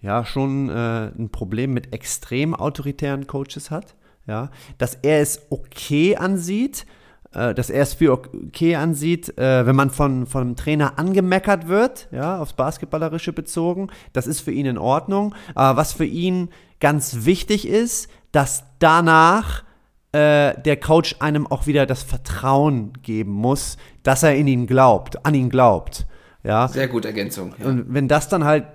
ja, 0.00 0.24
schon 0.24 0.68
äh, 0.68 1.06
ein 1.06 1.30
Problem 1.30 1.72
mit 1.72 1.94
extrem 1.94 2.54
autoritären 2.54 3.26
Coaches 3.26 3.70
hat. 3.70 3.94
Ja, 4.26 4.50
dass 4.78 4.94
er 5.02 5.20
es 5.20 5.42
okay 5.50 6.16
ansieht, 6.16 6.86
äh, 7.34 7.54
dass 7.54 7.70
er 7.70 7.82
es 7.82 7.94
für 7.94 8.12
okay 8.12 8.76
ansieht, 8.76 9.36
äh, 9.38 9.66
wenn 9.66 9.76
man 9.76 9.90
von, 9.90 10.26
von 10.26 10.42
einem 10.42 10.56
Trainer 10.56 10.98
angemeckert 10.98 11.68
wird, 11.68 12.08
ja, 12.10 12.38
aufs 12.38 12.52
Basketballerische 12.54 13.32
bezogen. 13.32 13.90
Das 14.12 14.26
ist 14.26 14.40
für 14.40 14.52
ihn 14.52 14.66
in 14.66 14.78
Ordnung. 14.78 15.34
Aber 15.54 15.76
was 15.76 15.92
für 15.92 16.04
ihn 16.04 16.48
ganz 16.80 17.24
wichtig 17.24 17.66
ist, 17.66 18.08
dass 18.32 18.64
danach 18.78 19.64
äh, 20.12 20.60
der 20.60 20.78
Coach 20.78 21.16
einem 21.18 21.46
auch 21.46 21.66
wieder 21.66 21.86
das 21.86 22.02
Vertrauen 22.02 22.92
geben 23.02 23.32
muss, 23.32 23.76
dass 24.02 24.22
er 24.22 24.36
in 24.36 24.46
ihn 24.46 24.66
glaubt, 24.66 25.24
an 25.26 25.34
ihn 25.34 25.50
glaubt. 25.50 26.06
Ja. 26.44 26.68
Sehr 26.68 26.88
gute 26.88 27.08
Ergänzung. 27.08 27.54
Ja. 27.58 27.66
Und 27.66 27.92
wenn 27.92 28.06
das 28.06 28.28
dann 28.28 28.44
halt, 28.44 28.66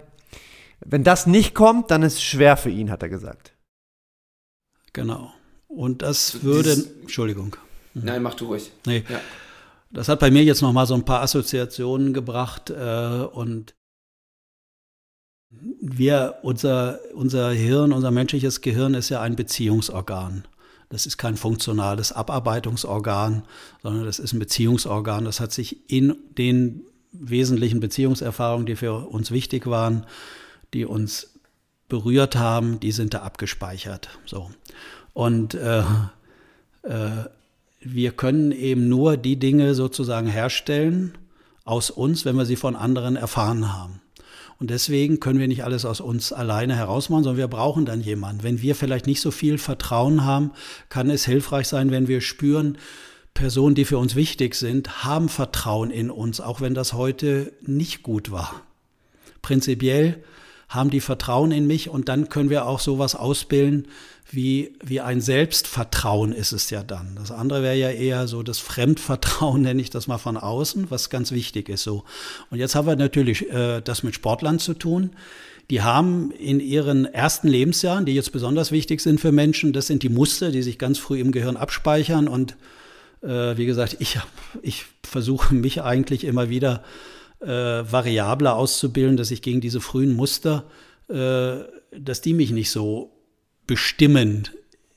wenn 0.81 1.03
das 1.03 1.27
nicht 1.27 1.55
kommt, 1.55 1.91
dann 1.91 2.03
ist 2.03 2.15
es 2.15 2.23
schwer 2.23 2.57
für 2.57 2.69
ihn, 2.69 2.91
hat 2.91 3.03
er 3.03 3.09
gesagt. 3.09 3.53
Genau. 4.91 5.31
Und 5.67 6.01
das 6.01 6.43
würde, 6.43 6.75
Dies, 6.75 6.91
Entschuldigung. 7.01 7.55
Mhm. 7.99 8.05
Nein, 8.05 8.23
mach 8.23 8.35
du 8.35 8.47
ruhig. 8.47 8.71
Nee. 8.85 9.03
Ja. 9.09 9.19
Das 9.91 10.07
hat 10.07 10.19
bei 10.19 10.29
mir 10.29 10.43
jetzt 10.43 10.61
noch 10.61 10.71
mal 10.71 10.85
so 10.85 10.93
ein 10.93 11.05
paar 11.05 11.21
Assoziationen 11.21 12.13
gebracht 12.13 12.69
äh, 12.69 13.25
und 13.31 13.73
wir, 15.81 16.39
unser, 16.43 16.99
unser 17.15 17.51
Hirn, 17.51 17.91
unser 17.91 18.11
menschliches 18.11 18.61
Gehirn 18.61 18.93
ist 18.93 19.09
ja 19.09 19.21
ein 19.21 19.35
Beziehungsorgan. 19.35 20.45
Das 20.89 21.05
ist 21.05 21.17
kein 21.17 21.37
funktionales 21.37 22.11
Abarbeitungsorgan, 22.11 23.43
sondern 23.81 24.05
das 24.05 24.19
ist 24.19 24.33
ein 24.33 24.39
Beziehungsorgan. 24.39 25.25
Das 25.25 25.39
hat 25.39 25.51
sich 25.51 25.89
in 25.89 26.15
den 26.37 26.83
wesentlichen 27.11 27.79
Beziehungserfahrungen, 27.79 28.65
die 28.65 28.75
für 28.75 29.07
uns 29.07 29.31
wichtig 29.31 29.65
waren, 29.67 30.05
die 30.73 30.85
uns 30.85 31.33
berührt 31.87 32.35
haben, 32.35 32.79
die 32.79 32.91
sind 32.91 33.15
da 33.15 33.21
abgespeichert. 33.21 34.09
So. 34.25 34.51
Und 35.13 35.55
äh, 35.55 35.79
äh, 36.83 37.25
wir 37.81 38.11
können 38.11 38.51
eben 38.51 38.89
nur 38.89 39.17
die 39.17 39.37
Dinge 39.37 39.73
sozusagen 39.75 40.27
herstellen 40.27 41.17
aus 41.63 41.89
uns, 41.89 42.25
wenn 42.25 42.35
wir 42.35 42.45
sie 42.45 42.55
von 42.55 42.75
anderen 42.75 43.15
erfahren 43.15 43.73
haben. 43.73 44.01
Und 44.59 44.69
deswegen 44.71 45.21
können 45.21 45.39
wir 45.39 45.47
nicht 45.47 45.63
alles 45.63 45.85
aus 45.85 46.01
uns 46.01 46.33
alleine 46.33 46.75
herausmachen, 46.75 47.23
sondern 47.23 47.37
wir 47.37 47.47
brauchen 47.47 47.85
dann 47.85 48.01
jemanden. 48.01 48.43
Wenn 48.43 48.61
wir 48.61 48.75
vielleicht 48.75 49.07
nicht 49.07 49.21
so 49.21 49.31
viel 49.31 49.57
Vertrauen 49.57 50.25
haben, 50.25 50.51
kann 50.89 51.09
es 51.09 51.25
hilfreich 51.25 51.67
sein, 51.67 51.91
wenn 51.91 52.09
wir 52.09 52.19
spüren, 52.19 52.77
Personen, 53.33 53.75
die 53.75 53.85
für 53.85 53.97
uns 53.97 54.15
wichtig 54.15 54.55
sind, 54.55 55.05
haben 55.05 55.29
Vertrauen 55.29 55.91
in 55.91 56.11
uns, 56.11 56.41
auch 56.41 56.59
wenn 56.59 56.73
das 56.73 56.91
heute 56.91 57.53
nicht 57.61 58.03
gut 58.03 58.31
war. 58.31 58.63
Prinzipiell 59.41 60.21
haben 60.67 60.89
die 60.89 60.99
Vertrauen 60.99 61.53
in 61.53 61.65
mich 61.65 61.89
und 61.89 62.09
dann 62.09 62.27
können 62.27 62.49
wir 62.49 62.65
auch 62.65 62.81
sowas 62.81 63.15
ausbilden, 63.15 63.87
wie, 64.31 64.73
wie 64.83 65.01
ein 65.01 65.21
Selbstvertrauen 65.21 66.33
ist 66.33 66.51
es 66.51 66.69
ja 66.69 66.83
dann. 66.83 67.15
Das 67.15 67.31
andere 67.31 67.63
wäre 67.63 67.75
ja 67.75 67.89
eher 67.89 68.27
so 68.27 68.43
das 68.43 68.59
Fremdvertrauen, 68.59 69.61
nenne 69.63 69.81
ich 69.81 69.89
das 69.89 70.07
mal 70.07 70.17
von 70.17 70.37
außen, 70.37 70.91
was 70.91 71.09
ganz 71.09 71.31
wichtig 71.31 71.69
ist 71.69 71.83
so. 71.83 72.03
Und 72.49 72.59
jetzt 72.59 72.75
haben 72.75 72.87
wir 72.87 72.95
natürlich 72.95 73.49
äh, 73.51 73.81
das 73.81 74.03
mit 74.03 74.15
Sportlern 74.15 74.59
zu 74.59 74.73
tun. 74.73 75.11
Die 75.71 75.81
haben 75.81 76.31
in 76.31 76.59
ihren 76.59 77.05
ersten 77.05 77.47
Lebensjahren, 77.47 78.05
die 78.05 78.15
jetzt 78.15 78.31
besonders 78.31 78.71
wichtig 78.71 79.01
sind 79.01 79.19
für 79.19 79.31
Menschen, 79.31 79.73
das 79.73 79.87
sind 79.87 80.01
die 80.03 80.09
Muster, 80.09 80.51
die 80.51 80.63
sich 80.63 80.79
ganz 80.79 80.97
früh 80.97 81.19
im 81.19 81.31
Gehirn 81.31 81.57
abspeichern. 81.57 82.27
Und 82.27 82.55
äh, 83.21 83.57
wie 83.57 83.65
gesagt, 83.65 83.97
ich, 83.99 84.19
ich 84.61 84.85
versuche 85.03 85.53
mich 85.53 85.81
eigentlich 85.81 86.23
immer 86.23 86.49
wieder 86.49 86.83
äh, 87.39 87.47
variabler 87.47 88.55
auszubilden, 88.55 89.17
dass 89.17 89.31
ich 89.31 89.41
gegen 89.41 89.61
diese 89.61 89.81
frühen 89.81 90.15
Muster, 90.15 90.65
äh, 91.07 91.57
dass 91.97 92.21
die 92.21 92.33
mich 92.33 92.51
nicht 92.51 92.71
so 92.71 93.11
bestimmen 93.69 94.49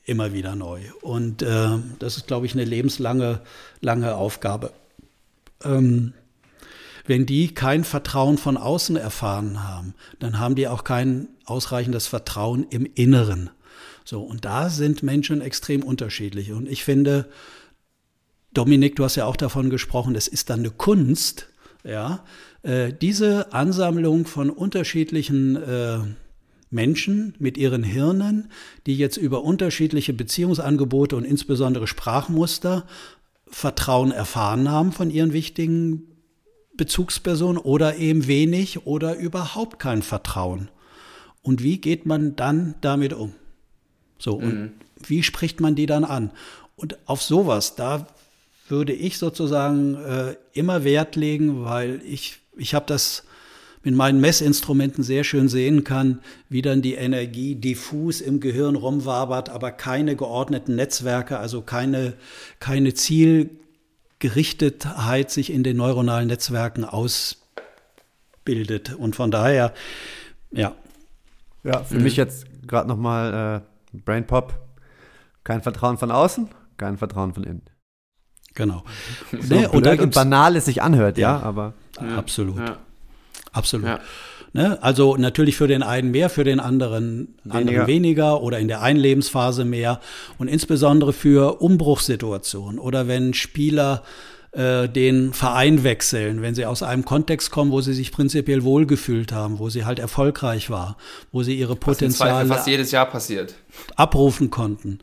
immer 0.03 0.33
wieder 0.33 0.55
neu. 0.55 0.81
Und 1.01 1.43
äh, 1.43 1.77
das 1.99 2.17
ist, 2.17 2.25
glaube 2.25 2.47
ich, 2.47 2.53
eine 2.53 2.65
lebenslange 2.65 3.41
lange 3.81 4.15
Aufgabe. 4.15 4.73
Ähm, 5.63 6.13
wenn 7.05 7.27
die 7.27 7.53
kein 7.53 7.83
Vertrauen 7.83 8.39
von 8.39 8.57
außen 8.57 8.95
erfahren 8.95 9.63
haben, 9.63 9.93
dann 10.17 10.39
haben 10.39 10.55
die 10.55 10.67
auch 10.67 10.83
kein 10.83 11.27
ausreichendes 11.45 12.07
Vertrauen 12.07 12.65
im 12.71 12.87
Inneren. 12.95 13.51
So, 14.05 14.23
und 14.23 14.43
da 14.43 14.71
sind 14.71 15.03
Menschen 15.03 15.39
extrem 15.39 15.83
unterschiedlich. 15.83 16.51
Und 16.51 16.67
ich 16.67 16.83
finde, 16.83 17.29
Dominik, 18.55 18.95
du 18.95 19.03
hast 19.03 19.17
ja 19.17 19.25
auch 19.25 19.37
davon 19.37 19.69
gesprochen, 19.69 20.15
es 20.15 20.27
ist 20.27 20.49
dann 20.49 20.61
eine 20.61 20.71
Kunst, 20.71 21.47
ja, 21.83 22.25
äh, 22.63 22.91
diese 22.91 23.53
Ansammlung 23.53 24.25
von 24.25 24.49
unterschiedlichen 24.49 25.57
äh, 25.57 25.99
Menschen 26.73 27.35
mit 27.39 27.57
ihren 27.57 27.83
Hirnen, 27.83 28.51
die 28.85 28.97
jetzt 28.97 29.17
über 29.17 29.43
unterschiedliche 29.43 30.13
Beziehungsangebote 30.13 31.15
und 31.15 31.23
insbesondere 31.23 31.87
Sprachmuster 31.87 32.85
Vertrauen 33.47 34.11
erfahren 34.11 34.69
haben 34.69 34.91
von 34.91 35.11
ihren 35.11 35.31
wichtigen 35.31 36.07
Bezugspersonen 36.75 37.59
oder 37.59 37.97
eben 37.97 38.27
wenig 38.27 38.87
oder 38.87 39.15
überhaupt 39.15 39.77
kein 39.77 40.01
Vertrauen. 40.01 40.69
Und 41.43 41.61
wie 41.61 41.77
geht 41.77 42.05
man 42.05 42.35
dann 42.35 42.75
damit 42.81 43.13
um? 43.13 43.33
So, 44.17 44.35
und 44.35 44.59
mhm. 44.59 44.71
wie 45.05 45.21
spricht 45.21 45.59
man 45.59 45.75
die 45.75 45.85
dann 45.85 46.03
an? 46.03 46.31
Und 46.75 46.97
auf 47.07 47.21
sowas, 47.21 47.75
da 47.75 48.07
würde 48.69 48.93
ich 48.93 49.17
sozusagen 49.17 49.95
äh, 49.95 50.35
immer 50.53 50.83
Wert 50.83 51.15
legen, 51.15 51.63
weil 51.63 52.01
ich, 52.05 52.39
ich 52.57 52.73
habe 52.73 52.85
das 52.87 53.23
mit 53.83 53.95
meinen 53.95 54.19
Messinstrumenten 54.21 55.03
sehr 55.03 55.23
schön 55.23 55.49
sehen 55.49 55.83
kann, 55.83 56.19
wie 56.49 56.61
dann 56.61 56.81
die 56.81 56.93
Energie 56.93 57.55
diffus 57.55 58.21
im 58.21 58.39
Gehirn 58.39 58.75
rumwabert, 58.75 59.49
aber 59.49 59.71
keine 59.71 60.15
geordneten 60.15 60.75
Netzwerke, 60.75 61.37
also 61.37 61.61
keine, 61.61 62.13
keine 62.59 62.93
Zielgerichtetheit 62.93 65.31
sich 65.31 65.51
in 65.51 65.63
den 65.63 65.77
neuronalen 65.77 66.27
Netzwerken 66.27 66.85
ausbildet. 66.85 68.93
Und 68.95 69.15
von 69.15 69.31
daher, 69.31 69.73
ja. 70.51 70.75
Ja, 71.63 71.83
für 71.83 71.95
mhm. 71.95 72.03
mich 72.03 72.15
jetzt 72.15 72.45
gerade 72.67 72.87
nochmal 72.87 73.63
äh, 73.93 73.97
Brain 73.97 74.25
Pop. 74.25 74.59
Kein 75.43 75.61
Vertrauen 75.61 75.97
von 75.97 76.09
außen, 76.09 76.47
kein 76.77 76.97
Vertrauen 76.97 77.33
von 77.33 77.43
innen. 77.43 77.63
Genau. 78.55 78.83
So 79.31 79.55
ne, 79.55 79.69
und, 79.69 79.85
und 79.85 80.13
banal 80.13 80.55
es 80.55 80.65
sich 80.65 80.81
anhört, 80.81 81.17
ja, 81.17 81.39
ja 81.39 81.43
aber. 81.43 81.73
Ja, 81.99 82.17
absolut. 82.17 82.59
Ja. 82.59 82.77
Absolut. 83.53 83.87
Ja. 83.87 83.99
Ne? 84.53 84.77
Also 84.83 85.17
natürlich 85.17 85.55
für 85.55 85.67
den 85.67 85.81
einen 85.81 86.11
mehr, 86.11 86.29
für 86.29 86.43
den 86.43 86.59
anderen 86.59 87.35
weniger. 87.43 87.57
anderen 87.57 87.87
weniger 87.87 88.41
oder 88.41 88.59
in 88.59 88.67
der 88.67 88.81
einen 88.81 88.99
Lebensphase 88.99 89.65
mehr. 89.65 89.99
Und 90.37 90.47
insbesondere 90.47 91.11
für 91.13 91.61
Umbruchssituationen 91.61 92.79
oder 92.79 93.07
wenn 93.07 93.33
Spieler 93.33 94.03
äh, 94.51 94.87
den 94.87 95.33
Verein 95.33 95.83
wechseln, 95.83 96.43
wenn 96.43 96.53
sie 96.53 96.67
aus 96.67 96.83
einem 96.83 97.03
Kontext 97.03 97.49
kommen, 97.49 97.71
wo 97.71 97.81
sie 97.81 97.93
sich 97.93 98.11
prinzipiell 98.11 98.63
wohlgefühlt 98.63 99.31
haben, 99.31 99.57
wo 99.57 99.69
sie 99.69 99.85
halt 99.85 99.97
erfolgreich 99.97 100.69
war, 100.69 100.97
wo 101.31 101.41
sie 101.41 101.55
ihre 101.55 101.75
Potenziale 101.75 102.47
fast 102.47 102.67
jedes 102.67 102.91
Jahr 102.91 103.07
passiert. 103.07 103.55
abrufen 103.95 104.51
konnten. 104.51 104.99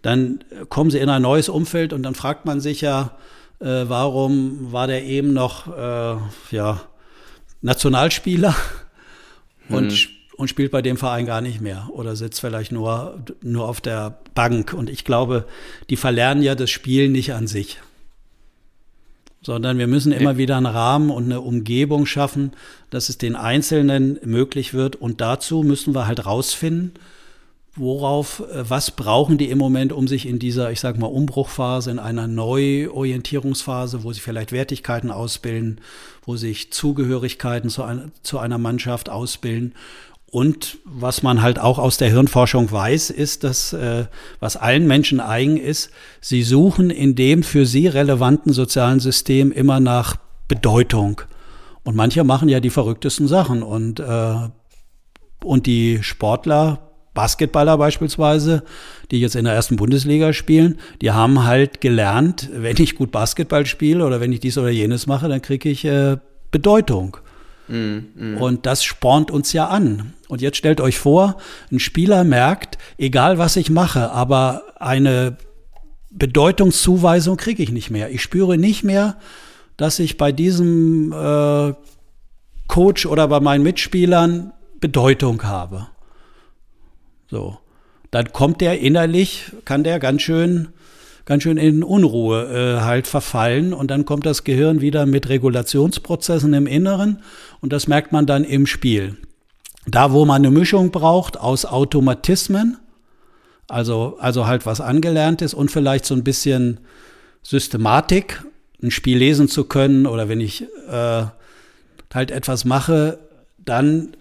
Dann 0.00 0.42
kommen 0.70 0.90
sie 0.90 0.98
in 0.98 1.10
ein 1.10 1.20
neues 1.20 1.50
Umfeld 1.50 1.92
und 1.92 2.02
dann 2.02 2.14
fragt 2.14 2.46
man 2.46 2.60
sich 2.60 2.80
ja, 2.80 3.10
äh, 3.60 3.84
warum 3.86 4.72
war 4.72 4.86
der 4.86 5.04
eben 5.04 5.34
noch, 5.34 5.66
äh, 5.66 6.16
ja, 6.50 6.80
Nationalspieler 7.64 8.54
und, 9.68 9.92
hm. 9.92 10.08
und 10.36 10.48
spielt 10.48 10.70
bei 10.70 10.82
dem 10.82 10.96
Verein 10.96 11.26
gar 11.26 11.40
nicht 11.40 11.60
mehr 11.60 11.88
oder 11.92 12.14
sitzt 12.14 12.40
vielleicht 12.40 12.72
nur, 12.72 13.24
nur 13.42 13.68
auf 13.68 13.80
der 13.80 14.18
Bank. 14.34 14.72
Und 14.72 14.90
ich 14.90 15.04
glaube, 15.04 15.46
die 15.90 15.96
verlernen 15.96 16.42
ja 16.42 16.54
das 16.54 16.70
Spiel 16.70 17.08
nicht 17.08 17.32
an 17.32 17.46
sich 17.46 17.80
sondern 19.44 19.76
wir 19.76 19.86
müssen 19.86 20.10
immer 20.10 20.38
wieder 20.38 20.56
einen 20.56 20.66
Rahmen 20.66 21.10
und 21.10 21.24
eine 21.24 21.42
Umgebung 21.42 22.06
schaffen, 22.06 22.52
dass 22.88 23.10
es 23.10 23.18
den 23.18 23.36
Einzelnen 23.36 24.18
möglich 24.24 24.72
wird. 24.72 24.96
Und 24.96 25.20
dazu 25.20 25.62
müssen 25.62 25.94
wir 25.94 26.06
halt 26.06 26.24
rausfinden, 26.24 26.92
worauf, 27.76 28.40
äh, 28.40 28.68
was 28.68 28.90
brauchen 28.90 29.38
die 29.38 29.50
im 29.50 29.58
Moment, 29.58 29.92
um 29.92 30.06
sich 30.08 30.26
in 30.26 30.38
dieser, 30.38 30.70
ich 30.70 30.80
sag 30.80 30.98
mal, 30.98 31.06
Umbruchphase, 31.06 31.90
in 31.90 31.98
einer 31.98 32.26
Neuorientierungsphase, 32.26 34.04
wo 34.04 34.12
sie 34.12 34.20
vielleicht 34.20 34.52
Wertigkeiten 34.52 35.10
ausbilden, 35.10 35.80
wo 36.24 36.36
sich 36.36 36.72
Zugehörigkeiten 36.72 37.70
zu, 37.70 37.82
ein, 37.82 38.12
zu 38.22 38.38
einer 38.38 38.58
Mannschaft 38.58 39.10
ausbilden. 39.10 39.74
Und 40.30 40.78
was 40.84 41.22
man 41.22 41.42
halt 41.42 41.60
auch 41.60 41.78
aus 41.78 41.96
der 41.96 42.10
Hirnforschung 42.10 42.70
weiß, 42.70 43.10
ist, 43.10 43.44
dass 43.44 43.72
äh, 43.72 44.06
was 44.40 44.56
allen 44.56 44.86
Menschen 44.86 45.20
eigen 45.20 45.56
ist, 45.56 45.90
sie 46.20 46.42
suchen 46.42 46.90
in 46.90 47.14
dem 47.14 47.44
für 47.44 47.66
sie 47.66 47.86
relevanten 47.86 48.52
sozialen 48.52 48.98
System 48.98 49.52
immer 49.52 49.78
nach 49.78 50.16
Bedeutung. 50.48 51.20
Und 51.84 51.94
manche 51.94 52.24
machen 52.24 52.48
ja 52.48 52.58
die 52.58 52.70
verrücktesten 52.70 53.28
Sachen. 53.28 53.62
Und, 53.62 54.00
äh, 54.00 54.48
und 55.44 55.66
die 55.66 56.02
Sportler 56.02 56.93
Basketballer 57.14 57.78
beispielsweise, 57.78 58.64
die 59.10 59.20
jetzt 59.20 59.36
in 59.36 59.44
der 59.44 59.54
ersten 59.54 59.76
Bundesliga 59.76 60.32
spielen, 60.32 60.78
die 61.00 61.12
haben 61.12 61.44
halt 61.44 61.80
gelernt, 61.80 62.50
wenn 62.52 62.76
ich 62.76 62.96
gut 62.96 63.12
Basketball 63.12 63.66
spiele 63.66 64.04
oder 64.04 64.20
wenn 64.20 64.32
ich 64.32 64.40
dies 64.40 64.58
oder 64.58 64.70
jenes 64.70 65.06
mache, 65.06 65.28
dann 65.28 65.40
kriege 65.40 65.68
ich 65.68 65.84
äh, 65.84 66.16
Bedeutung. 66.50 67.16
Mm, 67.68 67.98
mm. 68.14 68.36
Und 68.38 68.66
das 68.66 68.84
spornt 68.84 69.30
uns 69.30 69.52
ja 69.52 69.68
an. 69.68 70.12
Und 70.28 70.42
jetzt 70.42 70.56
stellt 70.56 70.80
euch 70.80 70.98
vor, 70.98 71.36
ein 71.70 71.78
Spieler 71.78 72.24
merkt, 72.24 72.78
egal 72.98 73.38
was 73.38 73.56
ich 73.56 73.70
mache, 73.70 74.10
aber 74.10 74.62
eine 74.78 75.36
Bedeutungszuweisung 76.10 77.36
kriege 77.36 77.62
ich 77.62 77.72
nicht 77.72 77.90
mehr. 77.90 78.10
Ich 78.10 78.22
spüre 78.22 78.58
nicht 78.58 78.84
mehr, 78.84 79.16
dass 79.76 79.98
ich 79.98 80.16
bei 80.16 80.32
diesem 80.32 81.12
äh, 81.12 81.74
Coach 82.68 83.06
oder 83.06 83.28
bei 83.28 83.40
meinen 83.40 83.62
Mitspielern 83.62 84.52
Bedeutung 84.80 85.42
habe. 85.44 85.88
So. 87.34 87.58
Dann 88.12 88.32
kommt 88.32 88.60
der 88.60 88.78
innerlich, 88.78 89.50
kann 89.64 89.82
der 89.82 89.98
ganz 89.98 90.22
schön, 90.22 90.68
ganz 91.24 91.42
schön 91.42 91.56
in 91.56 91.82
Unruhe 91.82 92.44
äh, 92.44 92.80
halt 92.82 93.08
verfallen 93.08 93.72
und 93.74 93.90
dann 93.90 94.04
kommt 94.04 94.24
das 94.24 94.44
Gehirn 94.44 94.80
wieder 94.80 95.04
mit 95.04 95.28
Regulationsprozessen 95.28 96.54
im 96.54 96.68
Inneren 96.68 97.22
und 97.60 97.72
das 97.72 97.88
merkt 97.88 98.12
man 98.12 98.26
dann 98.26 98.44
im 98.44 98.68
Spiel. 98.68 99.16
Da, 99.84 100.12
wo 100.12 100.24
man 100.24 100.42
eine 100.42 100.52
Mischung 100.52 100.92
braucht 100.92 101.36
aus 101.36 101.66
Automatismen, 101.66 102.78
also, 103.66 104.16
also 104.20 104.46
halt 104.46 104.64
was 104.64 104.80
angelernt 104.80 105.42
ist 105.42 105.54
und 105.54 105.72
vielleicht 105.72 106.04
so 106.04 106.14
ein 106.14 106.22
bisschen 106.22 106.78
Systematik, 107.42 108.44
ein 108.80 108.92
Spiel 108.92 109.18
lesen 109.18 109.48
zu 109.48 109.64
können 109.64 110.06
oder 110.06 110.28
wenn 110.28 110.40
ich 110.40 110.62
äh, 110.88 111.24
halt 112.14 112.30
etwas 112.30 112.64
mache, 112.64 113.18
dann 113.58 114.16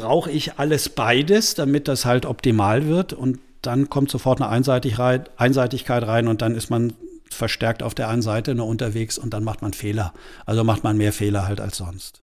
brauche 0.00 0.30
ich 0.30 0.58
alles 0.58 0.88
beides, 0.88 1.54
damit 1.54 1.88
das 1.88 2.04
halt 2.04 2.26
optimal 2.26 2.86
wird 2.86 3.12
und 3.12 3.38
dann 3.62 3.90
kommt 3.90 4.10
sofort 4.10 4.40
eine 4.40 4.50
Einseitigkeit 4.50 6.06
rein 6.06 6.28
und 6.28 6.42
dann 6.42 6.54
ist 6.54 6.70
man 6.70 6.92
verstärkt 7.30 7.82
auf 7.82 7.94
der 7.94 8.08
einen 8.08 8.22
Seite 8.22 8.54
nur 8.54 8.66
unterwegs 8.66 9.18
und 9.18 9.34
dann 9.34 9.44
macht 9.44 9.62
man 9.62 9.72
Fehler. 9.72 10.14
Also 10.46 10.64
macht 10.64 10.84
man 10.84 10.96
mehr 10.96 11.12
Fehler 11.12 11.46
halt 11.46 11.60
als 11.60 11.76
sonst. 11.76 12.22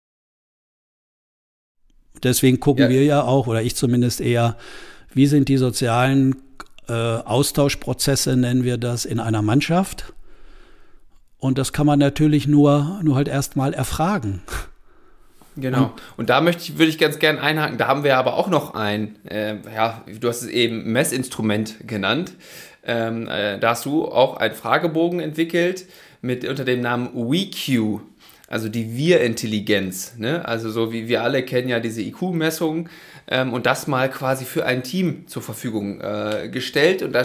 Deswegen 2.22 2.60
gucken 2.60 2.84
ja. 2.84 2.88
wir 2.88 3.04
ja 3.04 3.22
auch, 3.22 3.46
oder 3.46 3.62
ich 3.62 3.74
zumindest 3.74 4.20
eher, 4.20 4.56
wie 5.12 5.26
sind 5.26 5.48
die 5.48 5.56
sozialen 5.56 6.36
äh, 6.88 6.92
Austauschprozesse, 6.92 8.36
nennen 8.36 8.64
wir 8.64 8.78
das, 8.78 9.04
in 9.04 9.20
einer 9.20 9.42
Mannschaft. 9.42 10.12
Und 11.38 11.58
das 11.58 11.72
kann 11.72 11.86
man 11.86 11.98
natürlich 11.98 12.46
nur, 12.46 13.00
nur 13.02 13.16
halt 13.16 13.28
erstmal 13.28 13.74
erfragen. 13.74 14.42
Genau. 15.56 15.92
Und, 16.16 16.30
da 16.30 16.40
möchte 16.40 16.62
ich, 16.62 16.78
würde 16.78 16.90
ich 16.90 16.98
ganz 16.98 17.18
gerne 17.18 17.40
einhaken. 17.40 17.78
Da 17.78 17.86
haben 17.86 18.04
wir 18.04 18.16
aber 18.16 18.34
auch 18.34 18.48
noch 18.48 18.74
ein, 18.74 19.16
äh, 19.28 19.56
ja, 19.74 20.04
du 20.20 20.28
hast 20.28 20.42
es 20.42 20.48
eben 20.48 20.92
Messinstrument 20.92 21.86
genannt. 21.86 22.32
Ähm, 22.84 23.28
äh, 23.28 23.58
da 23.58 23.70
hast 23.70 23.84
du 23.84 24.06
auch 24.06 24.36
einen 24.36 24.54
Fragebogen 24.54 25.20
entwickelt 25.20 25.86
mit 26.20 26.46
unter 26.46 26.64
dem 26.64 26.80
Namen 26.80 27.10
WeQ 27.14 28.00
also 28.48 28.68
die 28.68 28.96
Wir-Intelligenz. 28.96 30.14
Ne? 30.18 30.46
Also 30.46 30.70
so 30.70 30.92
wie 30.92 31.08
wir 31.08 31.22
alle 31.22 31.42
kennen 31.42 31.68
ja 31.68 31.80
diese 31.80 32.02
IQ-Messung 32.02 32.88
ähm, 33.26 33.52
und 33.52 33.66
das 33.66 33.86
mal 33.86 34.10
quasi 34.10 34.44
für 34.44 34.66
ein 34.66 34.82
Team 34.82 35.26
zur 35.26 35.42
Verfügung 35.42 36.00
äh, 36.00 36.48
gestellt. 36.50 37.02
Und 37.02 37.12
da 37.12 37.22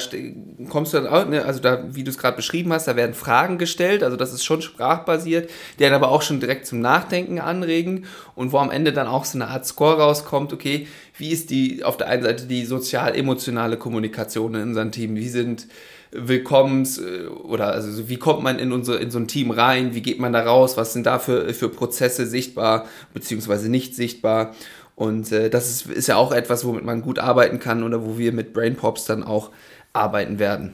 kommst 0.70 0.94
du 0.94 1.02
dann 1.02 1.08
auch, 1.08 1.28
ne? 1.28 1.44
also 1.44 1.60
da, 1.60 1.84
wie 1.92 2.04
du 2.04 2.10
es 2.10 2.18
gerade 2.18 2.38
beschrieben 2.38 2.72
hast, 2.72 2.88
da 2.88 2.96
werden 2.96 3.14
Fragen 3.14 3.58
gestellt, 3.58 4.04
also 4.04 4.16
das 4.16 4.34
ist 4.34 4.44
schon 4.44 4.62
sprachbasiert, 4.62 5.50
die 5.78 5.84
dann 5.84 5.94
aber 5.94 6.10
auch 6.10 6.22
schon 6.22 6.40
direkt 6.40 6.66
zum 6.66 6.80
Nachdenken 6.80 7.40
anregen 7.40 8.06
und 8.36 8.52
wo 8.52 8.60
am 8.60 8.72
Ende 8.72 8.94
dann 8.94 9.08
auch 9.08 9.26
so 9.26 9.38
eine 9.38 9.48
Art 9.48 9.66
Score 9.66 9.98
rauskommt, 9.98 10.54
okay, 10.54 10.88
wie 11.18 11.32
ist 11.32 11.50
die 11.50 11.84
auf 11.84 11.98
der 11.98 12.08
einen 12.08 12.24
Seite 12.24 12.46
die 12.46 12.66
sozial-emotionale 12.66 13.78
Kommunikation 13.78 14.56
in 14.56 14.62
unserem 14.62 14.92
Team, 14.92 15.16
wie 15.16 15.30
sind 15.30 15.68
Willkommens 16.12 16.98
äh, 16.98 17.28
oder 17.28 17.68
also 17.68 18.10
wie 18.10 18.18
kommt 18.18 18.42
man 18.42 18.58
in, 18.58 18.72
unsere, 18.72 18.98
in 18.98 19.12
so 19.12 19.20
ein 19.20 19.28
Team 19.28 19.52
rein, 19.52 19.94
wie 19.94 20.02
geht 20.02 20.20
man 20.20 20.34
da 20.34 20.42
raus, 20.42 20.76
was 20.76 20.94
sind 20.94 21.06
da 21.06 21.20
für, 21.20 21.54
für 21.54 21.70
Prozesse 21.70 22.26
sichtbar 22.26 22.88
beziehungsweise 23.14 23.70
nicht 23.70 23.96
sichtbar. 23.96 24.56
Und 25.00 25.32
äh, 25.32 25.50
das 25.50 25.70
ist, 25.70 25.86
ist 25.86 26.08
ja 26.08 26.18
auch 26.18 26.34
etwas, 26.34 26.66
womit 26.66 26.84
man 26.84 27.02
gut 27.02 27.20
arbeiten 27.20 27.60
kann 27.60 27.84
oder 27.84 28.06
wo 28.06 28.18
wir 28.18 28.34
mit 28.34 28.52
Brainpops 28.52 29.06
dann 29.06 29.24
auch 29.24 29.52
arbeiten 29.94 30.40
werden. 30.40 30.74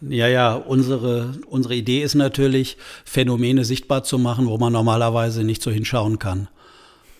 Ja, 0.00 0.26
ja, 0.26 0.56
unsere, 0.56 1.34
unsere 1.46 1.76
Idee 1.76 2.02
ist 2.02 2.16
natürlich, 2.16 2.78
Phänomene 3.04 3.64
sichtbar 3.64 4.02
zu 4.02 4.18
machen, 4.18 4.48
wo 4.48 4.58
man 4.58 4.72
normalerweise 4.72 5.44
nicht 5.44 5.62
so 5.62 5.70
hinschauen 5.70 6.18
kann. 6.18 6.48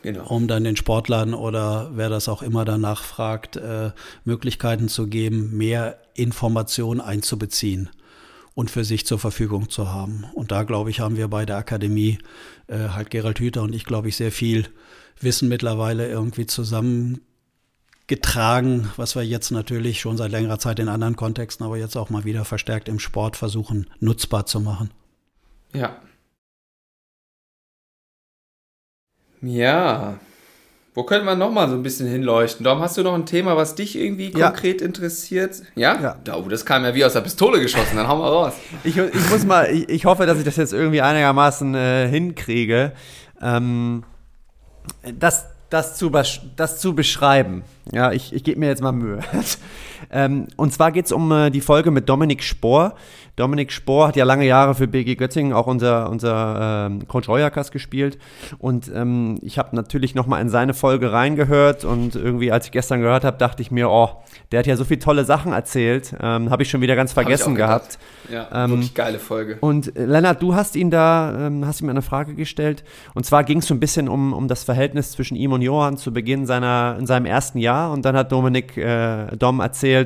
Genau. 0.02 0.26
Um 0.26 0.48
dann 0.48 0.64
den 0.64 0.74
Sportlern 0.74 1.34
oder 1.34 1.92
wer 1.94 2.08
das 2.08 2.28
auch 2.28 2.42
immer 2.42 2.64
danach 2.64 3.04
fragt, 3.04 3.54
äh, 3.54 3.92
Möglichkeiten 4.24 4.88
zu 4.88 5.06
geben, 5.06 5.56
mehr 5.56 6.00
Informationen 6.14 7.00
einzubeziehen 7.00 7.90
und 8.54 8.72
für 8.72 8.84
sich 8.84 9.06
zur 9.06 9.20
Verfügung 9.20 9.70
zu 9.70 9.92
haben. 9.92 10.24
Und 10.34 10.50
da, 10.50 10.64
glaube 10.64 10.90
ich, 10.90 10.98
haben 10.98 11.16
wir 11.16 11.28
bei 11.28 11.46
der 11.46 11.58
Akademie, 11.58 12.18
äh, 12.66 12.88
halt 12.88 13.10
Gerald 13.10 13.38
Hüther 13.38 13.62
und 13.62 13.72
ich, 13.72 13.84
glaube 13.84 14.08
ich, 14.08 14.16
sehr 14.16 14.32
viel 14.32 14.66
Wissen 15.20 15.48
mittlerweile 15.48 16.08
irgendwie 16.08 16.46
zusammengetragen, 16.46 18.90
was 18.96 19.14
wir 19.14 19.22
jetzt 19.22 19.50
natürlich 19.50 20.00
schon 20.00 20.16
seit 20.16 20.30
längerer 20.30 20.58
Zeit 20.58 20.78
in 20.78 20.88
anderen 20.88 21.16
Kontexten, 21.16 21.64
aber 21.64 21.76
jetzt 21.76 21.96
auch 21.96 22.10
mal 22.10 22.24
wieder 22.24 22.44
verstärkt 22.44 22.88
im 22.88 22.98
Sport 22.98 23.36
versuchen, 23.36 23.86
nutzbar 24.00 24.46
zu 24.46 24.60
machen. 24.60 24.90
Ja, 25.72 26.00
Ja. 29.42 30.18
Wo 30.92 31.04
könnte 31.04 31.24
man 31.24 31.38
noch 31.38 31.52
mal 31.52 31.68
so 31.68 31.76
ein 31.76 31.84
bisschen 31.84 32.08
hinleuchten? 32.08 32.64
Darum 32.64 32.82
hast 32.82 32.96
du 32.96 33.02
noch 33.02 33.14
ein 33.14 33.24
Thema, 33.24 33.56
was 33.56 33.76
dich 33.76 33.96
irgendwie 33.96 34.36
ja. 34.36 34.48
konkret 34.48 34.82
interessiert? 34.82 35.62
Ja? 35.76 36.18
ja. 36.26 36.34
Oh, 36.34 36.48
das 36.48 36.66
kam 36.66 36.84
ja 36.84 36.94
wie 36.94 37.04
aus 37.04 37.12
der 37.12 37.20
Pistole 37.20 37.60
geschossen, 37.60 37.96
dann 37.96 38.08
hauen 38.08 38.18
wir 38.18 38.26
raus. 38.26 38.54
Ich, 38.82 38.96
ich 38.96 39.30
muss 39.30 39.46
mal, 39.46 39.70
ich, 39.70 39.88
ich, 39.88 40.04
hoffe, 40.04 40.26
dass 40.26 40.38
ich 40.38 40.44
das 40.44 40.56
jetzt 40.56 40.72
irgendwie 40.72 41.00
einigermaßen 41.00 41.74
äh, 41.76 42.08
hinkriege. 42.08 42.92
Ähm, 43.40 44.02
das, 45.18 45.46
das, 45.70 45.96
zu, 45.96 46.10
das 46.56 46.80
zu 46.80 46.94
beschreiben. 46.94 47.62
Ja, 47.92 48.12
ich, 48.12 48.32
ich 48.32 48.44
gebe 48.44 48.60
mir 48.60 48.68
jetzt 48.68 48.82
mal 48.82 48.92
Mühe. 48.92 49.20
ähm, 50.12 50.48
und 50.56 50.72
zwar 50.72 50.92
geht 50.92 51.06
es 51.06 51.12
um 51.12 51.30
äh, 51.32 51.50
die 51.50 51.60
Folge 51.60 51.90
mit 51.90 52.08
Dominik 52.08 52.42
Spohr. 52.42 52.94
Dominik 53.36 53.72
Spohr 53.72 54.08
hat 54.08 54.16
ja 54.16 54.24
lange 54.24 54.46
Jahre 54.46 54.74
für 54.74 54.86
BG 54.86 55.14
Göttingen 55.14 55.52
auch 55.52 55.66
unser, 55.66 56.10
unser 56.10 56.86
ähm, 56.86 57.08
Coach 57.08 57.28
Royakas 57.28 57.70
gespielt. 57.70 58.18
Und 58.58 58.90
ähm, 58.94 59.38
ich 59.40 59.56
habe 59.56 59.74
natürlich 59.74 60.14
nochmal 60.14 60.42
in 60.42 60.50
seine 60.50 60.74
Folge 60.74 61.12
reingehört. 61.12 61.84
Und 61.84 62.16
irgendwie, 62.16 62.52
als 62.52 62.66
ich 62.66 62.72
gestern 62.72 63.00
gehört 63.00 63.24
habe, 63.24 63.38
dachte 63.38 63.62
ich 63.62 63.70
mir, 63.70 63.88
oh, 63.88 64.10
der 64.52 64.58
hat 64.58 64.66
ja 64.66 64.76
so 64.76 64.84
viele 64.84 65.00
tolle 65.00 65.24
Sachen 65.24 65.52
erzählt. 65.52 66.14
Ähm, 66.20 66.50
habe 66.50 66.64
ich 66.64 66.70
schon 66.70 66.80
wieder 66.80 66.96
ganz 66.96 67.12
vergessen 67.12 67.54
gehabt. 67.54 67.98
Ja, 68.30 68.48
ähm, 68.52 68.72
wirklich 68.72 68.94
geile 68.94 69.18
Folge. 69.18 69.58
Und 69.60 69.96
äh, 69.96 70.04
Lennart, 70.04 70.42
du 70.42 70.54
hast 70.54 70.76
ihn 70.76 70.90
da, 70.90 71.46
ähm, 71.46 71.66
hast 71.66 71.80
ihm 71.80 71.88
eine 71.88 72.02
Frage 72.02 72.34
gestellt. 72.34 72.84
Und 73.14 73.24
zwar 73.24 73.44
ging 73.44 73.58
es 73.58 73.66
so 73.66 73.74
ein 73.74 73.80
bisschen 73.80 74.08
um, 74.08 74.32
um 74.32 74.48
das 74.48 74.64
Verhältnis 74.64 75.12
zwischen 75.12 75.36
ihm 75.36 75.52
und 75.52 75.62
Johann 75.62 75.96
zu 75.96 76.12
Beginn 76.12 76.46
seiner, 76.46 76.96
in 76.98 77.06
seinem 77.06 77.26
ersten 77.26 77.58
Jahr. 77.58 77.92
Und 77.92 78.04
dann 78.04 78.16
hat 78.16 78.32
Dominik 78.32 78.76
äh, 78.76 79.34
Dom 79.36 79.60
erzählt, 79.60 79.99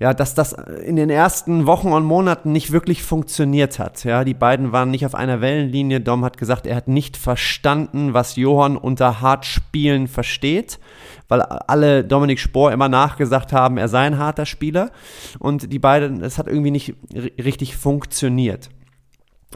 ja, 0.00 0.14
dass 0.14 0.34
das 0.34 0.52
in 0.52 0.94
den 0.94 1.10
ersten 1.10 1.66
Wochen 1.66 1.92
und 1.92 2.04
Monaten 2.04 2.52
nicht 2.52 2.70
wirklich 2.70 3.02
funktioniert 3.02 3.80
hat. 3.80 4.04
Ja, 4.04 4.22
die 4.22 4.34
beiden 4.34 4.70
waren 4.70 4.92
nicht 4.92 5.04
auf 5.04 5.16
einer 5.16 5.40
Wellenlinie. 5.40 6.00
Dom 6.00 6.24
hat 6.24 6.36
gesagt, 6.38 6.66
er 6.66 6.76
hat 6.76 6.86
nicht 6.86 7.16
verstanden, 7.16 8.14
was 8.14 8.36
Johann 8.36 8.76
unter 8.76 9.20
Hartspielen 9.20 10.06
versteht, 10.06 10.78
weil 11.26 11.42
alle 11.42 12.04
Dominik 12.04 12.38
Spohr 12.38 12.70
immer 12.70 12.88
nachgesagt 12.88 13.52
haben, 13.52 13.76
er 13.76 13.88
sei 13.88 14.06
ein 14.06 14.18
harter 14.18 14.46
Spieler. 14.46 14.92
Und 15.40 15.72
die 15.72 15.80
beiden, 15.80 16.22
es 16.22 16.38
hat 16.38 16.46
irgendwie 16.46 16.70
nicht 16.70 16.94
richtig 17.12 17.76
funktioniert. 17.76 18.70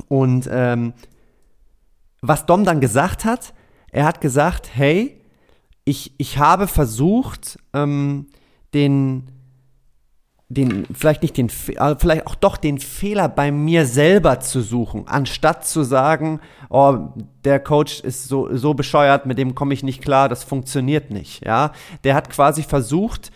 Und 0.08 0.48
ähm, 0.50 0.92
was 2.20 2.46
Dom 2.46 2.64
dann 2.64 2.80
gesagt 2.80 3.24
hat, 3.24 3.54
er 3.92 4.06
hat 4.06 4.20
gesagt, 4.20 4.70
hey, 4.74 5.20
ich, 5.84 6.14
ich 6.18 6.38
habe 6.38 6.66
versucht, 6.66 7.58
ähm, 7.74 8.26
den 8.74 9.32
den, 10.52 10.86
vielleicht 10.92 11.22
nicht 11.22 11.36
den, 11.36 11.48
vielleicht 11.48 12.26
auch 12.26 12.34
doch 12.34 12.56
den 12.56 12.78
Fehler 12.78 13.28
bei 13.28 13.50
mir 13.50 13.86
selber 13.86 14.40
zu 14.40 14.60
suchen, 14.60 15.04
anstatt 15.06 15.66
zu 15.66 15.82
sagen, 15.82 16.40
oh, 16.68 16.98
der 17.44 17.60
Coach 17.60 18.00
ist 18.00 18.28
so, 18.28 18.54
so 18.54 18.74
bescheuert, 18.74 19.26
mit 19.26 19.38
dem 19.38 19.54
komme 19.54 19.74
ich 19.74 19.82
nicht 19.82 20.02
klar, 20.02 20.28
das 20.28 20.44
funktioniert 20.44 21.10
nicht, 21.10 21.44
ja. 21.44 21.72
Der 22.04 22.14
hat 22.14 22.30
quasi 22.30 22.62
versucht, 22.62 23.30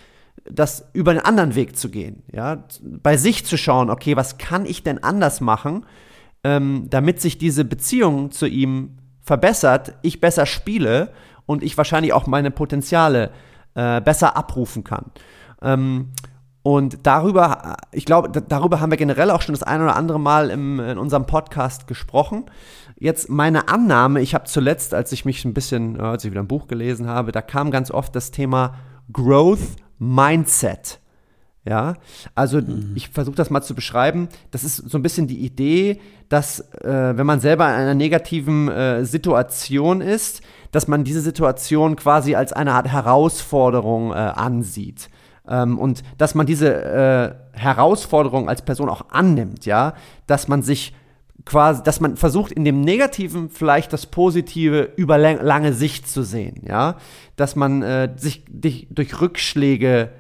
das 0.45 0.89
über 0.93 1.11
einen 1.11 1.21
anderen 1.21 1.55
Weg 1.55 1.77
zu 1.77 1.91
gehen, 1.91 2.23
ja. 2.33 2.65
Bei 2.83 3.17
sich 3.17 3.45
zu 3.45 3.57
schauen, 3.57 3.91
okay, 3.91 4.17
was 4.17 4.39
kann 4.39 4.67
ich 4.67 4.83
denn 4.83 5.03
anders 5.03 5.41
machen, 5.41 5.87
ähm, 6.45 6.87
damit 6.91 7.21
sich 7.21 7.39
diese 7.39 7.65
Beziehung 7.65 8.31
zu 8.31 8.47
ihm 8.47 8.99
verbessert, 9.23 9.95
ich 10.03 10.21
besser 10.21 10.47
spiele 10.47 11.13
und 11.47 11.63
ich 11.63 11.77
wahrscheinlich 11.77 12.13
auch 12.13 12.27
meine 12.27 12.51
Potenziale 12.51 13.29
äh, 13.29 13.31
besser 13.77 14.37
abrufen 14.37 14.85
kann. 14.85 15.11
Ähm, 15.61 16.13
und 16.67 17.07
darüber, 17.07 17.77
ich 17.93 18.07
glaube, 18.07 18.43
darüber 18.43 18.81
haben 18.81 18.91
wir 18.91 18.97
generell 18.97 19.31
auch 19.31 19.41
schon 19.41 19.55
das 19.55 19.63
ein 19.63 19.81
oder 19.83 19.95
andere 19.95 20.19
Mal 20.19 20.51
im, 20.51 20.81
in 20.81 20.99
unserem 20.99 21.25
Podcast 21.25 21.87
gesprochen. 21.87 22.47
Jetzt 22.99 23.29
meine 23.29 23.69
Annahme, 23.69 24.21
ich 24.21 24.35
habe 24.35 24.47
zuletzt, 24.47 24.93
als 24.93 25.13
ich 25.13 25.25
mich 25.25 25.45
ein 25.45 25.55
bisschen, 25.55 25.97
äh, 25.97 26.03
als 26.03 26.25
ich 26.25 26.33
wieder 26.33 26.43
ein 26.43 26.49
Buch 26.49 26.67
gelesen 26.67 27.07
habe, 27.07 27.31
da 27.31 27.41
kam 27.41 27.71
ganz 27.71 27.93
oft 27.93 28.17
das 28.17 28.33
Thema 28.33 28.75
Growth 29.13 29.77
Mindset. 30.01 30.99
Ja, 31.65 31.95
also 32.35 32.61
mhm. 32.61 32.93
ich 32.97 33.11
versuche 33.11 33.37
das 33.37 33.51
mal 33.51 33.63
zu 33.63 33.77
beschreiben. 33.77 34.29
Das 34.51 34.65
ist 34.65 34.77
so 34.77 34.99
ein 34.99 35.03
bisschen 35.03 35.29
die 35.29 35.45
Idee, 35.45 36.01
dass 36.29 36.61
äh, 36.83 37.17
wenn 37.17 37.27
man 37.27 37.39
selber 37.39 37.69
in 37.69 37.75
einer 37.75 37.95
negativen 37.95 38.69
äh, 38.69 39.05
Situation 39.05 40.01
ist, 40.01 40.43
dass 40.77 40.89
man 40.89 41.05
diese 41.05 41.23
Situation 41.23 41.97
quasi 41.97 42.35
als 42.35 42.53
eine 42.53 42.75
Art 42.75 42.87
Herausforderung 42.87 44.11
äh, 44.11 44.17
ansieht. 44.17 45.09
Ähm, 45.49 45.79
und 45.79 46.03
dass 46.19 46.35
man 46.35 46.45
diese 46.45 46.69
äh, 47.55 47.59
Herausforderung 47.59 48.51
als 48.51 48.61
Person 48.61 48.91
auch 48.91 49.07
annimmt, 49.09 49.65
ja, 49.65 49.95
dass 50.27 50.49
man 50.49 50.61
sich 50.61 50.95
quasi, 51.47 51.83
dass 51.83 52.01
man 52.01 52.19
versucht, 52.19 52.53
in 52.53 52.67
dem 52.67 52.83
Negativen 52.83 53.49
vielleicht 53.49 53.95
das 53.95 54.05
Positive 54.05 54.93
über 54.97 55.17
lange 55.17 55.73
Sicht 55.73 56.11
zu 56.11 56.23
sehen, 56.23 56.61
ja, 56.69 56.97
dass 57.37 57.57
man 57.57 57.81
äh, 57.81 58.13
sich 58.17 58.45
durch 58.51 59.19
Rückschläge 59.19 60.11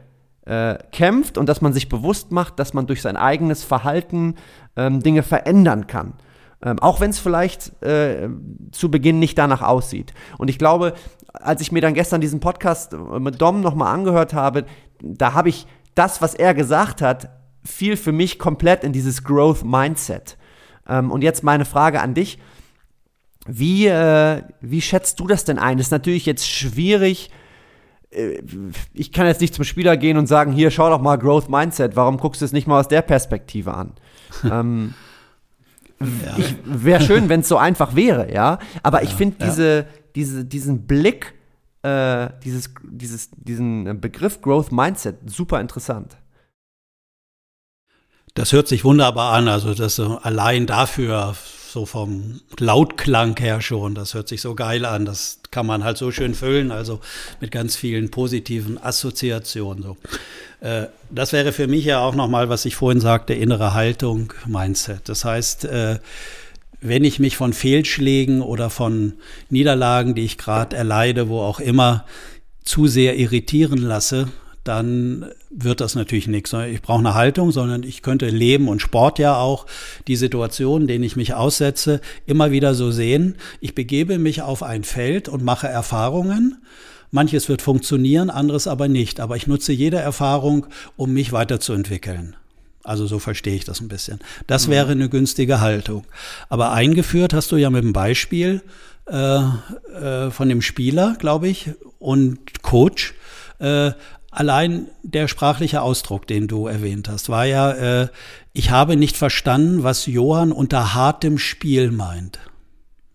äh, 0.46 0.76
kämpft 0.90 1.36
und 1.36 1.50
dass 1.50 1.60
man 1.60 1.74
sich 1.74 1.90
bewusst 1.90 2.32
macht, 2.32 2.58
dass 2.58 2.72
man 2.72 2.86
durch 2.86 3.02
sein 3.02 3.18
eigenes 3.18 3.62
Verhalten 3.62 4.36
ähm, 4.74 5.02
Dinge 5.02 5.22
verändern 5.22 5.86
kann. 5.86 6.14
Ähm, 6.62 6.78
auch 6.78 7.00
wenn 7.00 7.10
es 7.10 7.18
vielleicht 7.18 7.82
äh, 7.82 8.28
zu 8.72 8.90
Beginn 8.90 9.18
nicht 9.18 9.36
danach 9.36 9.62
aussieht. 9.62 10.14
Und 10.38 10.48
ich 10.48 10.58
glaube, 10.58 10.94
als 11.32 11.60
ich 11.60 11.70
mir 11.70 11.82
dann 11.82 11.94
gestern 11.94 12.20
diesen 12.20 12.40
Podcast 12.40 12.94
mit 12.94 13.40
Dom 13.40 13.60
nochmal 13.60 13.94
angehört 13.94 14.32
habe, 14.32 14.64
da 15.02 15.34
habe 15.34 15.50
ich 15.50 15.66
das, 15.94 16.22
was 16.22 16.34
er 16.34 16.54
gesagt 16.54 17.02
hat, 17.02 17.28
viel 17.64 17.96
für 17.96 18.12
mich 18.12 18.38
komplett 18.38 18.84
in 18.84 18.92
dieses 18.92 19.24
Growth 19.24 19.64
Mindset. 19.64 20.36
Ähm, 20.88 21.10
und 21.10 21.22
jetzt 21.22 21.42
meine 21.42 21.64
Frage 21.64 22.00
an 22.00 22.14
dich. 22.14 22.38
Wie, 23.46 23.86
äh, 23.86 24.42
wie 24.60 24.80
schätzt 24.80 25.20
du 25.20 25.26
das 25.26 25.44
denn 25.44 25.58
ein? 25.58 25.78
Das 25.78 25.88
ist 25.88 25.92
natürlich 25.92 26.26
jetzt 26.26 26.48
schwierig. 26.48 27.30
Äh, 28.10 28.40
ich 28.92 29.12
kann 29.12 29.26
jetzt 29.26 29.40
nicht 29.40 29.54
zum 29.54 29.64
Spieler 29.64 29.96
gehen 29.96 30.16
und 30.16 30.26
sagen, 30.26 30.52
hier, 30.52 30.70
schau 30.70 30.90
doch 30.90 31.00
mal 31.00 31.16
Growth 31.16 31.48
Mindset. 31.48 31.96
Warum 31.96 32.18
guckst 32.18 32.40
du 32.40 32.44
es 32.44 32.52
nicht 32.52 32.66
mal 32.66 32.80
aus 32.80 32.88
der 32.88 33.02
Perspektive 33.02 33.74
an? 33.74 33.92
ähm, 34.44 34.94
ja. 36.00 36.36
Wäre 36.64 37.02
schön, 37.02 37.28
wenn 37.28 37.40
es 37.40 37.48
so 37.48 37.56
einfach 37.56 37.94
wäre, 37.94 38.32
ja. 38.32 38.58
Aber 38.82 39.02
ja, 39.02 39.08
ich 39.08 39.14
finde 39.14 39.36
ja. 39.40 39.46
diese, 39.46 39.86
diese, 40.14 40.44
diesen 40.44 40.86
Blick 40.86 41.34
äh, 41.86 42.30
dieses, 42.44 42.70
dieses, 42.82 43.30
diesen 43.36 44.00
Begriff 44.00 44.40
Growth 44.40 44.72
Mindset 44.72 45.18
super 45.26 45.60
interessant. 45.60 46.16
Das 48.34 48.52
hört 48.52 48.68
sich 48.68 48.84
wunderbar 48.84 49.32
an. 49.34 49.48
Also 49.48 49.72
das 49.72 49.98
allein 50.00 50.66
dafür 50.66 51.34
so 51.70 51.86
vom 51.86 52.40
Lautklang 52.58 53.36
her 53.38 53.60
schon. 53.60 53.94
Das 53.94 54.14
hört 54.14 54.28
sich 54.28 54.40
so 54.40 54.54
geil 54.54 54.84
an. 54.84 55.04
Das 55.04 55.40
kann 55.50 55.66
man 55.66 55.84
halt 55.84 55.96
so 55.96 56.10
schön 56.10 56.34
füllen, 56.34 56.70
also 56.70 57.00
mit 57.40 57.50
ganz 57.50 57.76
vielen 57.76 58.10
positiven 58.10 58.82
Assoziationen. 58.82 59.82
So. 59.82 59.96
Äh, 60.60 60.86
das 61.10 61.32
wäre 61.32 61.52
für 61.52 61.66
mich 61.66 61.84
ja 61.84 62.00
auch 62.00 62.14
nochmal, 62.14 62.48
was 62.48 62.64
ich 62.64 62.76
vorhin 62.76 63.00
sagte, 63.00 63.34
innere 63.34 63.74
Haltung, 63.74 64.32
Mindset. 64.46 65.08
Das 65.08 65.24
heißt, 65.24 65.64
äh, 65.66 65.98
wenn 66.80 67.04
ich 67.04 67.18
mich 67.18 67.36
von 67.36 67.52
Fehlschlägen 67.52 68.42
oder 68.42 68.70
von 68.70 69.14
Niederlagen, 69.50 70.14
die 70.14 70.24
ich 70.24 70.38
gerade 70.38 70.76
erleide, 70.76 71.28
wo 71.28 71.40
auch 71.40 71.60
immer, 71.60 72.04
zu 72.64 72.86
sehr 72.86 73.16
irritieren 73.16 73.78
lasse, 73.78 74.28
dann 74.64 75.26
wird 75.50 75.80
das 75.80 75.94
natürlich 75.94 76.26
nichts. 76.26 76.52
Ich 76.52 76.82
brauche 76.82 76.98
eine 76.98 77.14
Haltung, 77.14 77.52
sondern 77.52 77.84
ich 77.84 78.02
könnte 78.02 78.28
Leben 78.28 78.68
und 78.68 78.82
Sport 78.82 79.18
ja 79.20 79.36
auch, 79.36 79.66
die 80.08 80.16
Situationen, 80.16 80.88
denen 80.88 81.04
ich 81.04 81.14
mich 81.14 81.34
aussetze, 81.34 82.00
immer 82.26 82.50
wieder 82.50 82.74
so 82.74 82.90
sehen. 82.90 83.36
Ich 83.60 83.74
begebe 83.74 84.18
mich 84.18 84.42
auf 84.42 84.62
ein 84.62 84.82
Feld 84.82 85.28
und 85.28 85.44
mache 85.44 85.68
Erfahrungen. 85.68 86.58
Manches 87.10 87.48
wird 87.48 87.62
funktionieren, 87.62 88.30
anderes 88.30 88.66
aber 88.66 88.88
nicht. 88.88 89.20
Aber 89.20 89.36
ich 89.36 89.46
nutze 89.46 89.72
jede 89.72 89.98
Erfahrung, 89.98 90.66
um 90.96 91.12
mich 91.12 91.32
weiterzuentwickeln. 91.32 92.36
Also 92.82 93.06
so 93.06 93.18
verstehe 93.18 93.56
ich 93.56 93.64
das 93.64 93.80
ein 93.80 93.88
bisschen. 93.88 94.20
Das 94.46 94.66
mhm. 94.66 94.72
wäre 94.72 94.92
eine 94.92 95.08
günstige 95.08 95.60
Haltung. 95.60 96.04
Aber 96.48 96.72
eingeführt 96.72 97.34
hast 97.34 97.50
du 97.52 97.56
ja 97.56 97.68
mit 97.70 97.82
dem 97.82 97.92
Beispiel 97.92 98.62
äh, 99.08 99.38
äh, 99.38 100.30
von 100.30 100.48
dem 100.48 100.62
Spieler, 100.62 101.16
glaube 101.18 101.48
ich, 101.48 101.70
und 101.98 102.62
Coach. 102.62 103.14
Äh, 103.58 103.92
allein 104.30 104.88
der 105.02 105.28
sprachliche 105.28 105.82
Ausdruck, 105.82 106.26
den 106.26 106.46
du 106.46 106.66
erwähnt 106.66 107.08
hast, 107.08 107.28
war 107.28 107.44
ja, 107.44 107.72
äh, 107.72 108.08
ich 108.52 108.70
habe 108.70 108.96
nicht 108.96 109.16
verstanden, 109.16 109.82
was 109.82 110.06
Johann 110.06 110.52
unter 110.52 110.94
hartem 110.94 111.38
Spiel 111.38 111.90
meint. 111.90 112.38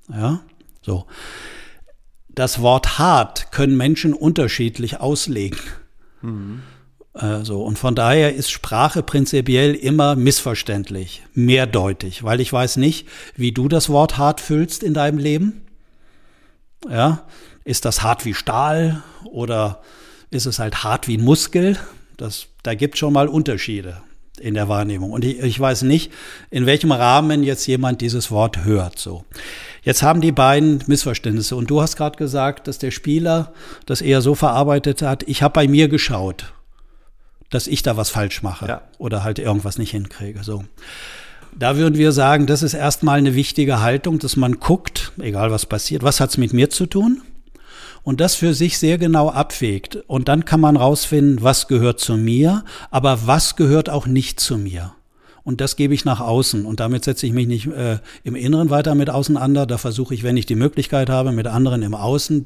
Ja, 0.09 0.41
so. 0.81 1.05
Das 2.33 2.61
Wort 2.61 2.97
hart 2.97 3.51
können 3.51 3.75
Menschen 3.75 4.13
unterschiedlich 4.13 4.99
auslegen. 4.99 5.59
Mhm. 6.21 6.61
Äh, 7.13 7.43
so, 7.43 7.63
und 7.63 7.77
von 7.77 7.95
daher 7.95 8.35
ist 8.35 8.51
Sprache 8.51 9.03
prinzipiell 9.03 9.75
immer 9.75 10.15
missverständlich, 10.15 11.23
mehrdeutig, 11.33 12.23
weil 12.23 12.39
ich 12.39 12.51
weiß 12.51 12.77
nicht, 12.77 13.07
wie 13.35 13.51
du 13.51 13.67
das 13.67 13.89
Wort 13.89 14.17
hart 14.17 14.39
füllst 14.39 14.83
in 14.83 14.93
deinem 14.93 15.17
Leben. 15.17 15.61
Ja, 16.89 17.23
ist 17.63 17.85
das 17.85 18.01
hart 18.01 18.25
wie 18.25 18.33
Stahl 18.33 19.03
oder 19.25 19.81
ist 20.31 20.45
es 20.45 20.57
halt 20.57 20.83
hart 20.83 21.07
wie 21.07 21.17
Muskel. 21.17 21.77
Das, 22.17 22.47
da 22.63 22.73
gibt 22.73 22.97
schon 22.97 23.13
mal 23.13 23.27
Unterschiede 23.27 24.01
in 24.39 24.55
der 24.55 24.67
Wahrnehmung. 24.67 25.11
Und 25.11 25.23
ich, 25.23 25.39
ich 25.39 25.59
weiß 25.59 25.83
nicht, 25.83 26.11
in 26.49 26.65
welchem 26.65 26.91
Rahmen 26.91 27.43
jetzt 27.43 27.67
jemand 27.67 28.01
dieses 28.01 28.31
Wort 28.31 28.63
hört. 28.63 28.97
So. 28.97 29.23
Jetzt 29.81 30.03
haben 30.03 30.21
die 30.21 30.31
beiden 30.31 30.83
Missverständnisse. 30.85 31.55
Und 31.55 31.69
du 31.69 31.81
hast 31.81 31.95
gerade 31.95 32.17
gesagt, 32.17 32.67
dass 32.67 32.77
der 32.77 32.91
Spieler 32.91 33.51
das 33.85 34.01
eher 34.01 34.21
so 34.21 34.35
verarbeitet 34.35 35.01
hat. 35.01 35.23
Ich 35.27 35.41
habe 35.41 35.53
bei 35.53 35.67
mir 35.67 35.87
geschaut, 35.87 36.53
dass 37.49 37.67
ich 37.67 37.81
da 37.83 37.97
was 37.97 38.09
falsch 38.09 38.43
mache 38.43 38.67
ja. 38.67 38.81
oder 38.97 39.23
halt 39.23 39.39
irgendwas 39.39 39.77
nicht 39.77 39.91
hinkriege. 39.91 40.43
So. 40.43 40.63
Da 41.57 41.77
würden 41.77 41.97
wir 41.97 42.11
sagen, 42.11 42.45
das 42.45 42.63
ist 42.63 42.73
erstmal 42.73 43.17
eine 43.17 43.35
wichtige 43.35 43.81
Haltung, 43.81 44.19
dass 44.19 44.35
man 44.35 44.59
guckt, 44.59 45.11
egal 45.19 45.51
was 45.51 45.65
passiert, 45.65 46.03
was 46.03 46.19
hat's 46.19 46.37
mit 46.37 46.53
mir 46.53 46.69
zu 46.69 46.85
tun? 46.85 47.21
und 48.03 48.19
das 48.19 48.35
für 48.35 48.53
sich 48.53 48.77
sehr 48.79 48.97
genau 48.97 49.29
abwägt. 49.29 49.97
Und 50.07 50.27
dann 50.27 50.45
kann 50.45 50.59
man 50.59 50.77
rausfinden, 50.77 51.43
was 51.43 51.67
gehört 51.67 51.99
zu 51.99 52.17
mir, 52.17 52.63
aber 52.89 53.27
was 53.27 53.55
gehört 53.55 53.89
auch 53.89 54.07
nicht 54.07 54.39
zu 54.39 54.57
mir. 54.57 54.93
Und 55.43 55.61
das 55.61 55.75
gebe 55.75 55.93
ich 55.93 56.05
nach 56.05 56.19
außen. 56.19 56.65
Und 56.65 56.79
damit 56.79 57.03
setze 57.03 57.25
ich 57.25 57.33
mich 57.33 57.47
nicht 57.47 57.67
äh, 57.67 57.99
im 58.23 58.35
Inneren 58.35 58.69
weiter 58.69 58.95
mit 58.95 59.09
auseinander. 59.09 59.65
Da 59.65 59.77
versuche 59.77 60.13
ich, 60.13 60.23
wenn 60.23 60.37
ich 60.37 60.45
die 60.45 60.55
Möglichkeit 60.55 61.09
habe, 61.09 61.31
mit 61.31 61.47
anderen 61.47 61.81
im 61.81 61.95
Außen 61.95 62.45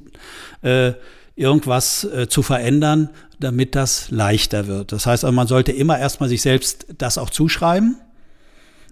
äh, 0.62 0.94
irgendwas 1.36 2.06
äh, 2.06 2.28
zu 2.28 2.42
verändern, 2.42 3.10
damit 3.40 3.76
das 3.76 4.10
leichter 4.12 4.68
wird. 4.68 4.92
Das 4.92 5.06
heißt, 5.06 5.26
also, 5.26 5.36
man 5.36 5.48
sollte 5.48 5.72
immer 5.72 6.00
erstmal 6.00 6.30
sich 6.30 6.42
selbst 6.42 6.88
das 6.98 7.18
auch 7.18 7.30
zuschreiben, 7.30 7.98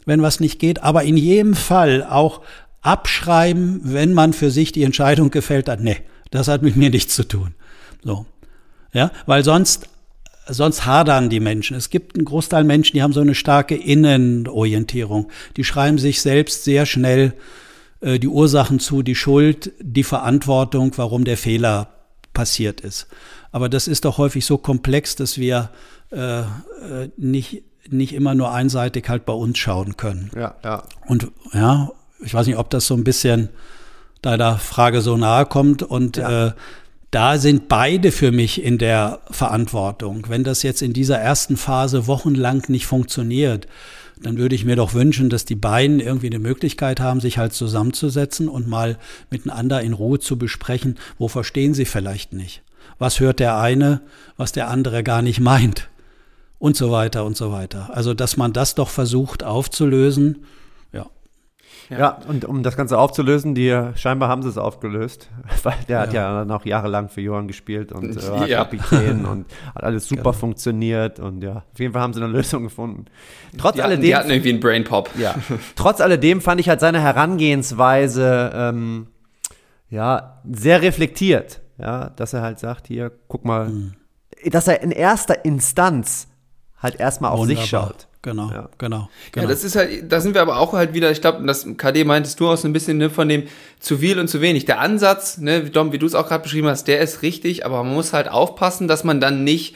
wenn 0.06 0.22
was 0.22 0.40
nicht 0.40 0.60
geht, 0.60 0.84
aber 0.84 1.04
in 1.04 1.16
jedem 1.16 1.56
Fall 1.56 2.04
auch 2.04 2.42
abschreiben, 2.82 3.80
wenn 3.84 4.14
man 4.14 4.34
für 4.34 4.52
sich 4.52 4.74
die 4.74 4.84
Entscheidung 4.84 5.32
gefällt 5.32 5.70
hat, 5.70 5.80
nee, 5.80 5.98
das 6.32 6.50
hat 6.50 6.62
mit 6.62 6.76
mir 6.76 6.90
nichts 6.90 7.16
zu 7.16 7.24
tun. 7.24 7.56
So. 8.04 8.26
Ja, 8.92 9.12
weil 9.26 9.44
sonst, 9.44 9.88
sonst 10.48 10.86
hadern 10.86 11.30
die 11.30 11.40
Menschen. 11.40 11.78
Es 11.78 11.90
gibt 11.90 12.16
einen 12.16 12.26
Großteil 12.26 12.64
Menschen, 12.64 12.96
die 12.96 13.04
haben 13.04 13.14
so 13.14 13.22
eine 13.22 13.36
starke 13.36 13.76
Innenorientierung. 13.76 15.30
Die 15.58 15.64
schreiben 15.64 15.98
sich 15.98 16.22
selbst 16.22 16.64
sehr 16.64 16.86
schnell 16.86 17.34
äh, 18.02 18.20
die 18.20 18.28
Ursachen 18.28 18.80
zu, 18.80 19.02
die 19.02 19.16
Schuld, 19.16 19.72
die 19.80 20.04
Verantwortung, 20.04 20.92
warum 20.98 21.24
der 21.24 21.38
Fehler 21.38 21.90
passiert 22.34 22.82
ist. 22.82 23.08
Aber 23.52 23.70
das 23.70 23.88
ist 23.88 24.06
doch 24.06 24.18
häufig 24.18 24.46
so 24.46 24.58
komplex, 24.58 25.16
dass 25.16 25.38
wir 25.38 25.70
äh, 26.12 26.42
äh 26.42 26.46
nicht, 27.18 27.64
nicht 27.90 28.14
immer 28.14 28.36
nur 28.36 28.52
einseitig 28.52 29.08
halt 29.10 29.26
bei 29.26 29.34
uns 29.34 29.58
schauen 29.58 29.98
können. 29.98 30.32
Ja, 30.36 30.56
ja. 30.64 30.84
Und 31.08 31.32
ja, 31.54 31.92
ich 32.20 32.34
weiß 32.34 32.48
nicht, 32.48 32.58
ob 32.58 32.70
das 32.70 32.88
so 32.88 32.96
ein 32.96 33.04
bisschen 33.04 33.50
deiner 34.22 34.58
Frage 34.58 35.02
so 35.02 35.18
nahe 35.18 35.46
kommt. 35.46 35.84
Und 35.84 36.18
ja. 36.18 36.48
äh, 36.48 36.52
da 37.14 37.38
sind 37.38 37.68
beide 37.68 38.12
für 38.12 38.32
mich 38.32 38.64
in 38.64 38.80
der 38.80 39.20
Verantwortung. 39.30 40.26
Wenn 40.30 40.44
das 40.44 40.64
jetzt 40.64 40.82
in 40.82 40.94
dieser 40.94 41.20
ersten 41.20 41.58
Phase 41.58 42.08
wochenlang 42.08 42.64
nicht 42.70 42.88
funktioniert, 42.88 43.68
dann 44.20 44.38
würde 44.38 44.56
ich 44.56 44.66
mir 44.66 44.76
doch 44.76 44.96
wünschen, 44.96 45.30
dass 45.30 45.46
die 45.46 45.56
beiden 45.56 46.00
irgendwie 46.00 46.28
eine 46.28 46.40
Möglichkeit 46.40 47.00
haben, 47.00 47.20
sich 47.20 47.38
halt 47.38 47.54
zusammenzusetzen 47.54 48.48
und 48.48 48.68
mal 48.68 48.98
miteinander 49.30 49.82
in 49.82 49.94
Ruhe 49.94 50.20
zu 50.20 50.40
besprechen, 50.40 50.98
wo 51.20 51.28
verstehen 51.28 51.76
sie 51.76 51.86
vielleicht 51.86 52.34
nicht. 52.34 52.64
Was 52.98 53.20
hört 53.20 53.40
der 53.40 53.58
eine, 53.58 54.02
was 54.36 54.52
der 54.52 54.70
andere 54.70 55.04
gar 55.04 55.22
nicht 55.22 55.40
meint? 55.40 55.90
Und 56.58 56.78
so 56.78 56.92
weiter 56.92 57.26
und 57.26 57.38
so 57.38 57.52
weiter. 57.52 57.92
Also, 57.94 58.14
dass 58.14 58.38
man 58.38 58.54
das 58.54 58.74
doch 58.74 58.90
versucht 58.90 59.44
aufzulösen, 59.44 60.46
ja. 61.90 61.98
ja. 61.98 62.18
und 62.28 62.46
um 62.46 62.64
das 62.64 62.78
Ganze 62.78 62.98
aufzulösen, 62.98 63.56
die 63.56 63.78
scheinbar 63.96 64.30
haben 64.30 64.42
sie 64.44 64.50
es 64.50 64.58
aufgelöst, 64.58 65.30
weil 65.64 65.76
der 65.88 65.98
ja. 65.98 66.02
hat 66.04 66.14
ja 66.14 66.46
noch 66.46 66.66
jahrelang 66.66 67.10
für 67.10 67.22
Johann 67.22 67.48
gespielt 67.48 67.92
und 67.92 68.16
äh, 68.16 68.30
war 68.30 68.48
ja. 68.48 68.60
Kapitän 68.60 69.26
und 69.32 69.46
hat 69.76 69.84
alles 69.84 70.08
super 70.08 70.22
genau. 70.22 70.34
funktioniert 70.34 71.20
und 71.20 71.44
ja, 71.44 71.64
auf 71.72 71.80
jeden 71.80 71.94
Fall 71.94 72.02
haben 72.02 72.14
sie 72.14 72.22
eine 72.24 72.32
Lösung 72.32 72.64
gefunden. 72.64 73.06
Trotz 73.58 73.76
die 73.76 73.82
alledem, 73.82 73.98
hatten, 73.98 74.02
die 74.02 74.16
hatten 74.16 74.30
irgendwie 74.30 74.50
einen 74.50 74.60
Brain 74.60 74.84
Pop. 74.84 75.10
Ja. 75.18 75.36
Trotz 75.76 76.02
alledem 76.02 76.42
fand 76.42 76.60
ich 76.60 76.70
halt 76.70 76.80
seine 76.80 77.02
Herangehensweise 77.02 78.52
ähm, 78.54 79.08
ja 79.90 80.42
sehr 80.52 80.82
reflektiert, 80.82 81.62
ja, 81.78 82.10
dass 82.10 82.34
er 82.34 82.42
halt 82.42 82.60
sagt, 82.60 82.88
hier, 82.88 83.12
guck 83.28 83.46
mal, 83.46 83.70
mhm. 83.70 83.94
dass 84.46 84.68
er 84.68 84.82
in 84.82 84.92
erster 84.92 85.46
Instanz 85.46 86.28
halt 86.78 87.00
erstmal 87.00 87.32
auf 87.32 87.40
Wunderbar. 87.40 87.62
sich 87.62 87.70
schaut. 87.70 88.08
Genau, 88.24 88.50
ja. 88.52 88.70
genau, 88.78 89.10
genau. 89.34 89.44
Ja, 89.44 89.54
das 89.54 89.66
ist 89.66 89.76
halt, 89.76 90.10
da 90.10 90.22
sind 90.22 90.34
wir 90.34 90.42
aber 90.42 90.58
auch 90.58 90.72
halt 90.72 90.94
wieder, 90.94 91.12
ich 91.12 91.20
glaube, 91.20 91.46
das 91.46 91.68
KD 91.78 92.06
meintest 92.06 92.40
du 92.40 92.48
auch 92.48 92.56
so 92.56 92.70
ein 92.70 92.74
bisschen 92.74 92.98
ne, 92.98 93.10
von 93.10 93.28
dem 93.28 93.44
zu 93.80 93.98
viel 93.98 94.18
und 94.18 94.30
zu 94.30 94.40
wenig. 94.40 94.64
Der 94.64 94.80
Ansatz, 94.80 95.40
ne, 95.40 95.64
Dom, 95.64 95.92
wie 95.92 96.00
du 96.00 96.06
es 96.06 96.16
auch 96.16 96.26
gerade 96.26 96.42
beschrieben 96.42 96.70
hast, 96.70 96.88
der 96.88 97.02
ist 97.02 97.22
richtig, 97.22 97.66
aber 97.66 97.84
man 97.84 97.94
muss 97.94 98.14
halt 98.14 98.30
aufpassen, 98.30 98.88
dass 98.88 99.04
man 99.04 99.20
dann 99.20 99.44
nicht 99.44 99.76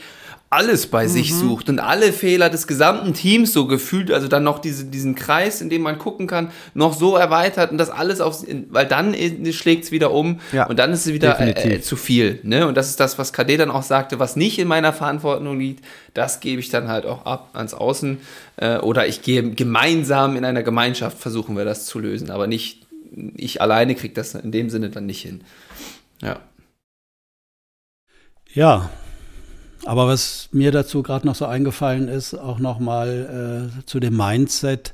alles 0.49 0.87
bei 0.87 1.03
mhm. 1.03 1.09
sich 1.09 1.35
sucht 1.35 1.67
und 1.67 1.79
alle 1.79 2.13
Fehler 2.13 2.49
des 2.49 2.67
gesamten 2.67 3.13
Teams 3.13 3.51
so 3.51 3.67
gefühlt, 3.67 4.11
also 4.11 4.29
dann 4.29 4.43
noch 4.43 4.59
diese, 4.59 4.85
diesen 4.85 5.15
Kreis, 5.15 5.59
in 5.59 5.69
dem 5.69 5.81
man 5.81 5.97
gucken 5.97 6.25
kann, 6.25 6.51
noch 6.73 6.93
so 6.93 7.17
erweitert 7.17 7.71
und 7.71 7.77
das 7.77 7.89
alles 7.89 8.21
auf, 8.21 8.45
weil 8.69 8.85
dann 8.85 9.13
schlägt 9.51 9.85
es 9.85 9.91
wieder 9.91 10.11
um 10.11 10.39
ja, 10.53 10.65
und 10.67 10.79
dann 10.79 10.93
ist 10.93 11.05
es 11.05 11.13
wieder 11.13 11.37
äh, 11.39 11.75
äh, 11.75 11.81
zu 11.81 11.97
viel. 11.97 12.39
Ne? 12.43 12.65
Und 12.65 12.75
das 12.75 12.89
ist 12.89 12.99
das, 12.99 13.17
was 13.17 13.33
KD 13.33 13.57
dann 13.57 13.71
auch 13.71 13.83
sagte, 13.83 14.19
was 14.19 14.37
nicht 14.37 14.57
in 14.57 14.69
meiner 14.69 14.93
Verantwortung 14.93 15.59
liegt, 15.59 15.83
das 16.13 16.39
gebe 16.39 16.61
ich 16.61 16.69
dann 16.69 16.87
halt 16.87 17.05
auch 17.05 17.25
ab 17.25 17.49
ans 17.53 17.73
Außen 17.73 18.19
äh, 18.55 18.77
oder 18.77 19.05
ich 19.05 19.21
gehe 19.21 19.51
gemeinsam 19.51 20.37
in 20.37 20.45
einer 20.45 20.63
Gemeinschaft 20.63 21.17
versuchen 21.17 21.57
wir 21.57 21.65
das 21.65 21.85
zu 21.85 21.99
lösen, 21.99 22.31
aber 22.31 22.47
nicht 22.47 22.87
ich 23.35 23.61
alleine 23.61 23.95
kriege 23.95 24.13
das 24.13 24.35
in 24.35 24.51
dem 24.51 24.69
Sinne 24.69 24.89
dann 24.89 25.05
nicht 25.05 25.21
hin. 25.21 25.41
Ja. 26.21 26.39
Ja, 28.53 28.89
aber 29.87 30.07
was 30.07 30.49
mir 30.51 30.71
dazu 30.71 31.01
gerade 31.01 31.25
noch 31.25 31.35
so 31.35 31.45
eingefallen 31.45 32.09
ist, 32.09 32.33
auch 32.33 32.59
nochmal 32.59 33.71
äh, 33.79 33.85
zu 33.85 34.01
dem 34.01 34.17
Mindset, 34.17 34.93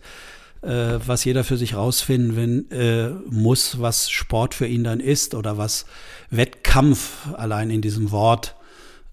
äh, 0.62 1.00
was 1.06 1.26
jeder 1.26 1.44
für 1.44 1.58
sich 1.58 1.74
rausfinden 1.74 2.70
äh, 2.70 3.10
muss, 3.28 3.82
was 3.82 4.12
Sport 4.12 4.54
für 4.54 4.68
ihn 4.68 4.84
dann 4.84 5.00
ist 5.00 5.34
oder 5.34 5.58
was 5.58 5.88
Wettkampf 6.30 7.34
allein 7.34 7.72
in 7.72 7.82
diesem 7.82 8.12
Wort 8.12 8.56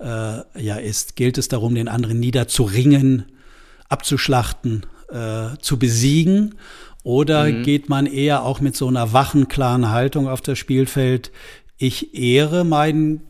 äh, 0.00 0.04
ja 0.60 0.76
ist. 0.76 1.16
Gilt 1.16 1.38
es 1.38 1.48
darum, 1.48 1.74
den 1.74 1.88
anderen 1.88 2.20
niederzuringen, 2.20 3.24
abzuschlachten, 3.88 4.84
äh, 5.10 5.56
zu 5.62 5.78
besiegen? 5.78 6.56
Oder 7.04 7.44
mhm. 7.44 7.62
geht 7.62 7.88
man 7.88 8.04
eher 8.04 8.44
auch 8.44 8.60
mit 8.60 8.76
so 8.76 8.86
einer 8.86 9.14
wachen, 9.14 9.48
klaren 9.48 9.88
Haltung 9.88 10.28
auf 10.28 10.42
das 10.42 10.58
Spielfeld? 10.58 11.32
Ich 11.78 12.14
ehre 12.14 12.64
meinen 12.64 13.22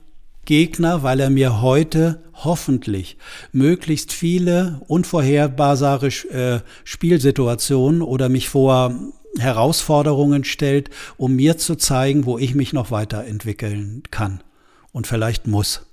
Gegner, 0.51 1.05
weil 1.05 1.21
er 1.21 1.31
mir 1.31 1.63
heute 1.63 2.25
hoffentlich 2.35 3.17
möglichst 3.53 4.13
viele 4.13 4.81
unvorherbare 4.89 6.09
äh, 6.09 6.59
Spielsituationen 6.83 8.03
oder 8.03 8.29
mich 8.29 8.49
vor 8.49 8.93
Herausforderungen 9.39 10.43
stellt, 10.43 10.91
um 11.17 11.37
mir 11.37 11.57
zu 11.57 11.77
zeigen, 11.77 12.27
wo 12.27 12.37
ich 12.37 12.57
mich 12.57 12.73
noch 12.73 12.91
weiterentwickeln 12.91 14.03
kann 14.11 14.43
und 14.91 15.07
vielleicht 15.07 15.47
muss. 15.47 15.87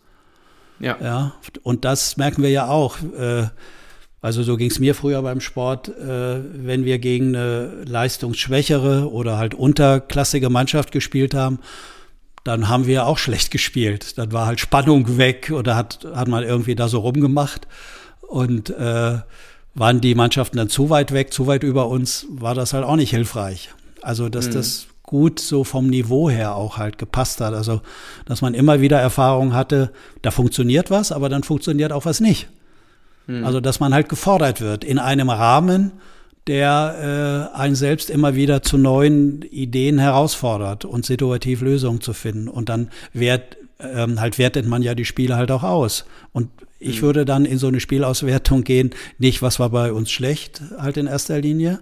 Ja. 0.79 0.97
ja 1.03 1.33
und 1.61 1.85
das 1.85 2.17
merken 2.17 2.41
wir 2.41 2.49
ja 2.49 2.67
auch. 2.67 2.97
Äh, 3.15 3.49
also 4.21 4.41
so 4.41 4.57
ging 4.57 4.71
es 4.71 4.79
mir 4.79 4.95
früher 4.95 5.21
beim 5.21 5.39
Sport, 5.39 5.89
äh, 5.89 6.39
wenn 6.65 6.83
wir 6.83 6.97
gegen 6.97 7.35
eine 7.35 7.83
leistungsschwächere 7.85 9.11
oder 9.11 9.37
halt 9.37 9.53
unterklassige 9.53 10.49
Mannschaft 10.49 10.91
gespielt 10.91 11.35
haben, 11.35 11.59
dann 12.47 12.69
haben 12.69 12.87
wir 12.87 13.05
auch 13.05 13.17
schlecht 13.17 13.51
gespielt. 13.51 14.17
Dann 14.17 14.31
war 14.31 14.45
halt 14.45 14.59
Spannung 14.59 15.17
weg 15.17 15.51
oder 15.51 15.75
hat, 15.75 16.07
hat 16.13 16.27
man 16.27 16.43
irgendwie 16.43 16.75
da 16.75 16.87
so 16.87 16.99
rumgemacht. 16.99 17.67
Und 18.21 18.69
äh, 18.69 19.19
waren 19.77 20.01
die 20.01 20.15
Mannschaften 20.15 20.57
dann 20.57 20.69
zu 20.69 20.89
weit 20.89 21.11
weg, 21.11 21.31
zu 21.31 21.47
weit 21.47 21.63
über 21.63 21.87
uns, 21.87 22.25
war 22.29 22.55
das 22.55 22.73
halt 22.73 22.83
auch 22.83 22.95
nicht 22.95 23.11
hilfreich. 23.11 23.69
Also, 24.01 24.27
dass 24.27 24.47
mhm. 24.47 24.53
das 24.53 24.87
gut 25.03 25.39
so 25.39 25.63
vom 25.63 25.87
Niveau 25.87 26.29
her 26.29 26.55
auch 26.55 26.77
halt 26.77 26.97
gepasst 26.97 27.41
hat. 27.41 27.53
Also, 27.53 27.81
dass 28.25 28.41
man 28.41 28.53
immer 28.53 28.81
wieder 28.81 28.99
Erfahrung 28.99 29.53
hatte, 29.53 29.91
da 30.23 30.31
funktioniert 30.31 30.89
was, 30.89 31.11
aber 31.11 31.29
dann 31.29 31.43
funktioniert 31.43 31.91
auch 31.93 32.05
was 32.05 32.19
nicht. 32.19 32.49
Mhm. 33.27 33.45
Also, 33.45 33.59
dass 33.59 33.79
man 33.79 33.93
halt 33.93 34.09
gefordert 34.09 34.61
wird 34.61 34.83
in 34.83 34.99
einem 34.99 35.29
Rahmen, 35.29 35.91
der 36.47 37.51
äh, 37.53 37.57
einen 37.57 37.75
selbst 37.75 38.09
immer 38.09 38.35
wieder 38.35 38.61
zu 38.61 38.77
neuen 38.77 39.41
Ideen 39.43 39.99
herausfordert 39.99 40.85
und 40.85 41.05
situativ 41.05 41.61
Lösungen 41.61 42.01
zu 42.01 42.13
finden. 42.13 42.47
Und 42.47 42.69
dann 42.69 42.89
wert, 43.13 43.57
ähm, 43.79 44.19
halt 44.19 44.37
wertet 44.37 44.65
man 44.65 44.81
ja 44.81 44.95
die 44.95 45.05
Spiele 45.05 45.35
halt 45.35 45.51
auch 45.51 45.63
aus. 45.63 46.05
Und 46.31 46.49
ich 46.79 47.01
mhm. 47.01 47.05
würde 47.05 47.25
dann 47.25 47.45
in 47.45 47.57
so 47.57 47.67
eine 47.67 47.79
Spielauswertung 47.79 48.63
gehen, 48.63 48.91
nicht 49.17 49.41
was 49.41 49.59
war 49.59 49.69
bei 49.69 49.91
uns 49.91 50.11
schlecht, 50.11 50.61
halt 50.77 50.97
in 50.97 51.07
erster 51.07 51.39
Linie, 51.39 51.79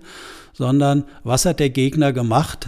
sondern 0.53 1.03
was 1.23 1.45
hat 1.45 1.59
der 1.59 1.69
Gegner 1.69 2.13
gemacht, 2.13 2.67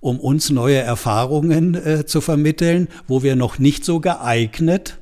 um 0.00 0.20
uns 0.20 0.50
neue 0.50 0.78
Erfahrungen 0.78 1.74
äh, 1.74 2.06
zu 2.06 2.20
vermitteln, 2.20 2.88
wo 3.06 3.22
wir 3.22 3.36
noch 3.36 3.58
nicht 3.58 3.84
so 3.84 4.00
geeignet 4.00 4.98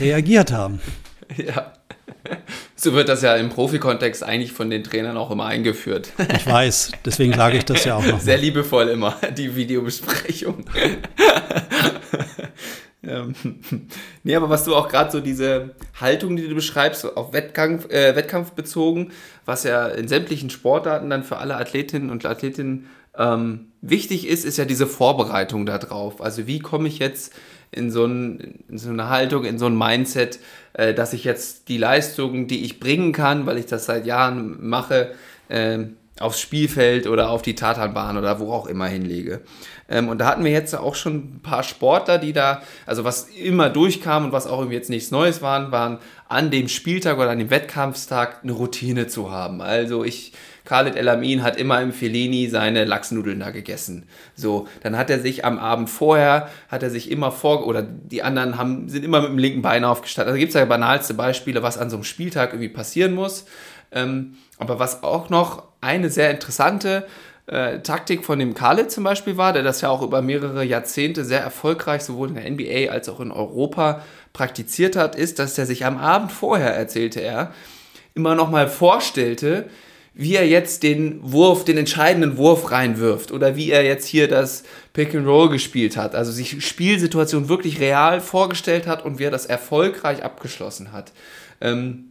reagiert 0.00 0.52
haben. 0.52 0.80
Ja. 1.34 1.72
So 2.74 2.94
wird 2.94 3.08
das 3.08 3.22
ja 3.22 3.36
im 3.36 3.48
Profikontext 3.48 4.24
eigentlich 4.24 4.52
von 4.52 4.68
den 4.68 4.82
Trainern 4.82 5.16
auch 5.16 5.30
immer 5.30 5.46
eingeführt. 5.46 6.08
Ich 6.34 6.46
weiß, 6.46 6.90
deswegen 7.04 7.32
sage 7.32 7.58
ich 7.58 7.64
das 7.64 7.84
ja 7.84 7.94
auch 7.94 8.04
noch. 8.04 8.18
Sehr 8.18 8.38
liebevoll 8.38 8.88
immer, 8.88 9.16
die 9.36 9.54
Videobesprechung. 9.54 10.64
Ähm, 13.04 13.34
nee, 14.22 14.36
aber 14.36 14.48
was 14.48 14.64
du 14.64 14.76
auch 14.76 14.88
gerade 14.88 15.10
so 15.10 15.20
diese 15.20 15.74
Haltung, 16.00 16.36
die 16.36 16.46
du 16.46 16.54
beschreibst, 16.54 17.04
auf 17.16 17.32
Wettkampf, 17.32 17.90
äh, 17.90 18.14
Wettkampf 18.14 18.52
bezogen, 18.52 19.10
was 19.44 19.64
ja 19.64 19.88
in 19.88 20.06
sämtlichen 20.06 20.50
Sportarten 20.50 21.10
dann 21.10 21.24
für 21.24 21.38
alle 21.38 21.56
Athletinnen 21.56 22.10
und 22.10 22.24
Athletinnen 22.24 22.86
ähm, 23.18 23.72
wichtig 23.80 24.28
ist, 24.28 24.44
ist 24.44 24.56
ja 24.56 24.64
diese 24.64 24.86
Vorbereitung 24.86 25.66
darauf. 25.66 26.20
Also 26.20 26.46
wie 26.46 26.60
komme 26.60 26.86
ich 26.86 26.98
jetzt 26.98 27.34
in 27.72 27.90
so, 27.90 28.04
ein, 28.04 28.64
in 28.68 28.78
so, 28.78 28.90
eine 28.90 29.08
Haltung, 29.08 29.44
in 29.44 29.58
so 29.58 29.66
ein 29.66 29.76
Mindset, 29.76 30.38
äh, 30.74 30.94
dass 30.94 31.12
ich 31.12 31.24
jetzt 31.24 31.68
die 31.68 31.78
Leistungen, 31.78 32.46
die 32.46 32.64
ich 32.64 32.80
bringen 32.80 33.12
kann, 33.12 33.46
weil 33.46 33.58
ich 33.58 33.66
das 33.66 33.86
seit 33.86 34.06
Jahren 34.06 34.56
mache, 34.66 35.14
äh, 35.48 35.78
aufs 36.20 36.40
Spielfeld 36.40 37.06
oder 37.06 37.30
auf 37.30 37.42
die 37.42 37.54
Tatanbahn 37.54 38.16
oder 38.16 38.38
wo 38.38 38.52
auch 38.52 38.66
immer 38.66 38.86
hinlege. 38.86 39.40
Ähm, 39.88 40.08
und 40.08 40.18
da 40.18 40.26
hatten 40.26 40.44
wir 40.44 40.52
jetzt 40.52 40.74
auch 40.74 40.94
schon 40.94 41.16
ein 41.16 41.40
paar 41.42 41.62
Sportler, 41.62 42.18
die 42.18 42.32
da, 42.32 42.62
also 42.86 43.04
was 43.04 43.28
immer 43.28 43.70
durchkam 43.70 44.26
und 44.26 44.32
was 44.32 44.46
auch 44.46 44.58
irgendwie 44.58 44.76
jetzt 44.76 44.90
nichts 44.90 45.10
Neues 45.10 45.42
waren, 45.42 45.72
waren 45.72 45.98
an 46.28 46.50
dem 46.50 46.68
Spieltag 46.68 47.18
oder 47.18 47.30
an 47.30 47.38
dem 47.38 47.50
Wettkampfstag 47.50 48.40
eine 48.42 48.52
Routine 48.52 49.06
zu 49.06 49.30
haben. 49.30 49.60
Also 49.60 50.04
ich, 50.04 50.32
Khalid 50.64 50.96
El 50.96 51.08
Amin 51.08 51.42
hat 51.42 51.56
immer 51.56 51.80
im 51.80 51.92
Fellini 51.92 52.48
seine 52.48 52.84
Lachsnudeln 52.84 53.40
da 53.40 53.50
gegessen. 53.50 54.06
So, 54.34 54.68
dann 54.82 54.96
hat 54.96 55.10
er 55.10 55.20
sich 55.20 55.44
am 55.44 55.58
Abend 55.58 55.90
vorher, 55.90 56.48
hat 56.68 56.82
er 56.82 56.90
sich 56.90 57.10
immer 57.10 57.32
vor, 57.32 57.66
oder 57.66 57.82
die 57.82 58.22
anderen 58.22 58.58
haben, 58.58 58.88
sind 58.88 59.04
immer 59.04 59.20
mit 59.20 59.30
dem 59.30 59.38
linken 59.38 59.62
Bein 59.62 59.84
aufgestanden. 59.84 60.32
Also 60.32 60.38
gibt 60.38 60.50
es 60.50 60.54
ja 60.54 60.64
banalste 60.64 61.14
Beispiele, 61.14 61.62
was 61.62 61.78
an 61.78 61.90
so 61.90 61.96
einem 61.96 62.04
Spieltag 62.04 62.52
irgendwie 62.52 62.68
passieren 62.68 63.14
muss. 63.14 63.44
Ähm, 63.90 64.36
aber 64.58 64.78
was 64.78 65.02
auch 65.02 65.28
noch 65.28 65.64
eine 65.80 66.08
sehr 66.10 66.30
interessante 66.30 67.06
äh, 67.46 67.80
Taktik 67.80 68.24
von 68.24 68.38
dem 68.38 68.54
Khaled 68.54 68.90
zum 68.90 69.04
Beispiel 69.04 69.36
war, 69.36 69.52
der 69.52 69.62
das 69.62 69.80
ja 69.80 69.88
auch 69.88 70.02
über 70.02 70.22
mehrere 70.22 70.64
Jahrzehnte 70.64 71.24
sehr 71.24 71.40
erfolgreich 71.40 72.02
sowohl 72.02 72.28
in 72.28 72.34
der 72.36 72.50
NBA 72.50 72.92
als 72.92 73.08
auch 73.08 73.20
in 73.20 73.32
Europa 73.32 74.02
praktiziert 74.32 74.96
hat, 74.96 75.16
ist, 75.16 75.38
dass 75.38 75.58
er 75.58 75.66
sich 75.66 75.84
am 75.84 75.98
Abend 75.98 76.32
vorher, 76.32 76.74
erzählte 76.74 77.20
er, 77.20 77.52
immer 78.14 78.34
noch 78.34 78.50
mal 78.50 78.68
vorstellte, 78.68 79.68
wie 80.14 80.34
er 80.34 80.46
jetzt 80.46 80.82
den 80.82 81.20
Wurf, 81.22 81.64
den 81.64 81.78
entscheidenden 81.78 82.36
Wurf 82.36 82.70
reinwirft 82.70 83.32
oder 83.32 83.56
wie 83.56 83.70
er 83.70 83.84
jetzt 83.84 84.06
hier 84.06 84.28
das 84.28 84.64
Pick 84.92 85.14
and 85.14 85.26
Roll 85.26 85.48
gespielt 85.48 85.96
hat. 85.96 86.14
Also 86.14 86.32
sich 86.32 86.64
Spielsituation 86.64 87.48
wirklich 87.48 87.80
real 87.80 88.20
vorgestellt 88.20 88.86
hat 88.86 89.04
und 89.04 89.18
wie 89.18 89.24
er 89.24 89.30
das 89.30 89.46
erfolgreich 89.46 90.22
abgeschlossen 90.22 90.92
hat. 90.92 91.12
Ähm, 91.60 92.08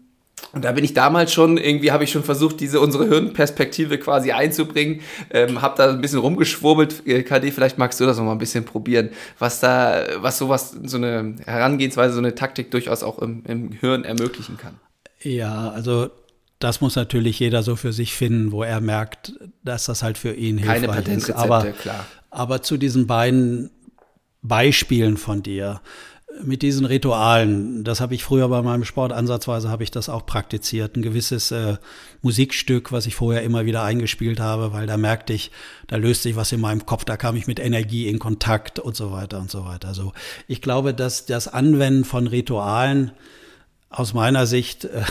und 0.53 0.65
da 0.65 0.71
bin 0.71 0.83
ich 0.83 0.93
damals 0.93 1.31
schon, 1.31 1.57
irgendwie 1.57 1.91
habe 1.91 2.03
ich 2.03 2.11
schon 2.11 2.23
versucht, 2.23 2.59
diese 2.59 2.81
unsere 2.81 3.07
Hirnperspektive 3.07 3.99
quasi 3.99 4.31
einzubringen. 4.31 5.01
Ähm, 5.29 5.61
habe 5.61 5.75
da 5.77 5.89
ein 5.89 6.01
bisschen 6.01 6.19
rumgeschwurbelt. 6.19 7.07
Äh, 7.07 7.23
KD, 7.23 7.51
vielleicht 7.51 7.77
magst 7.77 7.99
du 7.99 8.05
das 8.05 8.17
noch 8.17 8.25
mal 8.25 8.33
ein 8.33 8.37
bisschen 8.37 8.65
probieren, 8.65 9.11
was 9.39 9.59
da, 9.59 10.03
was 10.17 10.39
sowas, 10.39 10.75
so 10.83 10.97
eine 10.97 11.35
Herangehensweise, 11.45 12.13
so 12.13 12.19
eine 12.19 12.35
Taktik 12.35 12.71
durchaus 12.71 13.03
auch 13.03 13.19
im, 13.19 13.43
im 13.47 13.71
Hirn 13.71 14.03
ermöglichen 14.03 14.57
kann. 14.57 14.79
Ja, 15.21 15.69
also 15.69 16.09
das 16.63 16.81
muss 16.81 16.95
natürlich 16.95 17.39
jeder 17.39 17.63
so 17.63 17.75
für 17.75 17.93
sich 17.93 18.13
finden, 18.13 18.51
wo 18.51 18.63
er 18.63 18.81
merkt, 18.81 19.33
dass 19.63 19.85
das 19.85 20.03
halt 20.03 20.17
für 20.17 20.33
ihn 20.33 20.61
Keine 20.61 20.91
hilfreich 20.93 21.07
ist. 21.07 21.31
Aber, 21.31 21.71
klar. 21.71 22.05
aber 22.29 22.61
zu 22.61 22.77
diesen 22.77 23.07
beiden 23.07 23.71
Beispielen 24.41 25.17
von 25.17 25.43
dir, 25.43 25.81
mit 26.43 26.61
diesen 26.61 26.85
Ritualen, 26.85 27.83
das 27.83 27.99
habe 27.99 28.15
ich 28.15 28.23
früher 28.23 28.47
bei 28.47 28.61
meinem 28.61 28.85
Sport 28.85 29.11
ansatzweise 29.11 29.69
habe 29.69 29.83
ich 29.83 29.91
das 29.91 30.09
auch 30.09 30.25
praktiziert. 30.25 30.95
Ein 30.95 31.01
gewisses 31.01 31.51
äh, 31.51 31.77
Musikstück, 32.21 32.91
was 32.91 33.05
ich 33.05 33.15
vorher 33.15 33.43
immer 33.43 33.65
wieder 33.65 33.83
eingespielt 33.83 34.39
habe, 34.39 34.73
weil 34.73 34.87
da 34.87 34.97
merkte 34.97 35.33
ich, 35.33 35.51
da 35.87 35.97
löst 35.97 36.23
sich 36.23 36.35
was 36.35 36.51
in 36.51 36.61
meinem 36.61 36.85
Kopf, 36.85 37.05
da 37.05 37.17
kam 37.17 37.35
ich 37.35 37.47
mit 37.47 37.59
Energie 37.59 38.07
in 38.07 38.19
Kontakt 38.19 38.79
und 38.79 38.95
so 38.95 39.11
weiter 39.11 39.39
und 39.39 39.51
so 39.51 39.65
weiter. 39.65 39.89
Also 39.89 40.13
ich 40.47 40.61
glaube, 40.61 40.93
dass 40.93 41.25
das 41.25 41.47
Anwenden 41.47 42.05
von 42.05 42.27
Ritualen 42.27 43.11
aus 43.91 44.13
meiner 44.13 44.47
Sicht 44.47 44.85
äh, 44.85 45.03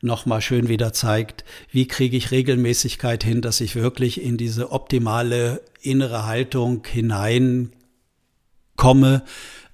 nochmal 0.00 0.42
schön 0.42 0.68
wieder 0.68 0.92
zeigt, 0.92 1.44
wie 1.70 1.86
kriege 1.86 2.16
ich 2.16 2.32
Regelmäßigkeit 2.32 3.22
hin, 3.22 3.40
dass 3.40 3.60
ich 3.60 3.76
wirklich 3.76 4.20
in 4.20 4.36
diese 4.36 4.72
optimale 4.72 5.62
innere 5.80 6.26
Haltung 6.26 6.84
hineinkomme, 6.84 7.70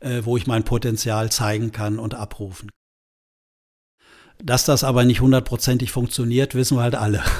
äh, 0.00 0.20
wo 0.22 0.36
ich 0.36 0.46
mein 0.46 0.64
Potenzial 0.64 1.32
zeigen 1.32 1.72
kann 1.72 1.98
und 1.98 2.14
abrufen. 2.14 2.70
Dass 4.42 4.64
das 4.64 4.84
aber 4.84 5.04
nicht 5.04 5.20
hundertprozentig 5.20 5.90
funktioniert, 5.90 6.54
wissen 6.54 6.76
wir 6.76 6.82
halt 6.82 6.94
alle. 6.94 7.24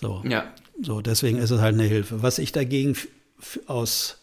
So. 0.00 0.24
Ja. 0.28 0.52
So, 0.82 1.00
deswegen 1.00 1.38
ist 1.38 1.52
es 1.52 1.60
halt 1.60 1.74
eine 1.74 1.84
Hilfe. 1.84 2.20
Was 2.20 2.38
ich 2.40 2.50
dagegen 2.50 2.96
aus, 3.68 4.18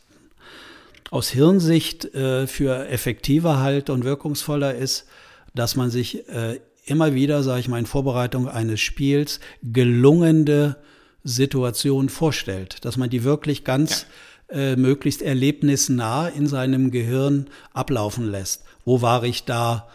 aus 1.09 1.29
Hirnsicht 1.29 2.13
äh, 2.13 2.45
für 2.45 2.89
effektiver 2.89 3.59
halt 3.59 3.89
und 3.89 4.03
wirkungsvoller 4.03 4.75
ist, 4.75 5.07
dass 5.53 5.75
man 5.75 5.89
sich 5.89 6.27
äh, 6.29 6.59
immer 6.85 7.13
wieder, 7.13 7.43
sage 7.43 7.59
ich 7.59 7.67
mal, 7.67 7.79
in 7.79 7.85
Vorbereitung 7.85 8.47
eines 8.47 8.79
Spiels 8.79 9.39
gelungene 9.63 10.77
Situationen 11.23 12.09
vorstellt, 12.09 12.83
dass 12.85 12.97
man 12.97 13.09
die 13.09 13.23
wirklich 13.23 13.63
ganz 13.63 14.01
ja 14.01 14.07
äh, 14.51 14.75
möglichst 14.75 15.21
erlebnisnah 15.21 16.27
in 16.27 16.45
seinem 16.45 16.91
Gehirn 16.91 17.47
ablaufen 17.73 18.29
lässt. 18.29 18.65
Wo 18.83 19.01
war 19.01 19.23
ich 19.23 19.45
da? 19.45 19.87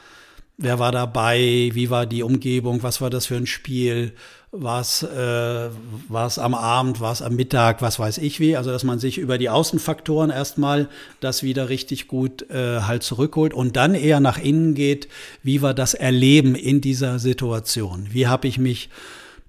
Wer 0.56 0.78
war 0.78 0.92
dabei? 0.92 1.70
Wie 1.74 1.90
war 1.90 2.06
die 2.06 2.22
Umgebung? 2.22 2.82
Was 2.82 3.02
war 3.02 3.10
das 3.10 3.26
für 3.26 3.36
ein 3.36 3.46
Spiel? 3.46 4.14
War 4.52 4.80
es 4.80 5.02
äh, 5.02 5.70
war's 6.08 6.38
am 6.38 6.54
Abend? 6.54 7.00
War 7.00 7.12
es 7.12 7.20
am 7.20 7.34
Mittag? 7.34 7.82
Was 7.82 7.98
weiß 7.98 8.18
ich 8.18 8.40
wie? 8.40 8.56
Also, 8.56 8.70
dass 8.70 8.84
man 8.84 8.98
sich 8.98 9.18
über 9.18 9.38
die 9.38 9.50
Außenfaktoren 9.50 10.30
erstmal 10.30 10.88
das 11.20 11.42
wieder 11.42 11.68
richtig 11.68 12.06
gut 12.06 12.48
äh, 12.50 12.80
halt 12.82 13.02
zurückholt 13.02 13.52
und 13.52 13.76
dann 13.76 13.94
eher 13.94 14.20
nach 14.20 14.38
innen 14.38 14.74
geht. 14.74 15.08
Wie 15.42 15.62
war 15.62 15.74
das 15.74 15.94
Erleben 15.94 16.54
in 16.54 16.80
dieser 16.80 17.18
Situation? 17.18 18.08
Wie 18.12 18.28
habe 18.28 18.48
ich 18.48 18.58
mich 18.58 18.88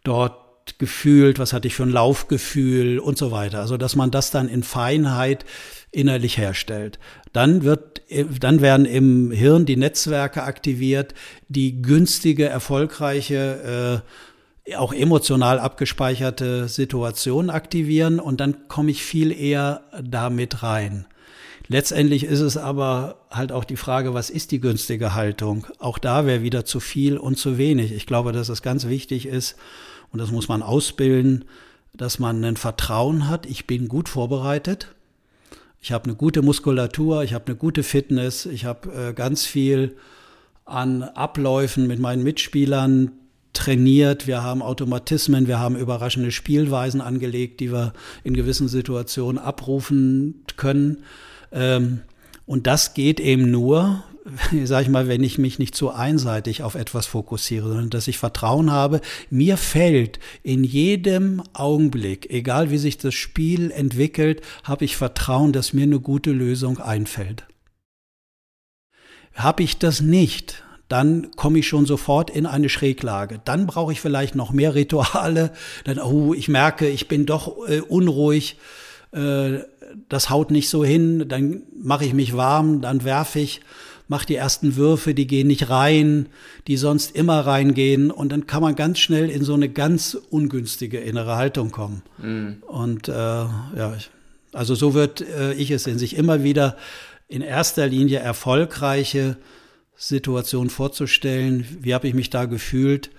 dort 0.04 0.48
gefühlt, 0.80 1.40
was 1.40 1.54
hatte 1.54 1.68
ich 1.68 1.76
für 1.76 1.84
ein 1.84 1.92
Laufgefühl 1.92 3.00
und 3.00 3.18
so 3.18 3.32
weiter. 3.32 3.60
Also, 3.60 3.78
dass 3.78 3.96
man 3.96 4.12
das 4.12 4.32
dann 4.32 4.50
in 4.50 4.64
Feinheit 4.64 5.46
innerlich 5.92 6.38
herstellt. 6.38 7.00
Dann 7.34 7.64
wird, 7.64 8.02
dann 8.40 8.62
werden 8.62 8.86
im 8.86 9.32
Hirn 9.32 9.66
die 9.66 9.78
Netzwerke 9.78 10.44
aktiviert, 10.44 11.14
die 11.48 11.82
günstige, 11.82 12.46
erfolgreiche, 12.46 14.04
äh, 14.04 14.08
auch 14.76 14.94
emotional 14.94 15.60
abgespeicherte 15.60 16.68
Situationen 16.68 17.50
aktivieren 17.50 18.20
und 18.20 18.40
dann 18.40 18.68
komme 18.68 18.92
ich 18.92 19.04
viel 19.04 19.32
eher 19.32 19.82
damit 20.04 20.64
rein. 20.64 21.06
Letztendlich 21.70 22.24
ist 22.24 22.40
es 22.40 22.56
aber 22.56 23.26
halt 23.30 23.52
auch 23.52 23.66
die 23.66 23.76
Frage, 23.76 24.14
was 24.14 24.30
ist 24.30 24.52
die 24.52 24.62
günstige 24.62 25.16
Haltung? 25.16 25.68
Auch 25.80 25.98
da 25.98 26.26
wäre 26.26 26.42
wieder 26.42 26.66
zu 26.66 26.80
viel 26.80 27.18
und 27.18 27.38
zu 27.38 27.58
wenig. 27.58 27.92
Ich 27.92 28.06
glaube, 28.06 28.32
dass 28.32 28.50
es 28.50 28.62
ganz 28.62 28.88
wichtig 28.88 29.26
ist, 29.26 29.58
und 30.12 30.20
das 30.20 30.32
muss 30.32 30.48
man 30.48 30.62
ausbilden, 30.62 31.44
dass 31.94 32.20
man 32.20 32.44
ein 32.44 32.56
Vertrauen 32.56 33.28
hat, 33.28 33.46
ich 33.46 33.68
bin 33.68 33.90
gut 33.90 34.08
vorbereitet, 34.08 34.96
ich 35.82 35.92
habe 35.92 36.06
eine 36.06 36.16
gute 36.16 36.42
Muskulatur, 36.42 37.24
ich 37.24 37.34
habe 37.34 37.48
eine 37.48 37.56
gute 37.56 37.84
Fitness, 37.84 38.46
ich 38.46 38.66
habe 38.66 39.10
äh, 39.10 39.14
ganz 39.14 39.46
viel 39.46 39.98
an 40.64 41.04
Abläufen 41.04 41.88
mit 41.88 42.00
meinen 42.00 42.24
Mitspielern 42.24 43.12
trainiert, 43.54 44.28
wir 44.28 44.44
haben 44.44 44.62
Automatismen, 44.62 45.48
wir 45.48 45.60
haben 45.60 45.76
überraschende 45.76 46.32
Spielweisen 46.32 47.02
angelegt, 47.02 47.60
die 47.60 47.72
wir 47.72 47.94
in 48.24 48.34
gewissen 48.34 48.68
Situationen 48.68 49.42
abrufen 49.42 50.44
können. 50.58 51.04
Ähm, 51.52 52.02
und 52.46 52.68
das 52.68 52.94
geht 52.94 53.20
eben 53.20 53.52
nur, 53.52 54.04
sag 54.64 54.84
ich 54.84 54.90
mal, 54.90 55.08
wenn 55.08 55.24
ich 55.24 55.38
mich 55.38 55.60
nicht 55.60 55.76
zu 55.76 55.92
einseitig 55.92 56.64
auf 56.64 56.76
etwas 56.76 57.06
fokussiere, 57.06 57.68
sondern 57.68 57.90
dass 57.90 58.08
ich 58.08 58.18
Vertrauen 58.18 58.72
habe. 58.72 59.02
Mir 59.30 59.58
fällt 59.58 60.20
in 60.44 60.64
jedem 60.64 61.42
Augenblick, 61.54 62.30
egal 62.30 62.72
wie 62.72 62.78
sich 62.78 62.98
das 62.98 63.14
Spiel 63.14 63.72
entwickelt, 63.72 64.42
habe 64.64 64.86
ich 64.86 64.98
Vertrauen, 64.98 65.54
dass 65.54 65.74
mir 65.74 65.84
eine 65.84 66.00
gute 66.00 66.32
Lösung 66.32 66.80
einfällt. 66.80 67.46
Habe 69.34 69.64
ich 69.64 69.78
das 69.78 70.02
nicht, 70.02 70.64
dann 70.88 71.32
komme 71.36 71.60
ich 71.60 71.68
schon 71.68 71.86
sofort 71.86 72.30
in 72.30 72.46
eine 72.46 72.70
Schräglage. 72.70 73.42
Dann 73.44 73.68
brauche 73.68 73.92
ich 73.92 74.00
vielleicht 74.00 74.36
noch 74.36 74.52
mehr 74.52 74.76
Rituale. 74.76 75.52
Dann, 75.84 76.00
oh, 76.00 76.34
ich 76.34 76.48
merke, 76.48 76.88
ich 76.88 77.08
bin 77.08 77.26
doch 77.26 77.68
äh, 77.68 77.82
unruhig. 77.82 78.58
Äh, 79.12 79.60
das 80.10 80.30
haut 80.30 80.52
nicht 80.52 80.70
so 80.70 80.86
hin. 80.86 81.28
Dann 81.28 81.64
mache 81.82 82.06
ich 82.06 82.14
mich 82.14 82.36
warm, 82.36 82.82
dann 82.82 83.04
werfe 83.04 83.40
ich, 83.40 83.62
mache 84.08 84.26
die 84.26 84.36
ersten 84.36 84.76
Würfe, 84.76 85.14
die 85.14 85.28
gehen 85.28 85.48
nicht 85.48 85.70
rein, 85.70 86.28
die 86.68 86.78
sonst 86.78 87.16
immer 87.16 87.46
reingehen. 87.46 88.12
Und 88.12 88.32
dann 88.32 88.48
kann 88.48 88.62
man 88.62 88.76
ganz 88.76 89.00
schnell 89.00 89.30
in 89.30 89.44
so 89.44 89.54
eine 89.54 89.70
ganz 89.70 90.18
ungünstige 90.30 91.00
innere 91.00 91.36
Haltung 91.36 91.72
kommen. 91.72 92.02
Mhm. 92.18 92.64
Und 92.68 93.10
äh, 93.10 93.14
ja, 93.14 93.98
also 94.54 94.76
so 94.76 94.94
wird 94.94 95.22
äh, 95.22 95.54
ich 95.54 95.72
es 95.72 95.88
in 95.88 96.00
sich 96.00 96.16
immer 96.16 96.44
wieder 96.44 96.78
in 97.28 97.42
erster 97.42 97.88
Linie 97.88 98.20
erfolgreiche 98.20 99.38
Situation 99.98 100.70
vorzustellen. 100.70 101.66
Wie 101.82 101.94
habe 101.94 102.08
ich 102.08 102.14
mich 102.14 102.30
da 102.30 102.46
gefühlt, 102.46 103.10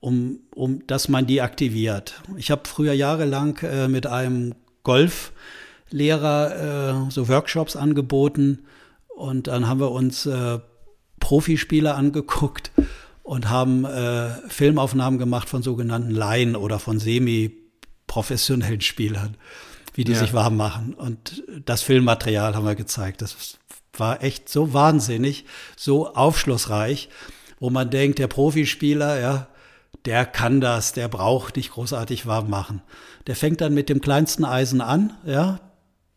um, 0.00 0.40
um 0.54 0.86
dass 0.86 1.08
man 1.08 1.26
die 1.26 1.40
aktiviert. 1.40 2.22
Ich 2.36 2.50
habe 2.50 2.68
früher 2.68 2.92
jahrelang 2.92 3.58
äh, 3.62 3.88
mit 3.88 4.06
einem 4.06 4.54
Golflehrer 4.84 7.06
äh, 7.08 7.10
so 7.10 7.28
Workshops 7.28 7.74
angeboten 7.74 8.64
und 9.08 9.48
dann 9.48 9.66
haben 9.66 9.80
wir 9.80 9.90
uns 9.90 10.26
äh, 10.26 10.58
Profispieler 11.18 11.96
angeguckt 11.96 12.70
und 13.22 13.48
haben 13.48 13.84
äh, 13.84 14.28
Filmaufnahmen 14.48 15.18
gemacht 15.18 15.48
von 15.48 15.62
sogenannten 15.62 16.10
Laien 16.10 16.54
oder 16.54 16.78
von 16.78 17.00
semi-professionellen 17.00 18.82
Spielern, 18.82 19.36
wie 19.94 20.04
die 20.04 20.12
ja. 20.12 20.18
sich 20.18 20.34
warm 20.34 20.56
machen. 20.56 20.94
Und 20.94 21.42
das 21.64 21.82
Filmmaterial 21.82 22.54
haben 22.54 22.66
wir 22.66 22.76
gezeigt. 22.76 23.22
Das 23.22 23.58
war 24.00 24.22
echt 24.22 24.48
so 24.48 24.72
wahnsinnig, 24.72 25.44
so 25.76 26.14
aufschlussreich, 26.14 27.08
wo 27.58 27.70
man 27.70 27.90
denkt, 27.90 28.18
der 28.18 28.28
Profispieler, 28.28 29.20
ja, 29.20 29.46
der 30.04 30.24
kann 30.24 30.60
das, 30.60 30.92
der 30.92 31.08
braucht 31.08 31.56
nicht 31.56 31.72
großartig 31.72 32.26
warm 32.26 32.48
machen. 32.48 32.82
Der 33.26 33.34
fängt 33.34 33.60
dann 33.60 33.74
mit 33.74 33.88
dem 33.88 34.00
kleinsten 34.00 34.44
Eisen 34.44 34.80
an, 34.80 35.14
ja, 35.24 35.60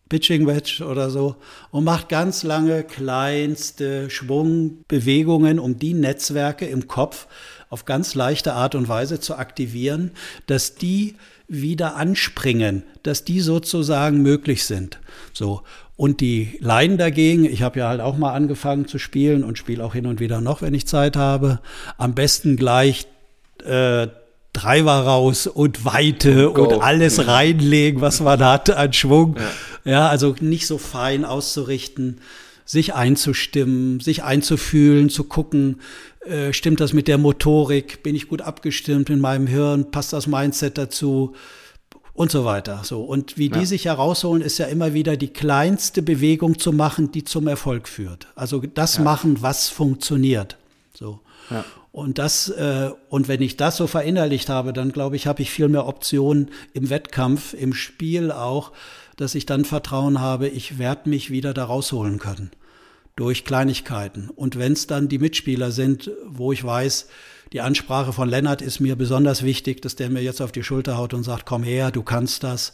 Pitching 0.09 0.47
Wedge 0.47 0.83
oder 0.83 1.09
so, 1.09 1.35
und 1.71 1.83
macht 1.83 2.09
ganz 2.09 2.43
lange 2.43 2.83
kleinste 2.83 4.09
Schwungbewegungen, 4.09 5.59
um 5.59 5.77
die 5.77 5.93
Netzwerke 5.93 6.65
im 6.65 6.87
Kopf 6.87 7.27
auf 7.69 7.85
ganz 7.85 8.15
leichte 8.15 8.53
Art 8.53 8.73
und 8.73 8.89
Weise 8.89 9.19
zu 9.19 9.35
aktivieren, 9.35 10.11
dass 10.47 10.75
die 10.75 11.15
wieder 11.47 11.95
anspringen, 11.95 12.83
dass 13.03 13.23
die 13.23 13.39
sozusagen 13.41 14.21
möglich 14.21 14.65
sind. 14.65 14.99
So. 15.33 15.61
Und 15.99 16.21
die 16.21 16.57
Laien 16.61 16.97
dagegen, 16.97 17.43
ich 17.43 17.61
habe 17.61 17.79
ja 17.79 17.89
halt 17.89 17.99
auch 17.99 18.15
mal 18.15 18.31
angefangen 18.31 18.87
zu 18.87 18.99
spielen 18.99 19.43
und 19.43 19.57
spiele 19.57 19.83
auch 19.83 19.93
hin 19.93 20.05
und 20.05 20.21
wieder 20.21 20.39
noch, 20.39 20.61
wenn 20.61 20.73
ich 20.73 20.87
Zeit 20.87 21.17
habe. 21.17 21.59
Am 21.97 22.13
besten 22.13 22.55
gleich 22.55 23.05
äh, 23.65 24.07
Driver 24.53 25.01
raus 25.01 25.45
und 25.45 25.83
Weite 25.83 26.51
und, 26.51 26.71
und 26.71 26.81
alles 26.81 27.27
reinlegen, 27.27 27.99
was 27.99 28.21
man 28.21 28.39
hat 28.39 28.69
an 28.69 28.93
Schwung. 28.93 29.35
Ja. 29.83 29.91
ja, 29.91 30.07
also 30.07 30.33
nicht 30.39 30.67
so 30.67 30.77
fein 30.77 31.25
auszurichten, 31.25 32.21
sich 32.63 32.93
einzustimmen, 32.93 33.99
sich 33.99 34.23
einzufühlen, 34.23 35.09
zu 35.09 35.25
gucken, 35.25 35.81
äh, 36.25 36.53
stimmt 36.53 36.79
das 36.79 36.93
mit 36.93 37.09
der 37.09 37.17
Motorik, 37.17 38.03
bin 38.03 38.15
ich 38.15 38.29
gut 38.29 38.41
abgestimmt 38.41 39.09
in 39.09 39.19
meinem 39.19 39.47
Hirn, 39.47 39.91
passt 39.91 40.13
das 40.13 40.27
Mindset 40.27 40.77
dazu 40.77 41.35
und 42.19 42.31
so 42.31 42.43
weiter. 42.43 42.81
So. 42.83 43.01
Und 43.01 43.37
wie 43.37 43.49
ja. 43.49 43.57
die 43.57 43.65
sich 43.65 43.85
herausholen, 43.85 44.43
ist 44.43 44.57
ja 44.57 44.65
immer 44.65 44.93
wieder 44.93 45.15
die 45.15 45.29
kleinste 45.29 46.01
Bewegung 46.01 46.59
zu 46.59 46.73
machen, 46.73 47.13
die 47.13 47.23
zum 47.23 47.47
Erfolg 47.47 47.87
führt. 47.87 48.27
Also 48.35 48.59
das 48.59 48.97
ja. 48.97 49.03
machen, 49.03 49.41
was 49.41 49.69
funktioniert. 49.69 50.57
So. 50.93 51.21
Ja. 51.49 51.63
Und 51.93 52.17
das, 52.17 52.49
äh, 52.49 52.91
und 53.07 53.29
wenn 53.29 53.41
ich 53.41 53.55
das 53.55 53.77
so 53.77 53.87
verinnerlicht 53.87 54.49
habe, 54.49 54.73
dann 54.73 54.91
glaube 54.91 55.15
ich, 55.15 55.27
habe 55.27 55.41
ich 55.41 55.49
viel 55.49 55.69
mehr 55.69 55.87
Optionen 55.87 56.51
im 56.73 56.89
Wettkampf, 56.89 57.53
im 57.53 57.73
Spiel 57.73 58.33
auch, 58.33 58.73
dass 59.15 59.33
ich 59.33 59.45
dann 59.45 59.63
Vertrauen 59.63 60.19
habe, 60.19 60.49
ich 60.49 60.77
werde 60.77 61.09
mich 61.09 61.31
wieder 61.31 61.53
da 61.53 61.63
rausholen 61.63 62.19
können. 62.19 62.51
Durch 63.15 63.45
Kleinigkeiten. 63.45 64.29
Und 64.29 64.59
wenn 64.59 64.73
es 64.73 64.87
dann 64.87 65.07
die 65.07 65.19
Mitspieler 65.19 65.71
sind, 65.71 66.11
wo 66.25 66.51
ich 66.51 66.65
weiß, 66.65 67.07
die 67.53 67.61
Ansprache 67.61 68.13
von 68.13 68.29
Lennart 68.29 68.61
ist 68.61 68.79
mir 68.79 68.95
besonders 68.95 69.43
wichtig, 69.43 69.81
dass 69.81 69.95
der 69.95 70.09
mir 70.09 70.21
jetzt 70.21 70.41
auf 70.41 70.51
die 70.51 70.63
Schulter 70.63 70.97
haut 70.97 71.13
und 71.13 71.23
sagt, 71.23 71.45
komm 71.45 71.63
her, 71.63 71.91
du 71.91 72.03
kannst 72.03 72.43
das, 72.43 72.73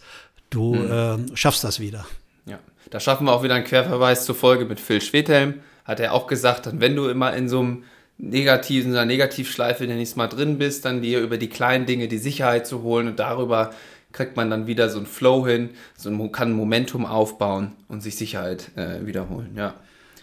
du 0.49 0.75
hm. 0.75 1.31
äh, 1.31 1.37
schaffst 1.37 1.63
das 1.63 1.79
wieder. 1.79 2.05
Ja, 2.45 2.59
da 2.89 2.99
schaffen 2.99 3.25
wir 3.25 3.33
auch 3.33 3.43
wieder 3.43 3.55
einen 3.55 3.65
Querverweis 3.65 4.25
zur 4.25 4.35
Folge 4.35 4.65
mit 4.65 4.79
Phil 4.79 5.01
Schwedhelm. 5.01 5.55
Hat 5.85 5.99
er 5.99 6.13
auch 6.13 6.27
gesagt, 6.27 6.69
wenn 6.73 6.95
du 6.95 7.07
immer 7.07 7.35
in 7.35 7.47
so 7.47 7.59
einem 7.59 7.83
negativen, 8.17 8.91
in 8.91 8.97
einer 8.97 9.05
Negativschleife 9.05 9.85
nächstes 9.85 10.15
Mal 10.15 10.27
drin 10.27 10.57
bist, 10.57 10.85
dann 10.85 11.01
dir 11.01 11.19
über 11.19 11.37
die 11.37 11.49
kleinen 11.49 11.85
Dinge 11.85 12.07
die 12.07 12.17
Sicherheit 12.17 12.65
zu 12.67 12.81
holen 12.81 13.07
und 13.07 13.19
darüber 13.19 13.71
kriegt 14.11 14.37
man 14.37 14.49
dann 14.49 14.65
wieder 14.65 14.89
so 14.89 14.97
einen 14.97 15.07
Flow 15.07 15.45
hin, 15.45 15.71
so 15.97 16.09
ein, 16.09 16.31
kann 16.31 16.53
Momentum 16.53 17.05
aufbauen 17.05 17.73
und 17.89 18.01
sich 18.01 18.15
Sicherheit 18.15 18.71
äh, 18.77 19.05
wiederholen. 19.05 19.51
Ja. 19.57 19.73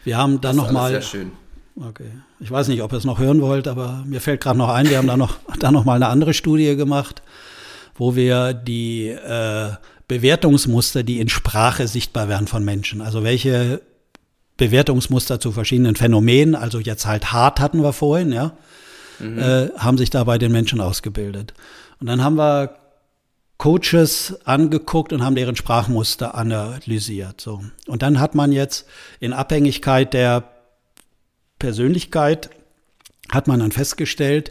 Wir 0.04 0.16
haben 0.16 0.40
dann 0.40 0.56
nochmal. 0.56 1.00
Okay. 1.76 2.10
Ich 2.40 2.50
weiß 2.50 2.68
nicht, 2.68 2.82
ob 2.82 2.92
ihr 2.92 2.98
es 2.98 3.04
noch 3.04 3.18
hören 3.18 3.40
wollt, 3.40 3.66
aber 3.66 4.04
mir 4.06 4.20
fällt 4.20 4.42
gerade 4.42 4.58
noch 4.58 4.68
ein, 4.68 4.88
wir 4.88 4.98
haben 4.98 5.06
da 5.06 5.16
noch, 5.16 5.36
da 5.58 5.70
noch 5.72 5.84
mal 5.84 5.94
eine 5.94 6.08
andere 6.08 6.34
Studie 6.34 6.76
gemacht, 6.76 7.22
wo 7.94 8.14
wir 8.14 8.52
die 8.52 9.08
äh, 9.08 9.70
Bewertungsmuster, 10.08 11.02
die 11.02 11.20
in 11.20 11.28
Sprache 11.28 11.88
sichtbar 11.88 12.28
werden 12.28 12.46
von 12.46 12.64
Menschen, 12.64 13.00
also 13.00 13.22
welche 13.24 13.80
Bewertungsmuster 14.58 15.40
zu 15.40 15.52
verschiedenen 15.52 15.96
Phänomenen, 15.96 16.54
also 16.54 16.78
jetzt 16.78 17.06
halt 17.06 17.32
hart 17.32 17.58
hatten 17.60 17.82
wir 17.82 17.92
vorhin, 17.92 18.32
ja, 18.32 18.52
mhm. 19.18 19.38
äh, 19.38 19.70
haben 19.78 19.98
sich 19.98 20.10
da 20.10 20.24
bei 20.24 20.38
den 20.38 20.52
Menschen 20.52 20.80
ausgebildet. 20.80 21.54
Und 22.00 22.06
dann 22.08 22.22
haben 22.22 22.36
wir 22.36 22.76
Coaches 23.56 24.40
angeguckt 24.44 25.12
und 25.12 25.24
haben 25.24 25.36
deren 25.36 25.56
Sprachmuster 25.56 26.34
analysiert. 26.34 27.40
So. 27.40 27.62
Und 27.86 28.02
dann 28.02 28.18
hat 28.18 28.34
man 28.34 28.52
jetzt 28.52 28.86
in 29.20 29.32
Abhängigkeit 29.32 30.12
der 30.12 30.51
Persönlichkeit 31.62 32.50
hat 33.30 33.46
man 33.46 33.60
dann 33.60 33.70
festgestellt, 33.70 34.50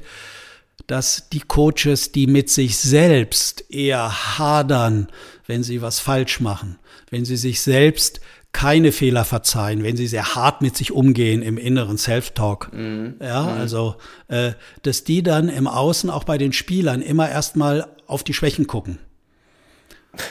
dass 0.87 1.27
die 1.29 1.41
Coaches, 1.41 2.13
die 2.13 2.25
mit 2.25 2.49
sich 2.49 2.77
selbst 2.77 3.65
eher 3.69 4.37
hadern, 4.39 5.09
wenn 5.45 5.61
sie 5.61 5.81
was 5.81 5.99
falsch 5.99 6.39
machen, 6.39 6.79
wenn 7.09 7.25
sie 7.25 7.35
sich 7.35 7.59
selbst 7.59 8.21
keine 8.53 8.93
Fehler 8.93 9.25
verzeihen, 9.25 9.83
wenn 9.83 9.97
sie 9.97 10.07
sehr 10.07 10.35
hart 10.35 10.61
mit 10.61 10.77
sich 10.77 10.93
umgehen 10.93 11.41
im 11.41 11.57
inneren 11.57 11.97
Self-Talk. 11.97 12.71
Mhm. 12.71 13.15
Ja, 13.19 13.43
mhm. 13.43 13.59
also, 13.59 13.95
äh, 14.29 14.53
dass 14.83 15.03
die 15.03 15.21
dann 15.21 15.49
im 15.49 15.67
Außen 15.67 16.09
auch 16.09 16.23
bei 16.23 16.37
den 16.37 16.53
Spielern 16.53 17.01
immer 17.01 17.29
erstmal 17.29 17.87
auf 18.07 18.23
die 18.23 18.33
Schwächen 18.33 18.67
gucken. 18.67 18.99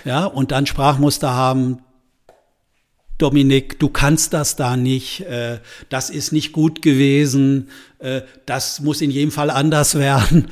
Ja, 0.06 0.24
und 0.24 0.50
dann 0.50 0.64
Sprachmuster 0.64 1.34
haben, 1.34 1.82
Dominik, 3.20 3.78
du 3.78 3.88
kannst 3.88 4.32
das 4.32 4.56
da 4.56 4.76
nicht, 4.76 5.20
äh, 5.22 5.58
das 5.88 6.10
ist 6.10 6.32
nicht 6.32 6.52
gut 6.52 6.82
gewesen, 6.82 7.68
äh, 7.98 8.22
das 8.46 8.80
muss 8.80 9.00
in 9.00 9.10
jedem 9.10 9.30
Fall 9.30 9.50
anders 9.50 9.94
werden 9.98 10.48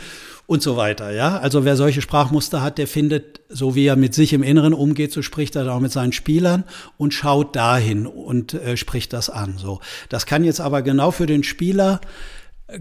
und 0.47 0.63
so 0.63 0.77
weiter. 0.77 1.11
Ja, 1.11 1.39
also 1.39 1.65
wer 1.65 1.77
solche 1.77 2.01
Sprachmuster 2.01 2.63
hat, 2.63 2.79
der 2.79 2.87
findet, 2.87 3.41
so 3.49 3.75
wie 3.75 3.87
er 3.87 3.97
mit 3.97 4.15
sich 4.15 4.33
im 4.33 4.43
Inneren 4.43 4.73
umgeht, 4.73 5.13
so 5.13 5.23
spricht 5.23 5.57
er 5.57 5.73
auch 5.73 5.81
mit 5.81 5.93
seinen 5.93 6.13
Spielern 6.13 6.65
und 6.97 7.13
schaut 7.13 7.55
dahin 7.55 8.07
und 8.07 8.55
äh, 8.55 8.77
spricht 8.77 9.13
das 9.13 9.31
an. 9.31 9.59
So, 9.59 9.81
das 10.09 10.27
kann 10.27 10.45
jetzt 10.45 10.61
aber 10.61 10.83
genau 10.83 11.11
für 11.11 11.27
den 11.27 11.45
Spieler 11.45 12.01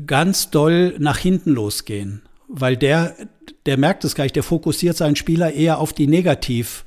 ganz 0.05 0.49
doll 0.49 0.95
nach 0.99 1.17
hinten 1.17 1.51
losgehen, 1.51 2.21
weil 2.47 2.77
der, 2.77 3.15
der 3.65 3.77
merkt 3.77 4.03
es 4.03 4.15
gleich, 4.15 4.33
der 4.33 4.43
fokussiert 4.43 4.97
seinen 4.97 5.15
Spieler 5.15 5.53
eher 5.53 5.79
auf 5.79 5.93
die 5.93 6.07
Negativ 6.07 6.85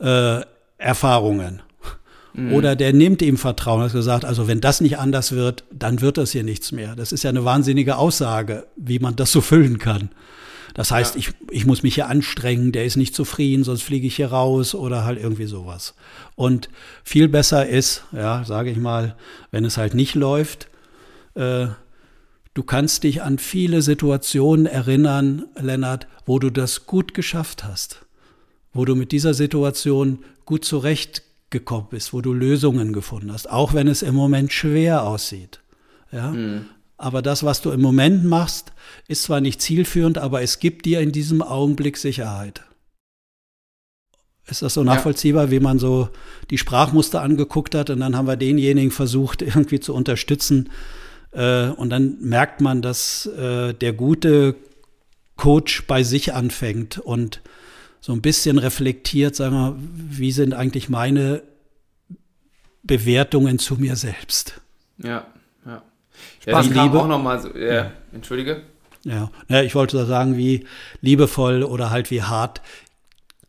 äh, 0.00 0.40
Erfahrungen. 0.78 1.62
Mhm. 2.38 2.52
Oder 2.52 2.76
der 2.76 2.92
nimmt 2.92 3.20
ihm 3.20 3.36
Vertrauen, 3.36 3.82
hat 3.82 3.92
gesagt, 3.92 4.24
also 4.24 4.46
wenn 4.46 4.60
das 4.60 4.80
nicht 4.80 4.98
anders 4.98 5.32
wird, 5.32 5.64
dann 5.72 6.00
wird 6.00 6.18
das 6.18 6.30
hier 6.30 6.44
nichts 6.44 6.70
mehr. 6.70 6.94
Das 6.94 7.10
ist 7.10 7.24
ja 7.24 7.30
eine 7.30 7.44
wahnsinnige 7.44 7.96
Aussage, 7.96 8.66
wie 8.76 9.00
man 9.00 9.16
das 9.16 9.32
so 9.32 9.40
füllen 9.40 9.78
kann. 9.78 10.10
Das 10.74 10.92
heißt, 10.92 11.16
ja. 11.16 11.20
ich, 11.20 11.30
ich 11.50 11.66
muss 11.66 11.82
mich 11.82 11.96
hier 11.96 12.06
anstrengen, 12.06 12.70
der 12.70 12.84
ist 12.84 12.96
nicht 12.96 13.12
zufrieden, 13.12 13.64
sonst 13.64 13.82
fliege 13.82 14.06
ich 14.06 14.14
hier 14.14 14.28
raus 14.28 14.76
oder 14.76 15.04
halt 15.04 15.18
irgendwie 15.20 15.46
sowas. 15.46 15.94
Und 16.36 16.68
viel 17.02 17.26
besser 17.26 17.66
ist, 17.66 18.04
ja, 18.12 18.44
sage 18.44 18.70
ich 18.70 18.78
mal, 18.78 19.16
wenn 19.50 19.64
es 19.64 19.76
halt 19.76 19.94
nicht 19.94 20.14
läuft, 20.14 20.68
äh, 21.34 21.66
du 22.54 22.62
kannst 22.62 23.02
dich 23.02 23.22
an 23.22 23.38
viele 23.38 23.82
Situationen 23.82 24.66
erinnern, 24.66 25.46
Lennart, 25.60 26.06
wo 26.24 26.38
du 26.38 26.50
das 26.50 26.86
gut 26.86 27.14
geschafft 27.14 27.64
hast, 27.64 28.06
wo 28.72 28.84
du 28.84 28.94
mit 28.94 29.10
dieser 29.10 29.34
Situation 29.34 30.20
gut 30.44 30.64
zurechtgekommen 31.48 31.88
bist, 31.90 32.12
wo 32.12 32.20
du 32.20 32.32
Lösungen 32.32 32.92
gefunden 32.92 33.32
hast, 33.32 33.50
auch 33.50 33.74
wenn 33.74 33.88
es 33.88 34.02
im 34.02 34.14
Moment 34.14 34.52
schwer 34.52 35.04
aussieht. 35.04 35.60
Ja? 36.12 36.30
Mhm. 36.30 36.66
Aber 36.96 37.22
das, 37.22 37.44
was 37.44 37.60
du 37.60 37.70
im 37.70 37.80
Moment 37.80 38.24
machst, 38.24 38.72
ist 39.06 39.22
zwar 39.22 39.40
nicht 39.40 39.60
zielführend, 39.60 40.18
aber 40.18 40.42
es 40.42 40.58
gibt 40.58 40.84
dir 40.84 41.00
in 41.00 41.12
diesem 41.12 41.42
Augenblick 41.42 41.96
Sicherheit. 41.96 42.62
Ist 44.46 44.62
das 44.62 44.74
so 44.74 44.82
nachvollziehbar, 44.82 45.44
ja. 45.44 45.50
wie 45.50 45.60
man 45.60 45.78
so 45.78 46.08
die 46.50 46.58
Sprachmuster 46.58 47.22
angeguckt 47.22 47.74
hat 47.74 47.90
und 47.90 48.00
dann 48.00 48.16
haben 48.16 48.26
wir 48.26 48.36
denjenigen 48.36 48.90
versucht, 48.90 49.42
irgendwie 49.42 49.80
zu 49.80 49.94
unterstützen. 49.94 50.70
Äh, 51.32 51.68
und 51.68 51.90
dann 51.90 52.18
merkt 52.20 52.60
man, 52.60 52.82
dass 52.82 53.26
äh, 53.26 53.74
der 53.74 53.92
gute 53.92 54.56
Coach 55.36 55.86
bei 55.86 56.02
sich 56.02 56.34
anfängt 56.34 56.98
und 56.98 57.42
so 58.00 58.12
ein 58.12 58.22
bisschen 58.22 58.58
reflektiert, 58.58 59.36
sagen 59.36 59.54
wir, 59.54 59.76
wie 60.18 60.32
sind 60.32 60.54
eigentlich 60.54 60.88
meine 60.88 61.42
Bewertungen 62.82 63.58
zu 63.58 63.76
mir 63.76 63.96
selbst. 63.96 64.60
Ja, 64.98 65.26
ja. 65.66 65.82
Ja, 66.46 66.52
das 66.52 66.70
kam 66.70 66.84
Liebe. 66.84 67.00
auch 67.00 67.08
nochmal 67.08 67.40
so, 67.40 67.54
ja, 67.56 67.74
ja. 67.74 67.92
entschuldige. 68.12 68.62
Ja. 69.04 69.30
ja, 69.48 69.62
ich 69.62 69.74
wollte 69.74 70.04
sagen, 70.06 70.36
wie 70.36 70.66
liebevoll 71.00 71.62
oder 71.62 71.90
halt 71.90 72.10
wie 72.10 72.22
hart 72.22 72.60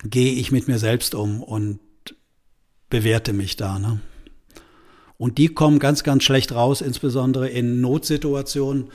gehe 0.04 0.34
ich 0.34 0.52
mit 0.52 0.68
mir 0.68 0.78
selbst 0.78 1.16
um 1.16 1.42
und 1.42 1.80
bewerte 2.90 3.34
mich 3.34 3.56
da. 3.56 3.80
Ne? 3.80 4.00
Und 5.18 5.38
die 5.38 5.50
kommen 5.50 5.80
ganz, 5.80 6.04
ganz 6.04 6.24
schlecht 6.24 6.54
raus, 6.54 6.82
insbesondere 6.82 7.50
in 7.50 7.82
Notsituationen 7.82 8.90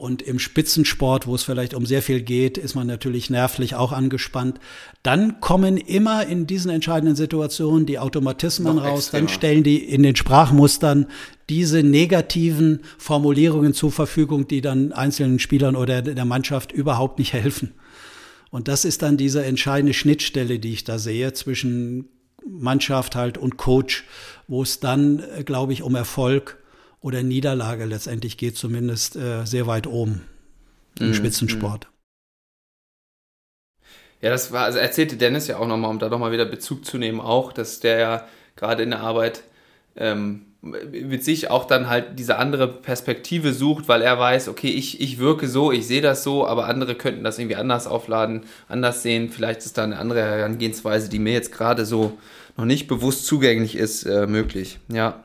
und 0.00 0.22
im 0.22 0.38
Spitzensport, 0.38 1.26
wo 1.26 1.34
es 1.34 1.42
vielleicht 1.42 1.74
um 1.74 1.84
sehr 1.84 2.00
viel 2.00 2.22
geht, 2.22 2.56
ist 2.56 2.74
man 2.74 2.86
natürlich 2.86 3.28
nervlich 3.28 3.74
auch 3.74 3.92
angespannt. 3.92 4.58
Dann 5.02 5.40
kommen 5.40 5.76
immer 5.76 6.26
in 6.26 6.46
diesen 6.46 6.70
entscheidenden 6.70 7.16
Situationen 7.16 7.84
die 7.84 7.98
Automatismen 7.98 8.76
Noch 8.76 8.84
raus. 8.84 8.98
Extremer. 9.00 9.20
Dann 9.20 9.28
stellen 9.28 9.62
die 9.62 9.76
in 9.76 10.02
den 10.02 10.16
Sprachmustern 10.16 11.06
diese 11.50 11.82
negativen 11.82 12.80
Formulierungen 12.96 13.74
zur 13.74 13.92
Verfügung, 13.92 14.48
die 14.48 14.62
dann 14.62 14.92
einzelnen 14.92 15.38
Spielern 15.38 15.76
oder 15.76 16.00
der 16.00 16.24
Mannschaft 16.24 16.72
überhaupt 16.72 17.18
nicht 17.18 17.34
helfen. 17.34 17.74
Und 18.50 18.68
das 18.68 18.86
ist 18.86 19.02
dann 19.02 19.18
diese 19.18 19.44
entscheidende 19.44 19.92
Schnittstelle, 19.92 20.58
die 20.58 20.72
ich 20.72 20.84
da 20.84 20.98
sehe 20.98 21.34
zwischen 21.34 22.08
Mannschaft 22.48 23.16
halt 23.16 23.36
und 23.36 23.58
Coach, 23.58 24.06
wo 24.48 24.62
es 24.62 24.80
dann, 24.80 25.22
glaube 25.44 25.74
ich, 25.74 25.82
um 25.82 25.94
Erfolg 25.94 26.59
oder 27.00 27.22
Niederlage 27.22 27.84
letztendlich 27.84 28.36
geht, 28.36 28.56
zumindest 28.56 29.16
äh, 29.16 29.44
sehr 29.44 29.66
weit 29.66 29.86
oben 29.86 30.22
im 30.98 31.08
mhm. 31.08 31.14
Spitzensport. 31.14 31.88
Ja, 34.20 34.28
das 34.28 34.52
war, 34.52 34.64
also 34.64 34.78
erzählte 34.78 35.16
Dennis 35.16 35.46
ja 35.46 35.58
auch 35.58 35.66
nochmal, 35.66 35.90
um 35.90 35.98
da 35.98 36.08
nochmal 36.08 36.32
wieder 36.32 36.44
Bezug 36.44 36.84
zu 36.84 36.98
nehmen, 36.98 37.20
auch, 37.20 37.52
dass 37.52 37.80
der 37.80 37.98
ja 37.98 38.28
gerade 38.54 38.82
in 38.82 38.90
der 38.90 39.00
Arbeit 39.00 39.42
ähm, 39.96 40.42
mit 40.62 41.24
sich 41.24 41.48
auch 41.48 41.64
dann 41.64 41.88
halt 41.88 42.18
diese 42.18 42.36
andere 42.36 42.68
Perspektive 42.68 43.54
sucht, 43.54 43.88
weil 43.88 44.02
er 44.02 44.18
weiß, 44.18 44.48
okay, 44.48 44.68
ich, 44.68 45.00
ich 45.00 45.18
wirke 45.18 45.48
so, 45.48 45.72
ich 45.72 45.86
sehe 45.86 46.02
das 46.02 46.22
so, 46.22 46.46
aber 46.46 46.66
andere 46.66 46.94
könnten 46.96 47.24
das 47.24 47.38
irgendwie 47.38 47.56
anders 47.56 47.86
aufladen, 47.86 48.42
anders 48.68 49.02
sehen. 49.02 49.30
Vielleicht 49.30 49.64
ist 49.64 49.78
da 49.78 49.84
eine 49.84 49.98
andere 49.98 50.20
Herangehensweise, 50.20 51.08
die 51.08 51.18
mir 51.18 51.32
jetzt 51.32 51.52
gerade 51.52 51.86
so 51.86 52.18
noch 52.58 52.66
nicht 52.66 52.88
bewusst 52.88 53.24
zugänglich 53.24 53.74
ist, 53.74 54.04
äh, 54.04 54.26
möglich. 54.26 54.78
Ja. 54.88 55.24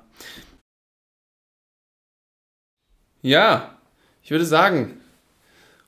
Ja, 3.26 3.72
ich 4.22 4.30
würde 4.30 4.45
sagen, 4.45 5.02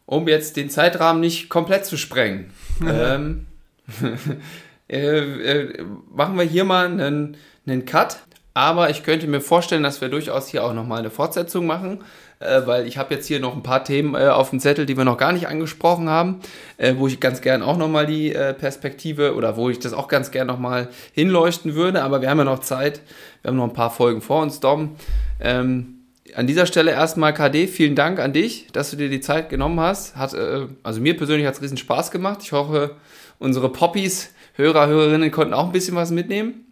um 0.08 0.28
jetzt 0.28 0.58
den 0.58 0.72
Zeitrahmen 0.72 1.22
nicht 1.22 1.50
komplett 1.50 1.86
zu 1.86 1.96
sprengen, 1.96 2.50
ähm, 2.82 3.46
äh, 4.90 5.20
äh, 5.20 5.86
machen 6.12 6.36
wir 6.36 6.46
hier 6.46 6.64
mal 6.64 6.88
einen, 6.88 7.38
einen 7.68 7.86
Cut. 7.86 8.18
Aber 8.56 8.90
ich 8.90 9.04
könnte 9.04 9.28
mir 9.28 9.40
vorstellen, 9.40 9.84
dass 9.84 10.02
wir 10.02 10.10
durchaus 10.10 10.48
hier 10.48 10.64
auch 10.64 10.74
nochmal 10.74 10.98
eine 10.98 11.12
Fortsetzung 11.12 11.68
machen, 11.68 12.04
äh, 12.40 12.64
weil 12.66 12.88
ich 12.88 12.98
habe 12.98 13.14
jetzt 13.14 13.28
hier 13.28 13.40
noch 13.40 13.56
ein 13.56 13.62
paar 13.62 13.84
Themen 13.84 14.16
äh, 14.16 14.30
auf 14.30 14.50
dem 14.50 14.60
Zettel, 14.60 14.88
die 14.88 14.98
wir 14.98 15.06
noch 15.06 15.20
gar 15.20 15.32
nicht 15.32 15.48
angesprochen 15.48 16.10
haben, 16.10 16.40
äh, 16.78 16.96
wo 16.98 17.06
ich 17.06 17.20
ganz 17.20 17.42
gern 17.42 17.62
auch 17.62 17.78
nochmal 17.78 18.08
die 18.08 18.34
äh, 18.34 18.56
Perspektive 18.56 19.36
oder 19.36 19.58
wo 19.58 19.70
ich 19.70 19.78
das 19.78 19.94
auch 19.94 20.08
ganz 20.08 20.32
gern 20.32 20.48
nochmal 20.48 20.90
hinleuchten 21.12 21.76
würde. 21.76 22.02
Aber 22.02 22.24
wir 22.24 22.32
haben 22.32 22.40
ja 22.40 22.46
noch 22.46 22.62
Zeit, 22.62 23.02
wir 23.44 23.50
haben 23.50 23.58
noch 23.58 23.66
ein 23.66 23.74
paar 23.74 23.92
Folgen 23.92 24.22
vor 24.22 24.42
uns, 24.42 24.60
Dom. 24.60 24.96
Ähm, 25.40 25.97
an 26.36 26.48
dieser 26.48 26.66
Stelle 26.66 26.92
erstmal 26.92 27.34
KD, 27.34 27.68
vielen 27.68 27.96
Dank 27.96 28.20
an 28.20 28.34
dich, 28.34 28.68
dass 28.72 28.92
du 28.92 28.98
dir 28.98 29.10
die 29.10 29.22
Zeit 29.22 29.50
genommen 29.50 29.80
hast. 29.80 30.16
Hat, 30.16 30.34
äh, 30.34 30.68
also 30.84 31.02
mir 31.02 31.16
persönlich 31.18 31.48
hat 31.48 31.56
es 31.56 31.62
riesen 31.62 31.78
Spaß 31.78 32.12
gemacht. 32.12 32.40
Ich 32.44 32.52
hoffe, 32.52 32.96
unsere 33.40 33.70
Poppies, 33.70 34.34
Hörer, 34.56 34.88
Hörerinnen 34.88 35.32
konnten 35.32 35.54
auch 35.54 35.68
ein 35.68 35.72
bisschen 35.72 35.96
was 35.96 36.12
mitnehmen. 36.12 36.66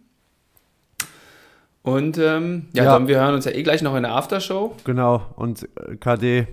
Und 1.84 2.18
ähm, 2.18 2.68
ja, 2.74 2.84
ja. 2.84 2.94
Dann, 2.94 3.08
wir 3.08 3.20
hören 3.20 3.36
uns 3.36 3.46
ja 3.46 3.52
eh 3.52 3.62
gleich 3.62 3.84
noch 3.84 3.96
in 3.96 4.04
der 4.04 4.14
Aftershow. 4.14 4.76
Genau, 4.86 5.24
und 5.36 5.70
äh, 5.78 5.96
KD, 5.98 6.48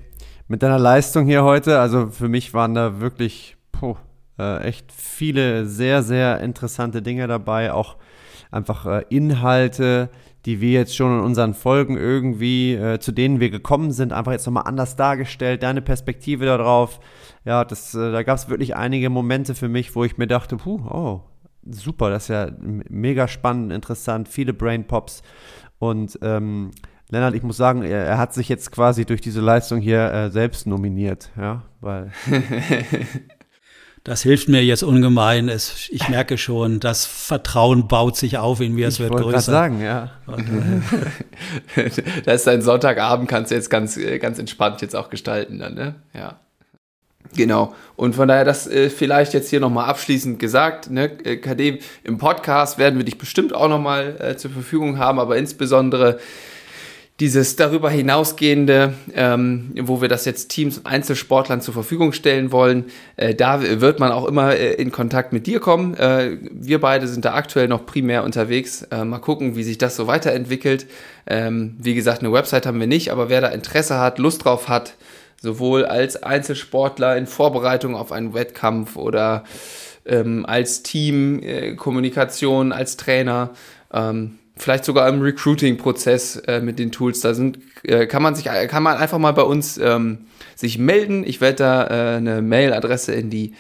mit 0.49 0.63
deiner 0.63 0.79
Leistung 0.79 1.25
hier 1.25 1.43
heute, 1.43 1.79
also 1.79 2.09
für 2.09 2.29
mich 2.29 2.53
waren 2.53 2.75
da 2.75 3.01
wirklich 3.01 3.57
puh, 3.73 3.97
äh, 4.39 4.63
echt 4.65 4.93
viele 4.93 5.65
sehr, 5.65 6.03
sehr 6.03 6.41
interessante 6.41 7.01
Dinge 7.01 7.27
dabei, 7.29 7.73
auch 7.73 7.97
einfach 8.51 8.85
äh, 8.85 9.05
Inhalte, 9.09 10.11
die 10.47 10.61
wir 10.61 10.73
jetzt 10.73 10.97
schon 10.97 11.19
in 11.19 11.25
unseren 11.25 11.55
Folgen 11.55 11.97
irgendwie, 11.97 12.75
äh, 12.75 12.99
zu 12.99 13.13
denen 13.13 13.41
wir 13.41 13.51
gekommen 13.51 13.93
sind, 13.93 14.13
einfach 14.13 14.33
jetzt 14.33 14.47
nochmal 14.47 14.65
anders 14.67 14.97
dargestellt, 14.97 15.63
deine 15.63 15.83
Perspektive 15.83 16.47
darauf. 16.47 17.01
Ja, 17.45 17.65
das, 17.65 17.95
äh, 17.95 18.13
da 18.13 18.23
gab 18.23 18.39
es 18.39 18.49
wirklich 18.49 18.77
einige 18.77 19.11
Momente 19.11 19.55
für 19.55 19.69
mich, 19.69 19.95
wo 19.95 20.05
ich 20.05 20.19
mir 20.19 20.27
dachte, 20.27 20.57
puh, 20.57 20.81
oh, 20.89 21.21
super, 21.65 22.11
das 22.11 22.25
ist 22.25 22.29
ja 22.29 22.51
mega 22.61 23.29
spannend, 23.29 23.73
interessant, 23.73 24.29
viele 24.29 24.53
Brain 24.53 24.87
Pops. 24.87 25.23
Und 25.79 26.19
ähm, 26.23 26.71
Lennart, 27.13 27.35
ich 27.35 27.43
muss 27.43 27.57
sagen, 27.59 27.83
er, 27.83 28.07
er, 28.07 28.19
hat 28.19 28.33
sich 28.33 28.49
jetzt 28.49 28.73
quasi 28.73 29.05
durch 29.05 29.21
diese 29.21 29.41
Leistung 29.41 29.81
hier 29.81 30.13
äh, 30.13 30.31
selbst 30.31 30.67
nominiert, 30.67 31.31
ja, 31.37 31.63
weil 31.81 32.11
Das 34.05 34.23
hilft 34.23 34.49
mir 34.49 34.65
jetzt 34.65 34.83
ungemein. 34.83 35.49
Es, 35.49 35.89
ich 35.91 36.09
merke 36.09 36.37
schon, 36.37 36.81
das 36.81 37.05
Vertrauen 37.07 37.87
baut 37.87 38.17
sich 38.17 38.37
auf 38.37 38.61
in 38.61 38.75
mir, 38.75 38.89
es 38.89 38.95
ich 38.95 39.01
wird 39.01 39.13
größer. 39.13 39.39
Ich 39.39 39.45
sagen, 39.45 39.81
ja. 39.81 40.11
das 42.25 42.41
ist 42.41 42.49
ein 42.49 42.63
Sonntagabend, 42.63 43.29
kannst 43.29 43.53
du 43.53 43.55
jetzt 43.55 43.71
ganz, 43.71 43.99
ganz 44.21 44.41
entspannt 44.41 44.83
jetzt 44.83 44.97
auch 44.97 45.09
gestalten 45.09 45.61
dann, 45.61 45.75
ne? 45.75 45.95
Ja. 46.15 46.41
Genau. 47.37 47.75
Und 47.97 48.15
von 48.15 48.29
daher, 48.29 48.45
das 48.45 48.67
äh, 48.67 48.91
vielleicht 48.91 49.35
jetzt 49.35 49.49
hier 49.49 49.61
nochmal 49.61 49.89
abschließend 49.89 50.39
gesagt, 50.39 50.91
ne, 50.91 51.05
äh, 51.25 51.37
KD, 51.37 51.81
im 52.03 52.19
Podcast 52.19 52.79
werden 52.79 52.99
wir 52.99 53.05
dich 53.05 53.19
bestimmt 53.19 53.55
auch 53.55 53.69
nochmal 53.69 54.17
äh, 54.19 54.37
zur 54.37 54.51
Verfügung 54.51 54.99
haben, 54.99 55.19
aber 55.21 55.37
insbesondere 55.37 56.19
dieses 57.23 57.55
darüber 57.55 57.89
hinausgehende, 57.89 58.95
ähm, 59.15 59.71
wo 59.83 60.01
wir 60.01 60.09
das 60.09 60.25
jetzt 60.25 60.49
Teams 60.49 60.79
und 60.79 60.87
Einzelsportlern 60.87 61.61
zur 61.61 61.73
Verfügung 61.73 62.13
stellen 62.13 62.51
wollen, 62.51 62.87
äh, 63.15 63.33
da 63.33 63.63
wird 63.81 64.01
man 64.01 64.11
auch 64.11 64.27
immer 64.27 64.57
äh, 64.57 64.73
in 64.73 64.91
Kontakt 64.91 65.33
mit 65.33 65.47
dir 65.47 65.61
kommen. 65.61 65.95
Äh, 65.95 66.39
wir 66.51 66.81
beide 66.81 67.07
sind 67.07 67.25
da 67.25 67.35
aktuell 67.35 67.69
noch 67.69 67.87
primär 67.87 68.25
unterwegs. 68.25 68.83
Äh, 68.91 69.05
mal 69.05 69.21
gucken, 69.21 69.55
wie 69.55 69.63
sich 69.63 69.79
das 69.79 69.95
so 69.95 70.09
weiterentwickelt. 70.09 70.87
Ähm, 71.29 71.77
wie 71.79 71.95
gesagt, 71.95 72.23
eine 72.25 72.33
Website 72.33 72.67
haben 72.67 72.81
wir 72.81 72.89
nicht, 72.89 73.13
aber 73.13 73.29
wer 73.29 73.41
da 73.41 73.51
Interesse 73.51 74.01
hat, 74.01 74.19
Lust 74.19 74.45
drauf 74.45 74.67
hat, 74.67 74.97
sowohl 75.41 75.85
als 75.85 76.21
Einzelsportler 76.25 77.17
in 77.17 77.29
Vorbereitung 77.29 77.95
auf 77.95 78.11
einen 78.11 78.35
Wettkampf 78.35 78.97
oder 78.97 79.45
ähm, 80.07 80.45
als 80.45 80.83
Teamkommunikation, 80.83 82.73
äh, 82.73 82.75
als 82.75 82.97
Trainer, 82.97 83.51
ähm, 83.95 84.41
vielleicht 84.57 84.85
sogar 84.85 85.09
im 85.09 85.21
Recruiting-Prozess 85.21 86.37
äh, 86.37 86.61
mit 86.61 86.79
den 86.79 86.93
Tools. 86.93 87.21
Da 87.21 87.35
sind, 87.35 87.59
äh, 87.85 88.07
kann 88.07 88.23
man 88.23 88.35
sich, 88.35 88.45
kann 88.45 88.83
man 88.83 88.97
einfach 88.97 89.19
mal 89.19 89.33
bei 89.33 89.43
uns 89.43 89.79
ähm, 89.79 90.27
sich 90.55 90.79
melden. 90.79 91.25
Ich 91.27 91.41
werde 91.41 91.57
da 91.57 91.87
äh, 91.87 92.17
eine 92.17 92.43
Mailadresse 92.43 93.13
in 93.13 93.31
die, 93.31 93.55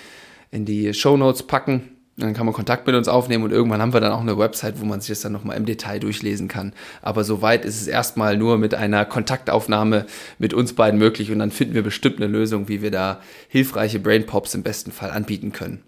in 0.51 0.65
die 0.65 0.95
Show 0.95 1.17
Notes 1.17 1.45
packen. 1.45 1.89
Dann 2.19 2.35
kann 2.35 2.45
man 2.45 2.55
Kontakt 2.55 2.87
mit 2.87 2.95
uns 2.95 3.09
aufnehmen 3.09 3.43
und 3.43 3.53
irgendwann 3.53 3.81
haben 3.81 3.95
wir 3.95 4.01
dann 4.01 4.13
auch 4.13 4.21
eine 4.21 4.37
Website, 4.37 4.81
wo 4.81 4.85
man 4.85 5.01
sich 5.01 5.09
das 5.09 5.23
dann 5.23 5.33
nochmal 5.33 5.57
im 5.57 5.65
Detail 5.65 5.99
durchlesen 5.99 6.47
kann. 6.47 6.75
Aber 7.01 7.25
soweit 7.25 7.65
ist 7.65 7.81
es 7.81 7.89
erstmal 7.89 8.37
nur 8.37 8.59
mit 8.59 8.75
einer 8.75 9.07
Kontaktaufnahme 9.07 10.05
mit 10.39 10.53
uns 10.53 10.75
beiden 10.75 10.99
möglich 10.99 11.33
und 11.33 11.39
dann 11.39 11.51
finden 11.51 11.73
wir 11.73 11.83
bestimmt 11.83 12.19
eine 12.19 12.27
Lösung, 12.27 12.69
wie 12.69 12.83
wir 12.83 12.91
da 12.91 13.21
hilfreiche 13.49 13.99
Brain 13.99 14.27
Pops 14.27 14.55
im 14.55 14.63
besten 14.63 14.93
Fall 14.93 15.11
anbieten 15.11 15.53
können. 15.53 15.83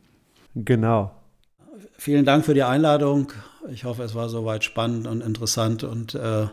Genau. 0.55 1.13
Vielen 1.99 2.25
Dank 2.25 2.47
für 2.47 2.55
die 2.55 2.63
Einladung. 2.63 3.31
Ich 3.71 3.85
hoffe, 3.85 4.03
es 4.03 4.15
war 4.15 4.29
soweit 4.29 4.65
spannend 4.65 5.07
und 5.07 5.23
interessant 5.23 5.85
und 5.85 6.15
äh, 6.15 6.47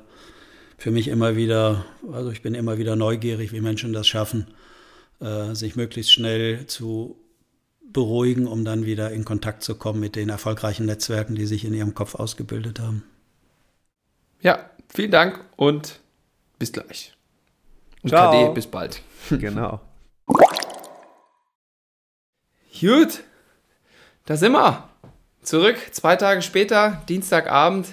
für 0.77 0.91
mich 0.91 1.07
immer 1.07 1.35
wieder, 1.35 1.85
also 2.11 2.31
ich 2.31 2.41
bin 2.41 2.55
immer 2.55 2.77
wieder 2.77 2.95
neugierig, 2.95 3.51
wie 3.51 3.61
Menschen 3.61 3.93
das 3.93 4.07
schaffen, 4.07 4.47
äh, 5.19 5.53
sich 5.53 5.75
möglichst 5.75 6.11
schnell 6.11 6.65
zu 6.67 7.17
beruhigen, 7.91 8.47
um 8.47 8.65
dann 8.65 8.85
wieder 8.85 9.11
in 9.11 9.25
Kontakt 9.25 9.63
zu 9.63 9.75
kommen 9.75 9.99
mit 9.99 10.15
den 10.15 10.29
erfolgreichen 10.29 10.85
Netzwerken, 10.85 11.35
die 11.35 11.45
sich 11.45 11.65
in 11.65 11.73
ihrem 11.73 11.93
Kopf 11.93 12.15
ausgebildet 12.15 12.79
haben. 12.79 13.03
Ja, 14.39 14.69
vielen 14.89 15.11
Dank 15.11 15.43
und 15.55 15.99
bis 16.57 16.71
gleich. 16.71 17.13
Und 18.01 18.09
Ciao. 18.09 18.31
KD, 18.31 18.53
bis 18.53 18.67
bald. 18.67 19.01
Genau. 19.29 19.81
Gut, 22.79 23.23
da 24.25 24.35
sind 24.35 24.53
wir. 24.53 24.90
Zurück, 25.43 25.75
zwei 25.91 26.15
Tage 26.17 26.43
später, 26.43 27.01
Dienstagabend. 27.09 27.87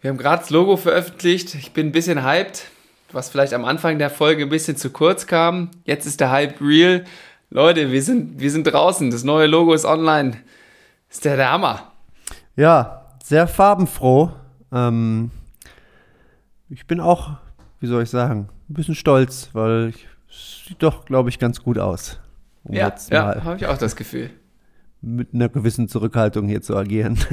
Wir 0.00 0.10
haben 0.10 0.18
gerade 0.18 0.42
das 0.42 0.50
Logo 0.50 0.76
veröffentlicht. 0.76 1.54
Ich 1.54 1.72
bin 1.72 1.86
ein 1.86 1.92
bisschen 1.92 2.24
hyped, 2.24 2.68
was 3.12 3.30
vielleicht 3.30 3.54
am 3.54 3.64
Anfang 3.64 3.98
der 3.98 4.10
Folge 4.10 4.42
ein 4.42 4.48
bisschen 4.48 4.76
zu 4.76 4.90
kurz 4.90 5.28
kam. 5.28 5.70
Jetzt 5.84 6.04
ist 6.04 6.18
der 6.18 6.32
Hype 6.32 6.60
real. 6.60 7.04
Leute, 7.50 7.92
wir 7.92 8.02
sind, 8.02 8.40
wir 8.40 8.50
sind 8.50 8.64
draußen. 8.64 9.10
Das 9.12 9.22
neue 9.22 9.46
Logo 9.46 9.72
ist 9.72 9.84
online. 9.84 10.38
Ist 11.08 11.24
der, 11.24 11.36
der 11.36 11.52
Hammer. 11.52 11.92
Ja, 12.56 13.06
sehr 13.22 13.46
farbenfroh. 13.46 14.32
Ähm, 14.72 15.30
ich 16.68 16.88
bin 16.88 16.98
auch, 16.98 17.36
wie 17.78 17.86
soll 17.86 18.02
ich 18.02 18.10
sagen, 18.10 18.48
ein 18.68 18.74
bisschen 18.74 18.96
stolz, 18.96 19.50
weil 19.52 19.92
es 20.28 20.64
sieht 20.66 20.82
doch, 20.82 21.04
glaube 21.04 21.28
ich, 21.28 21.38
ganz 21.38 21.62
gut 21.62 21.78
aus. 21.78 22.18
Um 22.64 22.74
Ja, 22.74 22.92
ja 23.10 23.44
habe 23.44 23.56
ich 23.58 23.66
auch 23.66 23.78
das 23.78 23.94
Gefühl. 23.94 24.30
Mit 25.06 25.32
einer 25.32 25.48
gewissen 25.48 25.88
Zurückhaltung 25.88 26.48
hier 26.48 26.62
zu 26.62 26.76
agieren. 26.76 27.18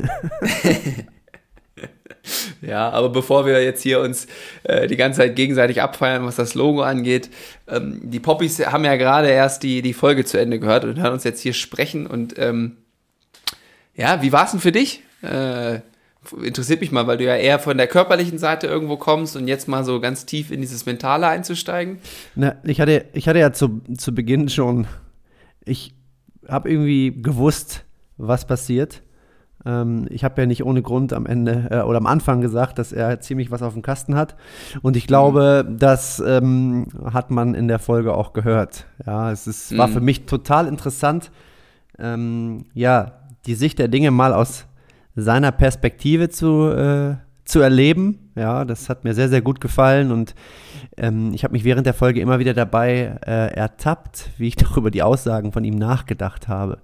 Ja, 2.61 2.89
aber 2.89 3.09
bevor 3.09 3.45
wir 3.45 3.61
jetzt 3.61 3.83
hier 3.83 3.99
uns 3.99 4.27
äh, 4.63 4.87
die 4.87 4.95
ganze 4.95 5.19
Zeit 5.19 5.35
gegenseitig 5.35 5.81
abfeiern, 5.81 6.25
was 6.25 6.37
das 6.37 6.55
Logo 6.55 6.81
angeht, 6.81 7.29
ähm, 7.67 7.99
die 8.01 8.21
Poppies 8.21 8.65
haben 8.65 8.85
ja 8.85 8.95
gerade 8.95 9.29
erst 9.29 9.63
die, 9.63 9.81
die 9.81 9.93
Folge 9.93 10.23
zu 10.23 10.39
Ende 10.39 10.59
gehört 10.59 10.85
und 10.85 10.97
hören 10.97 11.11
uns 11.11 11.25
jetzt 11.25 11.41
hier 11.41 11.53
sprechen. 11.53 12.07
Und 12.07 12.39
ähm, 12.39 12.77
ja, 13.95 14.21
wie 14.21 14.31
war 14.31 14.45
es 14.45 14.51
denn 14.51 14.61
für 14.61 14.71
dich? 14.71 15.03
Äh, 15.21 15.81
interessiert 16.41 16.79
mich 16.79 16.93
mal, 16.93 17.05
weil 17.07 17.17
du 17.17 17.25
ja 17.25 17.35
eher 17.35 17.59
von 17.59 17.77
der 17.77 17.87
körperlichen 17.87 18.37
Seite 18.37 18.67
irgendwo 18.67 18.95
kommst 18.95 19.35
und 19.35 19.49
jetzt 19.49 19.67
mal 19.67 19.83
so 19.83 19.99
ganz 19.99 20.25
tief 20.25 20.49
in 20.49 20.61
dieses 20.61 20.85
Mentale 20.85 21.27
einzusteigen. 21.27 21.99
Na, 22.35 22.55
ich, 22.63 22.79
hatte, 22.79 23.05
ich 23.11 23.27
hatte 23.27 23.39
ja 23.39 23.51
zu, 23.51 23.81
zu 23.97 24.15
Beginn 24.15 24.47
schon, 24.47 24.87
ich 25.65 25.93
habe 26.47 26.69
irgendwie 26.69 27.21
gewusst, 27.21 27.85
was 28.17 28.45
passiert. 28.45 29.01
Ähm, 29.65 30.07
ich 30.09 30.23
habe 30.23 30.41
ja 30.41 30.45
nicht 30.45 30.65
ohne 30.65 30.81
Grund 30.81 31.13
am 31.13 31.25
Ende 31.25 31.67
äh, 31.71 31.81
oder 31.81 31.97
am 31.97 32.05
Anfang 32.05 32.41
gesagt, 32.41 32.77
dass 32.79 32.91
er 32.91 33.21
ziemlich 33.21 33.49
was 33.51 33.61
auf 33.61 33.73
dem 33.73 33.81
Kasten 33.81 34.15
hat. 34.15 34.35
Und 34.81 34.97
ich 34.97 35.07
glaube, 35.07 35.65
das 35.77 36.21
ähm, 36.25 36.87
hat 37.11 37.31
man 37.31 37.53
in 37.55 37.67
der 37.67 37.79
Folge 37.79 38.13
auch 38.13 38.33
gehört. 38.33 38.85
Ja, 39.05 39.31
es 39.31 39.47
ist, 39.47 39.77
war 39.77 39.87
Mhm. 39.87 39.93
für 39.93 40.01
mich 40.01 40.25
total 40.25 40.67
interessant, 40.67 41.31
ähm, 41.99 42.65
ja, 42.73 43.13
die 43.45 43.55
Sicht 43.55 43.79
der 43.79 43.87
Dinge 43.87 44.11
mal 44.11 44.33
aus 44.33 44.65
seiner 45.15 45.51
Perspektive 45.51 46.29
zu, 46.29 46.69
äh, 46.69 47.15
zu 47.45 47.59
erleben. 47.59 48.31
Ja, 48.35 48.65
das 48.65 48.89
hat 48.89 49.03
mir 49.03 49.13
sehr, 49.13 49.29
sehr 49.29 49.41
gut 49.41 49.59
gefallen 49.61 50.11
und 50.11 50.33
ähm, 50.97 51.33
ich 51.33 51.43
habe 51.43 51.51
mich 51.53 51.63
während 51.63 51.85
der 51.85 51.93
Folge 51.93 52.19
immer 52.21 52.39
wieder 52.39 52.53
dabei 52.53 53.17
äh, 53.25 53.53
ertappt, 53.53 54.29
wie 54.37 54.47
ich 54.47 54.55
doch 54.57 54.77
über 54.77 54.91
die 54.91 55.03
Aussagen 55.03 55.51
von 55.51 55.63
ihm 55.63 55.75
nachgedacht 55.75 56.47
habe. 56.47 56.79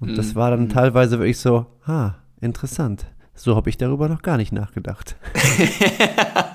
Und 0.00 0.18
das 0.18 0.28
Mhm. 0.28 0.34
war 0.34 0.50
dann 0.50 0.68
teilweise 0.68 1.18
wirklich 1.18 1.38
so, 1.38 1.66
ah, 1.86 2.12
interessant. 2.40 3.06
So 3.34 3.54
habe 3.56 3.68
ich 3.70 3.76
darüber 3.76 4.08
noch 4.08 4.22
gar 4.22 4.36
nicht 4.36 4.52
nachgedacht. 4.52 5.16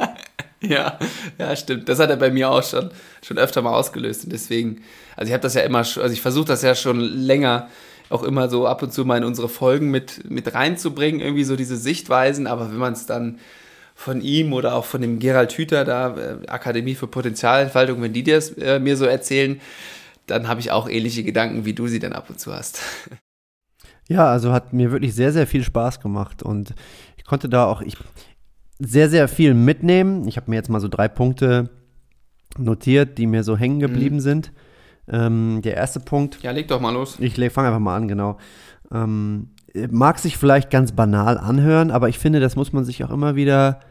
Ja, 0.64 1.00
ja, 1.40 1.56
stimmt. 1.56 1.90
Das 1.90 1.98
hat 1.98 2.12
er 2.12 2.18
bei 2.18 2.30
mir 2.30 2.52
auch 2.52 2.62
schon, 2.62 2.92
schon 3.26 3.40
öfter 3.40 3.64
mal 3.64 3.74
ausgelöst. 3.74 4.26
Und 4.26 4.32
deswegen, 4.34 4.82
also 5.18 5.28
ich 5.30 5.34
habe 5.34 5.42
das 5.42 5.56
ja 5.56 5.62
immer, 5.62 5.80
also 5.80 6.06
ich 6.06 6.22
versuche 6.22 6.46
das 6.46 6.62
ja 6.62 6.76
schon 6.76 7.00
länger 7.00 7.68
auch 8.12 8.24
immer 8.24 8.50
so 8.50 8.68
ab 8.68 8.84
und 8.84 8.94
zu 8.94 9.06
mal 9.06 9.18
in 9.18 9.24
unsere 9.24 9.50
Folgen 9.50 9.90
mit, 9.90 10.30
mit 10.30 10.54
reinzubringen, 10.54 11.22
irgendwie 11.22 11.44
so 11.44 11.56
diese 11.56 11.78
Sichtweisen. 11.78 12.48
Aber 12.48 12.70
wenn 12.70 12.78
man 12.78 12.94
es 12.94 13.06
dann 13.06 13.40
von 13.96 14.22
ihm 14.22 14.54
oder 14.54 14.76
auch 14.76 14.86
von 14.86 15.02
dem 15.02 15.20
Gerald 15.20 15.54
Hüther 15.54 15.86
da, 15.86 16.18
äh, 16.18 16.48
Akademie 16.48 16.96
für 16.96 17.08
Potenzialentfaltung, 17.08 18.02
wenn 18.02 18.14
die 18.14 18.24
das 18.24 18.50
äh, 18.52 18.80
mir 18.80 18.98
so 18.98 19.06
erzählen, 19.06 19.62
dann 20.28 20.48
habe 20.48 20.60
ich 20.60 20.72
auch 20.72 20.90
ähnliche 20.90 21.24
Gedanken, 21.24 21.66
wie 21.66 21.74
du 21.74 21.88
sie 21.88 22.00
dann 22.00 22.14
ab 22.14 22.30
und 22.30 22.40
zu 22.40 22.54
hast. 22.54 22.82
Ja, 24.08 24.30
also 24.30 24.52
hat 24.52 24.74
mir 24.74 24.92
wirklich 24.92 25.16
sehr, 25.16 25.32
sehr 25.32 25.48
viel 25.48 25.64
Spaß 25.64 26.02
gemacht 26.02 26.44
und 26.44 26.74
ich 27.16 27.24
konnte 27.24 27.48
da 27.48 27.66
auch 27.66 27.82
ich, 27.82 27.96
sehr, 28.78 29.10
sehr 29.10 29.30
viel 29.30 29.54
mitnehmen. 29.54 30.28
Ich 30.28 30.36
habe 30.36 30.50
mir 30.50 30.58
jetzt 30.58 30.70
mal 30.70 30.82
so 30.82 30.90
drei 30.90 31.08
Punkte 31.08 31.70
notiert, 32.58 33.18
die 33.18 33.26
mir 33.26 33.46
so 33.46 33.56
hängen 33.56 33.80
geblieben 33.80 34.20
sind. 34.20 34.52
Ähm, 35.12 35.62
der 35.62 35.76
erste 35.76 36.00
Punkt, 36.00 36.42
Ja, 36.42 36.52
leg 36.52 36.68
doch 36.70 36.80
mal 36.80 36.94
los. 36.94 37.20
ich 37.20 37.36
fange 37.52 37.68
einfach 37.68 37.80
mal 37.80 37.98
an, 37.98 38.08
genau. 38.08 38.38
Ähm, 38.92 39.50
mag 39.90 40.20
sich 40.20 40.38
vielleicht 40.38 40.70
ganz 40.70 40.94
banal 40.94 41.38
anhören, 41.38 41.92
aber 41.92 42.10
ich 42.10 42.18
finde, 42.18 42.40
das 42.40 42.56
muss 42.56 42.74
man 42.74 42.86
sich 42.86 43.04
auch 43.04 43.12
immer 43.12 43.36
wieder, 43.36 43.82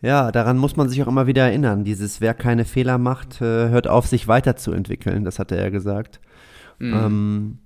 ja, 0.00 0.30
daran 0.32 0.58
muss 0.58 0.76
man 0.76 0.88
sich 0.88 1.02
auch 1.02 1.08
immer 1.08 1.26
wieder 1.26 1.44
erinnern. 1.44 1.84
Dieses, 1.84 2.20
wer 2.20 2.34
keine 2.34 2.64
Fehler 2.64 2.98
macht, 2.98 3.40
äh, 3.40 3.68
hört 3.68 3.88
auf, 3.88 4.06
sich 4.06 4.28
weiterzuentwickeln, 4.28 5.24
das 5.24 5.38
hat 5.38 5.52
er 5.52 5.70
gesagt. 5.70 6.20
Mhm. 6.78 6.94
Ähm, 6.94 7.58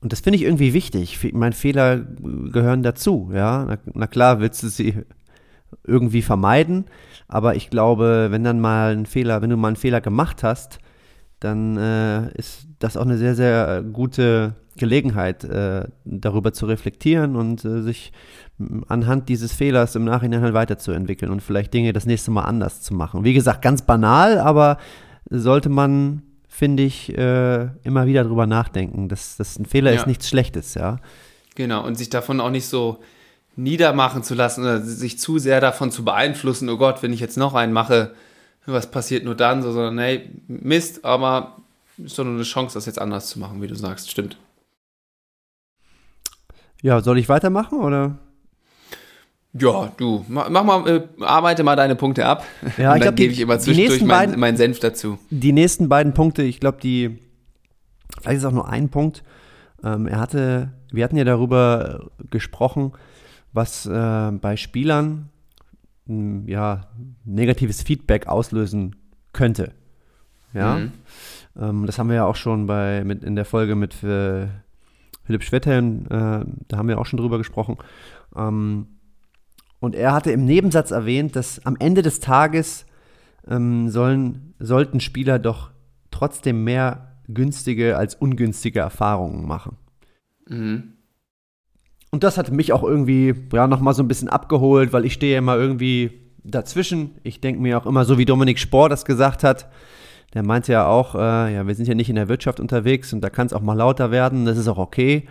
und 0.00 0.12
das 0.12 0.20
finde 0.20 0.36
ich 0.36 0.42
irgendwie 0.42 0.74
wichtig. 0.74 1.32
Meine, 1.32 1.54
Fehler 1.54 1.98
gehören 1.98 2.82
dazu, 2.82 3.30
ja. 3.32 3.64
Na, 3.66 3.78
na 3.94 4.06
klar, 4.06 4.38
willst 4.38 4.62
du 4.62 4.68
sie 4.68 5.02
irgendwie 5.82 6.22
vermeiden, 6.22 6.84
aber 7.26 7.56
ich 7.56 7.70
glaube, 7.70 8.28
wenn 8.30 8.44
dann 8.44 8.60
mal 8.60 8.92
ein 8.92 9.06
Fehler, 9.06 9.42
wenn 9.42 9.50
du 9.50 9.56
mal 9.56 9.68
einen 9.68 9.76
Fehler 9.76 10.00
gemacht 10.00 10.42
hast, 10.42 10.78
dann 11.44 11.76
äh, 11.76 12.32
ist 12.38 12.66
das 12.78 12.96
auch 12.96 13.02
eine 13.04 13.18
sehr, 13.18 13.34
sehr 13.34 13.82
gute 13.82 14.54
Gelegenheit, 14.76 15.44
äh, 15.44 15.86
darüber 16.04 16.52
zu 16.52 16.66
reflektieren 16.66 17.36
und 17.36 17.64
äh, 17.64 17.82
sich 17.82 18.12
anhand 18.88 19.28
dieses 19.28 19.52
Fehlers 19.52 19.94
im 19.94 20.04
Nachhinein 20.04 20.42
halt 20.42 20.54
weiterzuentwickeln 20.54 21.30
und 21.30 21.42
vielleicht 21.42 21.74
Dinge 21.74 21.92
das 21.92 22.06
nächste 22.06 22.30
Mal 22.30 22.42
anders 22.42 22.80
zu 22.82 22.94
machen. 22.94 23.24
Wie 23.24 23.34
gesagt, 23.34 23.62
ganz 23.62 23.82
banal, 23.82 24.38
aber 24.38 24.78
sollte 25.28 25.68
man, 25.68 26.22
finde 26.48 26.82
ich, 26.82 27.16
äh, 27.16 27.68
immer 27.82 28.06
wieder 28.06 28.24
drüber 28.24 28.46
nachdenken. 28.46 29.08
dass 29.08 29.36
das 29.36 29.58
ein 29.58 29.66
Fehler 29.66 29.92
Ja. 29.92 30.00
ist 30.00 30.06
nichts 30.06 30.28
Schlechtes, 30.28 30.74
ja. 30.74 30.98
Genau, 31.56 31.84
und 31.86 31.96
sich 31.96 32.10
davon 32.10 32.40
auch 32.40 32.50
nicht 32.50 32.66
so 32.66 32.98
niedermachen 33.56 34.22
zu 34.22 34.34
lassen 34.34 34.62
oder 34.62 34.80
sich 34.80 35.18
zu 35.18 35.38
sehr 35.38 35.60
davon 35.60 35.90
zu 35.92 36.04
beeinflussen, 36.04 36.68
oh 36.68 36.76
Gott, 36.76 37.02
wenn 37.02 37.12
ich 37.12 37.20
jetzt 37.20 37.36
noch 37.36 37.54
einen 37.54 37.72
mache, 37.72 38.14
was 38.66 38.90
passiert 38.90 39.24
nur 39.24 39.34
dann, 39.34 39.62
so, 39.62 39.72
sondern 39.72 39.98
hey, 39.98 40.30
Mist, 40.48 41.04
aber 41.04 41.56
ist 41.98 42.18
doch 42.18 42.24
nur 42.24 42.34
eine 42.34 42.42
Chance, 42.44 42.74
das 42.74 42.86
jetzt 42.86 43.00
anders 43.00 43.28
zu 43.28 43.38
machen, 43.38 43.60
wie 43.62 43.66
du 43.66 43.74
sagst, 43.74 44.10
stimmt. 44.10 44.36
Ja, 46.82 47.00
soll 47.00 47.18
ich 47.18 47.28
weitermachen 47.28 47.80
oder? 47.80 48.18
Ja, 49.52 49.92
du, 49.96 50.24
ma- 50.28 50.48
mach 50.50 50.64
mal, 50.64 50.88
äh, 50.88 51.22
arbeite 51.22 51.62
mal 51.62 51.76
deine 51.76 51.94
Punkte 51.94 52.26
ab. 52.26 52.44
Ja, 52.76 52.90
und 52.90 52.98
ich 52.98 53.04
dann 53.04 53.14
gebe 53.14 53.32
ich 53.32 53.38
immer 53.40 53.58
zwischendurch 53.58 54.02
meinen 54.02 54.38
mein 54.38 54.56
Senf 54.56 54.80
dazu. 54.80 55.18
Die 55.30 55.52
nächsten 55.52 55.88
beiden 55.88 56.12
Punkte, 56.12 56.42
ich 56.42 56.58
glaube, 56.58 56.78
die, 56.82 57.18
vielleicht 58.20 58.38
ist 58.38 58.44
auch 58.44 58.50
nur 58.52 58.68
ein 58.68 58.88
Punkt. 58.88 59.22
Ähm, 59.84 60.08
er 60.08 60.18
hatte, 60.18 60.72
wir 60.90 61.04
hatten 61.04 61.16
ja 61.16 61.24
darüber 61.24 62.10
gesprochen, 62.30 62.92
was 63.52 63.86
äh, 63.86 64.30
bei 64.32 64.56
Spielern 64.56 65.28
ja, 66.06 66.88
negatives 67.24 67.82
Feedback 67.82 68.26
auslösen 68.26 68.96
könnte. 69.32 69.72
Ja, 70.52 70.76
Mhm. 70.78 70.92
ähm, 71.60 71.86
das 71.86 71.98
haben 71.98 72.08
wir 72.08 72.16
ja 72.16 72.24
auch 72.26 72.36
schon 72.36 72.66
bei, 72.66 73.02
mit, 73.04 73.24
in 73.24 73.34
der 73.34 73.44
Folge 73.44 73.74
mit 73.74 74.02
äh, 74.04 74.46
Philipp 75.24 75.42
Schwetteln, 75.42 76.06
äh, 76.06 76.44
da 76.68 76.76
haben 76.76 76.88
wir 76.88 76.98
auch 76.98 77.06
schon 77.06 77.18
drüber 77.18 77.38
gesprochen. 77.38 77.78
Ähm, 78.36 78.86
und 79.80 79.94
er 79.94 80.12
hatte 80.12 80.30
im 80.30 80.44
Nebensatz 80.44 80.90
erwähnt, 80.90 81.34
dass 81.36 81.64
am 81.66 81.76
Ende 81.78 82.02
des 82.02 82.20
Tages 82.20 82.86
ähm, 83.48 83.88
sollen, 83.88 84.54
sollten 84.58 85.00
Spieler 85.00 85.38
doch 85.38 85.70
trotzdem 86.10 86.64
mehr 86.64 87.18
günstige 87.26 87.96
als 87.96 88.14
ungünstige 88.14 88.80
Erfahrungen 88.80 89.46
machen. 89.46 89.76
Mhm. 90.48 90.93
Und 92.14 92.22
das 92.22 92.38
hat 92.38 92.52
mich 92.52 92.72
auch 92.72 92.84
irgendwie 92.84 93.34
ja, 93.52 93.66
nochmal 93.66 93.92
so 93.92 94.00
ein 94.00 94.06
bisschen 94.06 94.28
abgeholt, 94.28 94.92
weil 94.92 95.04
ich 95.04 95.14
stehe 95.14 95.36
immer 95.36 95.56
irgendwie 95.56 96.12
dazwischen. 96.44 97.16
Ich 97.24 97.40
denke 97.40 97.60
mir 97.60 97.76
auch 97.76 97.86
immer, 97.86 98.04
so 98.04 98.18
wie 98.18 98.24
Dominik 98.24 98.60
Spohr 98.60 98.88
das 98.88 99.04
gesagt 99.04 99.42
hat, 99.42 99.68
der 100.32 100.44
meinte 100.44 100.70
ja 100.70 100.86
auch, 100.86 101.16
äh, 101.16 101.52
ja, 101.52 101.66
wir 101.66 101.74
sind 101.74 101.88
ja 101.88 101.96
nicht 101.96 102.08
in 102.08 102.14
der 102.14 102.28
Wirtschaft 102.28 102.60
unterwegs 102.60 103.12
und 103.12 103.20
da 103.20 103.30
kann 103.30 103.48
es 103.48 103.52
auch 103.52 103.62
mal 103.62 103.74
lauter 103.74 104.12
werden, 104.12 104.44
das 104.44 104.58
ist 104.58 104.68
auch 104.68 104.78
okay. 104.78 105.26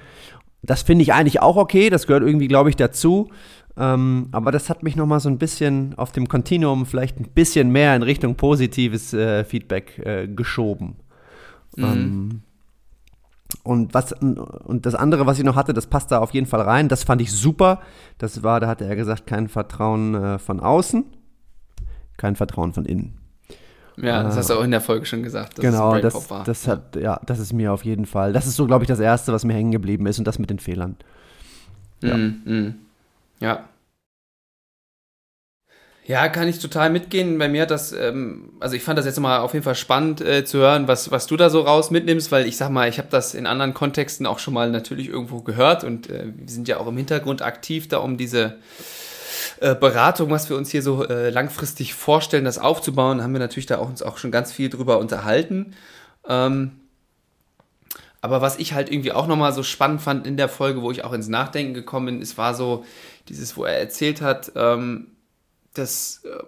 Das 0.62 0.82
finde 0.82 1.04
ich 1.04 1.14
eigentlich 1.14 1.42
auch 1.42 1.56
okay, 1.56 1.90
das 1.90 2.06
gehört 2.06 2.24
irgendwie, 2.24 2.50
glaube 2.50 2.70
ich, 2.70 2.76
dazu. 2.76 3.30
Ähm, 3.78 4.28
aber 4.34 4.52
das 4.52 4.70
hat 4.70 4.84
mich 4.84 4.98
nochmal 4.98 5.22
so 5.22 5.30
ein 5.30 5.38
bisschen 5.38 5.94
auf 5.96 6.12
dem 6.12 6.28
Kontinuum 6.28 6.86
vielleicht 6.86 7.18
ein 7.18 7.30
bisschen 7.34 7.72
mehr 7.72 7.96
in 7.96 8.04
Richtung 8.04 8.36
positives 8.36 9.14
äh, 9.14 9.46
Feedback 9.46 10.00
äh, 10.00 10.28
geschoben. 10.28 10.98
Ähm, 11.78 12.42
und 13.64 13.94
was 13.94 14.14
und 14.14 14.86
das 14.86 14.96
andere, 14.96 15.26
was 15.26 15.38
ich 15.38 15.46
noch 15.46 15.56
hatte, 15.56 15.74
das 15.74 15.88
passt 15.88 16.12
da 16.12 16.20
auf 16.20 16.34
jeden 16.34 16.48
Fall 16.48 16.62
rein. 16.62 16.90
Das 16.90 17.04
fand 17.04 17.22
ich 17.22 17.32
super. 17.32 17.82
Das 18.18 18.44
war, 18.44 18.60
da 18.60 18.68
hatte 18.68 18.86
er 18.86 18.96
gesagt, 18.96 19.28
kein 19.28 19.48
Vertrauen 19.48 20.16
äh, 20.16 20.40
von 20.40 20.60
außen, 20.60 21.06
kein 22.18 22.36
Vertrauen 22.36 22.74
von 22.74 22.86
innen. 22.86 23.18
Ja, 23.98 24.24
das 24.24 24.38
hast 24.38 24.50
du 24.50 24.56
auch 24.56 24.64
in 24.64 24.72
der 24.72 24.82
Folge 24.82 25.06
schon 25.06 25.22
gesagt. 25.22 25.60
genau, 25.60 26.00
das, 26.00 26.28
das 26.46 26.68
hat, 26.68 26.96
ja, 26.96 27.20
das 27.26 27.40
ist 27.40 27.54
mir 27.54 27.72
auf 27.72 27.86
jeden 27.86 28.06
Fall. 28.08 28.34
Das 28.34 28.48
ist 28.48 28.56
so, 28.56 28.66
glaube 28.66 28.84
ich, 28.84 28.88
das 28.88 29.00
Erste, 29.00 29.32
was 29.34 29.46
mir 29.46 29.54
hängen 29.54 29.72
geblieben 29.72 30.08
ist 30.08 30.18
und 30.18 30.26
das 30.26 30.40
mit 30.40 30.50
den 30.50 30.60
Fehlern. 30.60 30.96
Ja. 32.02 32.18
Mm, 32.18 32.42
mm. 32.46 32.76
ja. 33.40 33.66
Ja, 36.06 36.28
kann 36.28 36.50
ich 36.50 36.60
total 36.60 36.90
mitgehen. 36.90 37.38
Bei 37.38 37.48
mir 37.48 37.62
hat 37.62 37.72
das, 37.72 37.94
ähm, 37.94 38.52
also 38.60 38.76
ich 38.76 38.84
fand 38.84 39.00
das 39.00 39.06
jetzt 39.06 39.20
mal 39.20 39.40
auf 39.40 39.54
jeden 39.54 39.64
Fall 39.64 39.76
spannend 39.76 40.20
äh, 40.20 40.44
zu 40.44 40.58
hören, 40.58 40.88
was, 40.88 41.12
was 41.12 41.28
du 41.28 41.38
da 41.38 41.50
so 41.50 41.62
raus 41.62 41.92
mitnimmst, 41.92 42.30
weil 42.30 42.46
ich 42.46 42.58
sag 42.58 42.72
mal, 42.72 42.90
ich 42.90 42.98
habe 42.98 43.08
das 43.10 43.34
in 43.34 43.46
anderen 43.46 43.74
Kontexten 43.74 44.26
auch 44.26 44.40
schon 44.40 44.54
mal 44.54 44.70
natürlich 44.70 45.08
irgendwo 45.08 45.42
gehört 45.42 45.86
und 45.86 46.10
äh, 46.10 46.26
wir 46.36 46.50
sind 46.50 46.68
ja 46.68 46.78
auch 46.78 46.88
im 46.88 46.98
Hintergrund 46.98 47.42
aktiv 47.42 47.88
da, 47.88 48.00
um 48.00 48.18
diese 48.18 48.58
äh, 49.62 49.76
Beratung, 49.76 50.30
was 50.30 50.50
wir 50.50 50.58
uns 50.58 50.72
hier 50.72 50.82
so 50.82 51.08
äh, 51.08 51.30
langfristig 51.30 51.94
vorstellen, 51.94 52.44
das 52.44 52.60
aufzubauen, 52.60 53.24
haben 53.24 53.32
wir 53.32 53.40
natürlich 53.40 53.68
da 53.68 53.78
auch, 53.78 53.88
uns 53.88 54.04
auch 54.04 54.18
schon 54.18 54.32
ganz 54.32 54.52
viel 54.52 54.70
drüber 54.70 55.00
unterhalten. 55.00 55.74
Ähm, 56.28 56.72
aber 58.20 58.42
was 58.42 58.60
ich 58.60 58.74
halt 58.74 58.92
irgendwie 58.92 59.14
auch 59.14 59.28
nochmal 59.28 59.54
so 59.54 59.64
spannend 59.64 60.02
fand 60.02 60.28
in 60.28 60.36
der 60.36 60.50
Folge, 60.50 60.82
wo 60.82 60.92
ich 60.92 61.06
auch 61.06 61.14
ins 61.14 61.30
Nachdenken 61.30 61.74
gekommen 61.74 62.06
bin, 62.08 62.22
es 62.22 62.38
war 62.38 62.56
so 62.56 62.84
dieses, 63.30 63.56
wo 63.56 63.64
er 63.64 63.78
erzählt 63.78 64.22
hat, 64.22 64.52
ähm, 64.56 65.08
dass 65.74 66.22
äh, 66.26 66.44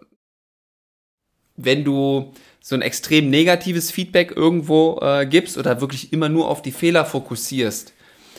wenn 1.57 1.84
du 1.84 2.34
so 2.61 2.76
ein 2.76 2.81
extrem 2.81 3.30
negatives 3.30 3.91
Feedback 3.91 4.34
irgendwo 4.35 4.99
äh, 5.02 5.26
gibst 5.26 5.57
oder 5.57 5.81
wirklich 5.81 6.11
immer 6.11 6.30
nur 6.30 6.49
auf 6.49 6.61
die 6.61 6.72
Fehler 6.72 7.06
fokussierst, 7.06 7.93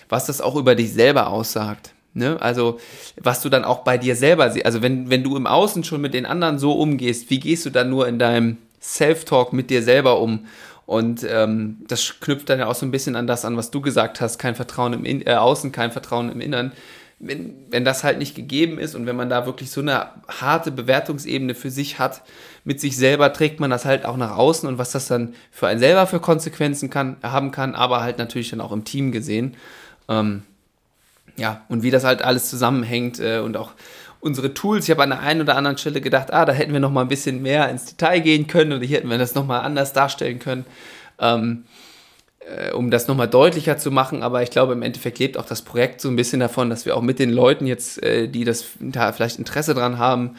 was 0.09 0.27
das 0.27 0.41
auch 0.41 0.57
über 0.57 0.75
dich 0.75 0.93
selber 0.93 1.29
aussagt. 1.29 1.93
Ne? 2.13 2.41
Also, 2.41 2.81
was 3.21 3.43
du 3.43 3.49
dann 3.49 3.65
auch 3.65 3.81
bei 3.81 3.99
dir 3.99 4.17
selber 4.17 4.51
siehst. 4.51 4.67
Also, 4.67 4.83
wenn, 4.83 5.11
wenn 5.11 5.23
du 5.23 5.37
im 5.37 5.47
Außen 5.47 5.85
schon 5.85 6.01
mit 6.01 6.15
den 6.15 6.27
anderen 6.27 6.59
so 6.59 6.73
umgehst, 6.73 7.31
wie 7.31 7.41
gehst 7.41 7.67
du 7.67 7.71
dann 7.71 7.91
nur 7.91 8.09
in 8.09 8.19
deinem 8.19 8.57
Self-Talk 8.81 9.53
mit 9.53 9.71
dir 9.71 9.83
selber 9.83 10.21
um? 10.21 10.47
Und 10.87 11.27
ähm, 11.29 11.85
das 11.89 12.21
knüpft 12.21 12.49
dann 12.49 12.61
ja 12.61 12.69
auch 12.69 12.75
so 12.75 12.87
ein 12.87 12.91
bisschen 12.91 13.17
an 13.17 13.27
das 13.27 13.45
an, 13.45 13.57
was 13.57 13.71
du 13.71 13.81
gesagt 13.81 14.21
hast: 14.21 14.39
kein 14.39 14.55
Vertrauen 14.55 14.93
im 14.95 15.05
in 15.05 15.27
äh, 15.27 15.35
Außen, 15.35 15.73
kein 15.73 15.93
Vertrauen 15.93 16.31
im 16.31 16.41
Innern 16.41 16.73
wenn, 17.19 17.55
wenn 17.71 17.85
das 17.85 18.05
halt 18.05 18.19
nicht 18.19 18.35
gegeben 18.35 18.79
ist 18.79 18.95
und 18.95 19.07
wenn 19.07 19.17
man 19.17 19.31
da 19.31 19.47
wirklich 19.47 19.71
so 19.71 19.81
eine 19.81 20.09
harte 20.29 20.71
Bewertungsebene 20.71 21.55
für 21.55 21.71
sich 21.71 21.99
hat, 21.99 22.23
mit 22.65 22.81
sich 22.81 22.97
selber 22.97 23.33
trägt 23.33 23.59
man 23.59 23.71
das 23.71 23.85
halt 23.85 24.05
auch 24.05 24.17
nach 24.17 24.37
außen 24.37 24.69
und 24.69 24.77
was 24.77 24.93
das 24.93 25.07
dann 25.07 25.35
für 25.51 25.67
einen 25.67 25.81
selber 25.81 26.07
für 26.07 26.21
Konsequenzen 26.21 26.91
kann, 26.91 27.17
haben 27.23 27.53
kann, 27.53 27.75
aber 27.75 28.03
halt 28.03 28.19
natürlich 28.19 28.51
dann 28.51 28.61
auch 28.61 28.73
im 28.73 28.85
Team 28.85 29.13
gesehen. 29.13 29.57
Ähm, 30.09 30.43
ja, 31.37 31.63
und 31.69 31.83
wie 31.83 31.91
das 31.91 32.05
halt 32.05 32.23
alles 32.23 32.51
zusammenhängt 32.51 33.19
äh, 33.19 33.39
und 33.39 33.57
auch 33.57 33.73
unsere 34.21 34.55
Tools. 34.55 34.85
Ich 34.85 34.91
habe 34.91 35.03
an 35.03 35.11
der 35.11 35.21
einen 35.21 35.43
oder 35.43 35.57
anderen 35.57 35.79
Stelle 35.79 36.01
gedacht, 36.01 36.33
ah, 36.33 36.45
da 36.45 36.53
hätten 36.53 36.73
wir 36.73 36.81
noch 36.81 36.91
mal 36.91 37.03
ein 37.03 37.09
bisschen 37.09 37.43
mehr 37.43 37.69
ins 37.71 37.87
Detail 37.87 38.21
gehen 38.21 38.47
können 38.47 38.73
oder 38.73 38.85
hier 38.85 38.99
hätten 38.99 39.11
wir 39.11 39.19
das 39.19 39.35
noch 39.35 39.47
mal 39.47 39.61
anders 39.61 39.93
darstellen 39.93 40.39
können. 40.39 40.67
Ähm, 41.19 41.65
äh, 42.47 42.73
um 42.73 42.91
das 42.91 43.09
nochmal 43.09 43.29
deutlicher 43.29 43.77
zu 43.77 43.91
machen, 43.91 44.23
aber 44.23 44.43
ich 44.43 44.51
glaube, 44.51 44.73
im 44.73 44.83
Endeffekt 44.83 45.19
lebt 45.19 45.37
auch 45.37 45.47
das 45.47 45.63
Projekt 45.63 46.01
so 46.01 46.09
ein 46.09 46.17
bisschen 46.17 46.41
davon, 46.41 46.71
dass 46.71 46.87
wir 46.87 46.97
auch 46.97 47.03
mit 47.03 47.19
den 47.19 47.31
Leuten 47.31 47.67
jetzt, 47.67 48.03
äh, 48.03 48.29
die 48.29 48.45
das 48.45 48.67
da 48.81 49.13
vielleicht 49.13 49.39
Interesse 49.39 49.75
dran 49.75 49.99
haben, 49.99 50.37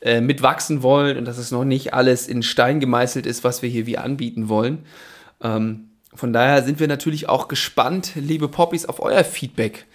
äh, 0.00 0.20
mitwachsen 0.20 0.82
wollen 0.82 1.18
und 1.18 1.26
dass 1.26 1.38
es 1.38 1.50
noch 1.50 1.64
nicht 1.64 1.92
alles 1.92 2.28
in 2.28 2.42
Stein 2.42 2.80
gemeißelt 2.80 3.26
ist, 3.26 3.44
was 3.44 3.62
wir 3.62 3.68
hier 3.68 3.86
wie 3.86 3.98
anbieten 3.98 4.48
wollen. 4.48 4.86
Ähm, 5.42 5.90
von 6.14 6.32
daher 6.32 6.62
sind 6.62 6.80
wir 6.80 6.88
natürlich 6.88 7.28
auch 7.28 7.48
gespannt, 7.48 8.12
liebe 8.14 8.48
Poppies, 8.48 8.86
auf 8.86 9.00
euer 9.00 9.22
Feedback. 9.22 9.86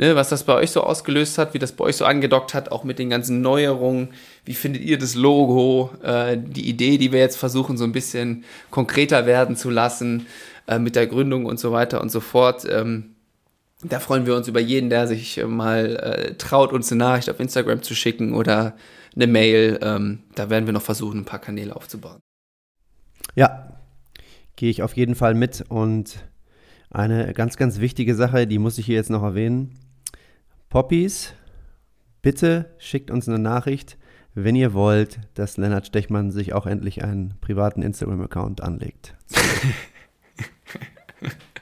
Ne, 0.00 0.14
was 0.14 0.28
das 0.28 0.44
bei 0.44 0.54
euch 0.54 0.70
so 0.70 0.82
ausgelöst 0.82 1.38
hat, 1.38 1.54
wie 1.54 1.58
das 1.58 1.72
bei 1.72 1.84
euch 1.84 1.96
so 1.96 2.04
angedockt 2.04 2.54
hat, 2.54 2.70
auch 2.70 2.84
mit 2.84 3.00
den 3.00 3.10
ganzen 3.10 3.40
Neuerungen. 3.40 4.10
Wie 4.44 4.54
findet 4.54 4.82
ihr 4.82 4.96
das 4.96 5.16
Logo, 5.16 5.90
äh, 6.04 6.38
die 6.40 6.68
Idee, 6.68 6.98
die 6.98 7.10
wir 7.10 7.18
jetzt 7.18 7.36
versuchen, 7.36 7.76
so 7.76 7.82
ein 7.82 7.90
bisschen 7.90 8.44
konkreter 8.70 9.26
werden 9.26 9.56
zu 9.56 9.70
lassen? 9.70 10.26
Äh, 10.68 10.78
mit 10.78 10.96
der 10.96 11.06
Gründung 11.06 11.46
und 11.46 11.58
so 11.58 11.72
weiter 11.72 12.02
und 12.02 12.10
so 12.10 12.20
fort. 12.20 12.66
Ähm, 12.70 13.14
da 13.82 14.00
freuen 14.00 14.26
wir 14.26 14.36
uns 14.36 14.48
über 14.48 14.60
jeden, 14.60 14.90
der 14.90 15.08
sich 15.08 15.38
äh, 15.38 15.46
mal 15.46 15.96
äh, 15.96 16.34
traut, 16.34 16.74
uns 16.74 16.92
eine 16.92 16.98
Nachricht 16.98 17.30
auf 17.30 17.40
Instagram 17.40 17.82
zu 17.82 17.94
schicken 17.94 18.34
oder 18.34 18.76
eine 19.16 19.26
Mail. 19.26 19.78
Ähm, 19.80 20.24
da 20.34 20.50
werden 20.50 20.66
wir 20.66 20.74
noch 20.74 20.82
versuchen, 20.82 21.20
ein 21.20 21.24
paar 21.24 21.38
Kanäle 21.38 21.74
aufzubauen. 21.74 22.20
Ja, 23.34 23.78
gehe 24.56 24.68
ich 24.68 24.82
auf 24.82 24.94
jeden 24.94 25.14
Fall 25.14 25.34
mit. 25.34 25.64
Und 25.70 26.18
eine 26.90 27.32
ganz, 27.32 27.56
ganz 27.56 27.80
wichtige 27.80 28.14
Sache, 28.14 28.46
die 28.46 28.58
muss 28.58 28.76
ich 28.76 28.84
hier 28.84 28.96
jetzt 28.96 29.10
noch 29.10 29.22
erwähnen. 29.22 29.74
Poppies, 30.68 31.32
bitte 32.20 32.66
schickt 32.78 33.10
uns 33.10 33.28
eine 33.28 33.38
Nachricht, 33.38 33.96
wenn 34.34 34.54
ihr 34.54 34.74
wollt, 34.74 35.18
dass 35.34 35.56
Lennart 35.56 35.86
Stechmann 35.86 36.30
sich 36.30 36.52
auch 36.52 36.66
endlich 36.66 37.02
einen 37.02 37.34
privaten 37.40 37.82
Instagram-Account 37.82 38.60
anlegt. 38.62 39.14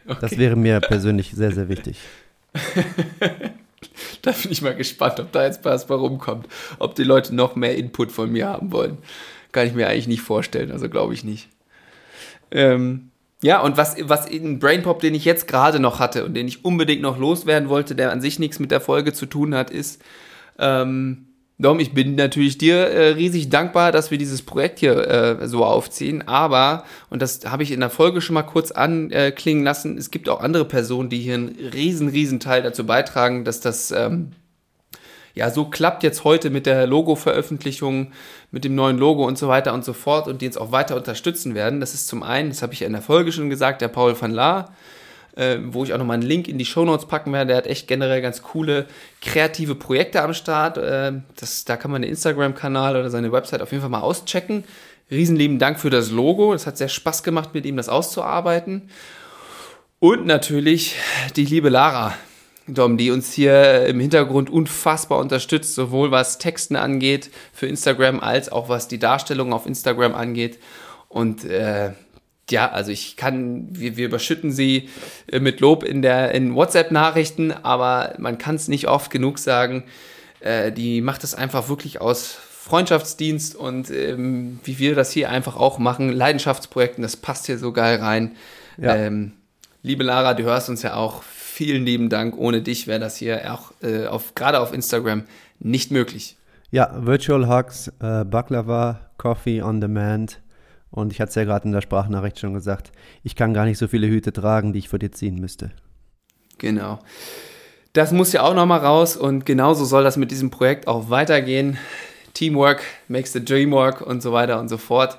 Okay. 0.08 0.18
Das 0.20 0.38
wäre 0.38 0.56
mir 0.56 0.80
persönlich 0.80 1.32
sehr, 1.32 1.50
sehr 1.50 1.68
wichtig. 1.68 1.98
da 4.22 4.30
bin 4.30 4.52
ich 4.52 4.62
mal 4.62 4.76
gespannt, 4.76 5.18
ob 5.18 5.32
da 5.32 5.44
jetzt 5.44 5.64
was 5.64 5.86
bei 5.86 5.96
rumkommt. 5.96 6.46
Ob 6.78 6.94
die 6.94 7.02
Leute 7.02 7.34
noch 7.34 7.56
mehr 7.56 7.76
Input 7.76 8.12
von 8.12 8.30
mir 8.30 8.46
haben 8.46 8.70
wollen. 8.70 8.98
Kann 9.50 9.66
ich 9.66 9.74
mir 9.74 9.88
eigentlich 9.88 10.06
nicht 10.06 10.22
vorstellen, 10.22 10.70
also 10.70 10.88
glaube 10.88 11.12
ich 11.14 11.24
nicht. 11.24 11.48
Ähm, 12.52 13.10
ja, 13.42 13.60
und 13.60 13.76
was, 13.76 13.96
was 14.02 14.26
in 14.26 14.58
Brainpop, 14.58 15.00
den 15.00 15.14
ich 15.14 15.24
jetzt 15.24 15.46
gerade 15.46 15.78
noch 15.78 16.00
hatte 16.00 16.24
und 16.24 16.34
den 16.34 16.48
ich 16.48 16.64
unbedingt 16.64 17.02
noch 17.02 17.18
loswerden 17.18 17.68
wollte, 17.68 17.94
der 17.94 18.12
an 18.12 18.20
sich 18.20 18.38
nichts 18.38 18.58
mit 18.58 18.70
der 18.70 18.80
Folge 18.80 19.12
zu 19.12 19.26
tun 19.26 19.54
hat, 19.54 19.70
ist, 19.70 20.02
ähm, 20.58 21.26
Dom, 21.58 21.80
ich 21.80 21.94
bin 21.94 22.16
natürlich 22.16 22.58
dir 22.58 22.76
äh, 22.76 23.08
riesig 23.12 23.48
dankbar, 23.48 23.90
dass 23.90 24.10
wir 24.10 24.18
dieses 24.18 24.42
Projekt 24.42 24.78
hier 24.78 25.08
äh, 25.08 25.48
so 25.48 25.64
aufziehen. 25.64 26.28
Aber, 26.28 26.84
und 27.08 27.22
das 27.22 27.46
habe 27.46 27.62
ich 27.62 27.72
in 27.72 27.80
der 27.80 27.88
Folge 27.88 28.20
schon 28.20 28.34
mal 28.34 28.42
kurz 28.42 28.72
anklingen 28.72 29.64
lassen, 29.64 29.96
es 29.96 30.10
gibt 30.10 30.28
auch 30.28 30.40
andere 30.40 30.66
Personen, 30.66 31.08
die 31.08 31.18
hier 31.18 31.34
einen 31.34 31.56
riesen, 31.72 32.08
riesen 32.08 32.40
Teil 32.40 32.62
dazu 32.62 32.84
beitragen, 32.84 33.44
dass 33.44 33.60
das 33.60 33.90
ähm, 33.90 34.32
ja 35.36 35.50
so 35.50 35.66
klappt 35.66 36.02
jetzt 36.02 36.24
heute 36.24 36.50
mit 36.50 36.66
der 36.66 36.88
Logo-Veröffentlichung, 36.88 38.10
mit 38.50 38.64
dem 38.64 38.74
neuen 38.74 38.98
Logo 38.98 39.24
und 39.24 39.38
so 39.38 39.46
weiter 39.46 39.72
und 39.72 39.84
so 39.84 39.92
fort 39.92 40.26
und 40.26 40.42
die 40.42 40.48
uns 40.48 40.56
auch 40.56 40.72
weiter 40.72 40.96
unterstützen 40.96 41.54
werden. 41.54 41.78
Das 41.78 41.94
ist 41.94 42.08
zum 42.08 42.24
einen, 42.24 42.48
das 42.48 42.62
habe 42.62 42.72
ich 42.72 42.82
in 42.82 42.92
der 42.92 43.02
Folge 43.02 43.30
schon 43.30 43.50
gesagt, 43.50 43.80
der 43.82 43.88
Paul 43.88 44.20
van 44.20 44.32
Laar 44.32 44.74
äh, 45.36 45.58
wo 45.62 45.84
ich 45.84 45.92
auch 45.92 45.98
nochmal 45.98 46.14
einen 46.14 46.26
Link 46.26 46.48
in 46.48 46.58
die 46.58 46.64
Shownotes 46.64 47.06
packen 47.06 47.32
werde. 47.32 47.48
Der 47.48 47.56
hat 47.58 47.66
echt 47.66 47.86
generell 47.86 48.22
ganz 48.22 48.42
coole 48.42 48.86
kreative 49.20 49.74
Projekte 49.74 50.22
am 50.22 50.34
Start. 50.34 50.78
Äh, 50.78 51.12
das, 51.36 51.64
da 51.64 51.76
kann 51.76 51.90
man 51.90 52.02
den 52.02 52.10
Instagram-Kanal 52.10 52.96
oder 52.96 53.10
seine 53.10 53.30
Website 53.30 53.62
auf 53.62 53.70
jeden 53.70 53.82
Fall 53.82 53.90
mal 53.90 54.00
auschecken. 54.00 54.64
Riesenlieben 55.10 55.58
Dank 55.58 55.78
für 55.78 55.90
das 55.90 56.10
Logo. 56.10 56.52
Es 56.52 56.66
hat 56.66 56.78
sehr 56.78 56.88
Spaß 56.88 57.22
gemacht, 57.22 57.50
mit 57.54 57.64
ihm 57.64 57.76
das 57.76 57.88
auszuarbeiten. 57.88 58.90
Und 59.98 60.26
natürlich 60.26 60.96
die 61.36 61.44
liebe 61.44 61.68
Lara, 61.68 62.14
Dom, 62.68 62.96
die 62.96 63.10
uns 63.10 63.32
hier 63.32 63.86
im 63.86 64.00
Hintergrund 64.00 64.50
unfassbar 64.50 65.18
unterstützt, 65.18 65.74
sowohl 65.74 66.10
was 66.10 66.38
Texten 66.38 66.76
angeht 66.76 67.30
für 67.52 67.66
Instagram 67.66 68.20
als 68.20 68.50
auch 68.50 68.68
was 68.68 68.88
die 68.88 68.98
Darstellung 68.98 69.52
auf 69.52 69.66
Instagram 69.66 70.14
angeht. 70.14 70.58
Und 71.08 71.44
äh, 71.44 71.92
ja, 72.50 72.70
also 72.70 72.90
ich 72.90 73.16
kann, 73.16 73.68
wir, 73.70 73.96
wir 73.96 74.06
überschütten 74.06 74.52
sie 74.52 74.88
äh, 75.30 75.40
mit 75.40 75.60
Lob 75.60 75.84
in 75.84 76.02
der 76.02 76.32
in 76.32 76.54
WhatsApp-Nachrichten, 76.54 77.52
aber 77.52 78.14
man 78.18 78.38
kann 78.38 78.56
es 78.56 78.68
nicht 78.68 78.88
oft 78.88 79.10
genug 79.10 79.38
sagen. 79.38 79.84
Äh, 80.40 80.72
die 80.72 81.00
macht 81.00 81.24
es 81.24 81.34
einfach 81.34 81.68
wirklich 81.68 82.00
aus 82.00 82.36
Freundschaftsdienst 82.66 83.54
und 83.54 83.90
ähm, 83.90 84.58
wie 84.64 84.78
wir 84.78 84.96
das 84.96 85.12
hier 85.12 85.30
einfach 85.30 85.56
auch 85.56 85.78
machen, 85.78 86.10
Leidenschaftsprojekten, 86.12 87.02
das 87.02 87.16
passt 87.16 87.46
hier 87.46 87.58
so 87.58 87.72
geil 87.72 87.98
rein. 87.98 88.34
Ja. 88.76 88.96
Ähm, 88.96 89.32
liebe 89.82 90.02
Lara, 90.02 90.34
du 90.34 90.42
hörst 90.42 90.68
uns 90.68 90.82
ja 90.82 90.94
auch. 90.94 91.22
Vielen 91.56 91.86
lieben 91.86 92.10
Dank. 92.10 92.36
Ohne 92.36 92.60
dich 92.60 92.86
wäre 92.86 93.00
das 93.00 93.16
hier 93.16 93.50
auch 93.50 93.72
äh, 93.82 94.08
auf, 94.08 94.34
gerade 94.34 94.60
auf 94.60 94.74
Instagram 94.74 95.24
nicht 95.58 95.90
möglich. 95.90 96.36
Ja, 96.70 96.90
Virtual 96.94 97.48
Hugs, 97.48 97.88
äh, 97.98 98.26
Baklava, 98.26 99.00
Coffee 99.16 99.62
on 99.62 99.80
Demand 99.80 100.42
und 100.90 101.14
ich 101.14 101.20
hatte 101.22 101.30
es 101.30 101.34
ja 101.34 101.44
gerade 101.44 101.64
in 101.64 101.72
der 101.72 101.80
Sprachnachricht 101.80 102.38
schon 102.38 102.52
gesagt, 102.52 102.92
ich 103.22 103.36
kann 103.36 103.54
gar 103.54 103.64
nicht 103.64 103.78
so 103.78 103.88
viele 103.88 104.06
Hüte 104.06 104.34
tragen, 104.34 104.74
die 104.74 104.80
ich 104.80 104.90
vor 104.90 104.98
dir 104.98 105.12
ziehen 105.12 105.36
müsste. 105.36 105.70
Genau. 106.58 106.98
Das 107.94 108.12
muss 108.12 108.34
ja 108.34 108.42
auch 108.42 108.52
nochmal 108.52 108.80
raus 108.80 109.16
und 109.16 109.46
genauso 109.46 109.86
soll 109.86 110.04
das 110.04 110.18
mit 110.18 110.30
diesem 110.30 110.50
Projekt 110.50 110.86
auch 110.86 111.08
weitergehen. 111.08 111.78
Teamwork 112.34 112.82
makes 113.08 113.32
the 113.32 113.42
dream 113.42 113.70
work 113.70 114.02
und 114.02 114.20
so 114.20 114.34
weiter 114.34 114.60
und 114.60 114.68
so 114.68 114.76
fort. 114.76 115.16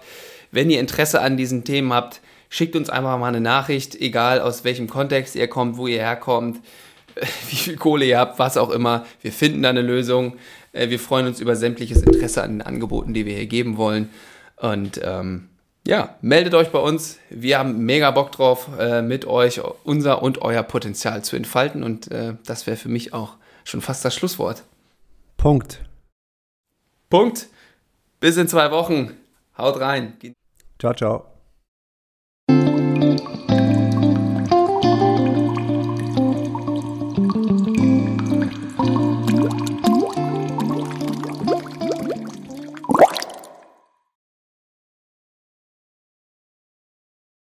Wenn 0.52 0.70
ihr 0.70 0.80
Interesse 0.80 1.20
an 1.20 1.36
diesen 1.36 1.64
Themen 1.64 1.92
habt, 1.94 2.22
schickt 2.50 2.76
uns 2.76 2.90
einfach 2.90 3.18
mal 3.18 3.28
eine 3.28 3.42
Nachricht, 3.42 3.96
egal 3.96 4.40
aus 4.40 4.64
welchem 4.64 4.88
Kontext 4.88 5.36
ihr 5.36 5.48
kommt, 5.48 5.78
wo 5.78 5.88
ihr 5.88 6.00
herkommt, 6.00 6.60
wie 7.50 7.56
viel 7.56 7.78
Kohle 7.78 8.06
ihr 8.06 8.20
habt, 8.20 8.40
was 8.40 8.58
auch 8.58 8.70
immer. 8.70 9.06
Wir 9.22 9.32
finden 9.32 9.64
da 9.64 9.70
eine 9.70 9.82
Lösung. 9.82 10.38
Äh, 10.72 10.90
wir 10.90 11.00
freuen 11.00 11.28
uns 11.28 11.40
über 11.40 11.56
sämtliches 11.56 12.04
Interesse 12.04 12.44
an 12.44 12.52
den 12.52 12.62
Angeboten, 12.62 13.14
die 13.14 13.26
wir 13.26 13.36
hier 13.36 13.48
geben 13.48 13.78
wollen. 13.78 14.10
Und 14.58 15.00
ähm, 15.04 15.50
ja, 15.88 16.16
meldet 16.22 16.54
euch 16.54 16.70
bei 16.70 16.80
uns. 16.80 17.18
Wir 17.30 17.60
haben 17.60 17.86
mega 17.86 18.12
Bock 18.12 18.32
drauf, 18.32 18.70
äh, 18.78 19.02
mit 19.02 19.26
euch 19.26 19.62
unser 19.84 20.22
und 20.22 20.42
euer 20.42 20.64
Potenzial 20.64 21.24
zu 21.24 21.36
entfalten. 21.36 21.84
Und 21.84 22.12
äh, 22.12 22.34
das 22.46 22.68
wäre 22.68 22.78
für 22.78 22.90
mich 22.90 23.14
auch 23.14 23.36
schon 23.64 23.82
fast 23.82 24.04
das 24.04 24.16
Schlusswort. 24.16 24.64
Punkt. 25.38 25.82
Punkt. 27.10 27.48
Bis 28.20 28.38
in 28.38 28.48
zwei 28.48 28.72
Wochen. 28.72 29.14
Haut 29.58 29.80
rein. 29.80 30.18
Ciao, 30.80 30.94
ciao. 30.94 31.37